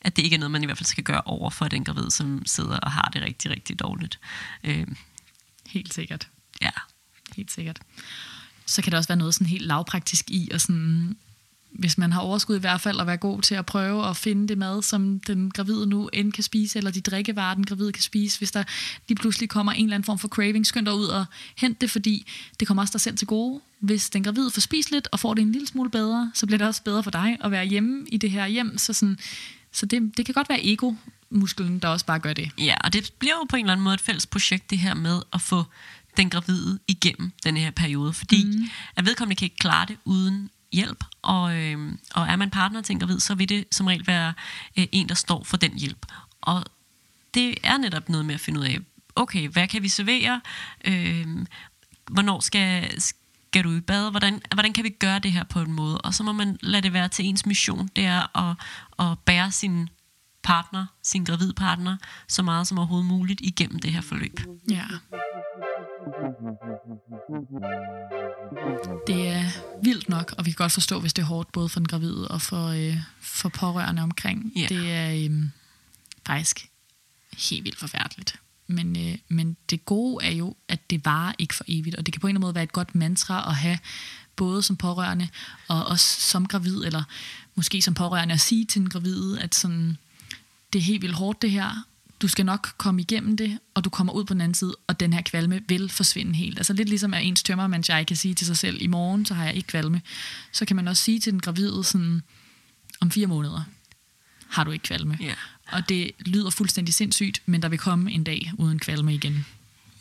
at 0.00 0.16
det 0.16 0.22
ikke 0.22 0.34
er 0.34 0.38
noget, 0.38 0.50
man 0.50 0.62
i 0.62 0.66
hvert 0.66 0.78
fald 0.78 0.86
skal 0.86 1.04
gøre 1.04 1.22
over 1.24 1.50
for 1.50 1.68
den 1.68 1.84
gravid, 1.84 2.10
som 2.10 2.42
sidder 2.46 2.76
og 2.78 2.92
har 2.92 3.10
det 3.12 3.22
rigtig, 3.22 3.50
rigtig 3.50 3.78
dårligt. 3.78 4.18
Øh, 4.64 4.86
Helt 5.66 5.94
sikkert. 5.94 6.28
ja, 6.62 6.70
Helt 7.36 7.52
sikkert. 7.52 7.80
Så 8.66 8.82
kan 8.82 8.92
der 8.92 8.98
også 8.98 9.08
være 9.08 9.18
noget 9.18 9.34
sådan 9.34 9.46
helt 9.46 9.66
lavpraktisk 9.66 10.30
i, 10.30 10.50
og 10.54 10.60
sådan, 10.60 11.16
hvis 11.70 11.98
man 11.98 12.12
har 12.12 12.20
overskud 12.20 12.56
i 12.56 12.60
hvert 12.60 12.80
fald, 12.80 13.00
at 13.00 13.06
være 13.06 13.16
god 13.16 13.42
til 13.42 13.54
at 13.54 13.66
prøve 13.66 14.08
at 14.08 14.16
finde 14.16 14.48
det 14.48 14.58
mad, 14.58 14.82
som 14.82 15.20
den 15.20 15.50
gravide 15.50 15.86
nu 15.86 16.08
end 16.12 16.32
kan 16.32 16.44
spise, 16.44 16.78
eller 16.78 16.90
de 16.90 17.00
drikkevarer, 17.00 17.54
den 17.54 17.66
gravide 17.66 17.92
kan 17.92 18.02
spise. 18.02 18.38
Hvis 18.38 18.50
der 18.50 18.64
lige 19.08 19.16
pludselig 19.16 19.48
kommer 19.48 19.72
en 19.72 19.84
eller 19.84 19.94
anden 19.94 20.04
form 20.04 20.18
for 20.18 20.28
craving, 20.28 20.66
skynd 20.66 20.86
dig 20.86 20.94
ud 20.94 21.06
og 21.06 21.24
hent 21.56 21.80
det, 21.80 21.90
fordi 21.90 22.26
det 22.60 22.68
kommer 22.68 22.82
også 22.82 22.92
dig 22.92 23.00
selv 23.00 23.16
til 23.16 23.26
gode. 23.26 23.60
Hvis 23.80 24.10
den 24.10 24.24
gravide 24.24 24.50
får 24.50 24.60
spist 24.60 24.90
lidt 24.90 25.08
og 25.12 25.20
får 25.20 25.34
det 25.34 25.42
en 25.42 25.52
lille 25.52 25.66
smule 25.66 25.90
bedre, 25.90 26.30
så 26.34 26.46
bliver 26.46 26.58
det 26.58 26.66
også 26.66 26.82
bedre 26.82 27.02
for 27.02 27.10
dig 27.10 27.36
at 27.44 27.50
være 27.50 27.64
hjemme 27.64 28.06
i 28.08 28.16
det 28.16 28.30
her 28.30 28.46
hjem. 28.46 28.78
Så, 28.78 28.92
sådan, 28.92 29.18
så 29.72 29.86
det, 29.86 30.16
det 30.16 30.26
kan 30.26 30.34
godt 30.34 30.48
være 30.48 30.66
ego 30.66 30.92
musklen, 31.30 31.78
der 31.78 31.88
også 31.88 32.06
bare 32.06 32.18
gør 32.18 32.32
det. 32.32 32.50
Ja, 32.58 32.74
og 32.84 32.92
det 32.92 33.12
bliver 33.18 33.34
jo 33.34 33.44
på 33.48 33.56
en 33.56 33.64
eller 33.64 33.72
anden 33.72 33.84
måde 33.84 33.94
et 33.94 34.00
fælles 34.00 34.26
projekt, 34.26 34.70
det 34.70 34.78
her 34.78 34.94
med 34.94 35.22
at 35.32 35.40
få 35.40 35.64
den 36.16 36.30
gravide 36.30 36.78
igennem 36.88 37.32
den 37.44 37.56
her 37.56 37.70
periode, 37.70 38.12
fordi 38.12 38.44
mm. 38.44 38.68
at 38.96 39.06
vedkommende 39.06 39.38
kan 39.38 39.46
ikke 39.46 39.56
klare 39.56 39.86
det 39.86 39.96
uden 40.04 40.50
hjælp, 40.72 41.04
og, 41.22 41.56
øh, 41.56 41.92
og 42.14 42.26
er 42.26 42.36
man 42.36 42.50
partner 42.50 42.80
til 42.82 42.92
en 42.92 43.00
gravid, 43.00 43.20
så 43.20 43.34
vil 43.34 43.48
det 43.48 43.64
som 43.72 43.86
regel 43.86 44.06
være 44.06 44.34
øh, 44.78 44.86
en, 44.92 45.08
der 45.08 45.14
står 45.14 45.44
for 45.44 45.56
den 45.56 45.78
hjælp. 45.78 46.06
Og 46.40 46.64
det 47.34 47.54
er 47.62 47.76
netop 47.76 48.08
noget 48.08 48.26
med 48.26 48.34
at 48.34 48.40
finde 48.40 48.60
ud 48.60 48.64
af, 48.64 48.78
okay, 49.16 49.48
hvad 49.48 49.68
kan 49.68 49.82
vi 49.82 49.88
servere? 49.88 50.40
Øh, 50.84 51.26
hvornår 52.10 52.40
skal, 52.40 53.00
skal 53.00 53.64
du 53.64 53.72
i 53.72 53.80
bad? 53.80 54.10
Hvordan, 54.10 54.42
hvordan 54.54 54.72
kan 54.72 54.84
vi 54.84 54.88
gøre 54.88 55.18
det 55.18 55.32
her 55.32 55.44
på 55.44 55.60
en 55.60 55.72
måde? 55.72 56.00
Og 56.00 56.14
så 56.14 56.22
må 56.22 56.32
man 56.32 56.58
lade 56.62 56.82
det 56.82 56.92
være 56.92 57.08
til 57.08 57.24
ens 57.24 57.46
mission. 57.46 57.90
Det 57.96 58.04
er 58.04 58.38
at, 58.38 58.56
at 58.98 59.18
bære 59.18 59.52
sin 59.52 59.88
partner, 60.42 60.86
sin 61.02 61.24
gravid 61.24 61.52
partner, 61.52 61.96
så 62.28 62.42
meget 62.42 62.66
som 62.66 62.78
overhovedet 62.78 63.06
muligt 63.06 63.40
igennem 63.40 63.78
det 63.78 63.92
her 63.92 64.00
forløb. 64.00 64.40
Ja. 64.70 64.84
Det 69.06 69.28
er 69.28 69.44
vildt 69.82 70.08
nok, 70.08 70.34
og 70.38 70.46
vi 70.46 70.50
kan 70.50 70.56
godt 70.56 70.72
forstå, 70.72 71.00
hvis 71.00 71.12
det 71.12 71.22
er 71.22 71.26
hårdt, 71.26 71.52
både 71.52 71.68
for 71.68 71.80
den 71.80 71.88
gravide 71.88 72.28
og 72.28 72.42
for, 72.42 72.66
øh, 72.66 72.96
for 73.20 73.48
pårørende 73.48 74.02
omkring. 74.02 74.52
Ja. 74.56 74.66
Det 74.68 74.92
er 74.92 75.30
øh, 75.30 75.42
faktisk 76.26 76.70
helt 77.38 77.64
vildt 77.64 77.78
forfærdeligt. 77.78 78.40
Men, 78.66 78.96
øh, 78.96 79.18
men 79.28 79.56
det 79.70 79.84
gode 79.84 80.24
er 80.24 80.30
jo, 80.30 80.56
at 80.68 80.90
det 80.90 81.04
varer 81.04 81.32
ikke 81.38 81.54
for 81.54 81.64
evigt, 81.68 81.96
og 81.96 82.06
det 82.06 82.14
kan 82.14 82.20
på 82.20 82.26
en 82.26 82.30
eller 82.30 82.38
anden 82.38 82.46
måde 82.46 82.54
være 82.54 82.64
et 82.64 82.72
godt 82.72 82.94
mantra 82.94 83.48
at 83.48 83.54
have, 83.56 83.78
både 84.36 84.62
som 84.62 84.76
pårørende 84.76 85.28
og 85.68 85.86
også 85.86 86.20
som 86.20 86.46
gravid, 86.46 86.84
eller 86.84 87.02
måske 87.54 87.82
som 87.82 87.94
pårørende 87.94 88.34
at 88.34 88.40
sige 88.40 88.64
til 88.64 88.80
den 88.80 88.90
gravide, 88.90 89.40
at 89.40 89.54
sådan, 89.54 89.98
det 90.72 90.78
er 90.78 90.82
helt 90.82 91.02
vildt 91.02 91.16
hårdt 91.16 91.42
det 91.42 91.50
her, 91.50 91.84
du 92.22 92.28
skal 92.28 92.46
nok 92.46 92.68
komme 92.78 93.00
igennem 93.00 93.36
det, 93.36 93.58
og 93.74 93.84
du 93.84 93.90
kommer 93.90 94.12
ud 94.12 94.24
på 94.24 94.34
den 94.34 94.40
anden 94.40 94.54
side, 94.54 94.76
og 94.86 95.00
den 95.00 95.12
her 95.12 95.22
kvalme 95.22 95.60
vil 95.68 95.88
forsvinde 95.88 96.34
helt. 96.34 96.58
Altså 96.58 96.72
lidt 96.72 96.88
ligesom 96.88 97.14
at 97.14 97.24
ens 97.24 97.42
tømmermand 97.42 97.84
jeg 97.88 98.06
kan 98.06 98.16
sige 98.16 98.34
til 98.34 98.46
sig 98.46 98.58
selv, 98.58 98.82
i 98.82 98.86
morgen 98.86 99.26
så 99.26 99.34
har 99.34 99.44
jeg 99.44 99.54
ikke 99.54 99.66
kvalme. 99.66 100.02
Så 100.52 100.64
kan 100.64 100.76
man 100.76 100.88
også 100.88 101.02
sige 101.02 101.20
til 101.20 101.32
den 101.32 101.40
gravide 101.40 101.84
sådan, 101.84 102.22
om 103.00 103.10
fire 103.10 103.26
måneder 103.26 103.64
har 104.48 104.64
du 104.64 104.70
ikke 104.70 104.82
kvalme. 104.82 105.18
Ja. 105.20 105.34
Og 105.72 105.88
det 105.88 106.10
lyder 106.18 106.50
fuldstændig 106.50 106.94
sindssygt, 106.94 107.42
men 107.46 107.62
der 107.62 107.68
vil 107.68 107.78
komme 107.78 108.12
en 108.12 108.24
dag 108.24 108.52
uden 108.58 108.78
kvalme 108.78 109.14
igen. 109.14 109.46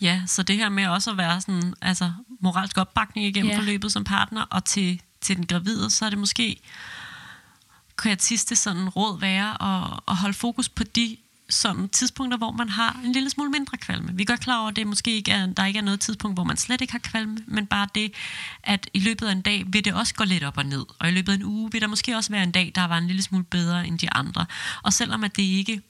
Ja, 0.02 0.22
så 0.28 0.44
det 0.44 0.56
her 0.56 0.70
med 0.70 0.88
også 0.88 1.12
at 1.12 1.18
være 1.18 1.42
sådan, 1.42 1.74
altså 1.82 2.12
moralsk 2.40 2.78
opbakning 2.78 3.28
igennem 3.28 3.52
ja. 3.52 3.58
forløbet 3.58 3.92
som 3.92 4.04
partner, 4.04 4.42
og 4.42 4.66
til, 4.66 5.02
til 5.22 5.38
den 5.38 5.46
gravide, 5.46 5.90
så 5.90 6.06
er 6.06 6.10
det 6.10 6.20
måske, 6.20 6.60
kan 7.98 8.12
et 8.12 8.24
sidste 8.24 8.56
sådan 8.56 8.90
råd 8.90 9.20
være 9.20 9.64
at, 9.64 10.00
at 10.08 10.16
holde 10.16 10.34
fokus 10.34 10.70
på 10.70 10.84
de 10.84 11.18
sådan 11.50 11.90
tidspunkter, 11.90 12.38
hvor 12.38 12.52
man 12.52 12.70
har 12.70 13.00
en 13.06 13.12
lille 13.12 13.30
smule 13.30 13.50
mindre 13.50 13.78
kvalme. 13.78 14.12
Vi 14.14 14.22
er 14.22 14.26
godt 14.26 14.40
klar 14.40 14.60
over, 14.60 14.70
at 14.70 14.76
det 14.76 14.88
måske 14.88 15.16
ikke 15.16 15.32
er, 15.32 15.46
der 15.46 15.66
ikke 15.66 15.80
er 15.80 15.84
noget 15.84 16.00
tidspunkt, 16.00 16.36
hvor 16.36 16.44
man 16.44 16.58
slet 16.58 16.82
ikke 16.82 16.92
har 16.92 17.00
kvalme, 17.00 17.38
men 17.46 17.66
bare 17.66 17.88
det, 17.96 18.14
at 18.64 18.90
i 18.94 19.00
løbet 19.00 19.28
af 19.28 19.32
en 19.32 19.42
dag 19.42 19.64
vil 19.68 19.86
det 19.86 19.94
også 19.94 20.14
gå 20.14 20.24
lidt 20.24 20.44
op 20.44 20.58
og 20.58 20.66
ned. 20.66 20.86
Og 21.00 21.08
i 21.08 21.12
løbet 21.12 21.32
af 21.32 21.36
en 21.36 21.44
uge 21.44 21.72
vil 21.72 21.82
der 21.82 21.88
måske 21.88 22.16
også 22.16 22.32
være 22.32 22.44
en 22.44 22.52
dag, 22.52 22.72
der 22.76 22.88
var 22.88 22.98
en 22.98 23.08
lille 23.08 23.22
smule 23.22 23.44
bedre 23.44 23.88
end 23.88 24.00
de 24.00 24.14
andre. 24.14 24.46
Og 24.84 24.94
selvom 24.94 25.24
at 25.24 25.36
det 25.36 25.44
ikke 25.44 25.82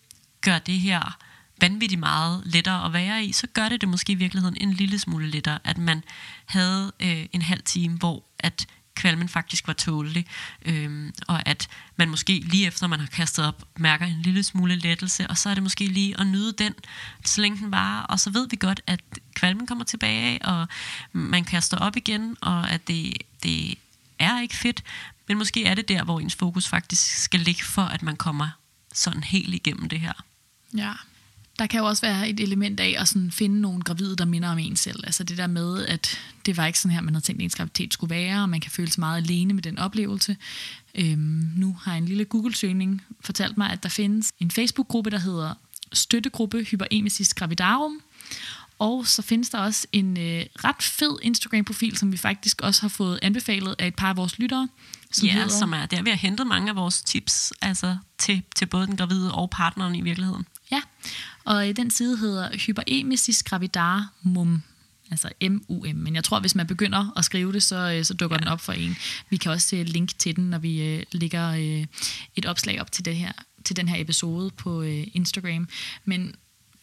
gør 0.41 0.59
det 0.59 0.79
her 0.79 1.17
vanvittigt 1.61 1.99
meget 1.99 2.41
lettere 2.45 2.85
at 2.85 2.93
være 2.93 3.25
i, 3.25 3.31
så 3.31 3.47
gør 3.47 3.69
det 3.69 3.81
det 3.81 3.89
måske 3.89 4.11
i 4.11 4.15
virkeligheden 4.15 4.57
en 4.61 4.73
lille 4.73 4.99
smule 4.99 5.29
lettere, 5.29 5.59
at 5.63 5.77
man 5.77 6.03
havde 6.45 6.91
øh, 6.99 7.25
en 7.33 7.41
halv 7.41 7.61
time, 7.63 7.97
hvor 7.97 8.23
at 8.39 8.67
kvalmen 8.97 9.29
faktisk 9.29 9.67
var 9.67 9.73
tålelig, 9.73 10.25
øhm, 10.65 11.13
og 11.27 11.47
at 11.47 11.67
man 11.95 12.09
måske 12.09 12.39
lige 12.39 12.67
efter 12.67 12.87
man 12.87 12.99
har 12.99 13.07
kastet 13.07 13.45
op, 13.45 13.63
mærker 13.77 14.05
en 14.05 14.21
lille 14.21 14.43
smule 14.43 14.75
lettelse, 14.75 15.27
og 15.27 15.37
så 15.37 15.49
er 15.49 15.53
det 15.53 15.63
måske 15.63 15.85
lige 15.85 16.19
at 16.19 16.27
nyde 16.27 16.53
den, 16.53 16.73
så 17.25 17.41
længe 17.41 17.57
den 17.57 17.71
varer, 17.71 18.03
og 18.03 18.19
så 18.19 18.29
ved 18.29 18.47
vi 18.49 18.57
godt, 18.59 18.81
at 18.87 19.01
kvalmen 19.35 19.67
kommer 19.67 19.83
tilbage, 19.85 20.45
og 20.45 20.67
man 21.11 21.43
kaster 21.43 21.77
op 21.77 21.97
igen, 21.97 22.37
og 22.41 22.69
at 22.69 22.87
det, 22.87 23.13
det 23.43 23.75
er 24.19 24.41
ikke 24.41 24.55
fedt, 24.55 24.83
men 25.27 25.37
måske 25.37 25.65
er 25.65 25.75
det 25.75 25.87
der, 25.87 26.03
hvor 26.03 26.19
ens 26.19 26.35
fokus 26.35 26.67
faktisk 26.67 27.23
skal 27.23 27.39
ligge 27.39 27.63
for, 27.63 27.81
at 27.81 28.03
man 28.03 28.15
kommer 28.15 28.49
sådan 28.93 29.23
helt 29.23 29.53
igennem 29.53 29.89
det 29.89 29.99
her. 29.99 30.13
Ja. 30.77 30.93
Der 31.59 31.67
kan 31.67 31.79
jo 31.79 31.85
også 31.85 32.01
være 32.01 32.29
et 32.29 32.39
element 32.39 32.79
af 32.79 32.95
at 32.99 33.07
sådan 33.07 33.31
finde 33.31 33.61
nogle 33.61 33.81
gravide, 33.81 34.15
der 34.15 34.25
minder 34.25 34.49
om 34.49 34.59
en 34.59 34.75
selv. 34.75 35.03
Altså 35.03 35.23
det 35.23 35.37
der 35.37 35.47
med, 35.47 35.85
at 35.85 36.19
det 36.45 36.57
var 36.57 36.65
ikke 36.65 36.79
sådan 36.79 36.91
her, 36.91 37.01
man 37.01 37.13
havde 37.13 37.25
tænkt, 37.25 37.41
at 37.41 37.43
ens 37.43 37.55
graviditet 37.55 37.93
skulle 37.93 38.15
være, 38.15 38.41
og 38.41 38.49
man 38.49 38.59
kan 38.59 38.71
føle 38.71 38.91
sig 38.91 38.99
meget 38.99 39.23
alene 39.23 39.53
med 39.53 39.63
den 39.63 39.79
oplevelse. 39.79 40.37
Øhm, 40.95 41.51
nu 41.55 41.77
har 41.81 41.95
en 41.95 42.05
lille 42.05 42.25
Google-søgning 42.25 43.01
fortalt 43.21 43.57
mig, 43.57 43.69
at 43.69 43.83
der 43.83 43.89
findes 43.89 44.31
en 44.39 44.51
Facebook-gruppe, 44.51 45.09
der 45.09 45.19
hedder 45.19 45.53
Støttegruppe 45.93 46.63
Hyperemesis 46.63 47.33
Gravidarum. 47.33 48.01
Og 48.79 49.07
så 49.07 49.21
findes 49.21 49.49
der 49.49 49.57
også 49.57 49.87
en 49.91 50.17
øh, 50.17 50.45
ret 50.63 50.83
fed 50.83 51.17
Instagram-profil, 51.21 51.97
som 51.97 52.11
vi 52.11 52.17
faktisk 52.17 52.61
også 52.61 52.81
har 52.81 52.89
fået 52.89 53.19
anbefalet 53.21 53.75
af 53.79 53.87
et 53.87 53.95
par 53.95 54.09
af 54.09 54.17
vores 54.17 54.39
lyttere. 54.39 54.67
Som 55.11 55.27
ja, 55.27 55.33
hedder... 55.33 55.47
som 55.47 55.73
er 55.73 55.85
der, 55.85 56.01
vi 56.01 56.09
har 56.09 56.17
hentet 56.17 56.47
mange 56.47 56.69
af 56.69 56.75
vores 56.75 57.01
tips 57.01 57.53
altså 57.61 57.97
til, 58.17 58.41
til 58.55 58.65
både 58.65 58.87
den 58.87 58.97
gravide 58.97 59.33
og 59.33 59.49
partneren 59.49 59.95
i 59.95 60.01
virkeligheden. 60.01 60.45
Ja, 60.71 60.81
og 61.43 61.69
øh, 61.69 61.75
den 61.75 61.91
side 61.91 62.17
hedder 62.17 62.57
Hyperemesis 62.57 63.43
Gravidarum, 63.43 64.61
altså 65.11 65.29
M-U-M. 65.41 65.95
Men 65.95 66.15
jeg 66.15 66.23
tror, 66.23 66.39
hvis 66.39 66.55
man 66.55 66.67
begynder 66.67 67.13
at 67.17 67.25
skrive 67.25 67.53
det, 67.53 67.63
så, 67.63 67.91
øh, 67.91 68.05
så 68.05 68.13
dukker 68.13 68.37
ja. 68.37 68.39
den 68.39 68.47
op 68.47 68.61
for 68.61 68.73
en. 68.73 68.97
Vi 69.29 69.37
kan 69.37 69.51
også 69.51 69.75
øh, 69.75 69.85
linke 69.85 70.13
til 70.13 70.35
den, 70.35 70.43
når 70.43 70.57
vi 70.57 70.81
øh, 70.83 71.03
lægger 71.11 71.51
øh, 71.51 71.85
et 72.35 72.45
opslag 72.45 72.81
op 72.81 72.91
til, 72.91 73.05
det 73.05 73.15
her, 73.15 73.31
til 73.63 73.75
den 73.75 73.87
her 73.87 74.01
episode 74.01 74.51
på 74.51 74.81
øh, 74.81 75.07
Instagram. 75.13 75.67
Men 76.05 76.35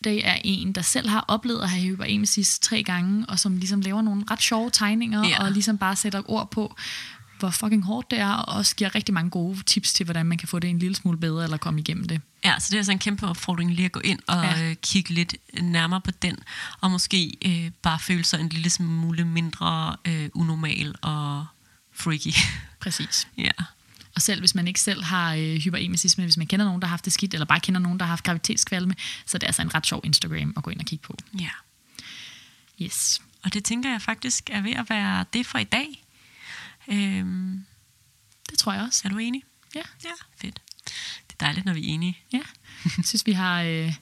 det 0.05 0.27
er 0.27 0.37
en, 0.45 0.73
der 0.73 0.83
selv 0.83 1.09
har 1.09 1.25
oplevet 1.29 1.61
at 1.63 1.71
have 1.71 1.83
hyperemesis 1.83 2.59
tre 2.59 2.83
gange, 2.83 3.27
og 3.29 3.39
som 3.39 3.57
ligesom 3.57 3.81
laver 3.81 4.03
nogle 4.03 4.25
ret 4.31 4.43
sjove 4.43 4.71
tegninger, 4.71 5.29
Ja. 5.29 5.45
og 5.45 5.53
ligesom 5.53 5.79
bare 5.79 5.97
sætter 5.97 6.31
ord 6.31 6.51
på, 6.51 6.77
hvor 7.39 7.51
fucking 7.51 7.85
hårdt 7.85 8.11
det 8.11 8.19
er, 8.19 8.31
og 8.33 8.55
også 8.57 8.77
giver 8.77 8.95
rigtig 8.95 9.15
mange 9.15 9.31
gode 9.31 9.63
tips 9.63 9.93
til, 9.93 10.05
hvordan 10.05 10.27
man 10.27 10.39
kan 10.39 10.49
få 10.49 10.59
det 10.59 10.71
en 10.71 10.79
lille 10.79 10.95
smule 10.95 11.19
bedre, 11.19 11.45
eller 11.45 11.57
komme 11.57 11.81
igennem 11.81 12.05
det. 12.09 12.21
Ja, 12.45 12.55
så 12.59 12.67
det 12.71 12.75
er 12.75 12.79
altså 12.79 12.93
en 12.93 12.99
kæmpe 12.99 13.27
opfordring 13.27 13.75
lige 13.75 13.87
at 13.87 13.93
gå 13.93 14.01
ind 14.01 14.19
og 14.27 14.45
Ja. 14.45 14.63
øh, 14.71 14.77
kigge 14.77 15.15
lidt 15.15 15.35
nærmere 15.63 16.01
på 16.01 16.11
den, 16.11 16.37
og 16.81 16.91
måske 16.91 17.33
øh, 17.47 17.71
bare 17.83 17.99
føle 17.99 18.25
sig 18.25 18.41
en 18.41 18.49
lille 18.49 18.71
smule 18.71 19.25
mindre 19.25 19.97
øh, 20.05 20.29
unormal 20.35 20.95
og 21.03 21.47
freaky. 21.95 22.35
Præcis. 22.83 23.29
ja. 23.39 23.51
Og 24.17 24.23
selv 24.23 24.41
hvis 24.41 24.55
man 24.55 24.69
ikke 24.69 24.81
selv 24.81 25.05
har 25.05 25.35
øh, 25.35 25.55
hyperemesis, 25.57 26.19
men 26.19 26.25
hvis 26.25 26.37
man 26.37 26.47
kender 26.47 26.65
nogen, 26.67 26.81
der 26.81 26.87
har 26.87 26.91
haft 26.91 27.05
det 27.05 27.13
skidt, 27.13 27.35
eller 27.35 27.47
bare 27.47 27.61
kender 27.61 27.81
nogen, 27.81 27.99
der 27.99 28.05
har 28.05 28.11
haft 28.13 28.25
graviditetskvalme, 28.25 28.95
så 29.27 29.37
er 29.37 29.39
det 29.39 29.47
altså 29.47 29.63
en 29.63 29.75
ret 29.75 29.87
sjov 29.87 30.01
Instagram 30.05 30.53
at 30.57 30.63
gå 30.63 30.71
ind 30.71 30.81
og 30.81 30.87
kigge 30.87 31.03
på. 31.03 31.17
ja. 31.41 31.49
Yes. 32.83 33.23
Og 33.45 33.55
det 33.55 33.65
tænker 33.65 33.91
jeg 33.91 34.03
faktisk 34.03 34.51
er 34.53 34.61
ved 34.63 34.73
at 34.73 34.91
være 34.91 35.25
det 35.33 35.47
for 35.47 35.59
i 35.59 35.65
dag. 35.65 36.04
Øhm, 36.89 37.65
Det 38.51 38.59
tror 38.59 38.73
jeg 38.73 38.83
også. 38.83 39.03
er 39.05 39.09
du 39.09 39.19
enig? 39.19 39.43
Ja. 39.75 39.83
Ja, 40.05 40.11
fedt. 40.41 40.61
Det 41.27 41.33
er 41.41 41.45
dejligt, 41.45 41.67
når 41.67 41.73
vi 41.73 41.81
er 41.81 41.95
enige. 41.95 42.19
Ja. 42.33 42.41
Jeg 42.97 43.05
synes, 43.05 43.27
vi 43.27 43.33
har 43.33 43.63
øh, 43.63 43.95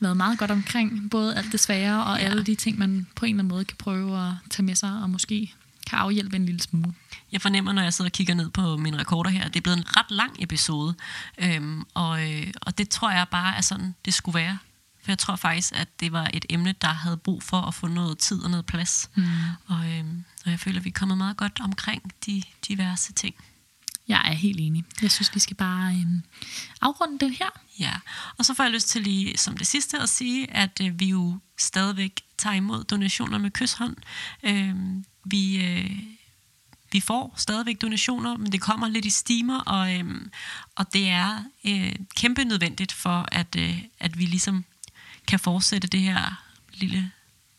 været 0.00 0.16
meget 0.16 0.38
godt 0.38 0.50
omkring 0.50 1.10
både 1.10 1.36
alt 1.36 1.52
det 1.52 1.60
svære 1.60 2.04
og 2.04 2.18
Ja. 2.18 2.24
alle 2.24 2.44
de 2.44 2.54
ting, 2.54 2.78
man 2.78 3.06
på 3.16 3.24
en 3.24 3.28
eller 3.34 3.38
anden 3.42 3.48
måde 3.48 3.64
kan 3.64 3.76
prøve 3.76 4.28
at 4.28 4.34
tage 4.50 4.64
med 4.64 4.74
sig, 4.74 5.02
og 5.02 5.10
måske 5.10 5.54
kan 5.90 5.98
afhjælpe 5.98 6.36
en 6.36 6.46
lille 6.46 6.60
smule. 6.62 6.94
Jeg 7.32 7.40
fornemmer, 7.42 7.72
når 7.72 7.82
jeg 7.82 7.94
sidder 7.94 8.08
og 8.08 8.12
kigger 8.12 8.34
ned 8.34 8.50
på 8.50 8.76
mine 8.76 8.98
rekorder 8.98 9.30
her, 9.30 9.44
at 9.44 9.54
det 9.54 9.60
er 9.60 9.62
blevet 9.62 9.78
en 9.78 9.96
ret 9.96 10.10
lang 10.10 10.42
episode. 10.42 10.94
Øhm, 11.38 11.82
og, 11.94 12.32
øh, 12.32 12.46
og 12.62 12.78
det 12.78 12.88
tror 12.88 13.10
jeg 13.10 13.26
bare 13.30 13.56
er 13.56 13.60
sådan, 13.60 13.94
det 14.04 14.14
skulle 14.14 14.34
være. 14.38 14.58
For 15.02 15.10
jeg 15.10 15.18
tror 15.18 15.36
faktisk, 15.36 15.72
at 15.76 16.00
det 16.00 16.12
var 16.12 16.30
et 16.34 16.46
emne, 16.50 16.74
der 16.80 16.88
havde 16.88 17.16
brug 17.16 17.42
for 17.42 17.60
at 17.60 17.74
få 17.74 17.86
noget 17.86 18.18
tid 18.18 18.42
og 18.42 18.50
noget 18.50 18.66
plads. 18.66 19.10
Mm. 19.14 19.24
Og, 19.66 19.92
øhm, 19.92 20.24
og 20.44 20.50
jeg 20.50 20.60
føler, 20.60 20.78
at 20.78 20.84
vi 20.84 20.88
er 20.88 20.92
kommet 20.92 21.18
meget 21.18 21.36
godt 21.36 21.60
omkring 21.60 22.12
de 22.26 22.42
diverse 22.68 23.12
ting. 23.12 23.34
Jeg 24.08 24.22
er 24.24 24.32
helt 24.32 24.60
enig. 24.60 24.84
Jeg 25.02 25.10
synes, 25.10 25.34
vi 25.34 25.40
skal 25.40 25.56
bare 25.56 25.94
øh, 25.94 26.06
afrunde 26.80 27.18
det 27.18 27.36
her. 27.38 27.50
Ja, 27.78 27.92
og 28.38 28.44
så 28.44 28.54
får 28.54 28.64
jeg 28.64 28.72
lyst 28.72 28.88
til 28.88 29.02
lige 29.02 29.38
som 29.38 29.56
det 29.56 29.66
sidste 29.66 29.98
at 29.98 30.08
sige, 30.08 30.50
at 30.50 30.80
øh, 30.82 31.00
vi 31.00 31.06
jo 31.06 31.38
stadigvæk 31.58 32.20
tager 32.38 32.54
imod 32.54 32.84
donationer 32.84 33.38
med 33.38 33.50
kysshånd. 33.50 33.96
Øh, 34.42 34.74
vi, 35.24 35.64
øh, 35.64 35.98
vi 36.92 37.00
får 37.00 37.34
stadigvæk 37.36 37.82
donationer, 37.82 38.36
men 38.36 38.52
det 38.52 38.60
kommer 38.60 38.88
lidt 38.88 39.04
i 39.04 39.10
stimer, 39.10 39.60
og, 39.60 39.94
øh, 39.94 40.04
og 40.76 40.92
det 40.92 41.08
er 41.08 41.44
øh, 41.64 41.94
kæmpe 42.16 42.44
nødvendigt 42.44 42.92
for, 42.92 43.28
at, 43.32 43.56
øh, 43.58 43.82
at 44.00 44.18
vi 44.18 44.24
ligesom 44.24 44.64
kan 45.28 45.38
fortsætte 45.38 45.88
det 45.88 46.00
her 46.00 46.44
lille 46.74 47.10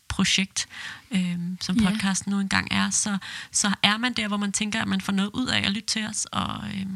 projekt, 0.08 0.66
øh, 1.10 1.38
som 1.60 1.76
podcasten 1.76 2.30
nu 2.30 2.40
engang 2.40 2.68
er, 2.70 2.90
så, 2.90 3.18
så 3.52 3.74
er 3.82 3.96
man 3.96 4.12
der, 4.12 4.28
hvor 4.28 4.36
man 4.36 4.52
tænker, 4.52 4.82
at 4.82 4.88
man 4.88 5.00
får 5.00 5.12
noget 5.12 5.30
ud 5.34 5.46
af 5.46 5.58
at 5.58 5.72
lytte 5.72 5.88
til 5.88 6.06
os, 6.06 6.24
og 6.24 6.68
øh, 6.68 6.86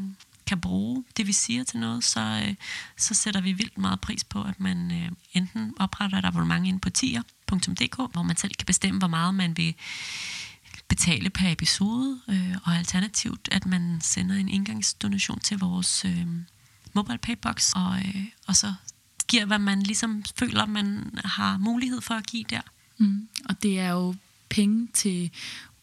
kan 0.45 0.61
bruge 0.61 1.03
det, 1.17 1.27
vi 1.27 1.31
siger 1.31 1.63
til 1.63 1.79
noget, 1.79 2.03
så, 2.03 2.43
øh, 2.47 2.55
så 2.97 3.13
sætter 3.13 3.41
vi 3.41 3.51
vildt 3.51 3.77
meget 3.77 4.01
pris 4.01 4.23
på, 4.23 4.43
at 4.43 4.59
man 4.59 4.91
øh, 4.91 5.11
enten 5.33 5.73
opretter 5.79 6.17
et 6.17 6.25
abonnement 6.25 6.67
inde 6.67 6.79
på 6.79 6.89
tier.dk, 6.89 7.95
hvor 7.95 8.23
man 8.23 8.37
selv 8.37 8.55
kan 8.55 8.65
bestemme, 8.65 8.99
hvor 8.99 9.07
meget 9.07 9.35
man 9.35 9.57
vil 9.57 9.75
betale 10.87 11.29
per 11.29 11.51
episode, 11.51 12.19
øh, 12.27 12.55
og 12.63 12.75
alternativt, 12.75 13.49
at 13.51 13.65
man 13.65 13.99
sender 14.01 14.35
en 14.35 14.49
indgangsdonation 14.49 15.39
til 15.39 15.59
vores 15.59 16.05
øh, 16.05 16.27
mobile 16.93 17.17
paybox, 17.17 17.73
og, 17.75 17.99
øh, 17.99 18.25
og 18.47 18.55
så 18.55 18.73
giver, 19.29 19.45
hvad 19.45 19.59
man 19.59 19.81
ligesom 19.81 20.23
føler, 20.35 20.65
man 20.65 21.11
har 21.25 21.57
mulighed 21.57 22.01
for 22.01 22.13
at 22.13 22.27
give 22.27 22.43
der. 22.49 22.61
Mm. 22.97 23.27
Og 23.45 23.63
det 23.63 23.79
er 23.79 23.89
jo 23.89 24.15
penge 24.49 24.87
til 24.93 25.31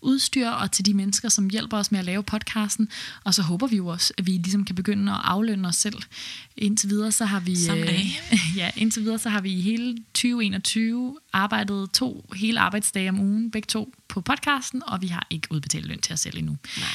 udstyr 0.01 0.49
og 0.49 0.73
til 0.73 0.87
de 0.87 0.95
mennesker, 0.95 1.29
som 1.29 1.51
hjælper 1.51 1.77
os 1.77 1.93
med 1.93 1.99
at 1.99 2.05
lave 2.05 2.23
podcasten. 2.23 2.89
Og 3.25 3.35
så 3.35 3.43
håber 3.43 3.67
vi 3.67 3.77
jo 3.77 3.87
også, 3.87 4.15
at 4.19 4.27
vi 4.27 4.33
ligesom 4.33 4.65
kan 4.65 4.75
begynde 4.75 5.13
at 5.13 5.19
aflønne 5.25 5.69
os 5.69 5.77
selv. 5.77 6.03
Indtil 6.57 6.91
videre 6.91 7.13
så 7.13 7.25
har 7.25 7.41
vi 7.41 7.57
Someday. 7.57 8.05
øh, 8.33 8.39
ja, 8.57 8.71
indtil 8.77 9.03
videre 9.03 9.19
så 9.19 9.29
har 9.29 9.41
vi 9.41 9.53
i 9.53 9.61
hele 9.61 9.97
2021 10.15 11.19
arbejdet 11.33 11.91
to 11.91 12.31
hele 12.37 12.61
arbejdsdage 12.61 13.09
om 13.09 13.21
ugen, 13.21 13.51
begge 13.51 13.67
to 13.67 13.95
på 14.09 14.21
podcasten, 14.21 14.83
og 14.87 15.03
vi 15.03 15.07
har 15.07 15.27
ikke 15.31 15.49
udbetalt 15.51 15.87
løn 15.87 16.01
til 16.01 16.13
os 16.13 16.21
selv 16.21 16.39
endnu. 16.39 16.57
Nej. 16.77 16.89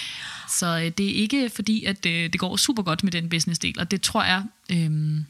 Så 0.50 0.80
øh, 0.80 0.92
det 0.98 1.10
er 1.10 1.14
ikke 1.14 1.50
fordi, 1.56 1.86
at 1.86 2.06
øh, 2.06 2.34
det 2.34 2.40
går 2.40 2.56
super 2.56 2.84
godt 2.84 3.04
med 3.04 3.12
den 3.12 3.30
business-del, 3.30 3.80
og 3.80 3.92
det 3.92 4.02
tror 4.02 4.24
jeg 4.24 4.44
øh, 4.72 5.22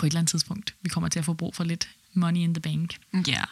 på 0.00 0.06
et 0.06 0.10
eller 0.10 0.20
andet 0.20 0.30
tidspunkt, 0.30 0.74
vi 0.82 0.88
kommer 0.88 1.08
til 1.08 1.18
at 1.18 1.24
få 1.24 1.32
brug 1.32 1.54
for 1.54 1.64
lidt 1.64 1.88
money 2.14 2.40
in 2.40 2.54
the 2.54 2.60
bank. 2.60 2.98
Ja, 3.28 3.42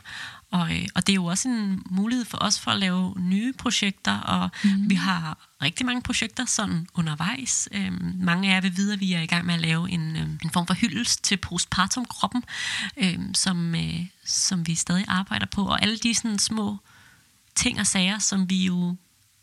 og, 0.50 0.76
øh, 0.76 0.88
og 0.94 1.06
det 1.06 1.12
er 1.12 1.14
jo 1.14 1.24
også 1.24 1.48
en 1.48 1.82
mulighed 1.90 2.24
for 2.24 2.38
os 2.40 2.60
for 2.60 2.70
at 2.70 2.78
lave 2.78 3.14
nye 3.18 3.52
projekter, 3.52 4.18
og 4.18 4.50
mm. 4.64 4.90
vi 4.90 4.94
har 4.94 5.48
rigtig 5.62 5.86
mange 5.86 6.02
projekter 6.02 6.44
sådan 6.44 6.86
undervejs. 6.94 7.68
Øhm, 7.72 8.14
mange 8.20 8.50
af 8.50 8.54
jer 8.54 8.60
vil 8.60 8.76
vide, 8.76 8.92
at 8.92 9.00
vi 9.00 9.12
er 9.12 9.20
i 9.20 9.26
gang 9.26 9.46
med 9.46 9.54
at 9.54 9.60
lave 9.60 9.90
en, 9.90 10.16
øhm, 10.16 10.38
en 10.44 10.50
form 10.50 10.66
for 10.66 10.74
hyldest 10.74 11.24
til 11.24 11.36
postpartum-kroppen, 11.36 12.44
øhm, 12.96 13.34
som, 13.34 13.74
øh, 13.74 14.06
som 14.24 14.66
vi 14.66 14.74
stadig 14.74 15.04
arbejder 15.08 15.46
på, 15.46 15.64
og 15.64 15.82
alle 15.82 15.98
de 15.98 16.14
sådan 16.14 16.38
små 16.38 16.76
ting 17.54 17.80
og 17.80 17.86
sager, 17.86 18.18
som 18.18 18.50
vi 18.50 18.64
jo 18.64 18.96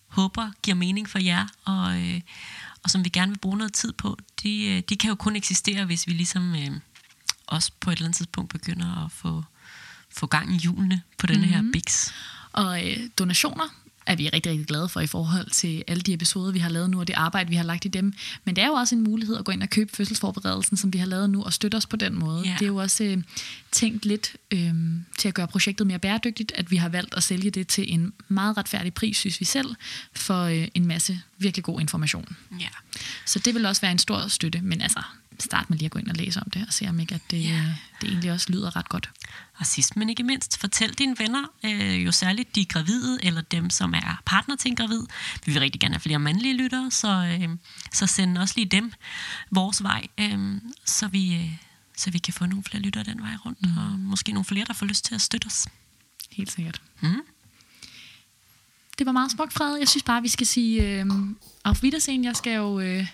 håber 0.08 0.52
giver 0.64 0.76
mening 0.76 1.10
for 1.10 1.20
jer, 1.20 1.48
og, 1.66 2.02
øh, 2.02 2.22
og 2.84 2.90
som 2.90 3.06
vi 3.06 3.10
gerne 3.10 3.32
vil 3.32 3.40
bruge 3.40 3.58
noget 3.58 3.74
tid 3.74 3.94
på, 3.94 4.18
de, 4.44 4.66
øh, 4.66 4.84
de 4.90 4.96
kan 4.96 5.10
jo 5.10 5.16
kun 5.16 5.36
eksistere, 5.36 5.86
hvis 5.86 6.08
vi 6.08 6.14
ligesom 6.14 6.56
øh, 6.56 6.72
også 7.48 7.72
på 7.80 7.90
et 7.90 7.96
eller 7.96 8.06
andet 8.06 8.18
tidspunkt 8.18 8.50
begynder 8.50 9.06
at 9.06 9.12
få, 9.12 9.44
få 10.10 10.28
gang 10.28 10.56
i 10.56 10.58
hjulene 10.58 11.02
på 11.18 11.28
denne 11.28 11.46
mm-hmm. 11.46 11.66
her 11.66 11.72
Bix. 11.72 12.12
Og 12.54 12.92
øh, 12.92 12.98
donationer 13.20 13.74
er 14.06 14.16
vi 14.16 14.30
rigtig, 14.30 14.52
rigtig 14.52 14.68
glade 14.68 14.90
for 14.90 15.00
i 15.00 15.08
forhold 15.08 15.50
til 15.50 15.84
alle 15.88 16.02
de 16.02 16.14
episoder, 16.14 16.52
vi 16.52 16.60
har 16.60 16.70
lavet 16.70 16.90
nu, 16.90 17.00
og 17.00 17.08
det 17.08 17.14
arbejde, 17.14 17.50
vi 17.50 17.56
har 17.56 17.64
lagt 17.64 17.86
i 17.86 17.88
dem. 17.88 18.14
Men 18.44 18.56
det 18.56 18.64
er 18.64 18.68
jo 18.68 18.74
også 18.74 18.96
en 18.96 19.04
mulighed 19.04 19.38
at 19.38 19.46
gå 19.46 19.52
ind 19.52 19.64
og 19.64 19.70
købe 19.70 19.96
fødselsforberedelsen, 19.96 20.78
som 20.78 20.94
vi 20.94 20.98
har 20.98 21.06
lavet 21.06 21.30
nu, 21.30 21.44
og 21.44 21.54
støtte 21.54 21.76
os 21.76 21.86
på 21.86 21.96
den 21.96 22.20
måde. 22.20 22.44
Ja. 22.46 22.54
Det 22.54 22.62
er 22.62 22.68
jo 22.68 22.76
også 22.76 23.04
øh, 23.04 23.24
tænkt 23.72 24.06
lidt 24.06 24.36
øh, 24.52 24.74
til 25.18 25.28
at 25.28 25.34
gøre 25.34 25.48
projektet 25.48 25.88
mere 25.88 26.00
bæredygtigt, 26.00 26.52
at 26.56 26.72
vi 26.72 26.76
har 26.76 26.90
valgt 26.90 27.14
at 27.14 27.24
sælge 27.24 27.52
det 27.52 27.68
til 27.68 27.94
en 27.94 28.14
meget 28.28 28.58
retfærdig 28.58 28.94
pris, 28.94 29.18
synes 29.18 29.40
vi 29.40 29.46
selv, 29.46 29.76
for 30.14 30.44
øh, 30.44 30.68
en 30.74 30.88
masse 30.88 31.22
virkelig 31.38 31.64
god 31.64 31.82
information. 31.82 32.36
Ja. 32.60 32.70
Så 33.26 33.40
det 33.40 33.54
vil 33.54 33.66
også 33.66 33.82
være 33.82 33.92
en 33.92 34.00
stor 34.00 34.28
støtte, 34.28 34.62
men 34.62 34.82
altså, 34.82 35.00
start 35.44 35.70
med 35.70 35.78
lige 35.78 35.86
at 35.86 35.92
gå 35.92 36.00
ind 36.00 36.08
og 36.10 36.16
læse 36.16 36.40
om 36.40 36.50
det, 36.50 36.68
og 36.68 36.74
se 36.74 36.88
om 36.88 37.00
ikke, 37.00 37.16
at 37.16 37.22
det, 37.32 37.44
Ja. 37.44 37.64
det 38.02 38.10
egentlig 38.10 38.32
også 38.32 38.52
lyder 38.52 38.76
ret 38.76 38.90
godt. 38.90 39.10
Og 39.58 39.66
sidst 39.66 39.96
men 39.96 40.10
ikke 40.10 40.24
mindst, 40.24 40.60
fortæl 40.60 40.94
dine 40.94 41.16
venner, 41.20 41.44
øh, 41.66 42.06
jo 42.06 42.12
særligt 42.12 42.56
de 42.56 42.66
gravide, 42.66 43.20
eller 43.24 43.42
dem, 43.42 43.70
som 43.70 43.94
er 43.94 44.22
partner 44.26 44.56
til 44.56 44.70
en 44.70 44.76
gravid. 44.76 45.04
Vi 45.46 45.52
vil 45.52 45.60
rigtig 45.62 45.82
gerne 45.82 45.94
have 45.94 46.00
flere 46.00 46.20
mandlige 46.20 46.58
lyttere, 46.58 46.92
så, 46.92 47.38
øh, 47.42 47.50
så 47.94 48.08
send 48.08 48.38
også 48.38 48.54
lige 48.58 48.66
dem 48.66 48.94
vores 49.52 49.84
vej, 49.84 50.08
øh, 50.18 50.62
så, 50.86 51.08
vi, 51.08 51.36
øh, 51.36 51.52
så 51.98 52.12
vi 52.12 52.18
kan 52.18 52.34
få 52.34 52.46
nogle 52.46 52.64
flere 52.64 52.82
lyttere 52.84 53.04
den 53.04 53.22
vej 53.22 53.36
rundt, 53.46 53.62
mm. 53.62 53.78
og 53.78 54.00
måske 54.00 54.32
nogle 54.32 54.46
flere, 54.46 54.66
der 54.66 54.74
får 54.74 54.86
lyst 54.86 55.06
til 55.06 55.16
at 55.16 55.22
støtte 55.22 55.46
os. 55.46 55.68
Helt 56.32 56.52
sikkert. 56.52 56.82
Mm. 57.02 57.22
Det 59.00 59.06
var 59.06 59.12
meget 59.12 59.32
smukt, 59.32 59.54
Fred. 59.54 59.78
Jeg 59.78 59.88
synes 59.88 60.04
bare, 60.04 60.22
vi 60.22 60.28
skal 60.28 60.48
sige 60.48 60.82
øh, 60.82 61.06
auf 61.66 61.84
Wiedersehen. 61.84 62.24
Jeg 62.24 62.36
skal 62.36 62.54
jo 62.56 62.80
øh, 62.80 63.08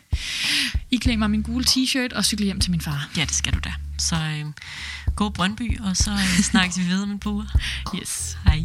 iklæde 0.92 1.18
mig 1.18 1.30
min 1.30 1.42
gule 1.42 1.66
t-shirt 1.66 2.16
og 2.16 2.26
cykle 2.26 2.46
hjem 2.46 2.60
til 2.60 2.72
min 2.72 2.82
far. 2.82 3.10
Ja, 3.18 3.22
det 3.22 3.36
skal 3.36 3.54
du 3.54 3.60
da. 3.64 3.74
Så 3.98 4.16
øh, 4.16 4.46
gå 5.16 5.30
Brøndby, 5.30 5.80
og 5.80 5.98
så 5.98 6.12
øh, 6.12 6.40
snakkes 6.52 6.80
vi 6.80 6.84
videre 6.84 7.04
om 7.04 7.12
en 7.12 7.20
par 7.20 7.32
uger. 7.32 7.46
Yes. 7.96 8.38
Hej. 8.46 8.62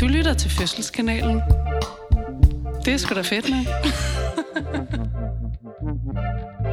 Du 0.00 0.06
lytter 0.06 0.34
til 0.34 0.50
Fødselskanalen. 0.50 1.40
Det 2.84 2.92
er 2.92 2.96
sgu 2.96 3.14
da 3.14 3.22
fedt, 3.22 3.50
mand. 3.50 3.66